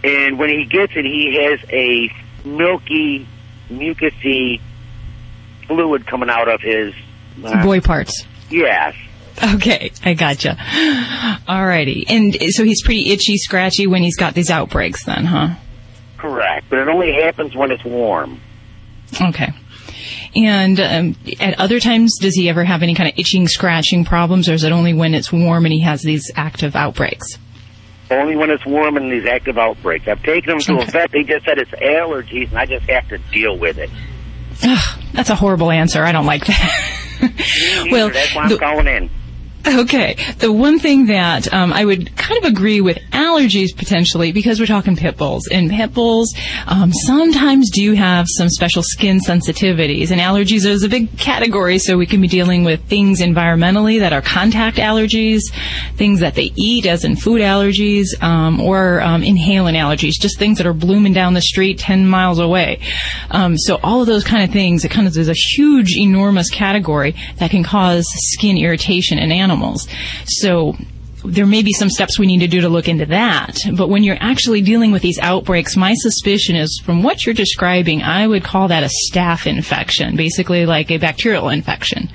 and 0.04 0.40
when 0.40 0.50
he 0.50 0.66
gets 0.66 0.94
it, 0.96 1.06
he 1.06 1.36
has 1.36 1.60
a 1.70 2.12
milky, 2.48 3.28
mucusy 3.70 4.60
fluid 5.70 6.06
coming 6.06 6.30
out 6.30 6.50
of 6.50 6.60
his 6.60 6.94
uh, 7.46 7.64
Boy 7.64 7.80
parts. 7.80 8.26
Yes. 8.50 8.94
Okay, 9.56 9.92
I 10.04 10.16
gotcha. 10.16 10.58
Alrighty. 11.48 12.04
And 12.10 12.36
so 12.50 12.66
he's 12.66 12.84
pretty 12.84 13.12
itchy, 13.14 13.38
scratchy 13.38 13.88
when 13.88 14.04
he's 14.04 14.18
got 14.18 14.34
these 14.34 14.50
outbreaks 14.50 15.06
then, 15.06 15.24
huh? 15.24 15.56
Correct, 16.18 16.66
but 16.70 16.80
it 16.80 16.90
only 16.90 17.14
happens 17.14 17.56
when 17.56 17.72
it's 17.72 17.86
warm. 17.86 18.42
Okay. 19.22 19.54
And 20.36 20.80
um, 20.80 21.16
at 21.40 21.58
other 21.58 21.80
times, 21.80 22.18
does 22.20 22.36
he 22.36 22.50
ever 22.50 22.66
have 22.66 22.84
any 22.84 22.96
kind 22.96 23.10
of 23.10 23.18
itching, 23.18 23.48
scratching 23.48 24.04
problems, 24.04 24.50
or 24.50 24.54
is 24.54 24.66
it 24.66 24.74
only 24.74 24.94
when 24.94 25.14
it's 25.14 25.32
warm 25.32 25.66
and 25.66 25.74
he 25.74 25.82
has 25.82 26.02
these 26.02 26.30
active 26.36 26.76
outbreaks? 26.76 27.38
Only 28.12 28.36
when 28.36 28.50
it's 28.50 28.66
warm 28.66 28.98
and 28.98 29.12
these 29.12 29.26
active 29.26 29.58
outbreaks. 29.58 30.08
I've 30.08 30.22
taken 30.24 30.52
him 30.52 30.60
to 30.60 30.82
a 30.82 30.86
vet. 30.86 31.12
They 31.12 31.24
just 31.24 31.46
said 31.46 31.60
it's 31.60 31.72
allergies, 31.72 32.50
and 32.50 32.58
I 32.58 32.66
just 32.66 32.90
have 32.90 33.08
to 33.10 33.20
deal 33.32 33.58
with 33.58 33.78
it. 33.78 33.90
Ugh, 34.64 35.00
that's 35.14 35.30
a 35.30 35.36
horrible 35.36 35.72
answer. 35.72 36.04
I 36.04 36.12
don't 36.12 36.26
like 36.26 36.46
that. 36.46 37.88
well, 37.92 38.10
That's 38.10 38.36
why 38.36 38.44
I'm 38.44 38.58
calling 38.58 38.88
in. 38.88 39.10
Okay. 39.68 40.16
The 40.40 40.52
one 40.52 40.80
thing 40.80 41.08
that 41.08 41.54
um, 41.54 41.74
I 41.74 41.84
would 41.84 42.16
kind 42.16 42.44
of 42.44 42.50
agree 42.50 42.80
with 42.80 42.98
allergies 43.12 43.76
potentially, 43.76 44.32
because 44.32 44.60
we're 44.60 44.66
talking 44.66 44.96
pit 44.96 45.18
bulls, 45.18 45.48
and 45.52 45.70
pit 45.70 45.94
bulls 45.94 46.34
um, 46.66 46.94
sometimes 46.94 47.70
do 47.70 47.94
have 47.94 48.26
some 48.30 48.50
special 48.50 48.82
skin 48.84 49.20
sensitivities, 49.20 50.12
and 50.12 50.22
allergies 50.22 50.66
is 50.66 50.84
a 50.84 50.90
big 50.90 51.16
category. 51.18 51.78
So 51.78 51.98
we 51.98 52.06
can 52.06 52.22
be 52.22 52.28
dealing 52.28 52.64
with 52.64 52.82
things 52.86 53.20
environmentally 53.20 54.00
that 54.00 54.14
are 54.14 54.22
contact 54.22 54.78
allergies, 54.78 55.42
things 55.98 56.22
that 56.22 56.36
they 56.36 56.52
eat, 56.56 56.86
as 56.86 57.04
in 57.04 57.18
food 57.18 57.42
allergies, 57.42 58.08
um, 58.24 58.62
or 58.62 59.02
um, 59.02 59.22
inhalant 59.24 59.76
allergies, 59.76 60.14
just 60.14 60.40
things 60.40 60.58
that 60.58 60.68
are 60.68 60.74
blooming 60.74 61.12
down 61.12 61.34
the 61.34 61.42
street 61.42 61.78
ten 61.78 62.08
miles 62.08 62.40
away. 62.40 62.80
Um, 63.30 63.58
so 63.58 63.78
all 63.84 64.00
of 64.00 64.08
those 64.08 64.24
kind 64.24 64.44
of 64.44 64.52
things, 64.52 64.86
it 64.86 64.90
kind 64.90 65.06
of 65.06 65.18
is 65.18 65.28
a 65.28 65.34
huge, 65.34 65.98
enormous 65.98 66.50
category 66.50 67.14
that 67.38 67.52
can 67.52 67.64
cause 67.64 68.06
skin 68.08 68.58
irritation 68.58 69.20
in 69.20 69.34
animals. 69.34 69.49
So 70.26 70.76
there 71.24 71.46
may 71.46 71.64
be 71.64 71.74
some 71.74 71.90
steps 71.90 72.18
we 72.18 72.28
need 72.28 72.40
to 72.40 72.48
do 72.48 72.62
to 72.62 72.70
look 72.70 72.88
into 72.88 73.06
that. 73.08 73.58
But 73.76 73.90
when 73.90 74.04
you're 74.04 74.18
actually 74.20 74.62
dealing 74.62 74.92
with 74.92 75.02
these 75.02 75.20
outbreaks, 75.20 75.76
my 75.76 75.94
suspicion 75.96 76.56
is 76.56 76.82
from 76.84 77.04
what 77.04 77.26
you're 77.26 77.36
describing, 77.36 78.02
I 78.02 78.26
would 78.26 78.44
call 78.44 78.70
that 78.70 78.84
a 78.84 78.90
staph 79.12 79.46
infection, 79.46 80.16
basically 80.16 80.66
like 80.66 80.92
a 80.92 80.98
bacterial 80.98 81.50
infection. 81.50 82.10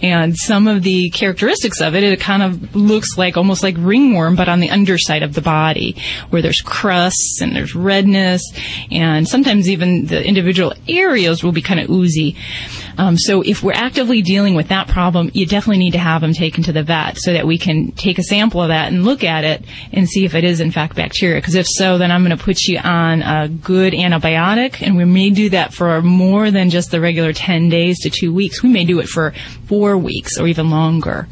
And 0.00 0.36
some 0.36 0.68
of 0.68 0.82
the 0.82 1.10
characteristics 1.10 1.80
of 1.80 1.94
it, 1.94 2.04
it 2.04 2.20
kind 2.20 2.42
of 2.42 2.76
looks 2.76 3.18
like 3.18 3.36
almost 3.36 3.62
like 3.62 3.74
ringworm, 3.78 4.36
but 4.36 4.48
on 4.48 4.60
the 4.60 4.70
underside 4.70 5.22
of 5.22 5.34
the 5.34 5.42
body, 5.42 5.96
where 6.30 6.42
there's 6.42 6.60
crusts 6.60 7.40
and 7.40 7.54
there's 7.54 7.74
redness, 7.74 8.42
and 8.90 9.26
sometimes 9.26 9.68
even 9.68 10.06
the 10.06 10.24
individual 10.24 10.72
areas 10.88 11.42
will 11.42 11.52
be 11.52 11.62
kind 11.62 11.80
of 11.80 11.90
oozy. 11.90 12.36
Um, 12.98 13.16
so 13.16 13.42
if 13.42 13.62
we're 13.62 13.72
actively 13.72 14.22
dealing 14.22 14.54
with 14.54 14.68
that 14.68 14.88
problem, 14.88 15.30
you 15.34 15.46
definitely 15.46 15.78
need 15.78 15.92
to 15.92 15.98
have 15.98 16.20
them 16.20 16.32
taken 16.32 16.62
to 16.64 16.72
the 16.72 16.82
vet 16.82 17.18
so 17.18 17.32
that 17.32 17.46
we 17.46 17.58
can 17.58 17.92
take 17.92 18.18
a 18.18 18.22
sample 18.22 18.62
of 18.62 18.68
that 18.68 18.92
and 18.92 19.04
look 19.04 19.24
at 19.24 19.44
it 19.44 19.64
and 19.92 20.08
see 20.08 20.24
if 20.24 20.34
it 20.34 20.44
is 20.44 20.60
in 20.60 20.70
fact 20.70 20.96
bacteria. 20.96 21.40
Because 21.40 21.54
if 21.54 21.66
so, 21.68 21.98
then 21.98 22.10
I'm 22.10 22.24
going 22.24 22.36
to 22.36 22.42
put 22.42 22.62
you 22.62 22.78
on 22.78 23.22
a 23.22 23.48
good 23.48 23.92
antibiotic, 23.92 24.82
and 24.82 24.96
we 24.96 25.04
may 25.04 25.30
do 25.30 25.50
that 25.50 25.74
for 25.74 26.00
more 26.02 26.50
than 26.50 26.70
just 26.70 26.90
the 26.90 27.00
regular 27.00 27.32
10 27.32 27.68
days 27.68 28.00
to 28.00 28.10
two 28.10 28.32
weeks. 28.32 28.62
We 28.62 28.70
may 28.70 28.84
do 28.84 28.98
it 29.00 29.08
for 29.08 29.32
four 29.66 29.96
weeks 29.98 30.38
or 30.38 30.46
even 30.46 30.70
longer. 30.70 31.28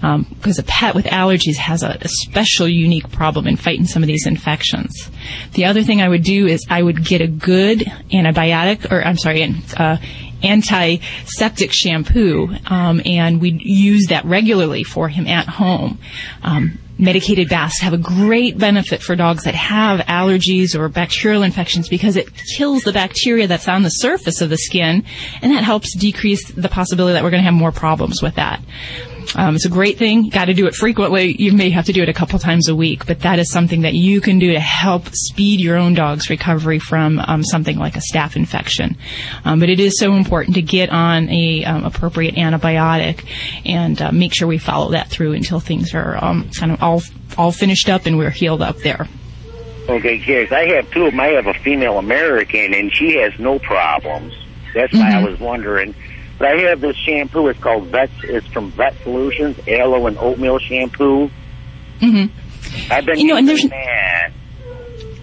Because 0.00 0.58
a 0.58 0.62
pet 0.62 0.94
with 0.94 1.06
allergies 1.06 1.56
has 1.56 1.82
a, 1.82 1.98
a 2.00 2.08
special 2.08 2.68
unique 2.68 3.10
problem 3.10 3.46
in 3.46 3.56
fighting 3.56 3.86
some 3.86 4.02
of 4.02 4.06
these 4.06 4.26
infections. 4.26 5.10
The 5.54 5.64
other 5.64 5.82
thing 5.82 6.02
I 6.02 6.08
would 6.08 6.22
do 6.22 6.46
is 6.46 6.64
I 6.68 6.82
would 6.82 7.04
get 7.04 7.22
a 7.22 7.26
good 7.26 7.80
antibiotic, 8.12 8.90
or 8.92 9.02
I'm 9.02 9.16
sorry, 9.16 9.42
an, 9.42 9.62
uh, 9.76 9.96
antiseptic 10.42 11.72
shampoo, 11.72 12.54
um, 12.66 13.00
and 13.04 13.40
we'd 13.40 13.62
use 13.62 14.06
that 14.08 14.24
regularly 14.24 14.84
for 14.84 15.08
him 15.08 15.26
at 15.26 15.48
home. 15.48 15.98
Um, 16.42 16.78
medicated 16.98 17.48
baths 17.48 17.80
have 17.80 17.92
a 17.92 17.98
great 17.98 18.56
benefit 18.56 19.02
for 19.02 19.14
dogs 19.16 19.44
that 19.44 19.54
have 19.54 20.00
allergies 20.00 20.74
or 20.74 20.88
bacterial 20.88 21.42
infections 21.42 21.88
because 21.88 22.16
it 22.16 22.28
kills 22.56 22.82
the 22.82 22.92
bacteria 22.92 23.46
that's 23.46 23.68
on 23.68 23.82
the 23.82 23.90
surface 23.90 24.40
of 24.40 24.50
the 24.50 24.56
skin, 24.56 25.04
and 25.42 25.52
that 25.52 25.64
helps 25.64 25.94
decrease 25.96 26.50
the 26.52 26.68
possibility 26.68 27.14
that 27.14 27.22
we're 27.22 27.30
going 27.30 27.42
to 27.42 27.44
have 27.44 27.54
more 27.54 27.72
problems 27.72 28.22
with 28.22 28.34
that. 28.36 28.62
Um, 29.34 29.54
it's 29.56 29.66
a 29.66 29.70
great 29.70 29.98
thing. 29.98 30.28
Got 30.28 30.46
to 30.46 30.54
do 30.54 30.66
it 30.66 30.74
frequently. 30.74 31.34
You 31.40 31.52
may 31.52 31.70
have 31.70 31.86
to 31.86 31.92
do 31.92 32.02
it 32.02 32.08
a 32.08 32.12
couple 32.12 32.38
times 32.38 32.68
a 32.68 32.76
week, 32.76 33.06
but 33.06 33.20
that 33.20 33.38
is 33.38 33.50
something 33.50 33.82
that 33.82 33.94
you 33.94 34.20
can 34.20 34.38
do 34.38 34.52
to 34.52 34.60
help 34.60 35.08
speed 35.12 35.60
your 35.60 35.76
own 35.76 35.94
dog's 35.94 36.30
recovery 36.30 36.78
from 36.78 37.18
um, 37.18 37.42
something 37.42 37.76
like 37.76 37.96
a 37.96 38.00
staph 38.12 38.36
infection. 38.36 38.96
Um, 39.44 39.58
but 39.60 39.68
it 39.68 39.80
is 39.80 39.98
so 39.98 40.14
important 40.14 40.54
to 40.56 40.62
get 40.62 40.90
on 40.90 41.28
a 41.28 41.64
um, 41.64 41.84
appropriate 41.84 42.36
antibiotic 42.36 43.24
and 43.64 44.00
uh, 44.00 44.12
make 44.12 44.34
sure 44.34 44.46
we 44.48 44.58
follow 44.58 44.92
that 44.92 45.08
through 45.08 45.32
until 45.32 45.60
things 45.60 45.92
are 45.94 46.22
um, 46.24 46.48
kind 46.58 46.72
of 46.72 46.82
all 46.82 47.02
all 47.36 47.52
finished 47.52 47.88
up 47.88 48.06
and 48.06 48.16
we're 48.16 48.30
healed 48.30 48.62
up 48.62 48.78
there. 48.78 49.08
Okay, 49.88 50.22
yes, 50.26 50.50
I 50.52 50.66
have 50.74 50.90
two 50.90 51.06
of 51.06 51.12
them. 51.12 51.20
I 51.20 51.26
have 51.28 51.46
a 51.46 51.54
female 51.54 51.98
American, 51.98 52.74
and 52.74 52.92
she 52.94 53.16
has 53.16 53.32
no 53.38 53.58
problems. 53.58 54.32
That's 54.74 54.92
why 54.94 55.10
I 55.10 55.22
Mhm. 55.22 55.30
was 55.30 55.40
wondering. 55.40 55.94
But 56.38 56.48
I 56.48 56.56
have 56.68 56.80
this 56.80 56.96
shampoo. 56.96 57.48
It's 57.48 57.58
called 57.60 57.84
Vet. 57.86 58.10
It's 58.24 58.46
from 58.48 58.70
Vet 58.72 58.94
Solutions, 59.02 59.58
aloe 59.66 60.06
and 60.06 60.18
oatmeal 60.18 60.58
shampoo. 60.58 61.30
hmm 62.00 62.26
I've 62.90 63.06
been 63.06 63.18
You 63.18 63.28
know, 63.28 63.36
and 63.36 63.48
using 63.48 63.68
there's- 63.70 63.84
that. 63.84 64.32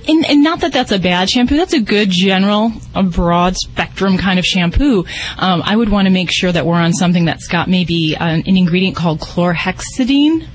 And, 0.06 0.26
and 0.26 0.44
not 0.44 0.60
that 0.60 0.74
that's 0.74 0.92
a 0.92 1.00
bad 1.00 1.30
shampoo. 1.30 1.56
That's 1.56 1.72
a 1.72 1.80
good 1.80 2.10
general, 2.12 2.74
a 2.94 3.04
broad 3.04 3.56
spectrum 3.56 4.18
kind 4.18 4.38
of 4.38 4.44
shampoo. 4.46 5.06
Um, 5.38 5.62
I 5.64 5.78
would 5.78 5.88
want 5.88 6.08
to 6.08 6.12
make 6.12 6.28
sure 6.30 6.52
that 6.52 6.66
we're 6.66 6.76
on 6.76 6.92
something 6.92 7.24
that's 7.24 7.48
got 7.48 7.70
maybe 7.70 8.14
an, 8.20 8.44
an 8.46 8.58
ingredient 8.58 8.98
called 8.98 9.22
chlorhexidine. 9.22 10.46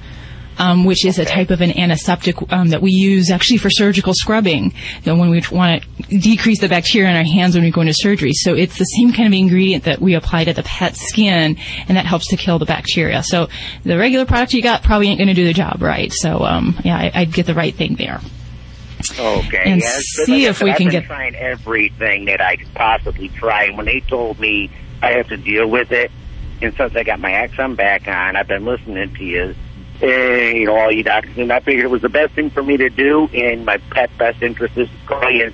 Um, 0.60 0.84
which 0.84 1.04
is 1.04 1.20
a 1.20 1.24
type 1.24 1.50
of 1.50 1.60
an 1.60 1.70
antiseptic 1.78 2.34
um, 2.52 2.70
that 2.70 2.82
we 2.82 2.90
use 2.90 3.30
actually 3.30 3.58
for 3.58 3.70
surgical 3.70 4.12
scrubbing. 4.12 4.72
You 5.04 5.12
know, 5.12 5.14
when 5.16 5.30
we 5.30 5.40
want 5.52 5.84
to 6.08 6.18
decrease 6.18 6.60
the 6.60 6.68
bacteria 6.68 7.08
in 7.10 7.14
our 7.16 7.22
hands 7.22 7.54
when 7.54 7.62
we 7.62 7.70
go 7.70 7.80
into 7.82 7.94
surgery. 7.94 8.32
So 8.32 8.54
it's 8.54 8.76
the 8.76 8.84
same 8.84 9.12
kind 9.12 9.28
of 9.32 9.38
ingredient 9.38 9.84
that 9.84 10.00
we 10.00 10.14
apply 10.14 10.44
to 10.44 10.52
the 10.52 10.64
pet's 10.64 11.00
skin, 11.08 11.56
and 11.86 11.96
that 11.96 12.06
helps 12.06 12.26
to 12.30 12.36
kill 12.36 12.58
the 12.58 12.64
bacteria. 12.66 13.22
So 13.22 13.48
the 13.84 13.96
regular 13.96 14.24
product 14.26 14.52
you 14.52 14.60
got 14.60 14.82
probably 14.82 15.06
ain't 15.08 15.18
going 15.18 15.28
to 15.28 15.34
do 15.34 15.44
the 15.44 15.52
job 15.52 15.80
right. 15.80 16.12
So 16.12 16.44
um, 16.44 16.76
yeah, 16.84 16.96
I, 16.96 17.12
I'd 17.14 17.32
get 17.32 17.46
the 17.46 17.54
right 17.54 17.74
thing 17.74 17.94
there. 17.94 18.20
Okay, 19.18 19.62
And 19.64 19.80
yes. 19.80 20.02
See 20.24 20.46
if 20.46 20.60
we 20.60 20.70
I've 20.72 20.76
can 20.76 20.86
been 20.88 20.92
get- 21.00 21.04
trying 21.04 21.34
everything 21.36 22.24
that 22.24 22.40
I 22.40 22.56
could 22.56 22.74
possibly 22.74 23.28
try. 23.28 23.64
And 23.66 23.76
when 23.76 23.86
they 23.86 24.00
told 24.00 24.40
me 24.40 24.70
I 25.02 25.12
have 25.12 25.28
to 25.28 25.36
deal 25.36 25.68
with 25.70 25.92
it, 25.92 26.10
and 26.60 26.74
since 26.74 26.96
I 26.96 27.04
got 27.04 27.20
my 27.20 27.30
XM 27.30 27.76
back 27.76 28.08
on, 28.08 28.34
I've 28.34 28.48
been 28.48 28.64
listening 28.64 29.14
to 29.14 29.24
you, 29.24 29.54
eh, 30.02 30.50
you 30.50 30.66
know, 30.66 30.90
doctors, 31.02 31.36
and 31.38 31.52
I 31.52 31.60
figured 31.60 31.84
it 31.84 31.90
was 31.90 32.02
the 32.02 32.08
best 32.08 32.34
thing 32.34 32.50
for 32.50 32.62
me 32.62 32.76
to 32.76 32.88
do. 32.88 33.28
And 33.34 33.64
my 33.64 33.78
pet 33.90 34.10
best 34.18 34.42
interest 34.42 34.76
is 34.76 34.88
call 35.06 35.30
you 35.30 35.52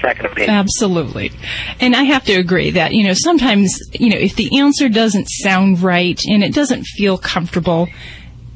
second 0.00 0.26
opinion. 0.26 0.50
Absolutely. 0.50 1.32
And 1.80 1.94
I 1.96 2.02
have 2.04 2.24
to 2.24 2.34
agree 2.34 2.70
that, 2.72 2.92
you 2.92 3.04
know, 3.04 3.14
sometimes, 3.14 3.78
you 3.92 4.10
know, 4.10 4.18
if 4.18 4.36
the 4.36 4.58
answer 4.58 4.88
doesn't 4.88 5.26
sound 5.26 5.82
right 5.82 6.20
and 6.26 6.42
it 6.44 6.52
doesn't 6.52 6.84
feel 6.84 7.16
comfortable, 7.18 7.88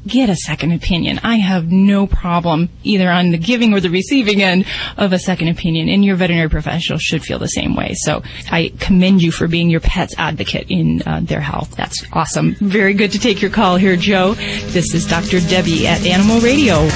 get 0.08 0.30
a 0.30 0.36
second 0.36 0.72
opinion. 0.72 1.20
I 1.22 1.36
have 1.36 1.70
no 1.70 2.06
problem 2.06 2.70
either 2.82 3.10
on 3.10 3.30
the 3.30 3.38
giving 3.38 3.72
or 3.72 3.80
the 3.80 3.90
receiving 3.90 4.42
end 4.42 4.66
of 4.96 5.12
a 5.12 5.18
second 5.18 5.48
opinion, 5.48 5.88
and 5.88 6.04
your 6.04 6.16
veterinary 6.16 6.48
professional 6.48 6.98
should 6.98 7.22
feel 7.22 7.38
the 7.38 7.46
same 7.46 7.76
way. 7.76 7.94
So 7.94 8.22
I 8.50 8.72
commend 8.80 9.22
you 9.22 9.30
for 9.30 9.46
being 9.46 9.70
your 9.70 9.80
pet's 9.80 10.14
advocate 10.18 10.66
in 10.68 11.02
uh, 11.06 11.20
their 11.22 11.40
health. 11.40 11.76
That's 11.76 12.04
awesome. 12.12 12.54
Very 12.56 12.94
good 12.94 13.12
to 13.12 13.18
take 13.18 13.40
your 13.42 13.50
call 13.50 13.76
here, 13.76 13.96
Joe. 13.96 14.34
This 14.34 14.94
is 14.94 15.06
Dr. 15.06 15.40
Debbie 15.40 15.86
at 15.86 16.04
Animal 16.06 16.40
Radio. 16.40 16.88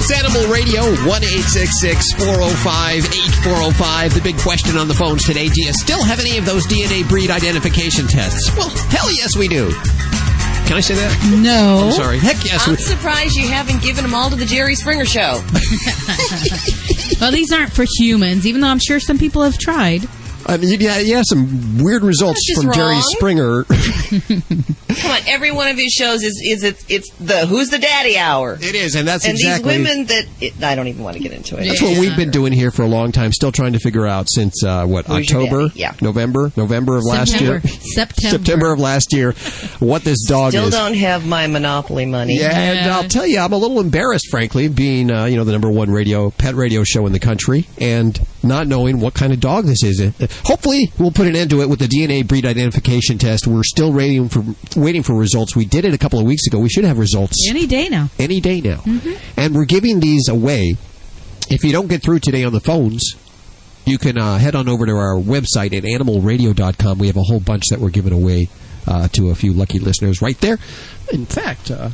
It's 0.00 0.12
Animal 0.12 0.50
Radio, 0.50 0.82
1 0.82 1.22
405 1.22 3.04
8405. 3.04 4.14
The 4.14 4.20
big 4.22 4.38
question 4.38 4.76
on 4.78 4.88
the 4.88 4.94
phones 4.94 5.24
today 5.26 5.48
do 5.48 5.62
you 5.62 5.72
still 5.72 6.02
have 6.02 6.18
any 6.18 6.38
of 6.38 6.46
those 6.46 6.66
DNA 6.66 7.06
breed 7.06 7.30
identification 7.30 8.06
tests? 8.06 8.50
Well, 8.56 8.70
hell 8.88 9.12
yes, 9.12 9.36
we 9.36 9.48
do. 9.48 9.70
Can 10.68 10.76
I 10.76 10.80
say 10.80 10.96
that? 10.96 11.40
No. 11.42 11.86
I'm 11.86 11.92
sorry. 11.92 12.18
Heck 12.18 12.44
yes. 12.44 12.68
I'm 12.68 12.76
surprised 12.76 13.36
you 13.36 13.48
haven't 13.48 13.80
given 13.80 14.04
them 14.04 14.14
all 14.14 14.28
to 14.28 14.36
the 14.36 14.44
Jerry 14.44 14.74
Springer 14.74 15.06
show. 15.06 15.42
well, 17.22 17.32
these 17.32 17.50
aren't 17.50 17.72
for 17.72 17.86
humans, 17.96 18.46
even 18.46 18.60
though 18.60 18.68
I'm 18.68 18.78
sure 18.78 19.00
some 19.00 19.16
people 19.16 19.42
have 19.42 19.56
tried. 19.56 20.06
I 20.48 20.56
mean, 20.56 20.80
yeah, 20.80 20.98
you 20.98 21.14
have 21.16 21.26
some 21.28 21.84
weird 21.84 22.02
results 22.02 22.40
That's 22.48 22.64
just 22.64 22.66
from 22.66 22.72
Jerry. 22.72 22.98
Springer. 23.16 23.64
Come 24.98 25.10
on, 25.10 25.20
every 25.26 25.52
one 25.52 25.68
of 25.68 25.76
his 25.76 25.92
shows 25.92 26.22
is 26.22 26.40
is 26.42 26.64
it, 26.64 26.84
it's 26.88 27.12
the 27.14 27.46
Who's 27.46 27.68
the 27.68 27.78
Daddy 27.78 28.16
Hour. 28.16 28.54
It 28.60 28.74
is, 28.74 28.94
and 28.94 29.06
that's 29.06 29.26
and 29.26 29.34
exactly- 29.34 29.76
these 29.76 29.86
women 29.86 30.06
that 30.06 30.24
it, 30.40 30.62
I 30.62 30.74
don't 30.74 30.88
even 30.88 31.04
want 31.04 31.16
to 31.18 31.22
get 31.22 31.32
into 31.32 31.60
it. 31.60 31.66
That's 31.66 31.82
what 31.82 31.98
we've 31.98 32.16
been 32.16 32.30
doing 32.30 32.52
here 32.52 32.70
for 32.70 32.82
a 32.82 32.88
long 32.88 33.12
time, 33.12 33.32
still 33.32 33.52
trying 33.52 33.74
to 33.74 33.78
figure 33.78 34.06
out 34.06 34.28
since 34.30 34.64
uh, 34.64 34.86
what 34.86 35.06
Who's 35.06 35.30
October. 35.30 35.68
Yeah. 35.74 35.94
November, 36.00 36.50
November 36.56 36.96
of 36.96 37.04
last 37.04 37.38
year, 37.40 37.60
September. 37.60 37.68
September. 37.68 38.38
September 38.38 38.72
of 38.72 38.78
last 38.78 39.12
year, 39.12 39.32
what 39.80 40.02
this 40.02 40.24
dog 40.26 40.52
Still 40.52 40.68
is. 40.68 40.74
don't 40.74 40.94
have 40.94 41.26
my 41.26 41.46
monopoly 41.46 42.06
money. 42.06 42.38
Yeah, 42.38 42.58
and 42.58 42.90
I'll 42.90 43.08
tell 43.08 43.26
you, 43.26 43.38
I'm 43.38 43.52
a 43.52 43.58
little 43.58 43.80
embarrassed, 43.80 44.28
frankly, 44.30 44.68
being 44.68 45.10
uh, 45.10 45.26
you 45.26 45.36
know 45.36 45.44
the 45.44 45.52
number 45.52 45.70
one 45.70 45.90
radio 45.90 46.30
pet 46.30 46.54
radio 46.54 46.84
show 46.84 47.06
in 47.06 47.12
the 47.12 47.20
country, 47.20 47.66
and 47.78 48.18
not 48.42 48.66
knowing 48.66 49.00
what 49.00 49.14
kind 49.14 49.32
of 49.32 49.40
dog 49.40 49.66
this 49.66 49.82
is. 49.82 49.98
Hopefully, 50.44 50.90
we'll 50.98 51.10
put 51.10 51.26
an 51.26 51.36
end 51.36 51.50
to 51.50 51.60
it 51.62 51.68
with 51.68 51.78
the 51.78 51.86
DNA 51.86 52.26
breed 52.26 52.46
identification 52.46 53.18
test. 53.18 53.46
We're 53.46 53.62
still 53.64 53.92
waiting 53.92 54.28
for 54.28 54.44
waiting 54.76 55.02
for 55.02 55.14
results. 55.14 55.54
We 55.56 55.64
did 55.64 55.84
it 55.84 55.94
a 55.94 55.98
couple 55.98 56.18
of 56.18 56.24
weeks 56.26 56.46
ago. 56.46 56.58
We 56.58 56.68
should 56.68 56.84
have 56.84 56.98
results 56.98 57.46
Any 57.48 57.66
day 57.66 57.88
now. 57.88 58.10
any 58.18 58.40
day 58.40 58.60
now, 58.60 58.82
and 59.36 59.54
we're 59.54 59.64
giving 59.66 60.00
these 60.00 60.28
away. 60.28 60.76
If 61.50 61.64
you 61.64 61.72
don't 61.72 61.88
get 61.88 62.02
through 62.02 62.18
today 62.20 62.44
on 62.44 62.52
the 62.52 62.60
phones, 62.60 63.14
you 63.86 63.96
can 63.98 64.18
uh, 64.18 64.36
head 64.38 64.54
on 64.54 64.68
over 64.68 64.84
to 64.84 64.92
our 64.92 65.14
website 65.16 65.72
at 65.76 65.82
animalradio.com. 65.84 66.98
We 66.98 67.06
have 67.06 67.16
a 67.16 67.22
whole 67.22 67.40
bunch 67.40 67.64
that 67.70 67.80
we're 67.80 67.88
giving 67.90 68.12
away 68.12 68.48
uh, 68.86 69.08
to 69.08 69.30
a 69.30 69.34
few 69.34 69.52
lucky 69.52 69.78
listeners 69.78 70.20
right 70.20 70.38
there. 70.40 70.58
In 71.12 71.24
fact, 71.26 71.70
uh, 71.70 71.88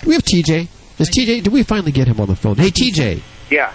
do 0.00 0.08
we 0.08 0.14
have 0.14 0.22
TJ? 0.24 0.68
Is 0.98 1.10
TJ? 1.10 1.42
Did 1.42 1.48
we 1.48 1.62
finally 1.62 1.92
get 1.92 2.06
him 2.08 2.20
on 2.20 2.28
the 2.28 2.36
phone? 2.36 2.56
Hey, 2.56 2.70
TJ, 2.70 3.20
Yeah. 3.50 3.72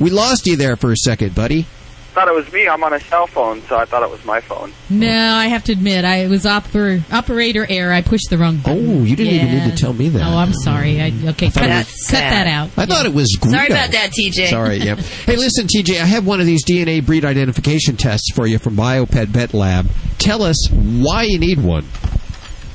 we 0.00 0.10
lost 0.10 0.46
you 0.46 0.56
there 0.56 0.76
for 0.76 0.90
a 0.92 0.96
second, 0.96 1.34
buddy. 1.34 1.66
Thought 2.14 2.28
it 2.28 2.34
was 2.34 2.52
me. 2.52 2.68
I'm 2.68 2.84
on 2.84 2.92
a 2.92 3.00
cell 3.00 3.26
phone, 3.26 3.60
so 3.62 3.76
I 3.76 3.86
thought 3.86 4.04
it 4.04 4.08
was 4.10 4.24
my 4.24 4.40
phone. 4.40 4.72
No, 4.88 5.08
I 5.34 5.46
have 5.48 5.64
to 5.64 5.72
admit, 5.72 6.04
I 6.04 6.18
it 6.18 6.28
was 6.30 6.44
oper- 6.44 7.02
operator 7.12 7.66
error. 7.68 7.92
I 7.92 8.02
pushed 8.02 8.30
the 8.30 8.38
wrong 8.38 8.58
button. 8.58 8.88
Oh, 8.88 9.02
you 9.02 9.16
didn't 9.16 9.34
even 9.34 9.50
need 9.50 9.70
to 9.72 9.76
tell 9.76 9.92
me 9.92 10.10
that. 10.10 10.22
Oh, 10.22 10.36
I'm 10.36 10.52
sorry. 10.52 11.00
I, 11.02 11.06
okay, 11.30 11.46
cut, 11.50 11.54
that, 11.54 11.86
was- 11.86 12.06
cut 12.08 12.20
that 12.20 12.46
out. 12.46 12.70
I 12.76 12.86
thought 12.86 13.06
it 13.06 13.12
was 13.12 13.36
Guido. 13.40 13.56
Sorry 13.56 13.66
about 13.66 13.90
that, 13.90 14.12
TJ. 14.16 14.48
Sorry, 14.48 14.76
yeah. 14.76 14.94
Hey, 14.94 15.34
listen, 15.34 15.66
TJ, 15.66 16.00
I 16.00 16.04
have 16.04 16.24
one 16.24 16.38
of 16.38 16.46
these 16.46 16.64
DNA 16.64 17.04
breed 17.04 17.24
identification 17.24 17.96
tests 17.96 18.30
for 18.32 18.46
you 18.46 18.60
from 18.60 18.76
BioPet 18.76 19.26
Vet 19.26 19.52
Lab. 19.52 19.88
Tell 20.18 20.44
us 20.44 20.70
why 20.70 21.24
you 21.24 21.40
need 21.40 21.60
one. 21.64 21.84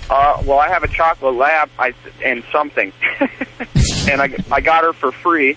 Uh, 0.09 0.41
well, 0.45 0.59
I 0.59 0.67
have 0.67 0.83
a 0.83 0.87
chocolate 0.89 1.35
lab 1.35 1.69
I, 1.79 1.93
and 2.25 2.43
something, 2.51 2.91
and 3.19 4.21
I, 4.21 4.35
I 4.51 4.59
got 4.59 4.83
her 4.83 4.91
for 4.91 5.13
free, 5.13 5.55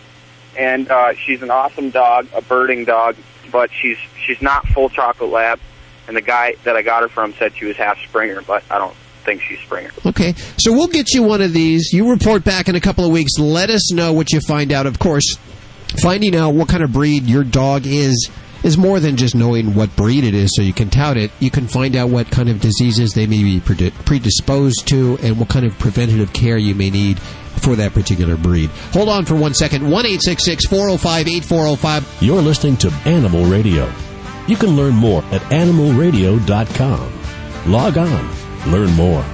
and 0.57 0.89
uh, 0.89 1.15
she's 1.15 1.43
an 1.43 1.51
awesome 1.51 1.91
dog, 1.91 2.29
a 2.33 2.43
birding 2.43 2.85
dog, 2.85 3.17
but 3.53 3.71
she's 3.71 3.99
she's 4.25 4.41
not 4.43 4.67
full 4.69 4.89
chocolate 4.89 5.31
lab, 5.31 5.61
and 6.09 6.17
the 6.17 6.23
guy 6.23 6.57
that 6.65 6.77
I 6.77 6.83
got 6.83 7.03
her 7.03 7.09
from 7.09 7.35
said 7.35 7.55
she 7.55 7.67
was 7.67 7.77
half 7.77 7.99
Springer, 8.01 8.43
but 8.43 8.65
I 8.71 8.79
don't 8.79 8.97
think 9.25 9.43
she's 9.43 9.61
Springer. 9.61 9.91
Okay, 10.07 10.35
so 10.59 10.73
we'll 10.73 10.89
get 10.89 11.13
you 11.13 11.23
one 11.23 11.43
of 11.43 11.53
these. 11.53 11.93
You 11.93 12.11
report 12.11 12.43
back 12.43 12.69
in 12.69 12.75
a 12.75 12.81
couple 12.81 13.05
of 13.05 13.13
weeks. 13.13 13.39
Let 13.39 13.71
us 13.71 13.93
know 13.93 14.13
what 14.13 14.33
you 14.33 14.41
find 14.41 14.73
out. 14.73 14.87
Of 14.87 14.99
course, 14.99 15.37
finding 16.03 16.35
out 16.35 16.51
what 16.51 16.69
kind 16.69 16.83
of 16.83 16.93
breed 16.93 17.25
your 17.25 17.45
dog 17.45 17.87
is 17.87 18.31
is 18.65 18.79
more 18.79 19.01
than 19.01 19.17
just 19.17 19.35
knowing 19.35 19.75
what 19.75 19.95
breed 19.97 20.23
it 20.23 20.35
is 20.35 20.51
so 20.55 20.63
you 20.63 20.73
can 20.73 20.89
tout 20.89 21.17
it. 21.17 21.31
You 21.41 21.51
can 21.51 21.67
find 21.67 21.97
out 21.97 22.11
what 22.11 22.31
kind 22.31 22.49
of 22.49 22.61
diseases 22.61 23.13
they 23.13 23.27
may 23.27 23.43
be 23.43 23.61
predisposed 23.61 24.87
to 24.89 25.19
and 25.21 25.39
what 25.39 25.49
kind 25.49 25.67
of 25.67 25.77
preventative 25.79 26.33
care 26.33 26.57
you 26.57 26.75
may 26.75 26.91
need 26.91 27.19
for 27.61 27.77
that 27.77 27.93
particular 27.93 28.37
breed. 28.37 28.71
Hold 28.93 29.09
on 29.09 29.25
for 29.25 29.35
one 29.35 29.55
second. 29.55 29.89
1 29.89 30.05
405 30.05 31.29
8405. 31.29 32.23
You're 32.23 32.43
listening 32.43 32.77
to 32.79 32.91
Animal 33.05 33.45
Radio. 33.45 33.91
You 34.47 34.57
can 34.57 34.77
learn 34.77 34.95
more 34.95 35.23
at 35.27 35.43
animalradio.com. 35.43 37.13
Log 37.71 37.97
on, 37.97 38.71
learn 38.73 38.91
more. 38.93 39.25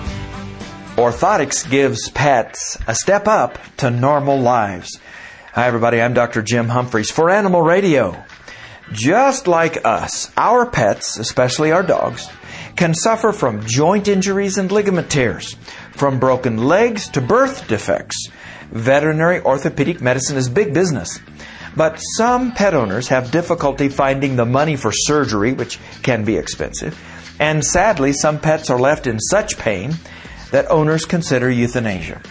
Orthotics 0.97 1.69
gives 1.71 2.11
pets 2.11 2.77
a 2.87 2.95
step 2.95 3.27
up 3.29 3.59
to 3.79 3.89
normal 3.91 4.39
lives. 4.41 4.99
Hi, 5.55 5.67
everybody. 5.67 6.01
I'm 6.01 6.13
Dr. 6.13 6.43
Jim 6.43 6.69
Humphries 6.69 7.11
for 7.11 7.31
Animal 7.31 7.63
Radio. 7.63 8.23
Just 8.93 9.47
like 9.47 9.85
us, 9.85 10.31
our 10.37 10.67
pets, 10.69 11.19
especially 11.19 11.73
our 11.73 11.83
dogs, 11.83 12.29
can 12.77 12.95
suffer 12.95 13.33
from 13.33 13.65
joint 13.67 14.09
injuries 14.09 14.59
and 14.59 14.71
ligament 14.73 15.11
tears, 15.11 15.57
from 15.99 16.21
broken 16.21 16.65
legs 16.65 17.09
to 17.09 17.21
birth 17.21 17.67
defects. 17.69 18.29
Veterinary 18.71 19.41
orthopedic 19.41 20.01
medicine 20.01 20.37
is 20.37 20.49
big 20.49 20.73
business. 20.73 21.19
But 21.77 21.97
some 22.17 22.53
pet 22.53 22.75
owners 22.75 23.09
have 23.09 23.31
difficulty 23.31 23.89
finding 23.89 24.37
the 24.37 24.47
money 24.47 24.77
for 24.77 24.93
surgery, 24.93 25.53
which 25.53 25.79
can 26.03 26.25
be 26.25 26.37
expensive. 26.37 26.99
And 27.41 27.65
sadly, 27.65 28.13
some 28.13 28.41
pets 28.41 28.71
are 28.71 28.79
left 28.79 29.07
in 29.07 29.21
such 29.21 29.59
pain 29.59 29.95
that 30.51 30.71
owners 30.71 31.05
consider 31.05 31.51
euthanasia. 31.51 32.23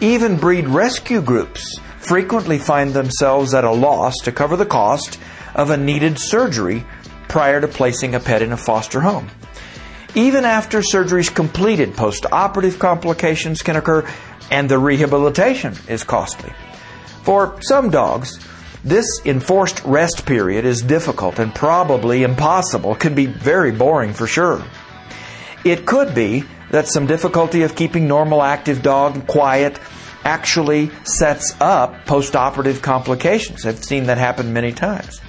Even 0.00 0.36
breed 0.36 0.68
rescue 0.68 1.22
groups 1.22 1.78
frequently 1.98 2.58
find 2.58 2.92
themselves 2.92 3.54
at 3.54 3.64
a 3.64 3.70
loss 3.70 4.14
to 4.24 4.32
cover 4.32 4.56
the 4.56 4.66
cost 4.66 5.18
of 5.54 5.70
a 5.70 5.76
needed 5.76 6.18
surgery 6.18 6.84
prior 7.28 7.60
to 7.60 7.68
placing 7.68 8.14
a 8.14 8.20
pet 8.20 8.42
in 8.42 8.52
a 8.52 8.56
foster 8.56 9.00
home. 9.00 9.30
Even 10.14 10.44
after 10.44 10.80
surgery 10.80 11.20
is 11.20 11.30
completed, 11.30 11.94
post 11.94 12.24
operative 12.30 12.78
complications 12.78 13.62
can 13.62 13.74
occur 13.74 14.08
and 14.50 14.68
the 14.68 14.78
rehabilitation 14.78 15.74
is 15.88 16.04
costly. 16.04 16.52
For 17.22 17.60
some 17.62 17.90
dogs, 17.90 18.38
this 18.84 19.06
enforced 19.24 19.82
rest 19.84 20.24
period 20.26 20.64
is 20.64 20.82
difficult 20.82 21.38
and 21.38 21.52
probably 21.54 22.22
impossible, 22.22 22.94
could 22.94 23.16
be 23.16 23.26
very 23.26 23.72
boring 23.72 24.12
for 24.12 24.26
sure. 24.26 24.62
It 25.64 25.86
could 25.86 26.14
be 26.14 26.44
that 26.70 26.86
some 26.86 27.06
difficulty 27.06 27.62
of 27.62 27.74
keeping 27.74 28.06
normal 28.06 28.42
active 28.42 28.82
dog 28.82 29.26
quiet 29.26 29.80
actually 30.22 30.90
sets 31.04 31.56
up 31.60 32.06
post-operative 32.06 32.82
complications. 32.82 33.66
I've 33.66 33.82
seen 33.82 34.04
that 34.06 34.18
happen 34.18 34.52
many 34.52 34.72
times. 34.72 35.20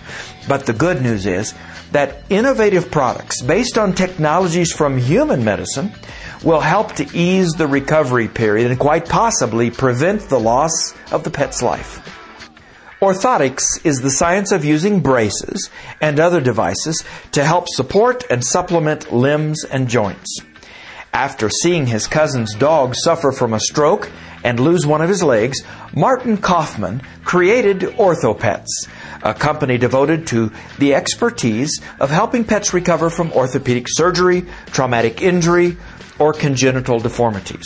But 0.48 0.66
the 0.66 0.74
good 0.74 1.02
news 1.02 1.26
is 1.26 1.54
that 1.96 2.22
innovative 2.30 2.92
products 2.92 3.42
based 3.42 3.78
on 3.78 3.94
technologies 3.94 4.70
from 4.70 4.98
human 4.98 5.46
medicine 5.46 5.94
will 6.44 6.60
help 6.60 6.92
to 6.92 7.08
ease 7.18 7.54
the 7.54 7.66
recovery 7.66 8.28
period 8.28 8.70
and 8.70 8.78
quite 8.78 9.08
possibly 9.08 9.72
prevent 9.72 10.20
the 10.24 10.38
loss 10.38 10.94
of 11.14 11.24
the 11.24 11.32
pet's 11.32 11.64
life. 11.64 12.02
Orthotics 13.00 13.64
is 13.86 14.02
the 14.02 14.12
science 14.12 14.52
of 14.52 14.66
using 14.66 15.00
braces 15.00 15.70
and 16.02 16.20
other 16.20 16.42
devices 16.42 17.02
to 17.32 17.46
help 17.46 17.70
support 17.70 18.26
and 18.30 18.44
supplement 18.44 19.14
limbs 19.14 19.64
and 19.64 19.88
joints. 19.88 20.42
After 21.14 21.50
seeing 21.50 21.88
his 21.88 22.08
cousin's 22.08 22.54
dog 22.56 22.94
suffer 22.94 23.32
from 23.32 23.54
a 23.54 23.60
stroke 23.62 24.12
and 24.46 24.60
lose 24.60 24.86
one 24.86 25.02
of 25.02 25.10
his 25.10 25.24
legs, 25.24 25.58
Martin 25.96 26.38
Kaufman 26.38 27.02
created 27.24 27.80
OrthoPets, 27.80 28.88
a 29.24 29.34
company 29.34 29.80
devoted 29.80 30.28
to 30.28 30.52
the 30.78 30.94
expertise 30.94 31.82
of 32.00 32.12
helping 32.12 32.44
pets 32.44 32.72
recover 32.72 33.10
from 33.10 33.34
orthopedic 33.34 33.88
surgery, 33.90 34.46
traumatic 34.68 35.24
injury, 35.24 35.78
or 36.20 36.32
congenital 36.32 37.00
deformities. 37.00 37.66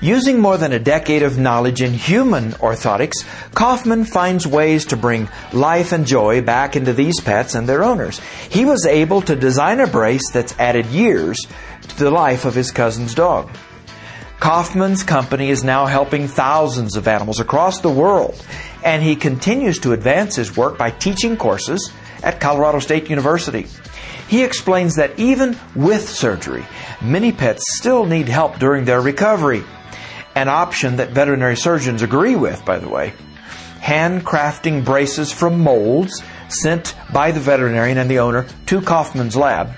Using 0.00 0.38
more 0.38 0.56
than 0.56 0.72
a 0.72 0.78
decade 0.78 1.24
of 1.24 1.36
knowledge 1.36 1.82
in 1.82 1.92
human 1.92 2.52
orthotics, 2.52 3.24
Kaufman 3.54 4.04
finds 4.04 4.46
ways 4.46 4.84
to 4.86 4.96
bring 4.96 5.28
life 5.52 5.90
and 5.90 6.06
joy 6.06 6.42
back 6.42 6.76
into 6.76 6.92
these 6.92 7.20
pets 7.20 7.56
and 7.56 7.68
their 7.68 7.82
owners. 7.82 8.20
He 8.48 8.64
was 8.64 8.86
able 8.86 9.20
to 9.22 9.34
design 9.34 9.80
a 9.80 9.88
brace 9.88 10.30
that's 10.32 10.56
added 10.60 10.86
years 10.86 11.44
to 11.88 11.98
the 11.98 12.12
life 12.12 12.44
of 12.44 12.54
his 12.54 12.70
cousin's 12.70 13.16
dog. 13.16 13.50
Kaufman's 14.40 15.02
company 15.02 15.50
is 15.50 15.64
now 15.64 15.86
helping 15.86 16.28
thousands 16.28 16.96
of 16.96 17.08
animals 17.08 17.40
across 17.40 17.80
the 17.80 17.90
world, 17.90 18.40
and 18.84 19.02
he 19.02 19.16
continues 19.16 19.78
to 19.80 19.92
advance 19.92 20.36
his 20.36 20.56
work 20.56 20.78
by 20.78 20.90
teaching 20.90 21.36
courses 21.36 21.92
at 22.22 22.40
Colorado 22.40 22.78
State 22.78 23.10
University. 23.10 23.66
He 24.28 24.44
explains 24.44 24.96
that 24.96 25.18
even 25.18 25.58
with 25.74 26.08
surgery, 26.08 26.64
many 27.00 27.32
pets 27.32 27.64
still 27.76 28.06
need 28.06 28.28
help 28.28 28.58
during 28.58 28.84
their 28.84 29.00
recovery. 29.00 29.64
An 30.34 30.48
option 30.48 30.96
that 30.96 31.10
veterinary 31.10 31.56
surgeons 31.56 32.02
agree 32.02 32.36
with, 32.36 32.64
by 32.64 32.78
the 32.78 32.88
way. 32.88 33.14
Handcrafting 33.80 34.84
braces 34.84 35.32
from 35.32 35.60
molds 35.60 36.22
sent 36.48 36.94
by 37.12 37.32
the 37.32 37.40
veterinarian 37.40 37.98
and 37.98 38.10
the 38.10 38.20
owner 38.20 38.46
to 38.66 38.80
Kaufman's 38.80 39.34
lab. 39.36 39.72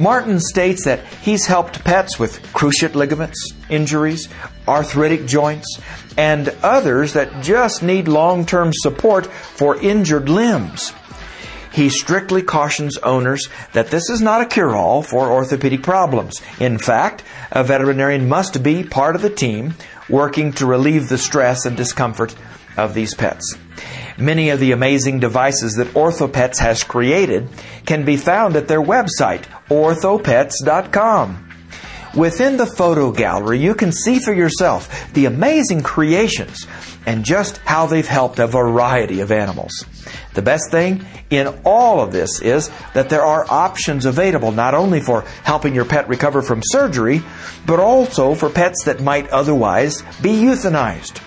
Martin 0.00 0.40
states 0.40 0.86
that 0.86 1.04
he's 1.20 1.46
helped 1.46 1.84
pets 1.84 2.18
with 2.18 2.42
cruciate 2.54 2.94
ligaments, 2.94 3.52
injuries, 3.68 4.28
arthritic 4.66 5.26
joints, 5.26 5.78
and 6.16 6.48
others 6.62 7.12
that 7.12 7.42
just 7.42 7.82
need 7.82 8.08
long 8.08 8.46
term 8.46 8.70
support 8.72 9.26
for 9.26 9.76
injured 9.80 10.30
limbs. 10.30 10.94
He 11.72 11.90
strictly 11.90 12.42
cautions 12.42 12.96
owners 12.98 13.48
that 13.74 13.88
this 13.88 14.08
is 14.10 14.20
not 14.20 14.40
a 14.40 14.46
cure 14.46 14.74
all 14.74 15.02
for 15.02 15.30
orthopedic 15.30 15.82
problems. 15.82 16.40
In 16.58 16.78
fact, 16.78 17.22
a 17.52 17.62
veterinarian 17.62 18.28
must 18.28 18.62
be 18.62 18.82
part 18.82 19.14
of 19.14 19.22
the 19.22 19.30
team 19.30 19.74
working 20.08 20.52
to 20.54 20.66
relieve 20.66 21.08
the 21.08 21.18
stress 21.18 21.66
and 21.66 21.76
discomfort 21.76 22.34
of 22.76 22.94
these 22.94 23.14
pets. 23.14 23.56
Many 24.20 24.50
of 24.50 24.60
the 24.60 24.72
amazing 24.72 25.20
devices 25.20 25.76
that 25.76 25.94
OrthoPets 25.94 26.58
has 26.58 26.84
created 26.84 27.48
can 27.86 28.04
be 28.04 28.18
found 28.18 28.54
at 28.54 28.68
their 28.68 28.82
website, 28.82 29.44
orthopets.com. 29.68 31.46
Within 32.14 32.56
the 32.56 32.66
photo 32.66 33.12
gallery, 33.12 33.60
you 33.60 33.74
can 33.74 33.92
see 33.92 34.18
for 34.18 34.34
yourself 34.34 35.12
the 35.14 35.24
amazing 35.24 35.82
creations 35.82 36.66
and 37.06 37.24
just 37.24 37.58
how 37.58 37.86
they've 37.86 38.06
helped 38.06 38.38
a 38.38 38.46
variety 38.46 39.20
of 39.20 39.32
animals. 39.32 39.86
The 40.34 40.42
best 40.42 40.70
thing 40.70 41.04
in 41.30 41.46
all 41.64 42.00
of 42.00 42.12
this 42.12 42.42
is 42.42 42.70
that 42.94 43.08
there 43.08 43.24
are 43.24 43.46
options 43.48 44.04
available 44.04 44.52
not 44.52 44.74
only 44.74 45.00
for 45.00 45.22
helping 45.44 45.74
your 45.74 45.84
pet 45.84 46.08
recover 46.08 46.42
from 46.42 46.60
surgery, 46.62 47.22
but 47.64 47.80
also 47.80 48.34
for 48.34 48.50
pets 48.50 48.84
that 48.84 49.00
might 49.00 49.30
otherwise 49.30 50.02
be 50.20 50.30
euthanized. 50.30 51.20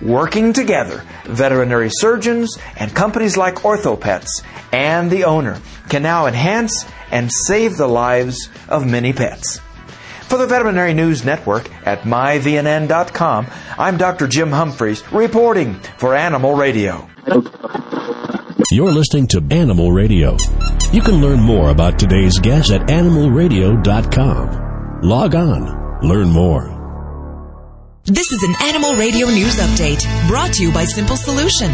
Working 0.00 0.52
together, 0.52 1.04
veterinary 1.24 1.90
surgeons 1.90 2.56
and 2.76 2.94
companies 2.94 3.36
like 3.36 3.56
OrthoPets 3.56 4.44
and 4.72 5.10
the 5.10 5.24
owner 5.24 5.60
can 5.88 6.02
now 6.02 6.26
enhance 6.26 6.86
and 7.10 7.32
save 7.32 7.76
the 7.76 7.88
lives 7.88 8.48
of 8.68 8.86
many 8.86 9.12
pets. 9.12 9.60
For 10.28 10.36
the 10.36 10.46
Veterinary 10.46 10.94
News 10.94 11.24
Network 11.24 11.68
at 11.86 12.02
myvnn.com, 12.02 13.46
I'm 13.78 13.96
Dr. 13.96 14.28
Jim 14.28 14.52
Humphries 14.52 15.02
reporting 15.10 15.80
for 15.96 16.14
Animal 16.14 16.54
Radio. 16.54 17.08
You're 18.70 18.92
listening 18.92 19.26
to 19.28 19.42
Animal 19.50 19.90
Radio. 19.90 20.36
You 20.92 21.00
can 21.00 21.22
learn 21.22 21.40
more 21.40 21.70
about 21.70 21.98
today's 21.98 22.38
guest 22.38 22.70
at 22.70 22.82
animalradio.com. 22.82 25.00
Log 25.02 25.34
on, 25.34 26.00
learn 26.06 26.28
more. 26.28 26.77
This 28.10 28.32
is 28.32 28.42
an 28.42 28.54
Animal 28.62 28.94
Radio 28.94 29.26
News 29.26 29.56
Update 29.56 30.02
brought 30.28 30.54
to 30.54 30.62
you 30.62 30.72
by 30.72 30.86
Simple 30.86 31.18
Solution. 31.18 31.70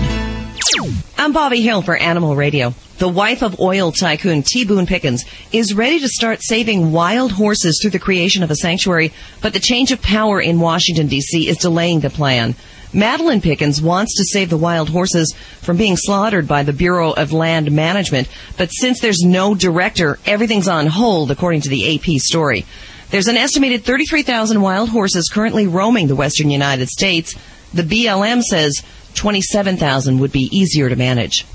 I'm 1.17 1.33
Bobby 1.33 1.61
Hill 1.61 1.81
for 1.81 1.97
Animal 1.97 2.35
Radio. 2.35 2.75
The 2.99 3.09
wife 3.09 3.45
of 3.45 3.61
oil 3.61 3.93
tycoon 3.93 4.43
T. 4.43 4.65
Boone 4.65 4.87
Pickens 4.87 5.25
is 5.53 5.75
ready 5.75 6.01
to 6.01 6.09
start 6.09 6.43
saving 6.43 6.91
wild 6.91 7.31
horses 7.31 7.79
through 7.81 7.93
the 7.93 8.01
creation 8.01 8.43
of 8.43 8.51
a 8.51 8.57
sanctuary, 8.57 9.13
but 9.43 9.53
the 9.53 9.61
change 9.61 9.93
of 9.93 10.03
power 10.03 10.41
in 10.41 10.59
Washington, 10.59 11.07
D.C. 11.07 11.47
is 11.49 11.59
delaying 11.59 12.01
the 12.01 12.11
plan. 12.11 12.57
Madeline 12.93 13.41
Pickens 13.41 13.81
wants 13.81 14.17
to 14.17 14.25
save 14.25 14.51
the 14.51 14.57
wild 14.57 14.89
horses 14.89 15.33
from 15.61 15.77
being 15.77 15.97
slaughtered 15.97 16.49
by 16.49 16.65
the 16.65 16.73
Bureau 16.73 17.13
of 17.13 17.33
Land 17.33 17.71
Management, 17.71 18.29
but 18.57 18.71
since 18.71 18.99
there's 18.99 19.23
no 19.23 19.55
director, 19.55 20.19
everything's 20.27 20.67
on 20.67 20.89
hold, 20.89 21.31
according 21.31 21.61
to 21.61 21.69
the 21.69 21.95
AP 21.95 22.19
story. 22.19 22.67
There's 23.15 23.29
an 23.29 23.37
estimated 23.37 23.85
33,000 23.85 24.61
wild 24.61 24.89
horses 24.89 25.31
currently 25.33 25.69
roaming 25.69 26.09
the 26.09 26.17
western 26.17 26.51
United 26.51 26.89
States. 26.89 27.37
The 27.73 27.85
BLM 27.85 28.43
says 28.43 28.83
27,000 29.15 30.19
would 30.19 30.33
be 30.33 30.49
easier 30.51 30.89
to 30.89 30.97
manage. 30.97 31.47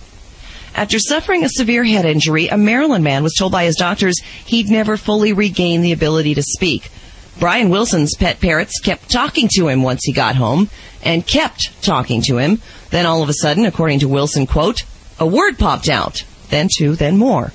After 0.73 0.99
suffering 0.99 1.43
a 1.43 1.49
severe 1.49 1.83
head 1.83 2.05
injury, 2.05 2.47
a 2.47 2.57
Maryland 2.57 3.03
man 3.03 3.23
was 3.23 3.35
told 3.37 3.51
by 3.51 3.65
his 3.65 3.75
doctors 3.75 4.21
he'd 4.45 4.69
never 4.69 4.95
fully 4.95 5.33
regain 5.33 5.81
the 5.81 5.91
ability 5.91 6.33
to 6.35 6.43
speak. 6.43 6.89
Brian 7.41 7.69
Wilson's 7.69 8.15
pet 8.15 8.39
parrots 8.39 8.79
kept 8.79 9.11
talking 9.11 9.49
to 9.55 9.67
him 9.67 9.83
once 9.83 10.05
he 10.05 10.13
got 10.13 10.37
home 10.37 10.69
and 11.03 11.27
kept 11.27 11.83
talking 11.83 12.21
to 12.21 12.37
him. 12.37 12.61
Then 12.89 13.05
all 13.05 13.21
of 13.21 13.27
a 13.27 13.33
sudden, 13.33 13.65
according 13.65 13.99
to 13.99 14.07
Wilson, 14.07 14.47
quote, 14.47 14.83
a 15.19 15.27
word 15.27 15.59
popped 15.59 15.89
out. 15.89 16.23
Then 16.51 16.69
two, 16.73 16.95
then 16.95 17.17
more. 17.17 17.51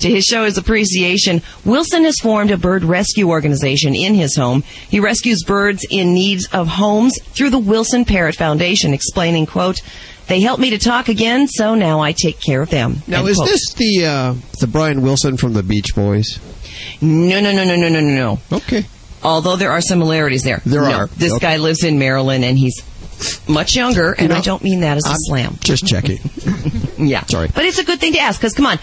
To 0.00 0.08
his 0.10 0.24
show 0.24 0.44
his 0.44 0.56
appreciation, 0.58 1.42
Wilson 1.64 2.04
has 2.04 2.16
formed 2.22 2.50
a 2.50 2.56
bird 2.56 2.84
rescue 2.84 3.28
organization 3.30 3.94
in 3.94 4.14
his 4.14 4.34
home. 4.36 4.62
He 4.88 4.98
rescues 5.00 5.42
birds 5.44 5.84
in 5.90 6.14
need 6.14 6.40
of 6.52 6.68
homes 6.68 7.18
through 7.22 7.50
the 7.50 7.58
Wilson 7.58 8.04
Parrot 8.04 8.36
Foundation, 8.36 8.94
explaining, 8.94 9.46
quote, 9.46 9.82
they 10.26 10.40
helped 10.40 10.60
me 10.60 10.70
to 10.70 10.78
talk 10.78 11.08
again, 11.08 11.48
so 11.48 11.74
now 11.74 12.00
I 12.00 12.12
take 12.12 12.40
care 12.40 12.62
of 12.62 12.70
them. 12.70 13.02
Now, 13.08 13.26
is 13.26 13.36
quote. 13.36 13.48
this 13.48 13.74
the 13.74 14.06
uh, 14.06 14.34
the 14.60 14.68
Brian 14.68 15.02
Wilson 15.02 15.36
from 15.36 15.54
the 15.54 15.62
Beach 15.64 15.94
Boys? 15.94 16.38
No, 17.02 17.40
no, 17.40 17.50
no, 17.52 17.64
no, 17.64 17.74
no, 17.76 17.88
no, 17.88 18.00
no, 18.00 18.14
no. 18.14 18.38
Okay. 18.58 18.84
Although 19.24 19.56
there 19.56 19.72
are 19.72 19.80
similarities 19.80 20.42
there. 20.44 20.62
There 20.64 20.82
No, 20.82 20.92
are. 20.92 21.06
This 21.08 21.32
Okay. 21.32 21.40
guy 21.40 21.56
lives 21.56 21.82
in 21.84 21.98
Maryland 21.98 22.44
and 22.44 22.56
he's 22.56 22.80
much 23.48 23.74
younger, 23.74 24.12
and 24.12 24.28
know, 24.30 24.36
I 24.36 24.40
don't 24.40 24.62
mean 24.62 24.80
that 24.80 24.96
as 24.98 25.04
a 25.04 25.10
I'm 25.10 25.16
slam. 25.18 25.56
Just 25.62 25.86
checking. 25.86 26.18
Yeah. 27.00 27.24
Sorry. 27.24 27.48
But 27.54 27.64
it's 27.64 27.78
a 27.78 27.84
good 27.84 27.98
thing 27.98 28.12
to 28.12 28.18
ask, 28.18 28.38
because 28.38 28.52
come 28.52 28.66
on. 28.66 28.78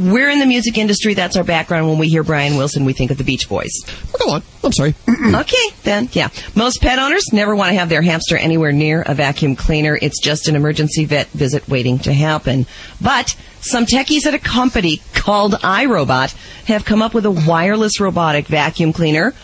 We're 0.00 0.30
in 0.30 0.38
the 0.38 0.46
music 0.46 0.78
industry. 0.78 1.14
That's 1.14 1.36
our 1.36 1.44
background. 1.44 1.88
When 1.88 1.98
we 1.98 2.08
hear 2.08 2.22
Brian 2.22 2.56
Wilson, 2.56 2.84
we 2.84 2.92
think 2.92 3.10
of 3.10 3.18
the 3.18 3.24
Beach 3.24 3.48
Boys. 3.48 3.70
Go 4.18 4.32
on. 4.32 4.42
I'm 4.64 4.72
sorry. 4.72 4.94
okay, 5.08 5.68
then, 5.84 6.08
yeah. 6.12 6.28
Most 6.54 6.80
pet 6.80 6.98
owners 6.98 7.32
never 7.32 7.54
want 7.54 7.70
to 7.70 7.78
have 7.78 7.88
their 7.88 8.02
hamster 8.02 8.36
anywhere 8.36 8.72
near 8.72 9.02
a 9.02 9.14
vacuum 9.14 9.54
cleaner. 9.54 9.98
It's 10.00 10.20
just 10.20 10.48
an 10.48 10.56
emergency 10.56 11.04
vet 11.04 11.28
visit 11.28 11.68
waiting 11.68 11.98
to 12.00 12.12
happen. 12.12 12.66
But 13.00 13.36
some 13.60 13.86
techies 13.86 14.26
at 14.26 14.34
a 14.34 14.38
company 14.38 15.00
called 15.14 15.52
iRobot 15.54 16.34
have 16.66 16.84
come 16.84 17.02
up 17.02 17.14
with 17.14 17.26
a 17.26 17.30
wireless 17.30 18.00
robotic 18.00 18.46
vacuum 18.46 18.92
cleaner 18.92 19.34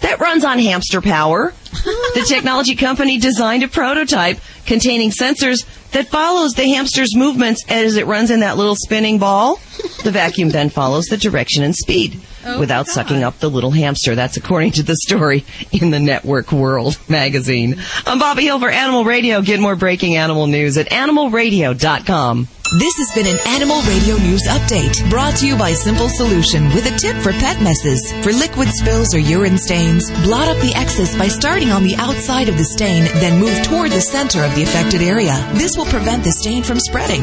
that 0.00 0.18
runs 0.18 0.44
on 0.44 0.58
hamster 0.58 1.00
power. 1.00 1.54
the 1.72 2.24
technology 2.28 2.74
company 2.74 3.18
designed 3.18 3.62
a 3.62 3.68
prototype 3.68 4.38
containing 4.66 5.10
sensors 5.10 5.64
that 5.92 6.08
follows 6.08 6.52
the 6.52 6.68
hamster's 6.68 7.16
movements 7.16 7.64
as 7.68 7.96
it 7.96 8.06
runs 8.06 8.30
in 8.30 8.40
that 8.40 8.56
little 8.56 8.76
spinning 8.76 9.18
ball. 9.18 9.60
The 10.04 10.10
vacuum 10.10 10.50
then 10.50 10.70
follows 10.70 11.06
the 11.06 11.16
direction 11.16 11.62
and 11.62 11.74
speed 11.74 12.20
oh, 12.44 12.58
without 12.58 12.86
sucking 12.88 13.22
up 13.22 13.38
the 13.38 13.50
little 13.50 13.70
hamster. 13.70 14.14
That's 14.14 14.36
according 14.36 14.72
to 14.72 14.82
the 14.82 14.96
story 14.96 15.44
in 15.70 15.90
the 15.90 16.00
Network 16.00 16.52
World 16.52 16.98
magazine. 17.08 17.76
I'm 18.06 18.18
Bobby 18.18 18.44
Hill 18.44 18.58
for 18.58 18.70
Animal 18.70 19.04
Radio. 19.04 19.42
Get 19.42 19.60
more 19.60 19.76
breaking 19.76 20.16
animal 20.16 20.46
news 20.46 20.76
at 20.76 20.90
animalradio.com. 20.90 22.48
This 22.78 22.94
has 22.96 23.12
been 23.14 23.26
an 23.26 23.38
Animal 23.46 23.82
Radio 23.82 24.16
News 24.16 24.44
Update 24.48 25.10
brought 25.10 25.36
to 25.36 25.46
you 25.46 25.58
by 25.58 25.74
Simple 25.74 26.08
Solution 26.08 26.70
with 26.70 26.86
a 26.86 26.96
tip 26.96 27.14
for 27.16 27.32
pet 27.32 27.60
messes. 27.60 28.12
For 28.24 28.32
liquid 28.32 28.68
spills 28.68 29.14
or 29.14 29.18
urine 29.18 29.58
stains, 29.58 30.10
blot 30.22 30.48
up 30.48 30.56
the 30.56 30.72
excess 30.74 31.14
by 31.14 31.28
starting 31.28 31.68
on 31.68 31.82
the 31.82 31.94
outside 31.96 32.48
of 32.48 32.56
the 32.56 32.64
stain, 32.64 33.04
then 33.20 33.38
move 33.38 33.62
toward 33.64 33.90
the 33.90 34.00
center 34.00 34.42
of 34.42 34.54
the 34.54 34.62
affected 34.62 35.02
area. 35.02 35.34
This 35.52 35.76
will 35.76 35.84
prevent 35.84 36.24
the 36.24 36.32
stain 36.32 36.62
from 36.62 36.80
spreading. 36.80 37.22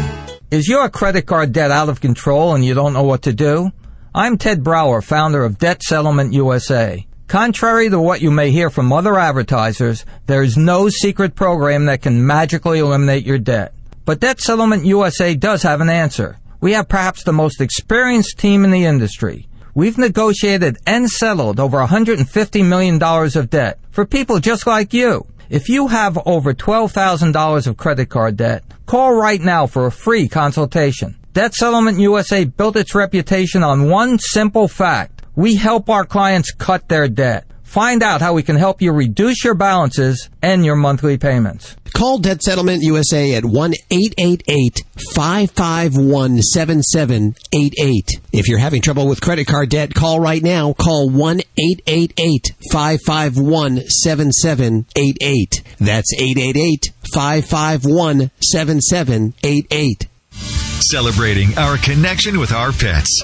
Is 0.52 0.68
your 0.68 0.88
credit 0.88 1.26
card 1.26 1.52
debt 1.52 1.72
out 1.72 1.90
of 1.90 2.00
control 2.00 2.54
and 2.54 2.64
you 2.64 2.76
don't 2.76 2.94
know 2.94 3.02
what 3.02 3.24
to 3.24 3.34
do? 3.34 3.72
I'm 4.14 4.38
Ted 4.38 4.64
Brower, 4.64 5.02
founder 5.02 5.44
of 5.44 5.58
Debt 5.58 5.82
Settlement 5.82 6.32
USA. 6.32 7.08
Contrary 7.28 7.90
to 7.90 8.00
what 8.00 8.22
you 8.22 8.30
may 8.30 8.52
hear 8.52 8.70
from 8.70 8.94
other 8.94 9.18
advertisers, 9.18 10.06
there 10.28 10.44
is 10.44 10.58
no 10.58 10.90
secret 10.90 11.34
program 11.34 11.86
that 11.86 12.04
can 12.04 12.28
magically 12.28 12.78
eliminate 12.78 13.26
your 13.26 13.40
debt. 13.40 13.74
But 14.10 14.22
Debt 14.22 14.42
Settlement 14.42 14.86
USA 14.86 15.36
does 15.36 15.62
have 15.62 15.82
an 15.82 15.90
answer. 15.90 16.40
We 16.62 16.72
have 16.72 16.90
perhaps 16.90 17.22
the 17.22 17.32
most 17.32 17.62
experienced 17.62 18.40
team 18.40 18.64
in 18.64 18.72
the 18.72 18.86
industry. 18.86 19.48
We've 19.76 20.00
negotiated 20.00 20.80
and 20.88 21.08
settled 21.08 21.60
over 21.60 21.78
$150 21.78 22.68
million 22.68 23.00
of 23.04 23.50
debt 23.52 23.78
for 23.92 24.08
people 24.08 24.40
just 24.40 24.66
like 24.66 24.96
you. 24.96 25.28
If 25.52 25.70
you 25.70 25.90
have 25.90 26.18
over 26.26 26.56
$12,000 26.56 27.68
of 27.68 27.78
credit 27.78 28.10
card 28.10 28.36
debt, 28.36 28.64
call 28.88 29.14
right 29.14 29.40
now 29.42 29.68
for 29.68 29.86
a 29.86 29.92
free 29.92 30.28
consultation. 30.28 31.16
Debt 31.34 31.54
Settlement 31.54 32.00
USA 32.00 32.46
built 32.46 32.78
its 32.78 32.96
reputation 32.96 33.62
on 33.62 33.90
one 33.92 34.18
simple 34.18 34.68
fact. 34.68 35.22
We 35.36 35.54
help 35.54 35.88
our 35.88 36.04
clients 36.04 36.52
cut 36.52 36.90
their 36.90 37.08
debt. 37.08 37.46
Find 37.70 38.02
out 38.02 38.20
how 38.20 38.34
we 38.34 38.42
can 38.42 38.56
help 38.56 38.82
you 38.82 38.92
reduce 38.92 39.44
your 39.44 39.54
balances 39.54 40.28
and 40.42 40.66
your 40.66 40.76
monthly 40.76 41.20
payments. 41.20 41.76
Call 41.94 42.18
Debt 42.18 42.42
Settlement 42.42 42.82
USA 42.82 43.36
at 43.36 43.46
1 43.46 43.74
888 43.92 44.84
551 45.14 46.42
7788. 46.42 48.22
If 48.34 48.48
you're 48.48 48.58
having 48.58 48.82
trouble 48.82 49.08
with 49.08 49.22
credit 49.22 49.46
card 49.46 49.70
debt, 49.70 49.94
call 49.94 50.20
right 50.20 50.42
now. 50.42 50.74
Call 50.74 51.12
1 51.12 51.42
888 51.60 52.56
551 52.72 53.88
7788. 53.88 55.64
That's 55.80 56.12
888 56.12 56.86
551 57.14 58.32
7788. 58.42 60.69
Celebrating 60.82 61.58
our 61.58 61.78
connection 61.78 62.40
with 62.40 62.54
our 62.54 62.72
pets. 62.72 63.22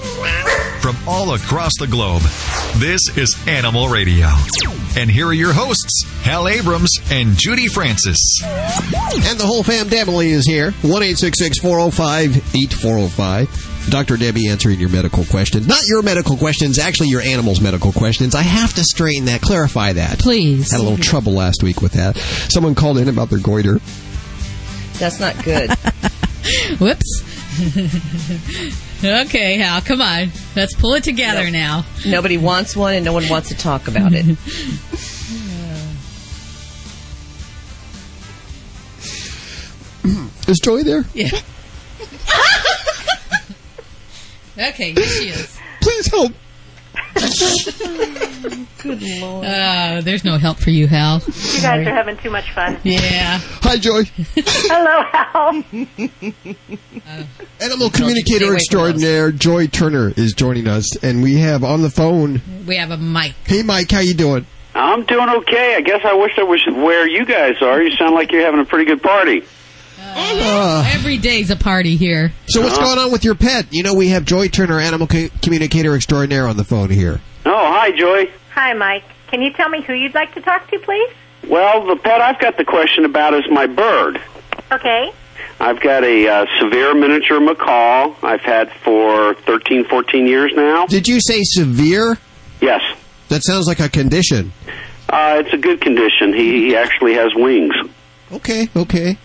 From 0.82 0.98
all 1.08 1.34
across 1.34 1.72
the 1.80 1.88
globe, 1.88 2.22
this 2.78 3.02
is 3.18 3.36
Animal 3.48 3.88
Radio. 3.88 4.28
And 4.98 5.10
here 5.10 5.28
are 5.28 5.34
your 5.34 5.54
hosts, 5.54 6.04
Hal 6.24 6.48
Abrams 6.48 6.92
and 7.10 7.38
Judy 7.38 7.68
Francis. 7.68 8.18
And 8.44 9.40
the 9.40 9.46
whole 9.46 9.64
fam 9.64 9.90
family 9.90 10.30
is 10.32 10.46
here. 10.46 10.72
1 10.72 10.82
405 10.82 12.38
8405. 12.38 13.90
Dr. 13.90 14.18
Debbie 14.18 14.50
answering 14.50 14.80
your 14.80 14.90
medical 14.90 15.24
questions. 15.26 15.66
Not 15.68 15.82
your 15.88 16.02
medical 16.02 16.36
questions, 16.38 16.78
actually 16.78 17.10
your 17.10 17.22
animal's 17.22 17.62
medical 17.62 17.92
questions. 17.94 18.36
I 18.36 18.42
have 18.42 18.74
to 18.74 18.84
straighten 18.84 19.26
that, 19.26 19.42
clarify 19.42 19.94
that. 19.94 20.20
Please. 20.20 20.72
Had 20.72 20.82
a 20.82 20.84
little 20.84 20.98
trouble 20.98 21.34
last 21.34 21.64
week 21.64 21.82
with 21.82 21.94
that. 21.94 22.18
Someone 22.52 22.76
called 22.76 22.98
in 22.98 23.08
about 23.08 23.30
their 23.30 23.40
goiter. 23.40 23.80
That's 24.94 25.20
not 25.20 25.42
good. 25.44 25.72
Whoops. 26.80 27.35
okay, 29.04 29.58
Hal, 29.58 29.82
come 29.82 30.02
on. 30.02 30.30
Let's 30.56 30.76
pull 30.76 30.94
it 30.96 31.04
together 31.04 31.50
now. 31.52 31.86
Nobody 32.06 32.38
wants 32.38 32.76
one, 32.76 32.94
and 32.94 33.06
no 33.06 33.14
one 33.14 33.30
wants 33.30 33.50
to 33.50 33.56
talk 33.56 33.88
about 33.88 34.12
it. 34.14 34.26
Is 40.48 40.60
Joy 40.60 40.84
there? 40.84 41.06
Yeah. 41.14 41.30
okay, 44.70 44.92
here 44.92 45.04
she 45.04 45.30
is. 45.30 45.58
Please 45.82 46.08
help. 46.08 46.34
Good 47.16 49.02
lord. 49.02 49.46
Oh, 49.46 50.02
there's 50.02 50.24
no 50.24 50.38
help 50.38 50.58
for 50.58 50.70
you, 50.70 50.88
Hal. 50.88 51.22
You 51.26 51.62
guys 51.62 51.88
are 51.88 51.94
having 51.94 52.18
too 52.18 52.30
much 52.30 52.52
fun. 52.52 52.78
Yeah. 52.84 53.40
Hi, 53.64 53.78
Joy. 53.78 54.04
Hello, 54.36 55.02
Hal. 55.12 55.64
Animal 57.62 57.90
communicator 57.90 58.48
away 58.48 58.56
extraordinaire 58.56 59.32
Joy 59.32 59.68
Turner 59.68 60.14
is 60.16 60.34
joining 60.34 60.68
us, 60.68 60.96
and 60.98 61.24
we 61.24 61.36
have 61.36 61.64
on 61.64 61.82
the 61.82 61.90
phone. 61.90 62.42
We 62.68 62.76
have 62.76 62.92
a 62.92 62.98
mic. 62.98 63.34
Hey, 63.46 63.64
Mike, 63.64 63.90
how 63.92 64.00
you 64.00 64.14
doing? 64.14 64.46
I'm 64.76 65.06
doing 65.06 65.30
okay. 65.30 65.76
I 65.76 65.82
guess 65.82 66.02
I 66.04 66.14
wish 66.16 66.34
I 66.38 66.44
was 66.44 66.64
where 66.68 67.08
you 67.08 67.26
guys 67.26 67.62
are. 67.62 67.82
You 67.82 67.96
sound 67.96 68.14
like 68.14 68.32
you're 68.32 68.44
having 68.44 68.60
a 68.60 68.66
pretty 68.66 68.86
good 68.86 69.02
party. 69.02 69.46
Uh, 70.18 70.84
Every 70.94 71.18
day's 71.18 71.50
a 71.50 71.56
party 71.56 71.98
here. 71.98 72.32
so 72.48 72.62
what's 72.62 72.78
going 72.78 72.98
on 72.98 73.12
with 73.12 73.24
your 73.26 73.36
pet? 73.36 73.66
You 73.72 73.84
know, 73.84 73.94
we 73.94 74.10
have 74.10 74.24
Joy 74.26 74.48
Turner, 74.48 74.80
animal 74.80 75.08
co- 75.08 75.28
communicator 75.42 75.94
extraordinaire, 75.96 76.48
on 76.48 76.56
the 76.58 76.64
phone 76.64 76.90
here. 76.90 77.20
Oh, 77.46 77.52
hi, 77.74 77.92
Joy. 77.92 78.32
Hi, 78.54 78.74
Mike. 78.74 79.04
Can 79.28 79.42
you 79.42 79.52
tell 79.52 79.68
me 79.70 79.82
who 79.82 79.94
you'd 79.94 80.14
like 80.16 80.34
to 80.36 80.42
talk 80.42 80.70
to, 80.72 80.80
please? 80.80 81.12
Well, 81.48 81.86
the 81.86 81.98
pet 81.98 82.22
I've 82.22 82.40
got 82.40 82.58
the 82.58 82.64
question 82.66 83.06
about 83.06 83.34
is 83.34 83.44
my 83.52 83.66
bird. 83.68 84.22
Okay. 84.72 85.12
I've 85.60 85.80
got 85.82 86.04
a 86.04 86.28
uh, 86.28 86.46
severe 86.60 86.94
miniature 86.96 87.40
macaw 87.40 88.16
I've 88.24 88.42
had 88.42 88.72
for 88.84 89.36
13, 89.36 89.86
14 89.86 90.28
years 90.28 90.52
now. 90.56 90.86
Did 90.88 91.08
you 91.08 91.20
say 91.22 91.42
severe? 91.44 92.18
Yes. 92.62 92.82
That 93.30 93.44
sounds 93.44 93.68
like 93.68 93.80
a 93.80 93.90
condition. 93.90 94.54
Uh, 95.10 95.42
it's 95.44 95.54
a 95.54 95.58
good 95.58 95.82
condition. 95.82 96.34
He, 96.34 96.68
he 96.68 96.76
actually 96.76 97.14
has 97.16 97.34
wings. 97.36 97.74
Okay, 98.32 98.70
okay. 98.76 99.18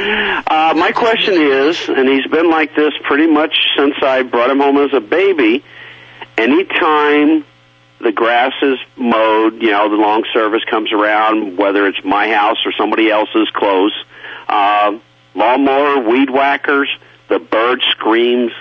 Uh, 0.00 0.74
my 0.76 0.92
question 0.92 1.34
is, 1.34 1.88
and 1.88 2.08
he's 2.08 2.26
been 2.26 2.50
like 2.50 2.74
this 2.74 2.92
pretty 3.04 3.26
much 3.26 3.54
since 3.76 3.94
I 4.02 4.22
brought 4.22 4.50
him 4.50 4.60
home 4.60 4.78
as 4.78 4.94
a 4.94 5.00
baby. 5.00 5.64
Anytime 6.38 7.44
the 8.00 8.12
grass 8.12 8.52
is 8.62 8.78
mowed, 8.96 9.60
you 9.62 9.70
know, 9.70 9.88
the 9.90 9.96
long 9.96 10.24
service 10.32 10.62
comes 10.70 10.92
around, 10.92 11.58
whether 11.58 11.86
it's 11.86 12.02
my 12.04 12.32
house 12.32 12.58
or 12.64 12.72
somebody 12.72 13.10
else's 13.10 13.48
close, 13.54 13.92
uh, 14.48 14.98
lawnmower, 15.34 16.08
weed 16.08 16.30
whackers, 16.30 16.88
the 17.28 17.38
bird 17.38 17.82
screams 17.90 18.52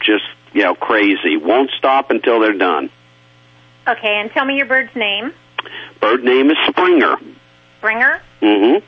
just, 0.00 0.24
you 0.52 0.62
know, 0.62 0.74
crazy. 0.74 1.36
Won't 1.36 1.70
stop 1.78 2.10
until 2.10 2.40
they're 2.40 2.58
done. 2.58 2.90
Okay, 3.88 4.20
and 4.20 4.30
tell 4.30 4.44
me 4.44 4.56
your 4.56 4.66
bird's 4.66 4.94
name. 4.94 5.32
Bird 6.00 6.22
name 6.24 6.50
is 6.50 6.56
Springer. 6.68 7.16
Springer. 7.78 8.20
Mm-hmm. 8.42 8.86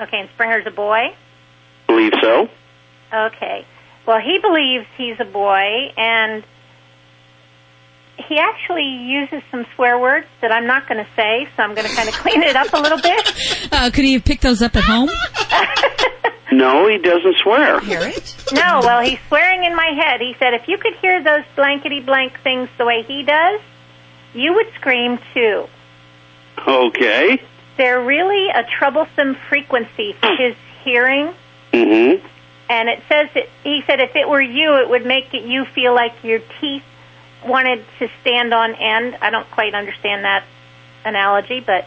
Okay, 0.00 0.18
and 0.20 0.28
Springer's 0.34 0.66
a 0.66 0.70
boy. 0.70 1.14
Believe 1.86 2.12
so. 2.22 2.48
Okay. 3.12 3.64
Well, 4.06 4.18
he 4.20 4.38
believes 4.40 4.86
he's 4.96 5.16
a 5.20 5.24
boy, 5.24 5.92
and 5.96 6.44
he 8.28 8.38
actually 8.38 8.84
uses 8.84 9.42
some 9.50 9.64
swear 9.74 9.98
words 9.98 10.26
that 10.40 10.52
I'm 10.52 10.66
not 10.66 10.88
going 10.88 11.04
to 11.04 11.10
say, 11.16 11.48
so 11.56 11.62
I'm 11.62 11.74
going 11.74 11.88
to 11.88 11.94
kind 11.94 12.08
of 12.08 12.14
clean 12.14 12.42
it 12.42 12.56
up 12.56 12.72
a 12.72 12.78
little 12.80 13.00
bit. 13.00 13.32
Uh, 13.72 13.90
could 13.90 14.04
he 14.04 14.14
have 14.14 14.24
picked 14.24 14.42
those 14.42 14.62
up 14.62 14.74
at 14.76 14.84
home? 14.84 15.10
No, 16.52 16.88
he 16.88 16.96
doesn't 16.98 17.36
swear. 17.42 17.80
Hear 17.80 18.00
it? 18.02 18.34
No, 18.52 18.80
well, 18.82 19.02
he's 19.02 19.18
swearing 19.28 19.64
in 19.64 19.74
my 19.76 19.90
head. 19.94 20.20
He 20.20 20.34
said, 20.38 20.54
if 20.54 20.66
you 20.68 20.78
could 20.78 20.94
hear 21.02 21.22
those 21.22 21.44
blankety 21.54 22.00
blank 22.00 22.40
things 22.42 22.70
the 22.78 22.86
way 22.86 23.02
he 23.06 23.24
does, 23.24 23.60
you 24.32 24.54
would 24.54 24.66
scream 24.76 25.18
too. 25.34 25.66
Okay. 26.66 27.42
They're 27.76 28.00
really 28.00 28.48
a 28.50 28.64
troublesome 28.64 29.36
frequency 29.48 30.14
for 30.14 30.34
his 30.36 30.54
hearing. 30.84 31.32
Mm-hmm. 31.72 32.26
And 32.68 32.88
it 32.88 33.02
says 33.08 33.28
that 33.34 33.48
he 33.62 33.82
said 33.86 34.00
if 34.00 34.16
it 34.16 34.28
were 34.28 34.40
you, 34.40 34.76
it 34.76 34.88
would 34.88 35.04
make 35.06 35.32
it, 35.34 35.44
you 35.44 35.64
feel 35.66 35.94
like 35.94 36.12
your 36.24 36.40
teeth 36.60 36.82
wanted 37.46 37.84
to 37.98 38.08
stand 38.22 38.52
on 38.54 38.74
end. 38.74 39.16
I 39.20 39.30
don't 39.30 39.48
quite 39.50 39.74
understand 39.74 40.24
that 40.24 40.44
analogy, 41.04 41.60
but 41.60 41.86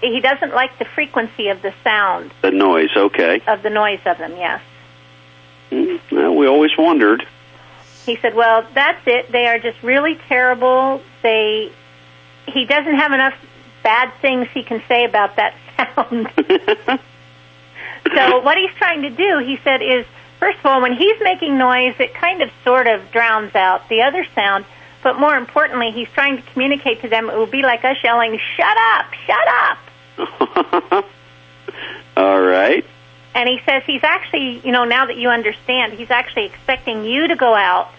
he 0.00 0.20
doesn't 0.20 0.52
like 0.54 0.78
the 0.78 0.84
frequency 0.84 1.48
of 1.48 1.62
the 1.62 1.72
sound 1.84 2.30
The 2.42 2.50
noise, 2.50 2.90
okay. 2.96 3.40
of 3.46 3.62
the 3.62 3.70
noise 3.70 4.00
of 4.06 4.18
them. 4.18 4.32
Yes, 4.36 4.60
Mm, 5.70 6.00
Well, 6.12 6.34
we 6.36 6.46
always 6.46 6.76
wondered. 6.78 7.26
he 8.04 8.16
said. 8.16 8.34
Well, 8.34 8.64
that's 8.74 9.04
it. 9.06 9.32
They 9.32 9.46
are 9.48 9.58
just 9.58 9.82
really 9.82 10.14
terrible. 10.28 11.02
They 11.22 11.72
he 12.46 12.64
doesn't 12.66 12.94
have 12.94 13.12
enough 13.12 13.34
bad 13.86 14.12
things 14.20 14.48
he 14.52 14.64
can 14.64 14.82
say 14.88 15.04
about 15.04 15.36
that 15.36 15.54
sound. 15.76 16.28
so 18.16 18.40
what 18.40 18.58
he's 18.58 18.74
trying 18.78 19.02
to 19.02 19.10
do, 19.10 19.38
he 19.38 19.60
said, 19.62 19.80
is 19.80 20.04
first 20.40 20.58
of 20.58 20.66
all, 20.66 20.82
when 20.82 20.92
he's 20.92 21.16
making 21.20 21.56
noise, 21.56 21.94
it 22.00 22.12
kind 22.12 22.42
of 22.42 22.50
sort 22.64 22.88
of 22.88 23.12
drowns 23.12 23.54
out 23.54 23.88
the 23.88 24.02
other 24.02 24.26
sound. 24.34 24.64
But 25.04 25.20
more 25.20 25.36
importantly, 25.36 25.92
he's 25.92 26.08
trying 26.08 26.36
to 26.36 26.42
communicate 26.50 27.02
to 27.02 27.08
them. 27.08 27.30
It 27.30 27.36
will 27.36 27.46
be 27.46 27.62
like 27.62 27.84
us 27.84 27.96
yelling, 28.02 28.40
"Shut 28.56 28.76
up! 28.96 29.06
Shut 29.24 30.98
up!" 30.98 31.04
All 32.16 32.40
right. 32.40 32.84
And 33.36 33.48
he 33.48 33.60
says 33.64 33.84
he's 33.86 34.02
actually, 34.02 34.62
you 34.64 34.72
know, 34.72 34.84
now 34.84 35.06
that 35.06 35.16
you 35.16 35.28
understand, 35.28 35.92
he's 35.92 36.10
actually 36.10 36.46
expecting 36.46 37.04
you 37.04 37.28
to 37.28 37.36
go 37.36 37.54
out 37.54 37.92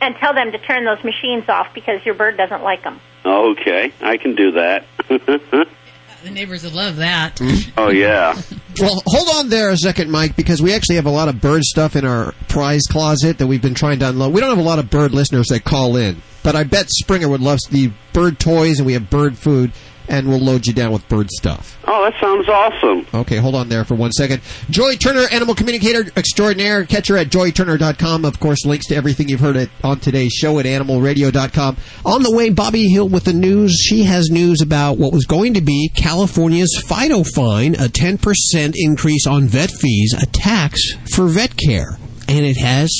and 0.00 0.14
tell 0.14 0.34
them 0.34 0.52
to 0.52 0.58
turn 0.58 0.84
those 0.84 1.02
machines 1.02 1.48
off 1.48 1.74
because 1.74 2.04
your 2.06 2.14
bird 2.14 2.36
doesn't 2.36 2.62
like 2.62 2.84
them. 2.84 3.00
Okay, 3.24 3.92
I 4.00 4.16
can 4.16 4.34
do 4.34 4.52
that. 4.52 4.84
The 5.08 6.30
neighbors 6.30 6.62
would 6.62 6.74
love 6.74 6.96
that. 6.96 7.36
Mm-hmm. 7.36 7.70
oh 7.78 7.90
yeah. 7.90 8.40
Well, 8.80 9.02
hold 9.04 9.28
on 9.36 9.50
there 9.50 9.68
a 9.68 9.76
second, 9.76 10.10
Mike, 10.10 10.34
because 10.34 10.62
we 10.62 10.72
actually 10.72 10.96
have 10.96 11.04
a 11.04 11.10
lot 11.10 11.28
of 11.28 11.42
bird 11.42 11.62
stuff 11.62 11.94
in 11.94 12.06
our 12.06 12.32
prize 12.48 12.80
closet 12.88 13.36
that 13.36 13.46
we've 13.46 13.60
been 13.60 13.74
trying 13.74 13.98
to 13.98 14.08
unload. 14.08 14.32
We 14.32 14.40
don't 14.40 14.48
have 14.48 14.64
a 14.64 14.66
lot 14.66 14.78
of 14.78 14.88
bird 14.88 15.12
listeners 15.12 15.48
that 15.48 15.64
call 15.64 15.96
in, 15.96 16.22
but 16.42 16.56
I 16.56 16.64
bet 16.64 16.88
Springer 16.88 17.28
would 17.28 17.42
love 17.42 17.58
the 17.70 17.92
bird 18.14 18.38
toys, 18.38 18.78
and 18.78 18.86
we 18.86 18.94
have 18.94 19.10
bird 19.10 19.36
food, 19.36 19.72
and 20.12 20.28
we'll 20.28 20.38
load 20.38 20.66
you 20.66 20.74
down 20.74 20.92
with 20.92 21.08
bird 21.08 21.30
stuff. 21.30 21.80
Oh, 21.86 22.04
that 22.04 22.12
sounds 22.20 22.46
awesome. 22.46 23.06
Okay, 23.14 23.38
hold 23.38 23.54
on 23.54 23.70
there 23.70 23.84
for 23.84 23.94
one 23.94 24.12
second. 24.12 24.42
Joy 24.68 24.94
Turner, 24.96 25.24
animal 25.32 25.54
communicator 25.54 26.10
extraordinaire. 26.16 26.84
Catch 26.84 27.08
her 27.08 27.16
at 27.16 27.28
joyturner.com. 27.28 28.26
Of 28.26 28.38
course, 28.38 28.66
links 28.66 28.86
to 28.88 28.94
everything 28.94 29.30
you've 29.30 29.40
heard 29.40 29.56
at, 29.56 29.70
on 29.82 30.00
today's 30.00 30.32
show 30.32 30.58
at 30.58 30.66
animalradio.com. 30.66 31.78
On 32.04 32.22
the 32.22 32.30
way, 32.30 32.50
Bobby 32.50 32.88
Hill 32.88 33.08
with 33.08 33.24
the 33.24 33.32
news. 33.32 33.72
She 33.72 34.04
has 34.04 34.28
news 34.30 34.60
about 34.60 34.98
what 34.98 35.14
was 35.14 35.24
going 35.24 35.54
to 35.54 35.62
be 35.62 35.90
California's 35.96 36.82
Fido 36.86 37.24
fine, 37.24 37.74
a 37.76 37.88
10% 37.88 38.74
increase 38.76 39.26
on 39.26 39.46
vet 39.46 39.70
fees, 39.70 40.14
a 40.20 40.26
tax 40.26 40.92
for 41.14 41.26
vet 41.26 41.56
care. 41.56 41.96
And 42.28 42.44
it 42.44 42.58
has 42.58 42.90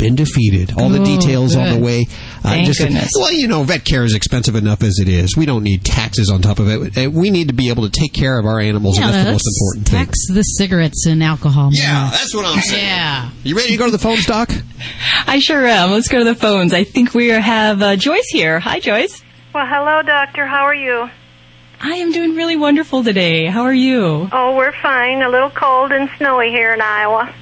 been 0.00 0.16
defeated. 0.16 0.72
All 0.76 0.88
the 0.88 0.98
Oh, 1.00 1.04
details 1.04 1.54
on 1.54 1.68
the 1.78 1.78
way. 1.78 2.06
Uh, 2.42 2.48
Thank 2.50 2.76
goodness. 2.76 3.12
Well, 3.14 3.30
you 3.32 3.46
know, 3.46 3.62
vet 3.62 3.84
care 3.84 4.02
is 4.02 4.14
expensive 4.14 4.56
enough 4.56 4.82
as 4.82 4.98
it 4.98 5.08
is. 5.08 5.36
We 5.36 5.44
don't 5.46 5.62
need 5.62 5.84
taxes 5.84 6.30
on 6.30 6.40
top 6.42 6.58
of 6.58 6.68
it. 6.68 6.96
Uh, 6.98 7.10
We 7.10 7.30
need 7.30 7.48
to 7.48 7.54
be 7.54 7.68
able 7.68 7.88
to 7.88 7.90
take 7.90 8.12
care 8.14 8.38
of 8.38 8.46
our 8.46 8.58
animals, 8.58 8.98
Yeah, 8.98 9.04
and 9.06 9.14
that's 9.14 9.26
the 9.26 9.32
most 9.32 9.48
important 9.60 9.88
thing. 9.88 10.06
tax 10.06 10.18
the 10.32 10.42
cigarettes 10.42 11.06
and 11.06 11.22
alcohol. 11.22 11.68
Yeah, 11.72 12.08
that's 12.10 12.34
what 12.34 12.46
I'm 12.46 12.60
saying. 12.62 12.82
Yeah. 12.84 13.30
You 13.44 13.54
ready 13.56 13.68
to 13.72 13.76
go 13.76 13.84
to 13.84 13.92
the 13.92 13.98
phones, 13.98 14.26
Doc? 14.34 14.50
I 15.26 15.38
sure 15.38 15.64
am. 15.66 15.90
Let's 15.90 16.08
go 16.08 16.18
to 16.18 16.24
the 16.24 16.34
phones. 16.34 16.72
I 16.72 16.84
think 16.84 17.14
we 17.14 17.28
have 17.28 17.82
uh, 17.82 17.96
Joyce 17.96 18.28
here. 18.30 18.58
Hi, 18.58 18.80
Joyce. 18.80 19.22
Well, 19.54 19.66
hello, 19.68 20.02
doctor. 20.02 20.46
How 20.46 20.64
are 20.64 20.74
you? 20.74 21.10
I 21.82 21.94
am 21.94 22.12
doing 22.12 22.34
really 22.36 22.56
wonderful 22.56 23.02
today. 23.04 23.46
How 23.46 23.62
are 23.62 23.72
you? 23.74 24.28
Oh, 24.32 24.54
we're 24.56 24.72
fine. 24.82 25.22
A 25.22 25.28
little 25.28 25.50
cold 25.50 25.92
and 25.92 26.08
snowy 26.18 26.48
here 26.50 26.72
in 26.74 26.80
Iowa. 26.80 27.34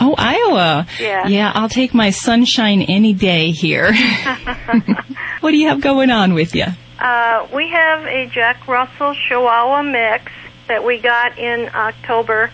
Oh, 0.00 0.14
Iowa. 0.16 0.86
Yeah. 0.98 1.26
Yeah, 1.28 1.52
I'll 1.54 1.68
take 1.68 1.92
my 1.94 2.10
sunshine 2.10 2.82
any 2.82 3.12
day 3.12 3.50
here. 3.50 3.92
what 5.40 5.50
do 5.50 5.56
you 5.56 5.68
have 5.68 5.80
going 5.80 6.10
on 6.10 6.34
with 6.34 6.54
you? 6.54 6.64
Uh, 6.98 7.46
we 7.54 7.68
have 7.68 8.04
a 8.06 8.26
Jack 8.26 8.66
Russell 8.68 9.14
Chihuahua 9.28 9.82
mix 9.82 10.30
that 10.68 10.84
we 10.84 10.98
got 10.98 11.38
in 11.38 11.68
October. 11.74 12.50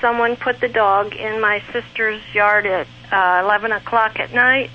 Someone 0.00 0.36
put 0.36 0.60
the 0.60 0.68
dog 0.68 1.14
in 1.14 1.40
my 1.40 1.62
sister's 1.72 2.22
yard 2.34 2.66
at 2.66 2.86
uh, 3.12 3.42
11 3.44 3.72
o'clock 3.72 4.18
at 4.18 4.32
night. 4.32 4.70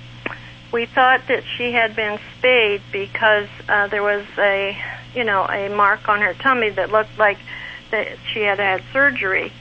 We 0.72 0.86
thought 0.86 1.22
that 1.28 1.42
she 1.56 1.72
had 1.72 1.96
been 1.96 2.18
spayed 2.38 2.82
because 2.92 3.48
uh, 3.68 3.88
there 3.88 4.02
was 4.02 4.24
a, 4.38 4.76
you 5.14 5.24
know, 5.24 5.44
a 5.44 5.68
mark 5.74 6.08
on 6.08 6.20
her 6.20 6.34
tummy 6.34 6.70
that 6.70 6.90
looked 6.90 7.18
like 7.18 7.38
that 7.90 8.16
she 8.32 8.40
had 8.42 8.58
had 8.58 8.82
surgery. 8.92 9.52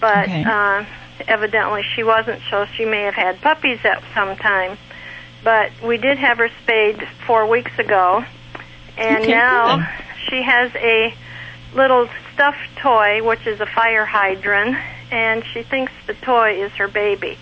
But 0.00 0.24
Okay. 0.24 0.44
uh, 0.44 0.84
evidently 1.28 1.82
she 1.94 2.02
wasn't, 2.02 2.40
so 2.50 2.66
she 2.76 2.84
may 2.84 3.02
have 3.02 3.14
had 3.14 3.40
puppies 3.40 3.78
at 3.84 4.02
some 4.14 4.36
time. 4.36 4.76
But 5.42 5.70
we 5.82 5.98
did 5.98 6.18
have 6.18 6.38
her 6.38 6.48
spayed 6.62 7.06
four 7.26 7.46
weeks 7.46 7.78
ago, 7.78 8.24
and 8.96 9.22
Okay, 9.22 9.32
now 9.32 9.86
she 10.28 10.42
has 10.42 10.74
a 10.76 11.14
little 11.74 12.08
stuffed 12.32 12.76
toy, 12.76 13.22
which 13.22 13.46
is 13.46 13.60
a 13.60 13.66
fire 13.66 14.04
hydrant, 14.06 14.76
and 15.10 15.44
she 15.52 15.62
thinks 15.62 15.92
the 16.06 16.14
toy 16.14 16.62
is 16.62 16.72
her 16.72 16.88
baby. 16.88 17.36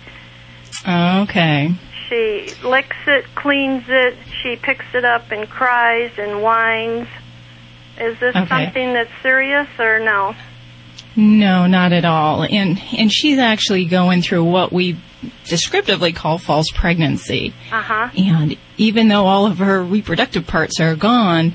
Okay. 0.87 1.73
She 2.09 2.53
licks 2.63 2.97
it, 3.07 3.25
cleans 3.35 3.85
it, 3.87 4.15
she 4.41 4.55
picks 4.57 4.85
it 4.93 5.05
up 5.05 5.31
and 5.31 5.49
cries 5.49 6.11
and 6.17 6.41
whines. 6.41 7.07
Is 7.99 8.19
this 8.19 8.35
Okay. 8.35 8.47
something 8.47 8.93
that's 8.93 9.11
serious 9.21 9.67
or 9.79 9.99
no? 9.99 10.35
No, 11.15 11.67
not 11.67 11.93
at 11.93 12.05
all. 12.05 12.43
And 12.43 12.81
and 12.97 13.11
she's 13.11 13.37
actually 13.37 13.85
going 13.85 14.21
through 14.21 14.43
what 14.45 14.71
we 14.71 14.97
descriptively 15.45 16.11
call 16.11 16.37
false 16.37 16.69
pregnancy. 16.73 17.53
Uh 17.71 17.81
huh. 17.81 18.09
And 18.17 18.57
even 18.77 19.07
though 19.07 19.25
all 19.25 19.45
of 19.45 19.59
her 19.59 19.83
reproductive 19.83 20.47
parts 20.47 20.79
are 20.79 20.95
gone, 20.95 21.53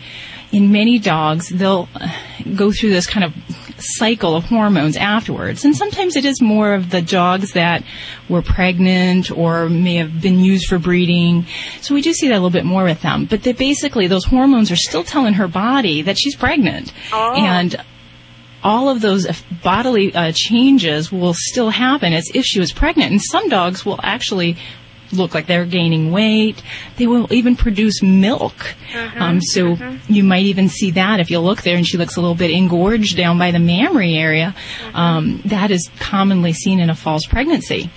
in 0.53 0.73
many 0.73 0.99
dogs, 0.99 1.49
they'll 1.49 1.89
uh, 1.95 2.09
go 2.57 2.73
through 2.73 2.91
this 2.91 3.07
kind 3.07 3.25
of 3.25 3.35
cycle 3.79 4.35
of 4.35 4.45
hormones 4.45 4.97
afterwards. 4.97 5.65
And 5.65 5.77
sometimes 5.77 6.17
it 6.17 6.25
is 6.25 6.41
more 6.41 6.75
of 6.75 6.91
the 6.91 7.03
dogs 7.03 7.53
that 7.53 7.85
were 8.29 8.43
pregnant 8.43 9.31
or 9.31 9.69
may 9.69 9.97
have 9.97 10.21
been 10.21 10.41
used 10.41 10.67
for 10.67 10.79
breeding. 10.79 11.47
So 11.81 11.95
we 11.95 12.03
do 12.03 12.13
see 12.13 12.29
that 12.29 12.35
a 12.35 12.41
little 12.41 12.51
bit 12.51 12.65
more 12.65 12.85
with 12.85 13.03
them. 13.03 13.27
But 13.27 13.43
that 13.45 13.59
basically 13.59 14.07
those 14.07 14.25
hormones 14.25 14.71
are 14.71 14.77
still 14.77 15.05
telling 15.05 15.35
her 15.35 15.49
body 15.49 16.03
that 16.03 16.19
she's 16.19 16.35
pregnant. 16.35 16.93
Oh. 17.13 17.35
And 17.35 17.77
all 18.63 18.89
of 18.89 19.01
those 19.01 19.27
bodily 19.63 20.15
uh, 20.15 20.33
changes 20.35 21.13
will 21.13 21.35
still 21.35 21.71
happen 21.71 22.13
as 22.13 22.31
if 22.35 22.45
she 22.45 22.61
was 22.61 22.73
pregnant. 22.73 23.13
And 23.13 23.23
some 23.23 23.49
dogs 23.49 23.85
will 23.85 24.01
actually 24.03 24.57
look 25.13 25.35
like 25.35 25.47
they're 25.47 25.65
gaining 25.65 26.13
weight. 26.13 26.63
They 26.97 27.07
will 27.07 27.33
even 27.33 27.57
produce 27.57 28.03
milk. 28.03 28.75
Um, 29.17 29.41
so 29.41 29.77
you 30.09 30.23
might 30.25 30.45
even 30.45 30.69
see 30.69 30.91
that 30.93 31.21
if 31.21 31.31
you 31.31 31.39
look 31.41 31.63
there 31.63 31.77
and 31.77 31.87
she 31.87 31.97
looks 31.97 32.17
a 32.17 32.21
little 32.21 32.35
bit 32.35 32.51
engorged 32.51 33.17
down 33.17 33.39
by 33.39 33.51
the 33.51 33.59
mammary 33.59 34.17
area. 34.17 34.55
Um, 34.95 35.41
that 35.47 35.71
is 35.71 35.89
commonly 35.99 36.53
seen 36.53 36.81
in 36.81 36.91
a 36.91 36.95
false 36.95 37.25
pregnancy. 37.27 37.91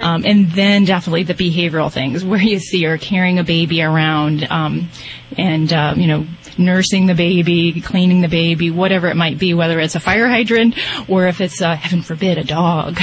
Um, 0.00 0.22
and 0.24 0.50
then 0.52 0.84
definitely 0.84 1.24
the 1.24 1.34
behavioral 1.34 1.92
things 1.92 2.24
where 2.24 2.40
you 2.40 2.58
see 2.58 2.84
her 2.84 2.98
carrying 2.98 3.38
a 3.38 3.44
baby 3.44 3.82
around 3.82 4.46
um, 4.50 4.88
and, 5.36 5.72
uh, 5.72 5.94
you 5.96 6.06
know, 6.06 6.26
nursing 6.58 7.06
the 7.06 7.14
baby, 7.14 7.80
cleaning 7.80 8.20
the 8.20 8.28
baby, 8.28 8.70
whatever 8.70 9.08
it 9.08 9.16
might 9.16 9.38
be, 9.38 9.54
whether 9.54 9.78
it's 9.80 9.94
a 9.94 10.00
fire 10.00 10.28
hydrant 10.28 10.76
or 11.08 11.26
if 11.26 11.40
it's, 11.40 11.60
uh, 11.62 11.76
heaven 11.76 12.02
forbid, 12.02 12.38
a 12.38 12.44
dog. 12.44 12.98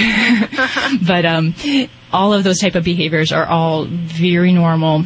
but 1.08 1.26
um, 1.26 1.56
all 2.12 2.34
of 2.34 2.44
those 2.44 2.60
type 2.60 2.76
of 2.76 2.84
behaviors 2.84 3.32
are 3.32 3.46
all 3.46 3.86
very 3.86 4.52
normal. 4.52 5.04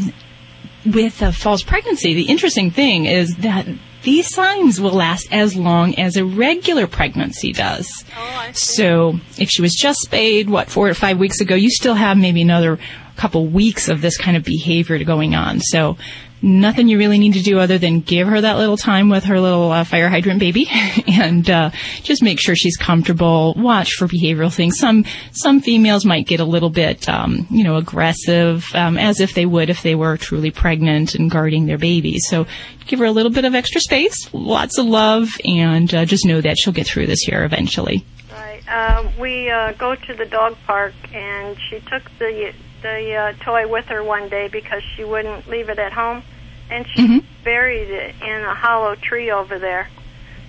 With 0.86 1.22
a 1.22 1.32
false 1.32 1.64
pregnancy, 1.64 2.14
the 2.14 2.24
interesting 2.24 2.72
thing 2.72 3.06
is 3.06 3.36
that 3.38 3.68
these 4.04 4.34
signs 4.34 4.80
will 4.80 4.92
last 4.92 5.28
as 5.32 5.56
long 5.56 5.96
as 5.96 6.16
a 6.16 6.24
regular 6.24 6.88
pregnancy 6.88 7.52
does. 7.52 8.06
Oh, 8.16 8.50
So 8.54 9.20
if 9.38 9.50
she 9.50 9.62
was 9.62 9.74
just 9.74 10.00
spayed, 10.00 10.50
what, 10.50 10.70
four 10.70 10.88
or 10.88 10.94
five 10.94 11.18
weeks 11.18 11.42
ago, 11.42 11.56
you 11.56 11.70
still 11.70 11.96
have 11.96 12.18
maybe 12.18 12.42
another 12.42 12.80
couple 13.18 13.48
weeks 13.48 13.90
of 13.90 14.02
this 14.02 14.18
kind 14.18 14.38
of 14.38 14.44
behavior 14.44 15.04
going 15.04 15.36
on. 15.36 15.60
So 15.60 15.98
nothing 16.42 16.88
you 16.88 16.98
really 16.98 17.18
need 17.18 17.34
to 17.34 17.42
do 17.42 17.60
other 17.60 17.78
than 17.78 18.00
give 18.00 18.28
her 18.28 18.42
that 18.42 18.58
little 18.58 18.78
time 18.78 19.10
with 19.10 19.24
her 19.24 19.40
little 19.40 19.72
uh, 19.72 19.84
fire 19.84 20.10
hydrant 20.10 20.40
baby 20.40 20.68
and 21.08 21.50
uh, 21.50 21.70
just 22.04 22.22
make 22.22 22.40
sure 22.40 22.56
she's 22.56 22.78
comfortable 22.78 23.54
watch 23.58 23.94
for 23.94 24.08
behavioral 24.08 24.54
things 24.54 24.78
some 24.78 25.04
some 25.32 25.60
females 25.62 26.06
might 26.06 26.28
get 26.28 26.40
a 26.40 26.46
little 26.46 26.70
bit 26.70 27.08
um, 27.10 27.48
you 27.50 27.64
know 27.64 27.76
aggressive 27.76 28.66
um, 28.74 28.98
as 28.98 29.20
if 29.20 29.34
they 29.34 29.46
would 29.46 29.70
if 29.70 29.82
they 29.82 29.96
were 29.96 30.18
truly 30.18 30.52
pregnant 30.52 31.16
and 31.16 31.32
guarding 31.32 31.66
their 31.66 31.78
baby 31.78 32.20
so 32.20 32.46
give 32.86 33.00
her 33.00 33.06
a 33.06 33.12
little 33.12 33.32
bit 33.32 33.46
of 33.46 33.56
extra 33.56 33.82
space 33.82 34.30
lots 34.34 34.78
of 34.78 34.86
love 34.86 35.30
and 35.46 35.94
uh, 35.94 36.06
just 36.06 36.26
know 36.26 36.42
that 36.42 36.56
she'll 36.58 36.74
get 36.74 36.88
through 36.88 37.08
this 37.08 37.28
year 37.28 37.44
eventually 37.44 38.06
Right. 38.32 38.62
Uh, 38.68 39.10
we 39.20 39.50
uh, 39.50 39.72
go 39.74 39.96
to 39.96 40.14
the 40.14 40.26
dog 40.26 40.56
park, 40.68 40.94
and 41.12 41.58
she 41.70 41.80
took 41.80 42.04
the 42.20 42.54
the 42.82 43.14
uh, 43.16 43.44
toy 43.44 43.68
with 43.68 43.86
her 43.86 44.04
one 44.04 44.30
day 44.30 44.48
because 44.48 44.82
she 44.96 45.04
wouldn't 45.04 45.48
leave 45.48 45.70
it 45.70 45.80
at 45.80 45.94
home, 45.94 46.24
and 46.70 46.86
she 46.94 47.08
Mhm. 47.08 47.24
buried 47.44 47.90
it 47.90 48.16
in 48.22 48.44
a 48.44 48.54
hollow 48.54 48.96
tree 48.96 49.32
over 49.32 49.58
there. 49.60 49.88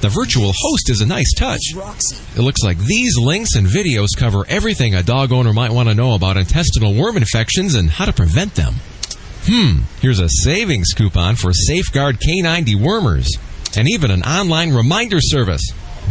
The 0.00 0.08
virtual 0.08 0.52
host 0.56 0.88
is 0.90 1.02
a 1.02 1.06
nice 1.06 1.32
touch. 1.36 1.60
It 1.74 2.40
looks 2.40 2.62
like 2.62 2.78
these 2.78 3.18
links 3.18 3.54
and 3.54 3.66
videos 3.66 4.08
cover 4.16 4.46
everything 4.48 4.94
a 4.94 5.02
dog 5.02 5.32
owner 5.32 5.52
might 5.52 5.72
want 5.72 5.88
to 5.88 5.94
know 5.94 6.14
about 6.14 6.36
intestinal 6.36 6.94
worm 6.94 7.16
infections 7.16 7.74
and 7.74 7.90
how 7.90 8.04
to 8.06 8.12
prevent 8.12 8.54
them. 8.54 8.74
Hmm, 9.44 9.80
here's 10.00 10.20
a 10.20 10.28
savings 10.28 10.92
coupon 10.94 11.36
for 11.36 11.52
Safeguard 11.52 12.20
Canine 12.20 12.64
Dewormers 12.64 13.28
and 13.76 13.88
even 13.88 14.10
an 14.10 14.22
online 14.22 14.72
reminder 14.72 15.18
service. 15.20 15.62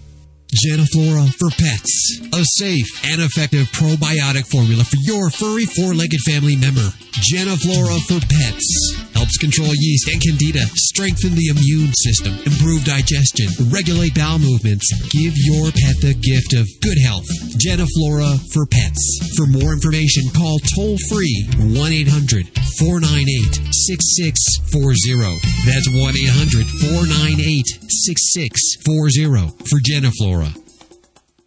Geniflora 0.55 1.29
for 1.35 1.51
pets. 1.51 2.21
A 2.33 2.43
safe 2.45 2.87
and 3.05 3.21
effective 3.21 3.67
probiotic 3.69 4.47
formula 4.51 4.83
for 4.85 4.97
your 5.03 5.31
furry 5.31 5.67
four-legged 5.67 6.21
family 6.21 6.57
member. 6.57 6.89
Geniflora 7.21 8.01
for 8.09 8.21
pets. 8.27 9.08
Help 9.19 9.29
helps 9.29 9.37
control 9.37 9.75
yeast 9.75 10.09
and 10.09 10.23
candida, 10.23 10.65
strengthen 10.73 11.35
the 11.35 11.53
immune 11.53 11.93
system, 11.93 12.33
improve 12.49 12.81
digestion, 12.85 13.51
regulate 13.69 14.15
bowel 14.15 14.39
movements. 14.39 14.89
Give 15.13 15.37
your 15.37 15.69
pet 15.69 16.01
the 16.01 16.17
gift 16.17 16.57
of 16.57 16.65
good 16.81 16.97
health. 17.05 17.29
Geniflora 17.61 18.41
for 18.55 18.65
pets. 18.65 19.03
For 19.37 19.45
more 19.45 19.77
information, 19.77 20.33
call 20.33 20.57
toll 20.73 20.97
free 21.13 21.45
1 21.61 21.77
800 21.77 22.49
498 22.81 23.69
6640. 23.69 25.45
That's 25.69 25.93
1 25.93 25.99
800 26.01 26.65
498 26.89 27.91
6640 27.91 29.53
for 29.69 29.77
Geniflora. 29.85 30.49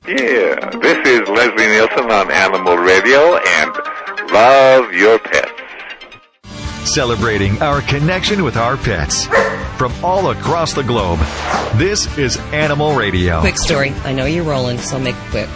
Yeah, 0.06 0.70
this 0.78 1.02
is 1.08 1.26
Leslie 1.26 1.66
Nielsen 1.66 2.12
on 2.14 2.30
Animal 2.30 2.78
Radio 2.78 3.42
and 3.42 3.74
love 4.30 4.94
your 4.94 5.18
pets. 5.18 5.51
Celebrating 6.86 7.62
our 7.62 7.82
connection 7.82 8.44
with 8.44 8.58
our 8.58 8.76
pets 8.76 9.28
from 9.78 9.94
all 10.04 10.32
across 10.32 10.74
the 10.74 10.82
globe. 10.82 11.20
This 11.76 12.18
is 12.18 12.38
Animal 12.52 12.96
Radio. 12.96 13.40
Quick 13.40 13.60
story. 13.60 13.92
I 14.04 14.14
know 14.14 14.26
you're 14.26 14.44
rolling, 14.44 14.80
so 14.80 14.98
I'll 14.98 15.04
make 15.04 15.16
it 15.16 15.30
quick. 15.30 15.50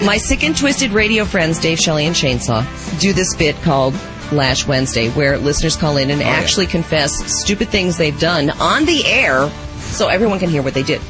My 0.06 0.18
sick 0.18 0.44
and 0.44 0.56
twisted 0.56 0.92
radio 0.92 1.24
friends, 1.24 1.58
Dave 1.58 1.80
Shelley 1.80 2.06
and 2.06 2.14
Chainsaw, 2.14 2.64
do 3.00 3.12
this 3.12 3.34
bit 3.34 3.56
called 3.56 3.94
Lash 4.30 4.68
Wednesday, 4.68 5.10
where 5.10 5.36
listeners 5.36 5.74
call 5.76 5.96
in 5.96 6.10
and 6.10 6.22
oh, 6.22 6.26
actually 6.26 6.66
confess 6.66 7.12
stupid 7.42 7.70
things 7.70 7.98
they've 7.98 8.18
done 8.20 8.50
on 8.50 8.84
the 8.84 9.04
air 9.04 9.50
so 9.78 10.06
everyone 10.06 10.38
can 10.38 10.48
hear 10.48 10.62
what 10.62 10.74
they 10.74 10.84
did. 10.84 11.00
My 11.00 11.06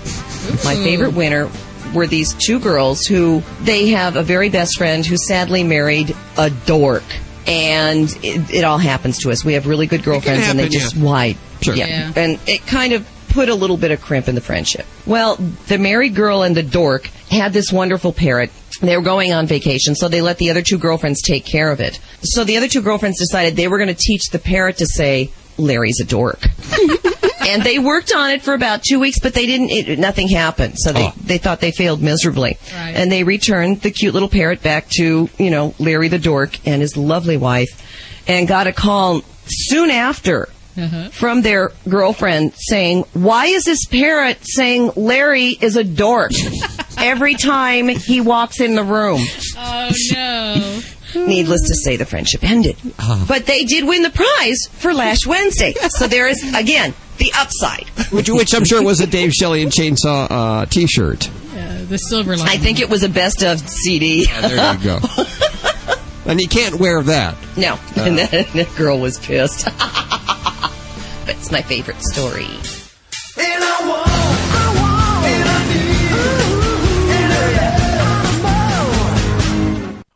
mm-hmm. 0.74 0.84
favorite 0.84 1.14
winner 1.14 1.50
were 1.94 2.06
these 2.06 2.34
two 2.34 2.58
girls 2.58 3.02
who 3.02 3.42
they 3.60 3.88
have 3.88 4.16
a 4.16 4.22
very 4.22 4.48
best 4.48 4.78
friend 4.78 5.04
who 5.04 5.18
sadly 5.18 5.62
married 5.62 6.16
a 6.38 6.48
dork. 6.48 7.04
And 7.46 8.08
it, 8.22 8.54
it 8.54 8.64
all 8.64 8.78
happens 8.78 9.18
to 9.20 9.30
us. 9.30 9.44
We 9.44 9.54
have 9.54 9.66
really 9.66 9.86
good 9.86 10.02
girlfriends, 10.02 10.48
and 10.48 10.58
they 10.58 10.68
just 10.68 10.94
yeah. 10.94 11.02
why? 11.02 11.36
Sure. 11.62 11.74
Yeah. 11.74 11.86
Yeah. 11.86 12.12
and 12.16 12.38
it 12.46 12.66
kind 12.66 12.92
of 12.92 13.08
put 13.30 13.48
a 13.48 13.54
little 13.54 13.76
bit 13.76 13.90
of 13.90 14.00
crimp 14.00 14.28
in 14.28 14.34
the 14.34 14.40
friendship. 14.40 14.86
Well, 15.06 15.36
the 15.36 15.78
married 15.78 16.14
girl 16.14 16.42
and 16.42 16.56
the 16.56 16.62
dork 16.62 17.06
had 17.30 17.52
this 17.52 17.72
wonderful 17.72 18.12
parrot. 18.12 18.50
They 18.80 18.96
were 18.96 19.02
going 19.02 19.32
on 19.32 19.46
vacation, 19.46 19.94
so 19.94 20.08
they 20.08 20.22
let 20.22 20.38
the 20.38 20.50
other 20.50 20.62
two 20.62 20.78
girlfriends 20.78 21.22
take 21.22 21.44
care 21.44 21.70
of 21.70 21.80
it. 21.80 22.00
So 22.22 22.44
the 22.44 22.56
other 22.56 22.68
two 22.68 22.82
girlfriends 22.82 23.18
decided 23.18 23.56
they 23.56 23.68
were 23.68 23.78
going 23.78 23.88
to 23.88 23.94
teach 23.94 24.30
the 24.30 24.38
parrot 24.38 24.78
to 24.78 24.86
say, 24.86 25.30
Larry's 25.58 26.00
a 26.00 26.04
dork. 26.04 26.40
and 27.40 27.62
they 27.62 27.78
worked 27.78 28.12
on 28.14 28.30
it 28.30 28.42
for 28.42 28.54
about 28.54 28.82
two 28.82 29.00
weeks, 29.00 29.18
but 29.20 29.34
they 29.34 29.46
didn't. 29.46 29.70
It, 29.70 29.98
nothing 29.98 30.28
happened, 30.28 30.74
so 30.76 30.92
they 30.92 31.06
oh. 31.06 31.14
they 31.22 31.38
thought 31.38 31.60
they 31.60 31.72
failed 31.72 32.02
miserably. 32.02 32.58
Right. 32.72 32.94
And 32.94 33.10
they 33.10 33.24
returned 33.24 33.80
the 33.82 33.90
cute 33.90 34.14
little 34.14 34.28
parrot 34.28 34.62
back 34.62 34.88
to 34.96 35.28
you 35.38 35.50
know 35.50 35.74
Larry 35.78 36.08
the 36.08 36.18
dork 36.18 36.66
and 36.66 36.82
his 36.82 36.96
lovely 36.96 37.36
wife, 37.36 37.68
and 38.28 38.46
got 38.46 38.66
a 38.66 38.72
call 38.72 39.22
soon 39.46 39.90
after 39.90 40.48
mm-hmm. 40.76 41.08
from 41.08 41.42
their 41.42 41.72
girlfriend 41.88 42.54
saying, 42.56 43.04
"Why 43.12 43.46
is 43.46 43.64
this 43.64 43.84
parrot 43.86 44.38
saying 44.42 44.92
Larry 44.96 45.48
is 45.60 45.76
a 45.76 45.84
dork 45.84 46.32
every 46.98 47.34
time 47.34 47.88
he 47.88 48.20
walks 48.20 48.60
in 48.60 48.74
the 48.74 48.84
room?" 48.84 49.20
Oh 49.56 49.90
no. 50.12 50.80
Needless 51.14 51.62
to 51.62 51.74
say, 51.82 51.96
the 51.96 52.06
friendship 52.06 52.44
ended. 52.44 52.76
Uh-huh. 52.84 53.24
But 53.26 53.46
they 53.46 53.64
did 53.64 53.84
win 53.84 54.02
the 54.02 54.10
prize 54.10 54.58
for 54.70 54.94
Lash 54.94 55.26
Wednesday. 55.26 55.74
So 55.88 56.06
there 56.06 56.28
is, 56.28 56.40
again, 56.54 56.94
the 57.20 57.32
upside. 57.36 57.88
Which, 58.12 58.28
which 58.28 58.52
I'm 58.54 58.64
sure 58.64 58.82
was 58.82 58.98
a 59.00 59.06
Dave 59.06 59.32
Shelley 59.32 59.62
and 59.62 59.70
Chainsaw 59.70 60.26
uh, 60.30 60.66
T-shirt. 60.66 61.30
Yeah, 61.54 61.82
the 61.84 61.96
silver 61.98 62.36
line. 62.36 62.48
I 62.48 62.56
think 62.56 62.80
it 62.80 62.90
was 62.90 63.04
a 63.04 63.08
best 63.08 63.44
of 63.44 63.60
CD. 63.60 64.26
There 64.26 64.74
you 64.74 64.82
go. 64.82 64.98
and 66.26 66.40
you 66.40 66.48
can't 66.48 66.74
wear 66.80 67.00
that. 67.04 67.36
no, 67.56 67.74
Uh. 67.74 67.78
and 67.98 68.18
that, 68.18 68.48
that 68.52 68.74
girl 68.76 68.98
was 68.98 69.18
pissed. 69.20 69.64
but 69.66 71.36
it's 71.36 71.52
my 71.52 71.62
favorite 71.62 72.02
story. 72.02 72.48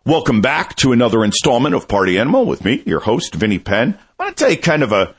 Welcome 0.06 0.42
back 0.42 0.76
to 0.76 0.92
another 0.92 1.24
installment 1.24 1.74
of 1.74 1.88
Party 1.88 2.18
Animal 2.18 2.44
with 2.44 2.62
me, 2.62 2.82
your 2.84 3.00
host, 3.00 3.34
Vinnie 3.34 3.58
Penn. 3.58 3.98
I 4.18 4.24
want 4.24 4.36
to 4.36 4.44
tell 4.44 4.52
you 4.52 4.58
kind 4.58 4.82
of 4.82 4.92
a, 4.92 5.14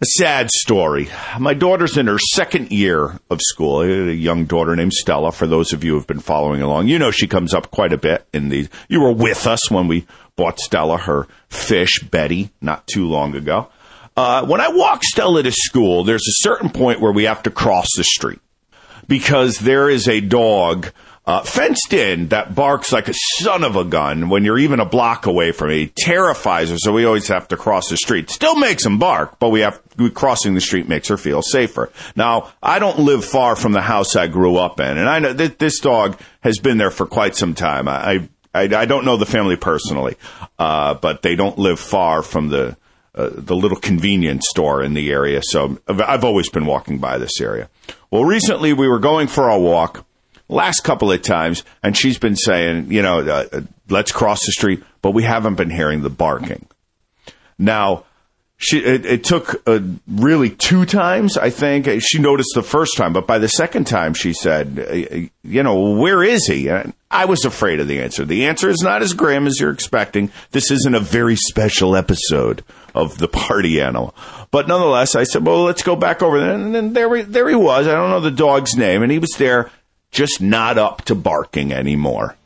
a 0.00 0.06
sad 0.18 0.50
story. 0.50 1.08
My 1.38 1.54
daughter's 1.54 1.96
in 1.96 2.08
her 2.08 2.18
second 2.18 2.72
year 2.72 3.18
of 3.30 3.40
school. 3.40 3.82
A 3.82 4.12
young 4.12 4.44
daughter 4.44 4.74
named 4.74 4.92
Stella. 4.92 5.32
For 5.32 5.46
those 5.46 5.72
of 5.72 5.84
you 5.84 5.92
who 5.92 5.98
have 5.98 6.06
been 6.06 6.20
following 6.20 6.62
along, 6.62 6.88
you 6.88 6.98
know 6.98 7.10
she 7.10 7.26
comes 7.26 7.54
up 7.54 7.70
quite 7.70 7.92
a 7.92 7.98
bit 7.98 8.26
in 8.32 8.48
the. 8.48 8.68
You 8.88 9.00
were 9.00 9.12
with 9.12 9.46
us 9.46 9.70
when 9.70 9.88
we 9.88 10.06
bought 10.36 10.58
Stella 10.58 10.98
her 10.98 11.28
fish, 11.48 12.02
Betty, 12.02 12.50
not 12.60 12.86
too 12.86 13.06
long 13.06 13.34
ago. 13.34 13.68
Uh, 14.16 14.46
when 14.46 14.60
I 14.60 14.68
walk 14.68 15.02
Stella 15.04 15.42
to 15.42 15.52
school, 15.52 16.04
there's 16.04 16.26
a 16.28 16.42
certain 16.42 16.70
point 16.70 17.00
where 17.00 17.12
we 17.12 17.24
have 17.24 17.42
to 17.44 17.50
cross 17.50 17.88
the 17.96 18.04
street 18.04 18.40
because 19.08 19.58
there 19.58 19.88
is 19.90 20.08
a 20.08 20.20
dog 20.20 20.92
uh, 21.26 21.42
fenced 21.42 21.92
in 21.94 22.28
that 22.28 22.54
barks 22.54 22.92
like 22.92 23.08
a 23.08 23.14
son 23.38 23.64
of 23.64 23.76
a 23.76 23.84
gun 23.84 24.28
when 24.28 24.44
you're 24.44 24.58
even 24.58 24.78
a 24.78 24.84
block 24.84 25.26
away 25.26 25.52
from. 25.52 25.70
He 25.70 25.86
terrifies 25.86 26.70
her, 26.70 26.76
so 26.78 26.92
we 26.92 27.06
always 27.06 27.28
have 27.28 27.48
to 27.48 27.56
cross 27.56 27.88
the 27.88 27.96
street. 27.96 28.28
Still 28.28 28.56
makes 28.56 28.84
him 28.84 28.98
bark, 28.98 29.38
but 29.38 29.48
we 29.48 29.60
have 29.60 29.80
crossing 30.12 30.54
the 30.54 30.60
street 30.60 30.88
makes 30.88 31.08
her 31.08 31.16
feel 31.16 31.40
safer. 31.40 31.90
Now, 32.14 32.52
I 32.62 32.78
don't 32.78 32.98
live 32.98 33.24
far 33.24 33.56
from 33.56 33.72
the 33.72 33.80
house 33.80 34.16
I 34.16 34.26
grew 34.26 34.56
up 34.56 34.80
in, 34.80 34.98
and 34.98 35.08
I 35.08 35.18
know 35.18 35.32
that 35.32 35.58
this 35.58 35.80
dog 35.80 36.18
has 36.40 36.58
been 36.58 36.76
there 36.76 36.90
for 36.90 37.06
quite 37.06 37.36
some 37.36 37.54
time. 37.54 37.88
I 37.88 38.28
I, 38.54 38.62
I 38.62 38.84
don't 38.84 39.04
know 39.04 39.16
the 39.16 39.26
family 39.26 39.56
personally, 39.56 40.16
uh, 40.58 40.94
but 40.94 41.22
they 41.22 41.34
don't 41.36 41.58
live 41.58 41.80
far 41.80 42.22
from 42.22 42.48
the 42.48 42.76
uh, 43.14 43.30
the 43.32 43.56
little 43.56 43.78
convenience 43.78 44.44
store 44.48 44.82
in 44.82 44.94
the 44.94 45.10
area. 45.10 45.40
So 45.42 45.78
I've 45.88 46.24
always 46.24 46.50
been 46.50 46.66
walking 46.66 46.98
by 46.98 47.18
this 47.18 47.40
area. 47.40 47.68
Well, 48.10 48.24
recently 48.24 48.72
we 48.72 48.88
were 48.88 48.98
going 48.98 49.28
for 49.28 49.48
a 49.48 49.58
walk 49.58 50.04
last 50.48 50.80
couple 50.84 51.10
of 51.10 51.22
times, 51.22 51.64
and 51.82 51.96
she's 51.96 52.18
been 52.18 52.36
saying, 52.36 52.90
you 52.92 53.02
know, 53.02 53.20
uh, 53.20 53.46
uh, 53.52 53.60
let's 53.88 54.12
cross 54.12 54.40
the 54.44 54.52
street, 54.52 54.82
but 55.02 55.12
we 55.12 55.22
haven't 55.22 55.54
been 55.56 55.70
hearing 55.70 56.02
the 56.02 56.10
barking. 56.10 56.66
Now, 57.58 58.04
she 58.56 58.78
it, 58.78 59.04
it 59.04 59.24
took 59.24 59.62
uh, 59.66 59.80
really 60.06 60.48
two 60.50 60.86
times, 60.86 61.36
I 61.36 61.50
think. 61.50 61.88
She 62.02 62.18
noticed 62.18 62.52
the 62.54 62.62
first 62.62 62.96
time, 62.96 63.12
but 63.12 63.26
by 63.26 63.38
the 63.38 63.48
second 63.48 63.86
time, 63.86 64.14
she 64.14 64.32
said, 64.32 64.78
uh, 64.78 65.28
you 65.42 65.62
know, 65.62 65.92
where 65.92 66.22
is 66.22 66.46
he? 66.46 66.68
And 66.68 66.94
I 67.10 67.24
was 67.26 67.44
afraid 67.44 67.80
of 67.80 67.88
the 67.88 68.00
answer. 68.00 68.24
The 68.24 68.46
answer 68.46 68.68
is 68.70 68.80
not 68.82 69.02
as 69.02 69.12
grim 69.12 69.46
as 69.46 69.58
you're 69.60 69.72
expecting. 69.72 70.30
This 70.52 70.70
isn't 70.70 70.94
a 70.94 71.00
very 71.00 71.36
special 71.36 71.96
episode 71.96 72.64
of 72.94 73.18
the 73.18 73.28
party 73.28 73.80
animal. 73.80 74.14
But 74.50 74.68
nonetheless, 74.68 75.14
I 75.16 75.24
said, 75.24 75.44
well, 75.44 75.64
let's 75.64 75.82
go 75.82 75.96
back 75.96 76.22
over 76.22 76.38
there. 76.38 76.54
And 76.54 76.74
then 76.74 76.92
there, 76.92 77.14
he- 77.16 77.22
there 77.22 77.48
he 77.48 77.56
was. 77.56 77.86
I 77.88 77.92
don't 77.92 78.10
know 78.10 78.20
the 78.20 78.30
dog's 78.30 78.76
name. 78.76 79.02
And 79.02 79.10
he 79.12 79.18
was 79.18 79.32
there 79.36 79.70
just 80.14 80.40
not 80.40 80.78
up 80.78 81.02
to 81.02 81.14
barking 81.14 81.72
anymore. 81.72 82.36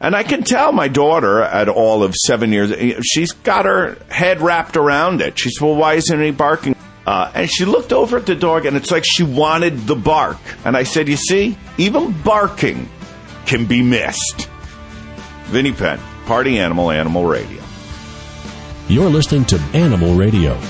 And 0.00 0.14
I 0.14 0.22
can 0.22 0.44
tell 0.44 0.72
my 0.72 0.88
daughter 0.88 1.42
at 1.42 1.68
all 1.68 2.04
of 2.04 2.14
seven 2.14 2.52
years, 2.52 2.72
she's 3.04 3.32
got 3.32 3.64
her 3.64 3.98
head 4.08 4.40
wrapped 4.40 4.76
around 4.76 5.20
it. 5.20 5.36
She 5.38 5.50
said, 5.50 5.66
well, 5.66 5.74
why 5.74 5.94
isn't 5.94 6.22
he 6.22 6.30
barking? 6.30 6.76
Uh, 7.04 7.32
and 7.34 7.50
she 7.50 7.64
looked 7.64 7.92
over 7.92 8.18
at 8.18 8.26
the 8.26 8.36
dog 8.36 8.64
and 8.64 8.76
it's 8.76 8.92
like 8.92 9.02
she 9.04 9.24
wanted 9.24 9.86
the 9.86 9.96
bark. 9.96 10.38
And 10.64 10.76
I 10.76 10.84
said, 10.84 11.08
you 11.08 11.16
see, 11.16 11.58
even 11.78 12.12
barking 12.22 12.88
can 13.44 13.66
be 13.66 13.82
missed. 13.82 14.48
Vinnie 15.46 15.72
Penn, 15.72 15.98
Party 16.26 16.60
Animal, 16.60 16.92
Animal 16.92 17.24
Radio. 17.24 17.62
You're 18.88 19.10
listening 19.10 19.46
to 19.46 19.58
Animal 19.74 20.14
Radio. 20.14 20.60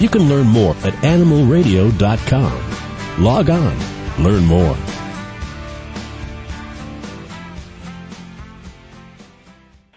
You 0.00 0.08
can 0.08 0.28
learn 0.28 0.46
more 0.46 0.74
at 0.82 0.94
animalradio.com. 1.04 3.22
Log 3.22 3.50
on, 3.50 3.78
learn 4.24 4.44
more. 4.44 4.76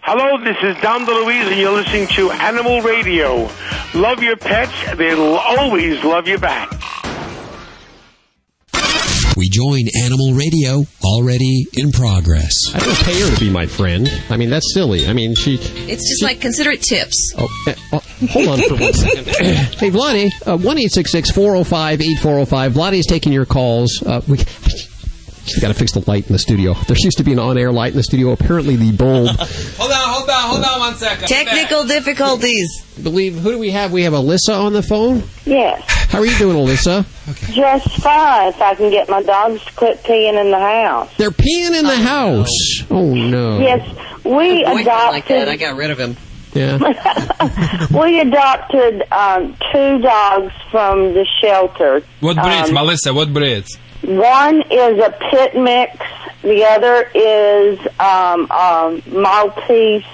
Hello, 0.08 0.38
this 0.38 0.56
is 0.62 0.80
Dom 0.82 1.04
DeLuise, 1.04 1.50
and 1.50 1.58
you're 1.58 1.72
listening 1.72 2.06
to 2.14 2.30
Animal 2.30 2.80
Radio. 2.80 3.50
Love 3.92 4.22
your 4.22 4.36
pets, 4.36 4.70
they'll 4.96 5.34
always 5.34 6.04
love 6.04 6.28
you 6.28 6.38
back. 6.38 6.70
We 9.36 9.48
join 9.50 9.82
Animal 10.04 10.34
Radio 10.34 10.84
already 11.04 11.66
in 11.72 11.90
progress. 11.90 12.54
I 12.72 12.78
don't 12.78 12.96
pay 12.98 13.20
her 13.20 13.34
to 13.34 13.40
be 13.40 13.50
my 13.50 13.66
friend. 13.66 14.08
I 14.30 14.36
mean, 14.36 14.48
that's 14.48 14.72
silly. 14.72 15.08
I 15.08 15.12
mean, 15.12 15.34
she. 15.34 15.56
It's 15.56 16.08
just 16.08 16.22
like 16.22 16.40
consider 16.40 16.70
it 16.70 16.82
tips. 16.82 17.34
Oh, 17.36 17.48
eh, 17.66 17.74
oh, 17.92 18.02
hold 18.30 18.46
on 18.46 18.60
for 18.60 18.76
one 18.76 18.92
second. 18.92 19.26
hey, 19.26 19.90
Vladae, 19.90 20.30
uh, 20.46 20.56
one 20.56 20.78
eight 20.78 20.92
six 20.92 21.10
six 21.10 21.32
four 21.32 21.50
zero 21.50 21.64
five 21.64 22.00
eight 22.00 22.20
four 22.20 22.34
zero 22.34 22.46
five. 22.46 22.74
Vladae 22.74 23.00
is 23.00 23.06
taking 23.06 23.32
your 23.32 23.44
calls. 23.44 24.00
Uh, 24.06 24.20
we. 24.28 24.38
We 25.54 25.60
got 25.60 25.68
to 25.68 25.74
fix 25.74 25.92
the 25.92 26.02
light 26.10 26.26
in 26.26 26.32
the 26.32 26.38
studio. 26.38 26.74
There 26.74 26.96
used 26.98 27.18
to 27.18 27.24
be 27.24 27.32
an 27.32 27.38
on-air 27.38 27.70
light 27.72 27.92
in 27.92 27.96
the 27.96 28.02
studio. 28.02 28.32
Apparently, 28.32 28.76
the 28.76 28.92
bulb. 28.92 29.28
Hold 29.38 29.92
on, 29.92 30.08
hold 30.08 30.30
on, 30.30 30.50
hold 30.50 30.64
on 30.64 30.78
one 30.80 30.94
second. 30.96 31.28
Technical 31.28 31.84
difficulties. 31.84 32.82
believe 33.02 33.34
who 33.38 33.52
do 33.52 33.58
we 33.58 33.70
have? 33.70 33.92
We 33.92 34.02
have 34.02 34.12
Alyssa 34.12 34.58
on 34.58 34.72
the 34.72 34.82
phone. 34.82 35.22
Yes, 35.44 35.82
How 36.10 36.18
are 36.20 36.26
you 36.26 36.36
doing, 36.38 36.56
Alyssa? 36.56 37.04
just 37.52 37.88
fine 38.02 38.48
if 38.48 38.60
I 38.60 38.74
can 38.74 38.90
get 38.90 39.08
my 39.08 39.22
dogs 39.22 39.64
to 39.64 39.72
quit 39.74 40.02
peeing 40.02 40.40
in 40.40 40.50
the 40.50 40.58
house. 40.58 41.14
They're 41.16 41.30
peeing 41.30 41.78
in 41.78 41.84
the 41.84 41.96
house. 41.96 42.48
Oh 42.90 43.14
no. 43.14 43.58
Yes, 43.60 44.24
we 44.24 44.62
adopted. 44.64 44.86
like 44.86 45.28
that. 45.28 45.48
I 45.48 45.56
got 45.56 45.76
rid 45.76 45.90
of 45.90 45.98
him. 45.98 46.16
Yeah. 46.54 46.78
we 48.00 48.20
adopted 48.20 49.02
um, 49.12 49.56
two 49.72 49.98
dogs 49.98 50.52
from 50.70 51.12
the 51.14 51.26
shelter. 51.42 52.02
What 52.20 52.36
breeds, 52.36 52.68
Um, 52.70 52.74
Melissa? 52.74 53.12
What 53.12 53.32
breeds? 53.32 53.76
One 54.02 54.62
is 54.70 54.98
a 54.98 55.10
pit 55.30 55.56
mix. 55.56 55.96
The 56.42 56.64
other 56.64 57.10
is 57.14 57.78
um, 57.98 58.50
um, 58.50 59.02
Maltese 59.20 60.04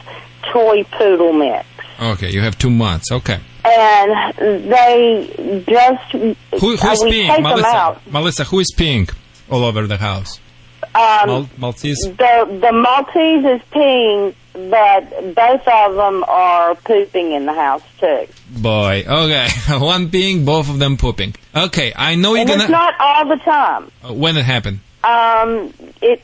toy 0.52 0.84
poodle 0.84 1.32
mix. 1.32 1.66
Okay, 2.00 2.30
you 2.30 2.40
have 2.40 2.56
two 2.59 2.70
months. 2.70 3.10
Okay. 3.12 3.38
And 3.64 4.34
they 4.70 5.64
just 5.68 6.12
Who, 6.12 6.26
uh, 6.74 6.76
who's 6.76 7.02
we 7.04 7.12
peeing? 7.12 7.42
Melissa. 7.42 8.00
Melissa, 8.10 8.44
who 8.44 8.59
is 8.59 8.74
peeing 8.76 9.12
all 9.50 9.64
over 9.64 9.86
the 9.86 9.98
house? 9.98 10.40
Um, 10.94 11.26
Mal- 11.26 11.50
Maltese. 11.59 11.98
The 12.02 12.59
the 12.60 12.72
Maltese 12.72 13.44
is 13.44 13.60
peeing, 13.70 14.34
but 14.52 15.34
both 15.34 15.66
of 15.66 15.94
them 15.94 16.24
are 16.28 16.74
pooping 16.74 17.32
in 17.32 17.46
the 17.46 17.52
house 17.54 17.82
too. 17.98 18.26
Boy. 18.50 19.04
Okay. 19.06 19.48
One 19.78 20.08
peeing, 20.10 20.44
both 20.44 20.68
of 20.68 20.78
them 20.78 20.96
pooping. 20.96 21.34
Okay, 21.54 21.92
I 21.96 22.14
know 22.16 22.32
you're 22.32 22.40
and 22.40 22.48
gonna. 22.50 22.62
it's 22.64 22.70
not 22.70 22.94
all 22.98 23.28
the 23.28 23.36
time. 23.42 23.90
Uh, 24.08 24.12
when 24.12 24.36
it 24.36 24.44
happened? 24.44 24.80
Um, 25.04 25.72
it, 26.00 26.22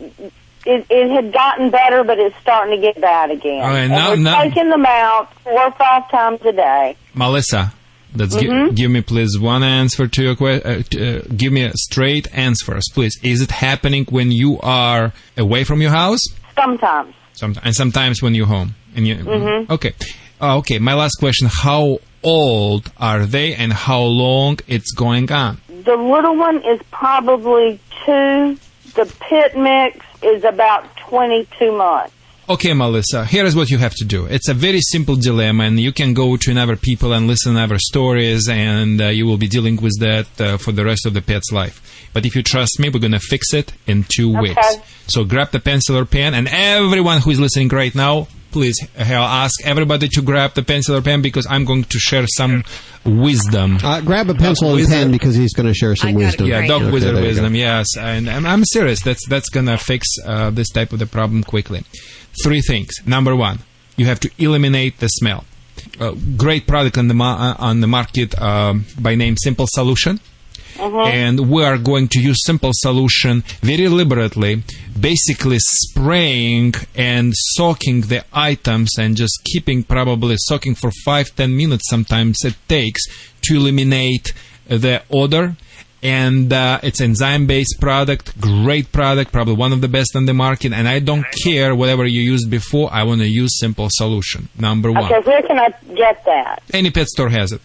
it 0.67 0.87
it 0.91 1.11
had 1.11 1.33
gotten 1.33 1.71
better, 1.71 2.05
but 2.05 2.19
it's 2.19 2.37
starting 2.41 2.77
to 2.81 2.87
get 2.87 3.01
bad 3.01 3.31
again. 3.31 3.63
All 3.63 3.69
right, 3.69 3.79
and 3.81 3.91
now- 3.93 4.11
we're 4.11 4.17
now- 4.17 4.43
taking 4.43 4.69
them 4.71 4.85
out 4.87 5.33
four 5.43 5.61
or 5.65 5.73
five 5.73 6.11
times 6.11 6.41
a 6.43 6.53
day. 6.53 6.97
Melissa, 7.15 7.73
let's 8.15 8.35
gi- 8.37 8.47
Mhm. 8.47 8.75
give 8.75 8.91
me 8.91 9.01
please 9.01 9.39
one 9.39 9.63
answer 9.63 10.07
to 10.07 10.23
your 10.23 10.37
question. 10.37 10.67
Uh, 10.97 11.03
uh, 11.05 11.23
give 11.37 11.53
me 11.53 11.65
a 11.65 11.73
straight 11.75 12.29
answer, 12.33 12.79
please. 12.95 13.19
Is 13.23 13.41
it 13.41 13.51
happening 13.51 14.07
when 14.11 14.31
you 14.31 14.59
are 14.61 15.13
away 15.37 15.65
from 15.65 15.81
your 15.83 15.91
house? 15.91 16.21
Sometimes. 16.55 17.15
Sometimes, 17.39 17.65
and 17.67 17.75
sometimes 17.75 18.23
when 18.23 18.35
you're 18.35 18.47
home. 18.47 18.75
And 18.97 19.07
you, 19.07 19.17
Mhm. 19.17 19.71
Okay. 19.71 19.93
Uh, 20.41 20.59
okay. 20.59 20.79
My 20.79 20.95
last 20.95 21.17
question: 21.19 21.49
How 21.63 21.99
old 22.23 22.91
are 22.99 23.27
they, 23.27 23.55
and 23.55 23.73
how 23.73 24.01
long 24.03 24.59
it's 24.67 24.93
going 24.93 25.31
on? 25.31 25.61
The 25.85 25.97
little 25.97 26.37
one 26.37 26.59
is 26.73 26.81
probably 26.91 27.79
two. 28.05 28.59
The 28.95 29.07
pit 29.29 29.57
mix 29.57 30.05
is 30.23 30.45
about 30.45 30.85
twenty-two 31.09 31.73
months. 31.77 32.13
Okay, 32.51 32.73
Melissa, 32.73 33.27
here 33.27 33.45
is 33.45 33.55
what 33.55 33.69
you 33.69 33.77
have 33.77 33.95
to 33.97 34.07
do. 34.07 34.25
It's 34.25 34.49
a 34.49 34.55
very 34.55 34.81
simple 34.81 35.17
dilemma, 35.17 35.65
and 35.65 35.79
you 35.79 35.93
can 35.93 36.15
go 36.15 36.35
to 36.39 36.51
another 36.51 36.77
people 36.77 37.13
and 37.13 37.27
listen 37.27 37.55
to 37.55 37.61
other 37.61 37.79
stories, 37.79 38.49
and 38.49 38.99
uh, 39.03 39.09
you 39.09 39.27
will 39.27 39.37
be 39.37 39.49
dealing 39.49 39.77
with 39.77 40.01
that 40.01 40.41
uh, 40.41 40.57
for 40.57 40.73
the 40.73 40.83
rest 40.83 41.05
of 41.05 41.13
the 41.13 41.21
pet's 41.21 41.53
life. 41.53 42.09
But 42.15 42.25
if 42.25 42.35
you 42.35 42.43
trust 42.43 42.81
me, 42.81 42.89
we're 42.89 43.01
going 43.01 43.13
to 43.13 43.21
fix 43.21 43.53
it 43.53 43.75
in 43.87 44.05
two 44.09 44.31
Okay. 44.31 44.41
weeks. 44.41 44.77
So 45.09 45.25
grab 45.25 45.51
the 45.51 45.61
pencil 45.61 45.99
or 45.99 46.07
pen, 46.07 46.33
and 46.33 46.49
everyone 46.49 47.21
who 47.21 47.31
is 47.33 47.39
listening 47.39 47.69
right 47.69 47.95
now, 47.95 48.29
please, 48.51 48.77
I'll 48.99 49.13
ask 49.45 49.55
everybody 49.67 50.09
to 50.09 50.23
grab 50.23 50.55
the 50.55 50.63
pencil 50.63 50.97
or 50.97 51.03
pen 51.03 51.21
because 51.21 51.47
I'm 51.51 51.67
going 51.67 51.85
to 51.85 51.99
share 51.99 52.25
some 52.29 52.65
wisdom. 53.05 53.77
Uh, 53.85 54.01
grab 54.01 54.31
a 54.31 54.35
pencil 54.35 54.75
and 54.75 54.89
pen 54.89 55.11
because 55.13 55.35
he's 55.35 55.53
going 55.53 55.67
to 55.69 55.75
share 55.75 55.95
some 55.97 56.15
wisdom. 56.15 56.47
Yeah, 56.47 56.67
dog 56.67 56.81
Okay, 56.83 56.93
wizard 56.93 57.09
there 57.15 57.17
you 57.17 57.21
go. 57.25 57.29
wisdom. 57.43 57.55
Yes, 57.55 57.89
and, 57.99 58.27
and 58.27 58.49
I'm 58.49 58.65
serious. 58.65 59.03
That's 59.03 59.27
that's 59.29 59.51
gonna 59.51 59.77
fix 59.77 60.07
uh, 60.25 60.49
this 60.49 60.71
type 60.71 60.95
of 60.95 60.99
the 60.99 61.07
problem 61.07 61.45
quickly. 61.45 61.85
Three 62.45 62.61
things. 62.61 62.91
Number 63.07 63.35
one, 63.35 63.59
you 63.97 64.07
have 64.07 64.21
to 64.21 64.31
eliminate 64.39 64.99
the 65.01 65.09
smell. 65.09 65.45
Uh, 66.01 66.13
great 66.37 66.67
product 66.67 66.97
on 66.99 67.09
the 67.09 67.15
ma- 67.15 67.55
on 67.59 67.81
the 67.81 67.87
market 67.87 68.41
um, 68.41 68.85
by 68.99 69.15
name 69.15 69.37
Simple 69.37 69.67
Solution. 69.69 70.21
And 71.09 71.51
we 71.51 71.65
are 71.65 71.77
going 71.77 72.07
to 72.09 72.21
use 72.21 72.39
simple 72.45 72.71
solution 72.73 73.43
very 73.63 73.79
deliberately, 73.79 74.63
basically 74.99 75.59
spraying 75.59 76.75
and 76.95 77.33
soaking 77.35 78.03
the 78.03 78.25
items 78.33 78.97
and 78.97 79.17
just 79.17 79.41
keeping 79.45 79.83
probably 79.83 80.37
soaking 80.39 80.77
for 80.77 80.93
five 81.05 81.35
ten 81.35 81.57
minutes. 81.57 81.89
Sometimes 81.91 82.37
it 82.45 82.55
takes 82.69 83.03
to 83.43 83.57
eliminate 83.57 84.33
the 84.69 85.03
odor. 85.11 85.57
And 86.03 86.53
uh, 86.53 86.79
it's 86.83 87.01
enzyme 87.01 87.47
based 87.49 87.81
product, 87.81 88.41
great 88.41 88.93
product, 88.93 89.33
probably 89.33 89.55
one 89.55 89.73
of 89.73 89.81
the 89.81 89.89
best 89.89 90.15
on 90.15 90.27
the 90.27 90.35
market. 90.35 90.73
And 90.73 90.87
I 90.87 91.01
don't 91.01 91.27
care 91.43 91.75
whatever 91.75 92.07
you 92.07 92.21
used 92.21 92.49
before. 92.51 92.89
I 92.93 93.03
want 93.03 93.21
to 93.21 93.27
use 93.27 93.59
simple 93.59 93.89
solution. 93.91 94.49
Number 94.57 94.93
one, 94.93 95.05
Okay, 95.13 95.21
where 95.29 95.43
can 95.43 95.59
I 95.59 95.71
get 95.95 96.25
that? 96.25 96.63
any 96.73 96.91
pet 96.93 97.09
store 97.09 97.29
has 97.31 97.51
it. 97.53 97.61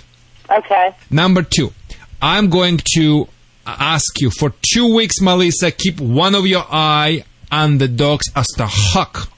Okay. 0.50 0.96
Number 1.12 1.44
two, 1.44 1.74
I'm 2.22 2.50
going 2.50 2.80
to 2.96 3.28
ask 3.68 4.20
you 4.20 4.30
for 4.32 4.52
two 4.74 4.94
weeks, 4.96 5.22
Melissa, 5.22 5.72
keep 5.72 6.00
one 6.02 6.34
of 6.36 6.48
your 6.48 6.66
eye 6.70 7.24
on 7.52 7.78
the 7.78 7.88
dogs 7.88 8.26
as 8.36 8.48
the 8.58 8.66
hawk. 8.68 9.30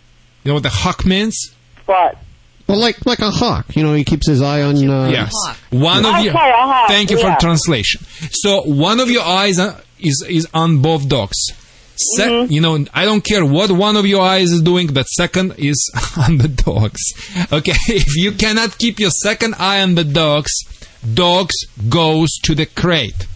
You 0.44 0.50
know 0.50 0.54
what 0.56 0.64
the 0.64 0.70
hawk 0.70 1.06
means? 1.06 1.54
What? 1.86 2.18
Well, 2.68 2.80
like 2.80 3.06
like 3.06 3.20
a 3.20 3.30
hawk, 3.32 3.76
you 3.76 3.84
know, 3.84 3.94
he 3.94 4.04
keeps 4.04 4.28
his 4.28 4.42
eye 4.42 4.62
on. 4.64 4.76
Uh, 4.78 5.10
yes. 5.10 5.32
One 5.70 6.06
of 6.06 6.20
you. 6.24 6.32
Okay, 6.32 6.84
Thank 6.88 7.12
you 7.12 7.20
yeah. 7.20 7.36
for 7.36 7.40
translation. 7.42 8.02
So 8.32 8.62
one 8.64 9.00
of 9.00 9.10
your 9.10 9.24
eyes 9.24 9.60
uh, 9.60 9.80
is 10.00 10.26
is 10.28 10.48
on 10.54 10.82
both 10.82 11.08
dogs. 11.08 11.38
Se- 11.98 12.28
Mm-hmm. 12.28 12.52
You 12.52 12.60
know, 12.62 12.86
I 12.94 13.06
don't 13.06 13.24
care 13.24 13.46
what 13.46 13.72
one 13.72 13.96
of 13.96 14.06
your 14.06 14.22
eyes 14.22 14.52
is 14.52 14.62
doing. 14.62 14.88
The 14.88 15.04
second 15.04 15.54
is 15.58 15.80
on 16.18 16.40
the 16.40 16.48
dogs. 16.50 17.02
Okay, 17.54 17.72
if 17.88 18.16
you 18.18 18.32
cannot 18.34 18.78
keep 18.78 19.00
your 19.00 19.12
second 19.12 19.56
eye 19.60 19.82
on 19.82 19.96
the 19.96 20.04
dogs, 20.04 20.52
dogs 21.14 21.56
goes 21.88 22.32
to 22.44 22.56
the 22.56 22.66
crate. 22.66 23.28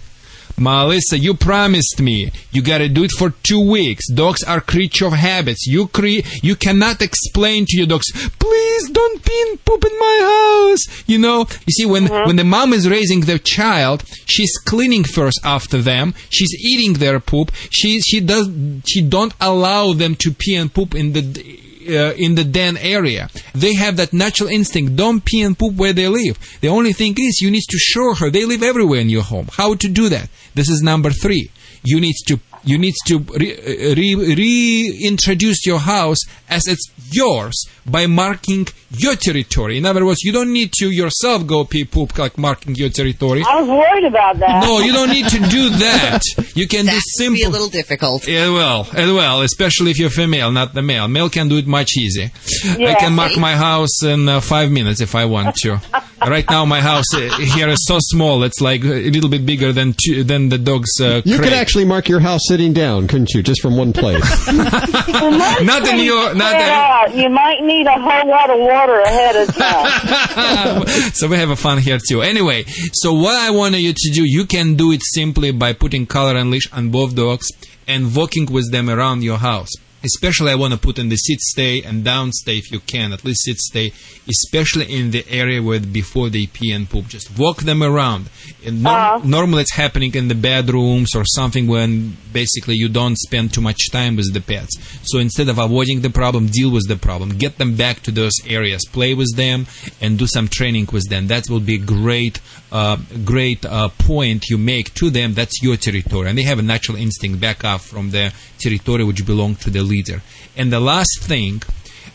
Melissa, 0.60 1.18
you 1.18 1.34
promised 1.34 2.02
me 2.02 2.32
you 2.52 2.62
gotta 2.62 2.90
do 2.90 3.04
it 3.04 3.12
for 3.12 3.32
two 3.44 3.60
weeks. 3.60 4.10
Dogs 4.12 4.44
are 4.44 4.62
creature 4.62 5.08
of 5.08 5.14
habits. 5.14 5.66
You 5.66 5.88
cre- 5.88 6.26
you 6.42 6.56
cannot 6.56 7.02
explain 7.02 7.66
to 7.68 7.78
your 7.78 7.88
dogs, 7.88 8.12
please 8.40 8.90
don't 8.90 9.24
pee 9.24 9.46
and 9.50 9.66
poop 9.66 9.86
in 9.86 10.00
my 10.00 10.18
house. 10.34 11.04
You 11.08 11.20
know, 11.20 11.40
you 11.68 11.72
see, 11.72 11.86
when 11.86 12.06
uh-huh. 12.06 12.24
when 12.26 12.36
the 12.36 12.44
mom 12.44 12.74
is 12.74 12.90
raising 12.90 13.22
the 13.22 13.40
child, 13.40 14.04
she's 14.26 14.58
cleaning 14.66 15.04
first 15.04 15.40
after 15.44 15.82
them. 15.82 16.14
She's 16.30 16.54
eating 16.54 16.94
their 16.94 17.20
poop. 17.20 17.52
She 17.70 18.00
she 18.02 18.20
does 18.20 18.50
she 18.86 19.02
don't 19.02 19.34
allow 19.40 19.94
them 19.94 20.16
to 20.16 20.32
pee 20.32 20.56
and 20.56 20.74
poop 20.74 20.96
in 20.96 21.14
the 21.14 21.69
uh, 21.90 22.14
in 22.14 22.36
the 22.36 22.44
den 22.44 22.78
area. 22.78 23.30
They 23.54 23.74
have 23.76 23.98
that 23.98 24.14
natural 24.14 24.50
instinct. 24.50 24.96
Don't 24.96 25.24
pee 25.24 25.42
and 25.42 25.58
poop 25.58 25.76
where 25.76 25.94
they 25.94 26.08
live. 26.08 26.38
The 26.62 26.70
only 26.70 26.94
thing 26.94 27.16
is 27.18 27.42
you 27.42 27.52
need 27.52 27.68
to 27.70 27.78
show 27.78 28.14
her 28.16 28.30
they 28.30 28.46
live 28.46 28.64
everywhere 28.64 29.00
in 29.00 29.10
your 29.10 29.24
home. 29.24 29.48
How 29.52 29.76
to 29.76 29.88
do 29.88 30.10
that? 30.10 30.30
This 30.56 30.70
is 30.70 30.82
number 30.82 31.12
three. 31.12 31.52
You 31.84 32.00
need 32.00 32.16
to 32.28 32.40
you 32.64 32.78
need 32.78 32.96
to 33.06 33.20
re, 33.20 33.54
uh, 33.54 33.96
re, 33.96 34.16
reintroduce 34.16 35.66
your 35.66 35.80
house 35.80 36.20
as 36.50 36.64
it's 36.68 36.92
yours 37.12 37.68
by 37.86 38.08
marking 38.08 38.68
your 38.92 39.16
territory. 39.16 39.78
In 39.78 39.86
other 39.86 40.06
words, 40.06 40.24
you 40.24 40.32
don't 40.32 40.52
need 40.52 40.72
to 40.74 40.90
yourself 40.92 41.46
go 41.46 41.64
pee 41.64 41.86
poop 41.86 42.18
like 42.18 42.38
marking 42.38 42.76
your 42.76 42.90
territory. 42.90 43.44
I 43.48 43.62
was 43.62 43.70
worried 43.70 44.06
about 44.06 44.40
that. 44.40 44.64
No, 44.64 44.80
you 44.80 44.92
don't 44.92 45.10
need 45.10 45.28
to 45.28 45.40
do 45.40 45.70
that. 45.70 46.22
You 46.56 46.68
can 46.68 46.86
do 46.86 47.00
simple. 47.18 47.36
Be 47.36 47.44
a 47.44 47.50
little 47.50 47.70
difficult. 47.70 48.28
Yeah, 48.28 48.50
well, 48.50 48.82
uh, 48.82 49.14
well, 49.14 49.42
especially 49.42 49.92
if 49.92 50.00
you're 50.00 50.10
female, 50.10 50.52
not 50.52 50.74
the 50.74 50.82
male. 50.82 51.08
Male 51.08 51.30
can 51.30 51.48
do 51.50 51.58
it 51.58 51.68
much 51.68 51.98
easier. 51.98 52.32
I 52.66 52.96
can 52.96 53.14
mark 53.14 53.38
my 53.38 53.56
house 53.56 54.04
in 54.04 54.28
uh, 54.28 54.40
five 54.42 54.72
minutes 54.72 55.02
if 55.02 55.16
I 55.16 55.26
want 55.26 55.56
to. 55.58 55.80
right 56.28 56.46
now, 56.50 56.66
my 56.66 56.82
house 56.82 57.14
uh, 57.14 57.20
here 57.56 57.70
is 57.70 57.86
so 57.86 57.98
small; 58.00 58.44
it's 58.44 58.62
like 58.62 58.84
a 58.84 59.10
little 59.10 59.30
bit 59.30 59.46
bigger 59.46 59.72
than 59.72 59.96
two, 60.04 60.24
than 60.24 60.50
the 60.50 60.58
dog's. 60.58 61.00
Uh, 61.00 61.22
You 61.26 61.40
could 61.40 61.54
actually 61.54 61.86
mark 61.86 62.10
your 62.10 62.20
house 62.20 62.42
sitting 62.48 62.74
down, 62.74 63.08
couldn't 63.08 63.32
you? 63.34 63.44
Just 63.44 63.62
from 63.62 63.78
one 63.78 63.94
place. 63.94 64.48
not 64.48 65.88
in 65.88 66.00
your, 66.00 66.34
not 66.34 66.50
Spread 66.50 66.70
You 67.08 67.30
might 67.30 67.62
need 67.62 67.88
a 67.88 68.00
whole 68.00 68.30
lot 68.30 68.50
of 68.50 68.60
water 68.60 69.00
ahead 69.00 69.36
of 69.36 69.56
time. 69.56 70.88
so 71.14 71.28
we 71.28 71.38
have 71.38 71.50
a 71.50 71.56
fun 71.56 71.78
here 71.80 72.00
too. 72.08 72.22
Anyway, 72.22 72.66
so 72.94 73.14
what 73.14 73.36
I 73.36 73.52
wanted 73.52 73.80
you 73.80 73.94
to 73.94 74.12
do, 74.12 74.24
you 74.24 74.46
can 74.46 74.76
do 74.76 74.92
it 74.92 75.02
simply 75.04 75.52
by 75.52 75.74
putting 75.74 76.06
collar 76.06 76.36
and 76.38 76.52
leash 76.52 76.72
on 76.72 76.90
both 76.90 77.16
dogs 77.16 77.48
and 77.88 78.16
walking 78.16 78.46
with 78.46 78.72
them 78.72 78.90
around 78.90 79.24
your 79.24 79.38
house. 79.38 79.72
Especially, 80.04 80.52
I 80.52 80.56
want 80.56 80.74
to 80.74 80.80
put 80.80 80.98
in 80.98 81.10
the 81.10 81.18
sit 81.18 81.40
stay 81.40 81.84
and 81.84 82.04
down 82.04 82.32
stay 82.32 82.58
if 82.58 82.72
you 82.72 82.80
can, 82.80 83.12
at 83.12 83.26
least 83.26 83.44
sit 83.44 83.58
stay, 83.58 83.92
especially 84.28 84.86
in 84.86 85.12
the 85.12 85.26
area 85.30 85.62
where 85.62 85.80
before 85.80 86.30
they 86.30 86.46
pee 86.46 86.72
and 86.72 86.90
poop. 86.90 87.08
Just 87.08 87.38
walk 87.38 87.64
them 87.64 87.84
around. 87.84 88.30
And 88.66 88.84
nor- 88.84 88.94
uh-huh. 88.94 89.22
Normally, 89.24 89.62
it's 89.62 89.74
happening 89.74 90.16
in 90.16 90.28
the 90.28 90.36
bedrooms 90.36 91.16
or 91.16 91.24
something 91.26 91.68
when 91.68 92.18
basically 92.32 92.76
you 92.76 92.90
don't 92.90 93.18
spend 93.18 93.54
too 93.54 93.62
much 93.62 93.92
time 93.92 94.16
with 94.16 94.34
the 94.34 94.42
pets. 94.42 94.78
So 95.04 95.20
instead 95.20 95.50
of 95.50 95.58
avoiding 95.58 96.02
the 96.02 96.10
problem, 96.10 96.48
deal 96.48 96.72
with 96.72 96.88
the 96.88 96.96
problem. 96.96 97.30
Get 97.38 97.58
them 97.58 97.76
back 97.76 98.02
to 98.04 98.12
those 98.12 98.34
areas, 98.48 98.86
play 98.92 99.14
with 99.14 99.36
them, 99.36 99.68
and 100.00 100.18
do 100.18 100.28
some 100.28 100.48
training 100.48 100.88
with 100.92 101.10
them. 101.10 101.28
That 101.28 101.50
will 101.50 101.60
be 101.60 101.78
great, 101.78 102.40
uh, 102.72 102.98
great 103.26 103.66
uh, 103.66 103.90
point 103.90 104.46
you 104.50 104.58
make 104.58 104.94
to 104.96 105.10
them. 105.10 105.34
That's 105.34 105.62
your 105.62 105.78
territory, 105.78 106.30
and 106.30 106.38
they 106.38 106.44
have 106.44 106.60
a 106.60 106.64
natural 106.64 106.98
instinct 106.98 107.40
back 107.40 107.64
off 107.64 107.86
from 107.86 108.12
the 108.12 108.34
territory 108.60 109.04
which 109.04 109.26
belong 109.26 109.56
to 109.58 109.70
the 109.70 109.82
leader. 109.82 110.22
And 110.56 110.72
the 110.72 110.80
last 110.80 111.20
thing, 111.22 111.64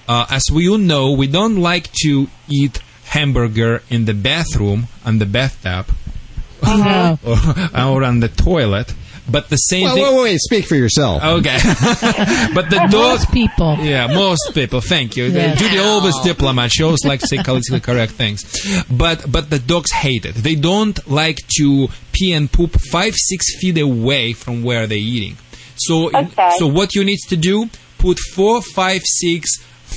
uh, 0.09 0.27
as 0.31 0.45
we 0.53 0.69
all 0.69 0.79
know, 0.79 1.13
we 1.13 1.27
don't 1.27 1.57
like 1.57 1.91
to 2.05 2.29
eat 2.49 2.81
hamburger 3.07 3.83
in 3.91 4.05
the 4.07 4.15
bathroom 4.15 4.89
on 5.05 5.19
the 5.19 5.27
bathtub 5.27 5.87
No. 6.63 7.19
or, 7.27 7.37
or 7.81 8.05
on 8.05 8.21
the 8.21 8.29
toilet. 8.29 8.95
But 9.31 9.49
the 9.49 9.57
same 9.57 9.85
Well, 9.85 9.95
thing. 9.95 10.05
wait, 10.05 10.15
wait, 10.17 10.23
wait. 10.25 10.39
Speak 10.41 10.67
for 10.67 10.75
yourself. 10.75 11.23
Okay, 11.25 11.57
but 12.55 12.69
the 12.71 12.87
dog. 12.91 12.93
Most 12.93 13.33
people. 13.33 13.77
Yeah, 13.81 14.07
most 14.09 14.53
people. 14.55 14.81
Thank 14.81 15.17
you. 15.17 15.25
Yeah. 15.25 15.55
Judy 15.55 15.79
always 15.79 16.15
diplomat. 16.21 16.71
She 16.73 16.83
always 16.83 17.05
likes 17.05 17.23
to 17.23 17.29
say 17.29 17.43
politically 17.43 17.81
correct 17.81 18.13
things. 18.13 18.45
But 18.91 19.31
but 19.31 19.49
the 19.51 19.59
dogs 19.59 19.91
hate 19.93 20.27
it. 20.27 20.35
They 20.35 20.55
don't 20.55 20.99
like 21.11 21.39
to 21.59 21.89
pee 22.13 22.33
and 22.33 22.53
poop 22.53 22.79
five 22.93 23.15
six 23.17 23.57
feet 23.61 23.79
away 23.79 24.35
from 24.35 24.63
where 24.63 24.87
they're 24.87 24.99
eating. 24.99 25.37
So 25.77 26.11
so 26.59 26.67
what 26.67 26.95
you 26.95 27.03
need 27.05 27.19
to 27.29 27.37
do? 27.37 27.69
Put 27.99 28.19
four, 28.35 28.61
five, 28.61 29.01
six 29.05 29.49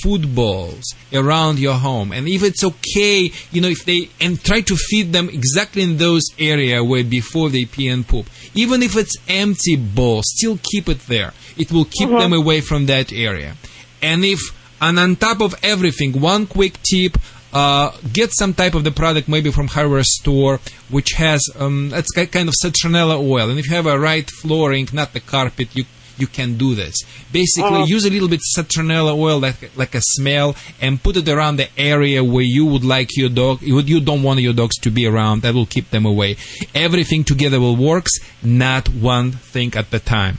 footballs 0.01 0.83
around 1.13 1.59
your 1.59 1.75
home. 1.75 2.11
And 2.11 2.27
if 2.27 2.43
it's 2.43 2.63
okay 2.63 3.31
you 3.51 3.61
know 3.61 3.69
if 3.69 3.85
they 3.85 4.09
and 4.19 4.43
try 4.43 4.61
to 4.61 4.75
feed 4.75 5.13
them 5.13 5.29
exactly 5.29 5.83
in 5.83 5.97
those 5.97 6.23
area 6.39 6.83
where 6.83 7.03
before 7.03 7.49
they 7.49 7.65
pee 7.65 7.87
and 7.87 8.07
poop. 8.07 8.27
Even 8.53 8.81
if 8.81 8.95
it's 8.95 9.15
empty 9.27 9.75
bowl 9.75 10.21
still 10.23 10.59
keep 10.71 10.89
it 10.89 11.01
there. 11.07 11.33
It 11.57 11.71
will 11.71 11.85
keep 11.85 12.09
them 12.09 12.33
away 12.33 12.61
from 12.61 12.85
that 12.87 13.11
area. 13.11 13.55
And 14.01 14.23
if 14.23 14.39
and 14.81 14.99
on 14.99 15.15
top 15.15 15.41
of 15.41 15.55
everything 15.63 16.21
one 16.21 16.45
quick 16.45 16.79
tip 16.83 17.17
uh, 17.53 17.91
get 18.11 18.31
some 18.33 18.53
type 18.53 18.75
of 18.75 18.83
the 18.83 18.91
product 18.91 19.27
maybe 19.27 19.51
from 19.51 19.67
hardware 19.67 20.03
store 20.03 20.59
which 20.89 21.13
has 21.13 21.41
um, 21.57 21.91
it's 21.93 22.11
kind 22.11 22.47
of 22.49 22.53
citronella 22.63 23.17
oil. 23.17 23.49
And 23.49 23.57
if 23.59 23.67
you 23.67 23.75
have 23.75 23.87
a 23.87 23.99
right 23.99 24.29
flooring 24.29 24.87
not 24.93 25.13
the 25.13 25.19
carpet 25.19 25.75
you 25.75 25.85
you 26.17 26.27
can 26.27 26.57
do 26.57 26.75
this 26.75 26.95
basically 27.31 27.81
Uh-huh. 27.81 27.85
use 27.95 28.05
a 28.05 28.09
little 28.09 28.27
bit 28.27 28.41
citronella 28.55 29.13
oil 29.15 29.39
like 29.39 29.71
like 29.75 29.93
a 29.95 30.01
smell 30.01 30.55
and 30.81 31.01
put 31.01 31.15
it 31.17 31.27
around 31.29 31.55
the 31.57 31.67
area 31.77 32.23
where 32.23 32.43
you 32.43 32.65
would 32.65 32.83
like 32.83 33.09
your 33.17 33.29
dog 33.29 33.61
you, 33.61 33.79
you 33.81 33.99
don't 33.99 34.23
want 34.23 34.39
your 34.39 34.53
dogs 34.53 34.75
to 34.77 34.89
be 34.91 35.05
around 35.05 35.41
that 35.43 35.53
will 35.53 35.65
keep 35.65 35.89
them 35.91 36.05
away 36.05 36.35
everything 36.73 37.23
together 37.23 37.59
will 37.59 37.75
works 37.75 38.13
not 38.43 38.87
one 38.89 39.31
thing 39.31 39.73
at 39.75 39.91
the 39.91 39.99
time 39.99 40.37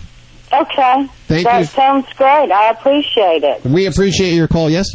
Okay. 0.51 1.07
Thank 1.27 1.45
that 1.45 1.59
you. 1.59 1.67
sounds 1.67 2.07
great. 2.15 2.51
I 2.51 2.71
appreciate 2.71 3.45
it. 3.45 3.63
We 3.67 3.85
appreciate 3.85 4.33
your 4.33 4.49
call. 4.49 4.71
Yes. 4.71 4.87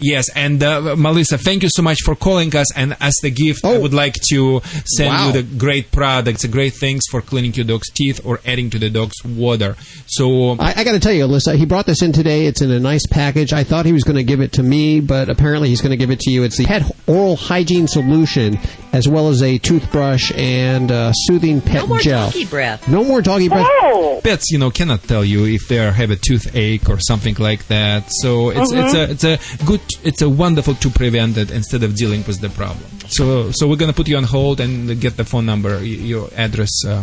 Yes, 0.00 0.26
and 0.34 0.62
uh, 0.62 0.94
Melissa, 0.96 1.38
thank 1.38 1.62
you 1.64 1.68
so 1.72 1.82
much 1.82 1.98
for 2.04 2.14
calling 2.14 2.54
us. 2.54 2.72
And 2.76 2.96
as 3.00 3.14
the 3.22 3.30
gift, 3.30 3.64
I 3.64 3.76
would 3.78 3.92
like 3.94 4.14
to 4.30 4.60
send 4.84 5.08
Wow. 5.10 5.26
you 5.26 5.32
the 5.32 5.42
great 5.42 5.90
products, 5.90 6.42
the 6.42 6.48
great 6.48 6.74
things 6.74 7.02
for 7.10 7.20
cleaning 7.20 7.52
your 7.54 7.64
dog's 7.66 7.88
teeth 7.90 8.20
or 8.24 8.40
adding 8.46 8.70
to 8.70 8.78
the 8.78 8.90
dog's 8.90 9.16
water. 9.24 9.76
So 10.06 10.52
I, 10.60 10.74
I 10.76 10.84
got 10.84 10.92
to 10.92 11.00
tell 11.00 11.12
you, 11.12 11.26
Alyssa, 11.26 11.56
he 11.56 11.66
brought 11.66 11.86
this 11.86 12.02
in 12.02 12.12
today. 12.12 12.46
It's 12.46 12.62
in 12.62 12.70
a 12.70 12.78
nice 12.78 13.06
package. 13.10 13.52
I 13.52 13.64
thought 13.64 13.86
he 13.86 13.92
was 13.92 14.04
going 14.04 14.16
to 14.16 14.22
give 14.22 14.40
it 14.40 14.52
to 14.52 14.62
me, 14.62 15.00
but 15.00 15.28
apparently 15.28 15.68
he's 15.68 15.80
going 15.80 15.90
to 15.90 15.96
give 15.96 16.10
it 16.10 16.20
to 16.20 16.30
you. 16.30 16.44
It's 16.44 16.56
the 16.58 16.66
pet 16.66 16.82
oral 17.06 17.34
hygiene 17.36 17.88
solution, 17.88 18.58
as 18.92 19.06
well 19.08 19.28
as 19.28 19.42
a 19.42 19.58
toothbrush 19.58 20.32
and 20.36 20.90
uh, 20.90 21.12
soothing 21.12 21.60
pet 21.60 21.82
No 21.82 21.86
more 21.86 21.98
gel. 21.98 22.26
doggy 22.30 22.46
breath. 22.46 22.88
No 22.88 23.04
more 23.04 23.20
doggy 23.22 23.48
breath. 23.48 24.22
pets, 24.22 24.50
you 24.50 24.58
know, 24.58 24.70
cannot 24.70 25.02
tell 25.02 25.24
you 25.24 25.44
if 25.46 25.68
they 25.68 25.76
have 25.76 26.10
a 26.10 26.16
toothache 26.16 26.88
or 26.88 26.98
something 26.98 27.34
like 27.38 27.66
that. 27.68 28.04
So 28.22 28.50
it's 28.50 28.72
it's 28.72 28.94
a 28.94 29.10
it's 29.10 29.24
a 29.24 29.64
good 29.64 29.80
it's 30.04 30.22
a 30.22 30.28
wonderful 30.28 30.74
to 30.76 30.90
prevent 30.90 31.36
it 31.36 31.50
instead 31.50 31.82
of 31.82 31.94
dealing 31.96 32.24
with 32.26 32.40
the 32.40 32.48
problem. 32.50 32.84
So 33.08 33.50
so 33.52 33.68
we're 33.68 33.76
gonna 33.76 33.92
put 33.92 34.08
you 34.08 34.16
on 34.16 34.24
hold 34.24 34.60
and 34.60 35.00
get 35.00 35.16
the 35.16 35.24
phone 35.24 35.46
number, 35.46 35.82
your 35.84 36.28
address 36.36 36.70
uh, 36.86 37.02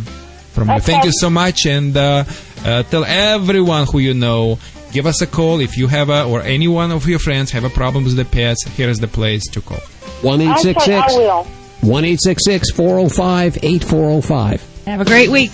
from 0.53 0.69
you. 0.69 0.79
Thank 0.79 1.05
you 1.05 1.11
so 1.13 1.29
much, 1.29 1.65
and 1.65 1.95
uh, 1.95 2.23
uh, 2.63 2.83
tell 2.83 3.05
everyone 3.05 3.85
who 3.87 3.99
you 3.99 4.13
know. 4.13 4.59
Give 4.91 5.07
us 5.07 5.21
a 5.21 5.27
call 5.27 5.59
if 5.59 5.75
you 5.75 5.87
have 5.87 6.09
a 6.09 6.23
or 6.23 6.41
any 6.41 6.69
one 6.69 6.89
of 6.93 7.05
your 7.05 7.19
friends 7.19 7.51
have 7.51 7.65
a 7.65 7.69
problem 7.69 8.05
with 8.05 8.15
the 8.15 8.23
pets. 8.23 8.63
Here 8.77 8.87
is 8.87 8.97
the 8.97 9.09
place 9.09 9.43
to 9.51 9.59
call. 9.59 9.81
One 10.21 10.39
eight 10.39 10.57
six 10.59 10.81
Okay, 10.83 10.95
I 10.95 11.07
will. 11.07 11.45
One 11.81 12.03
eight 12.05 12.19
six 12.21 12.43
six 12.45 12.71
four 12.71 12.97
zero 12.97 13.09
five 13.09 13.57
eight 13.63 13.83
four 13.83 14.09
zero 14.09 14.21
five. 14.21 14.61
Have 14.85 15.01
a 15.01 15.05
great 15.05 15.29
week. 15.29 15.51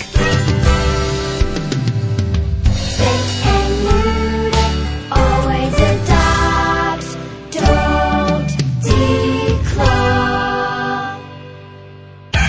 Always 5.12 5.74
adopt, 5.76 7.06
don't 7.52 8.50
declaw. 8.82 10.02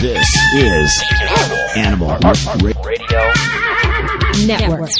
This 0.00 0.28
is 0.56 1.04
Animal 1.76 2.16
Radio 2.82 3.32
Network. 4.46 4.90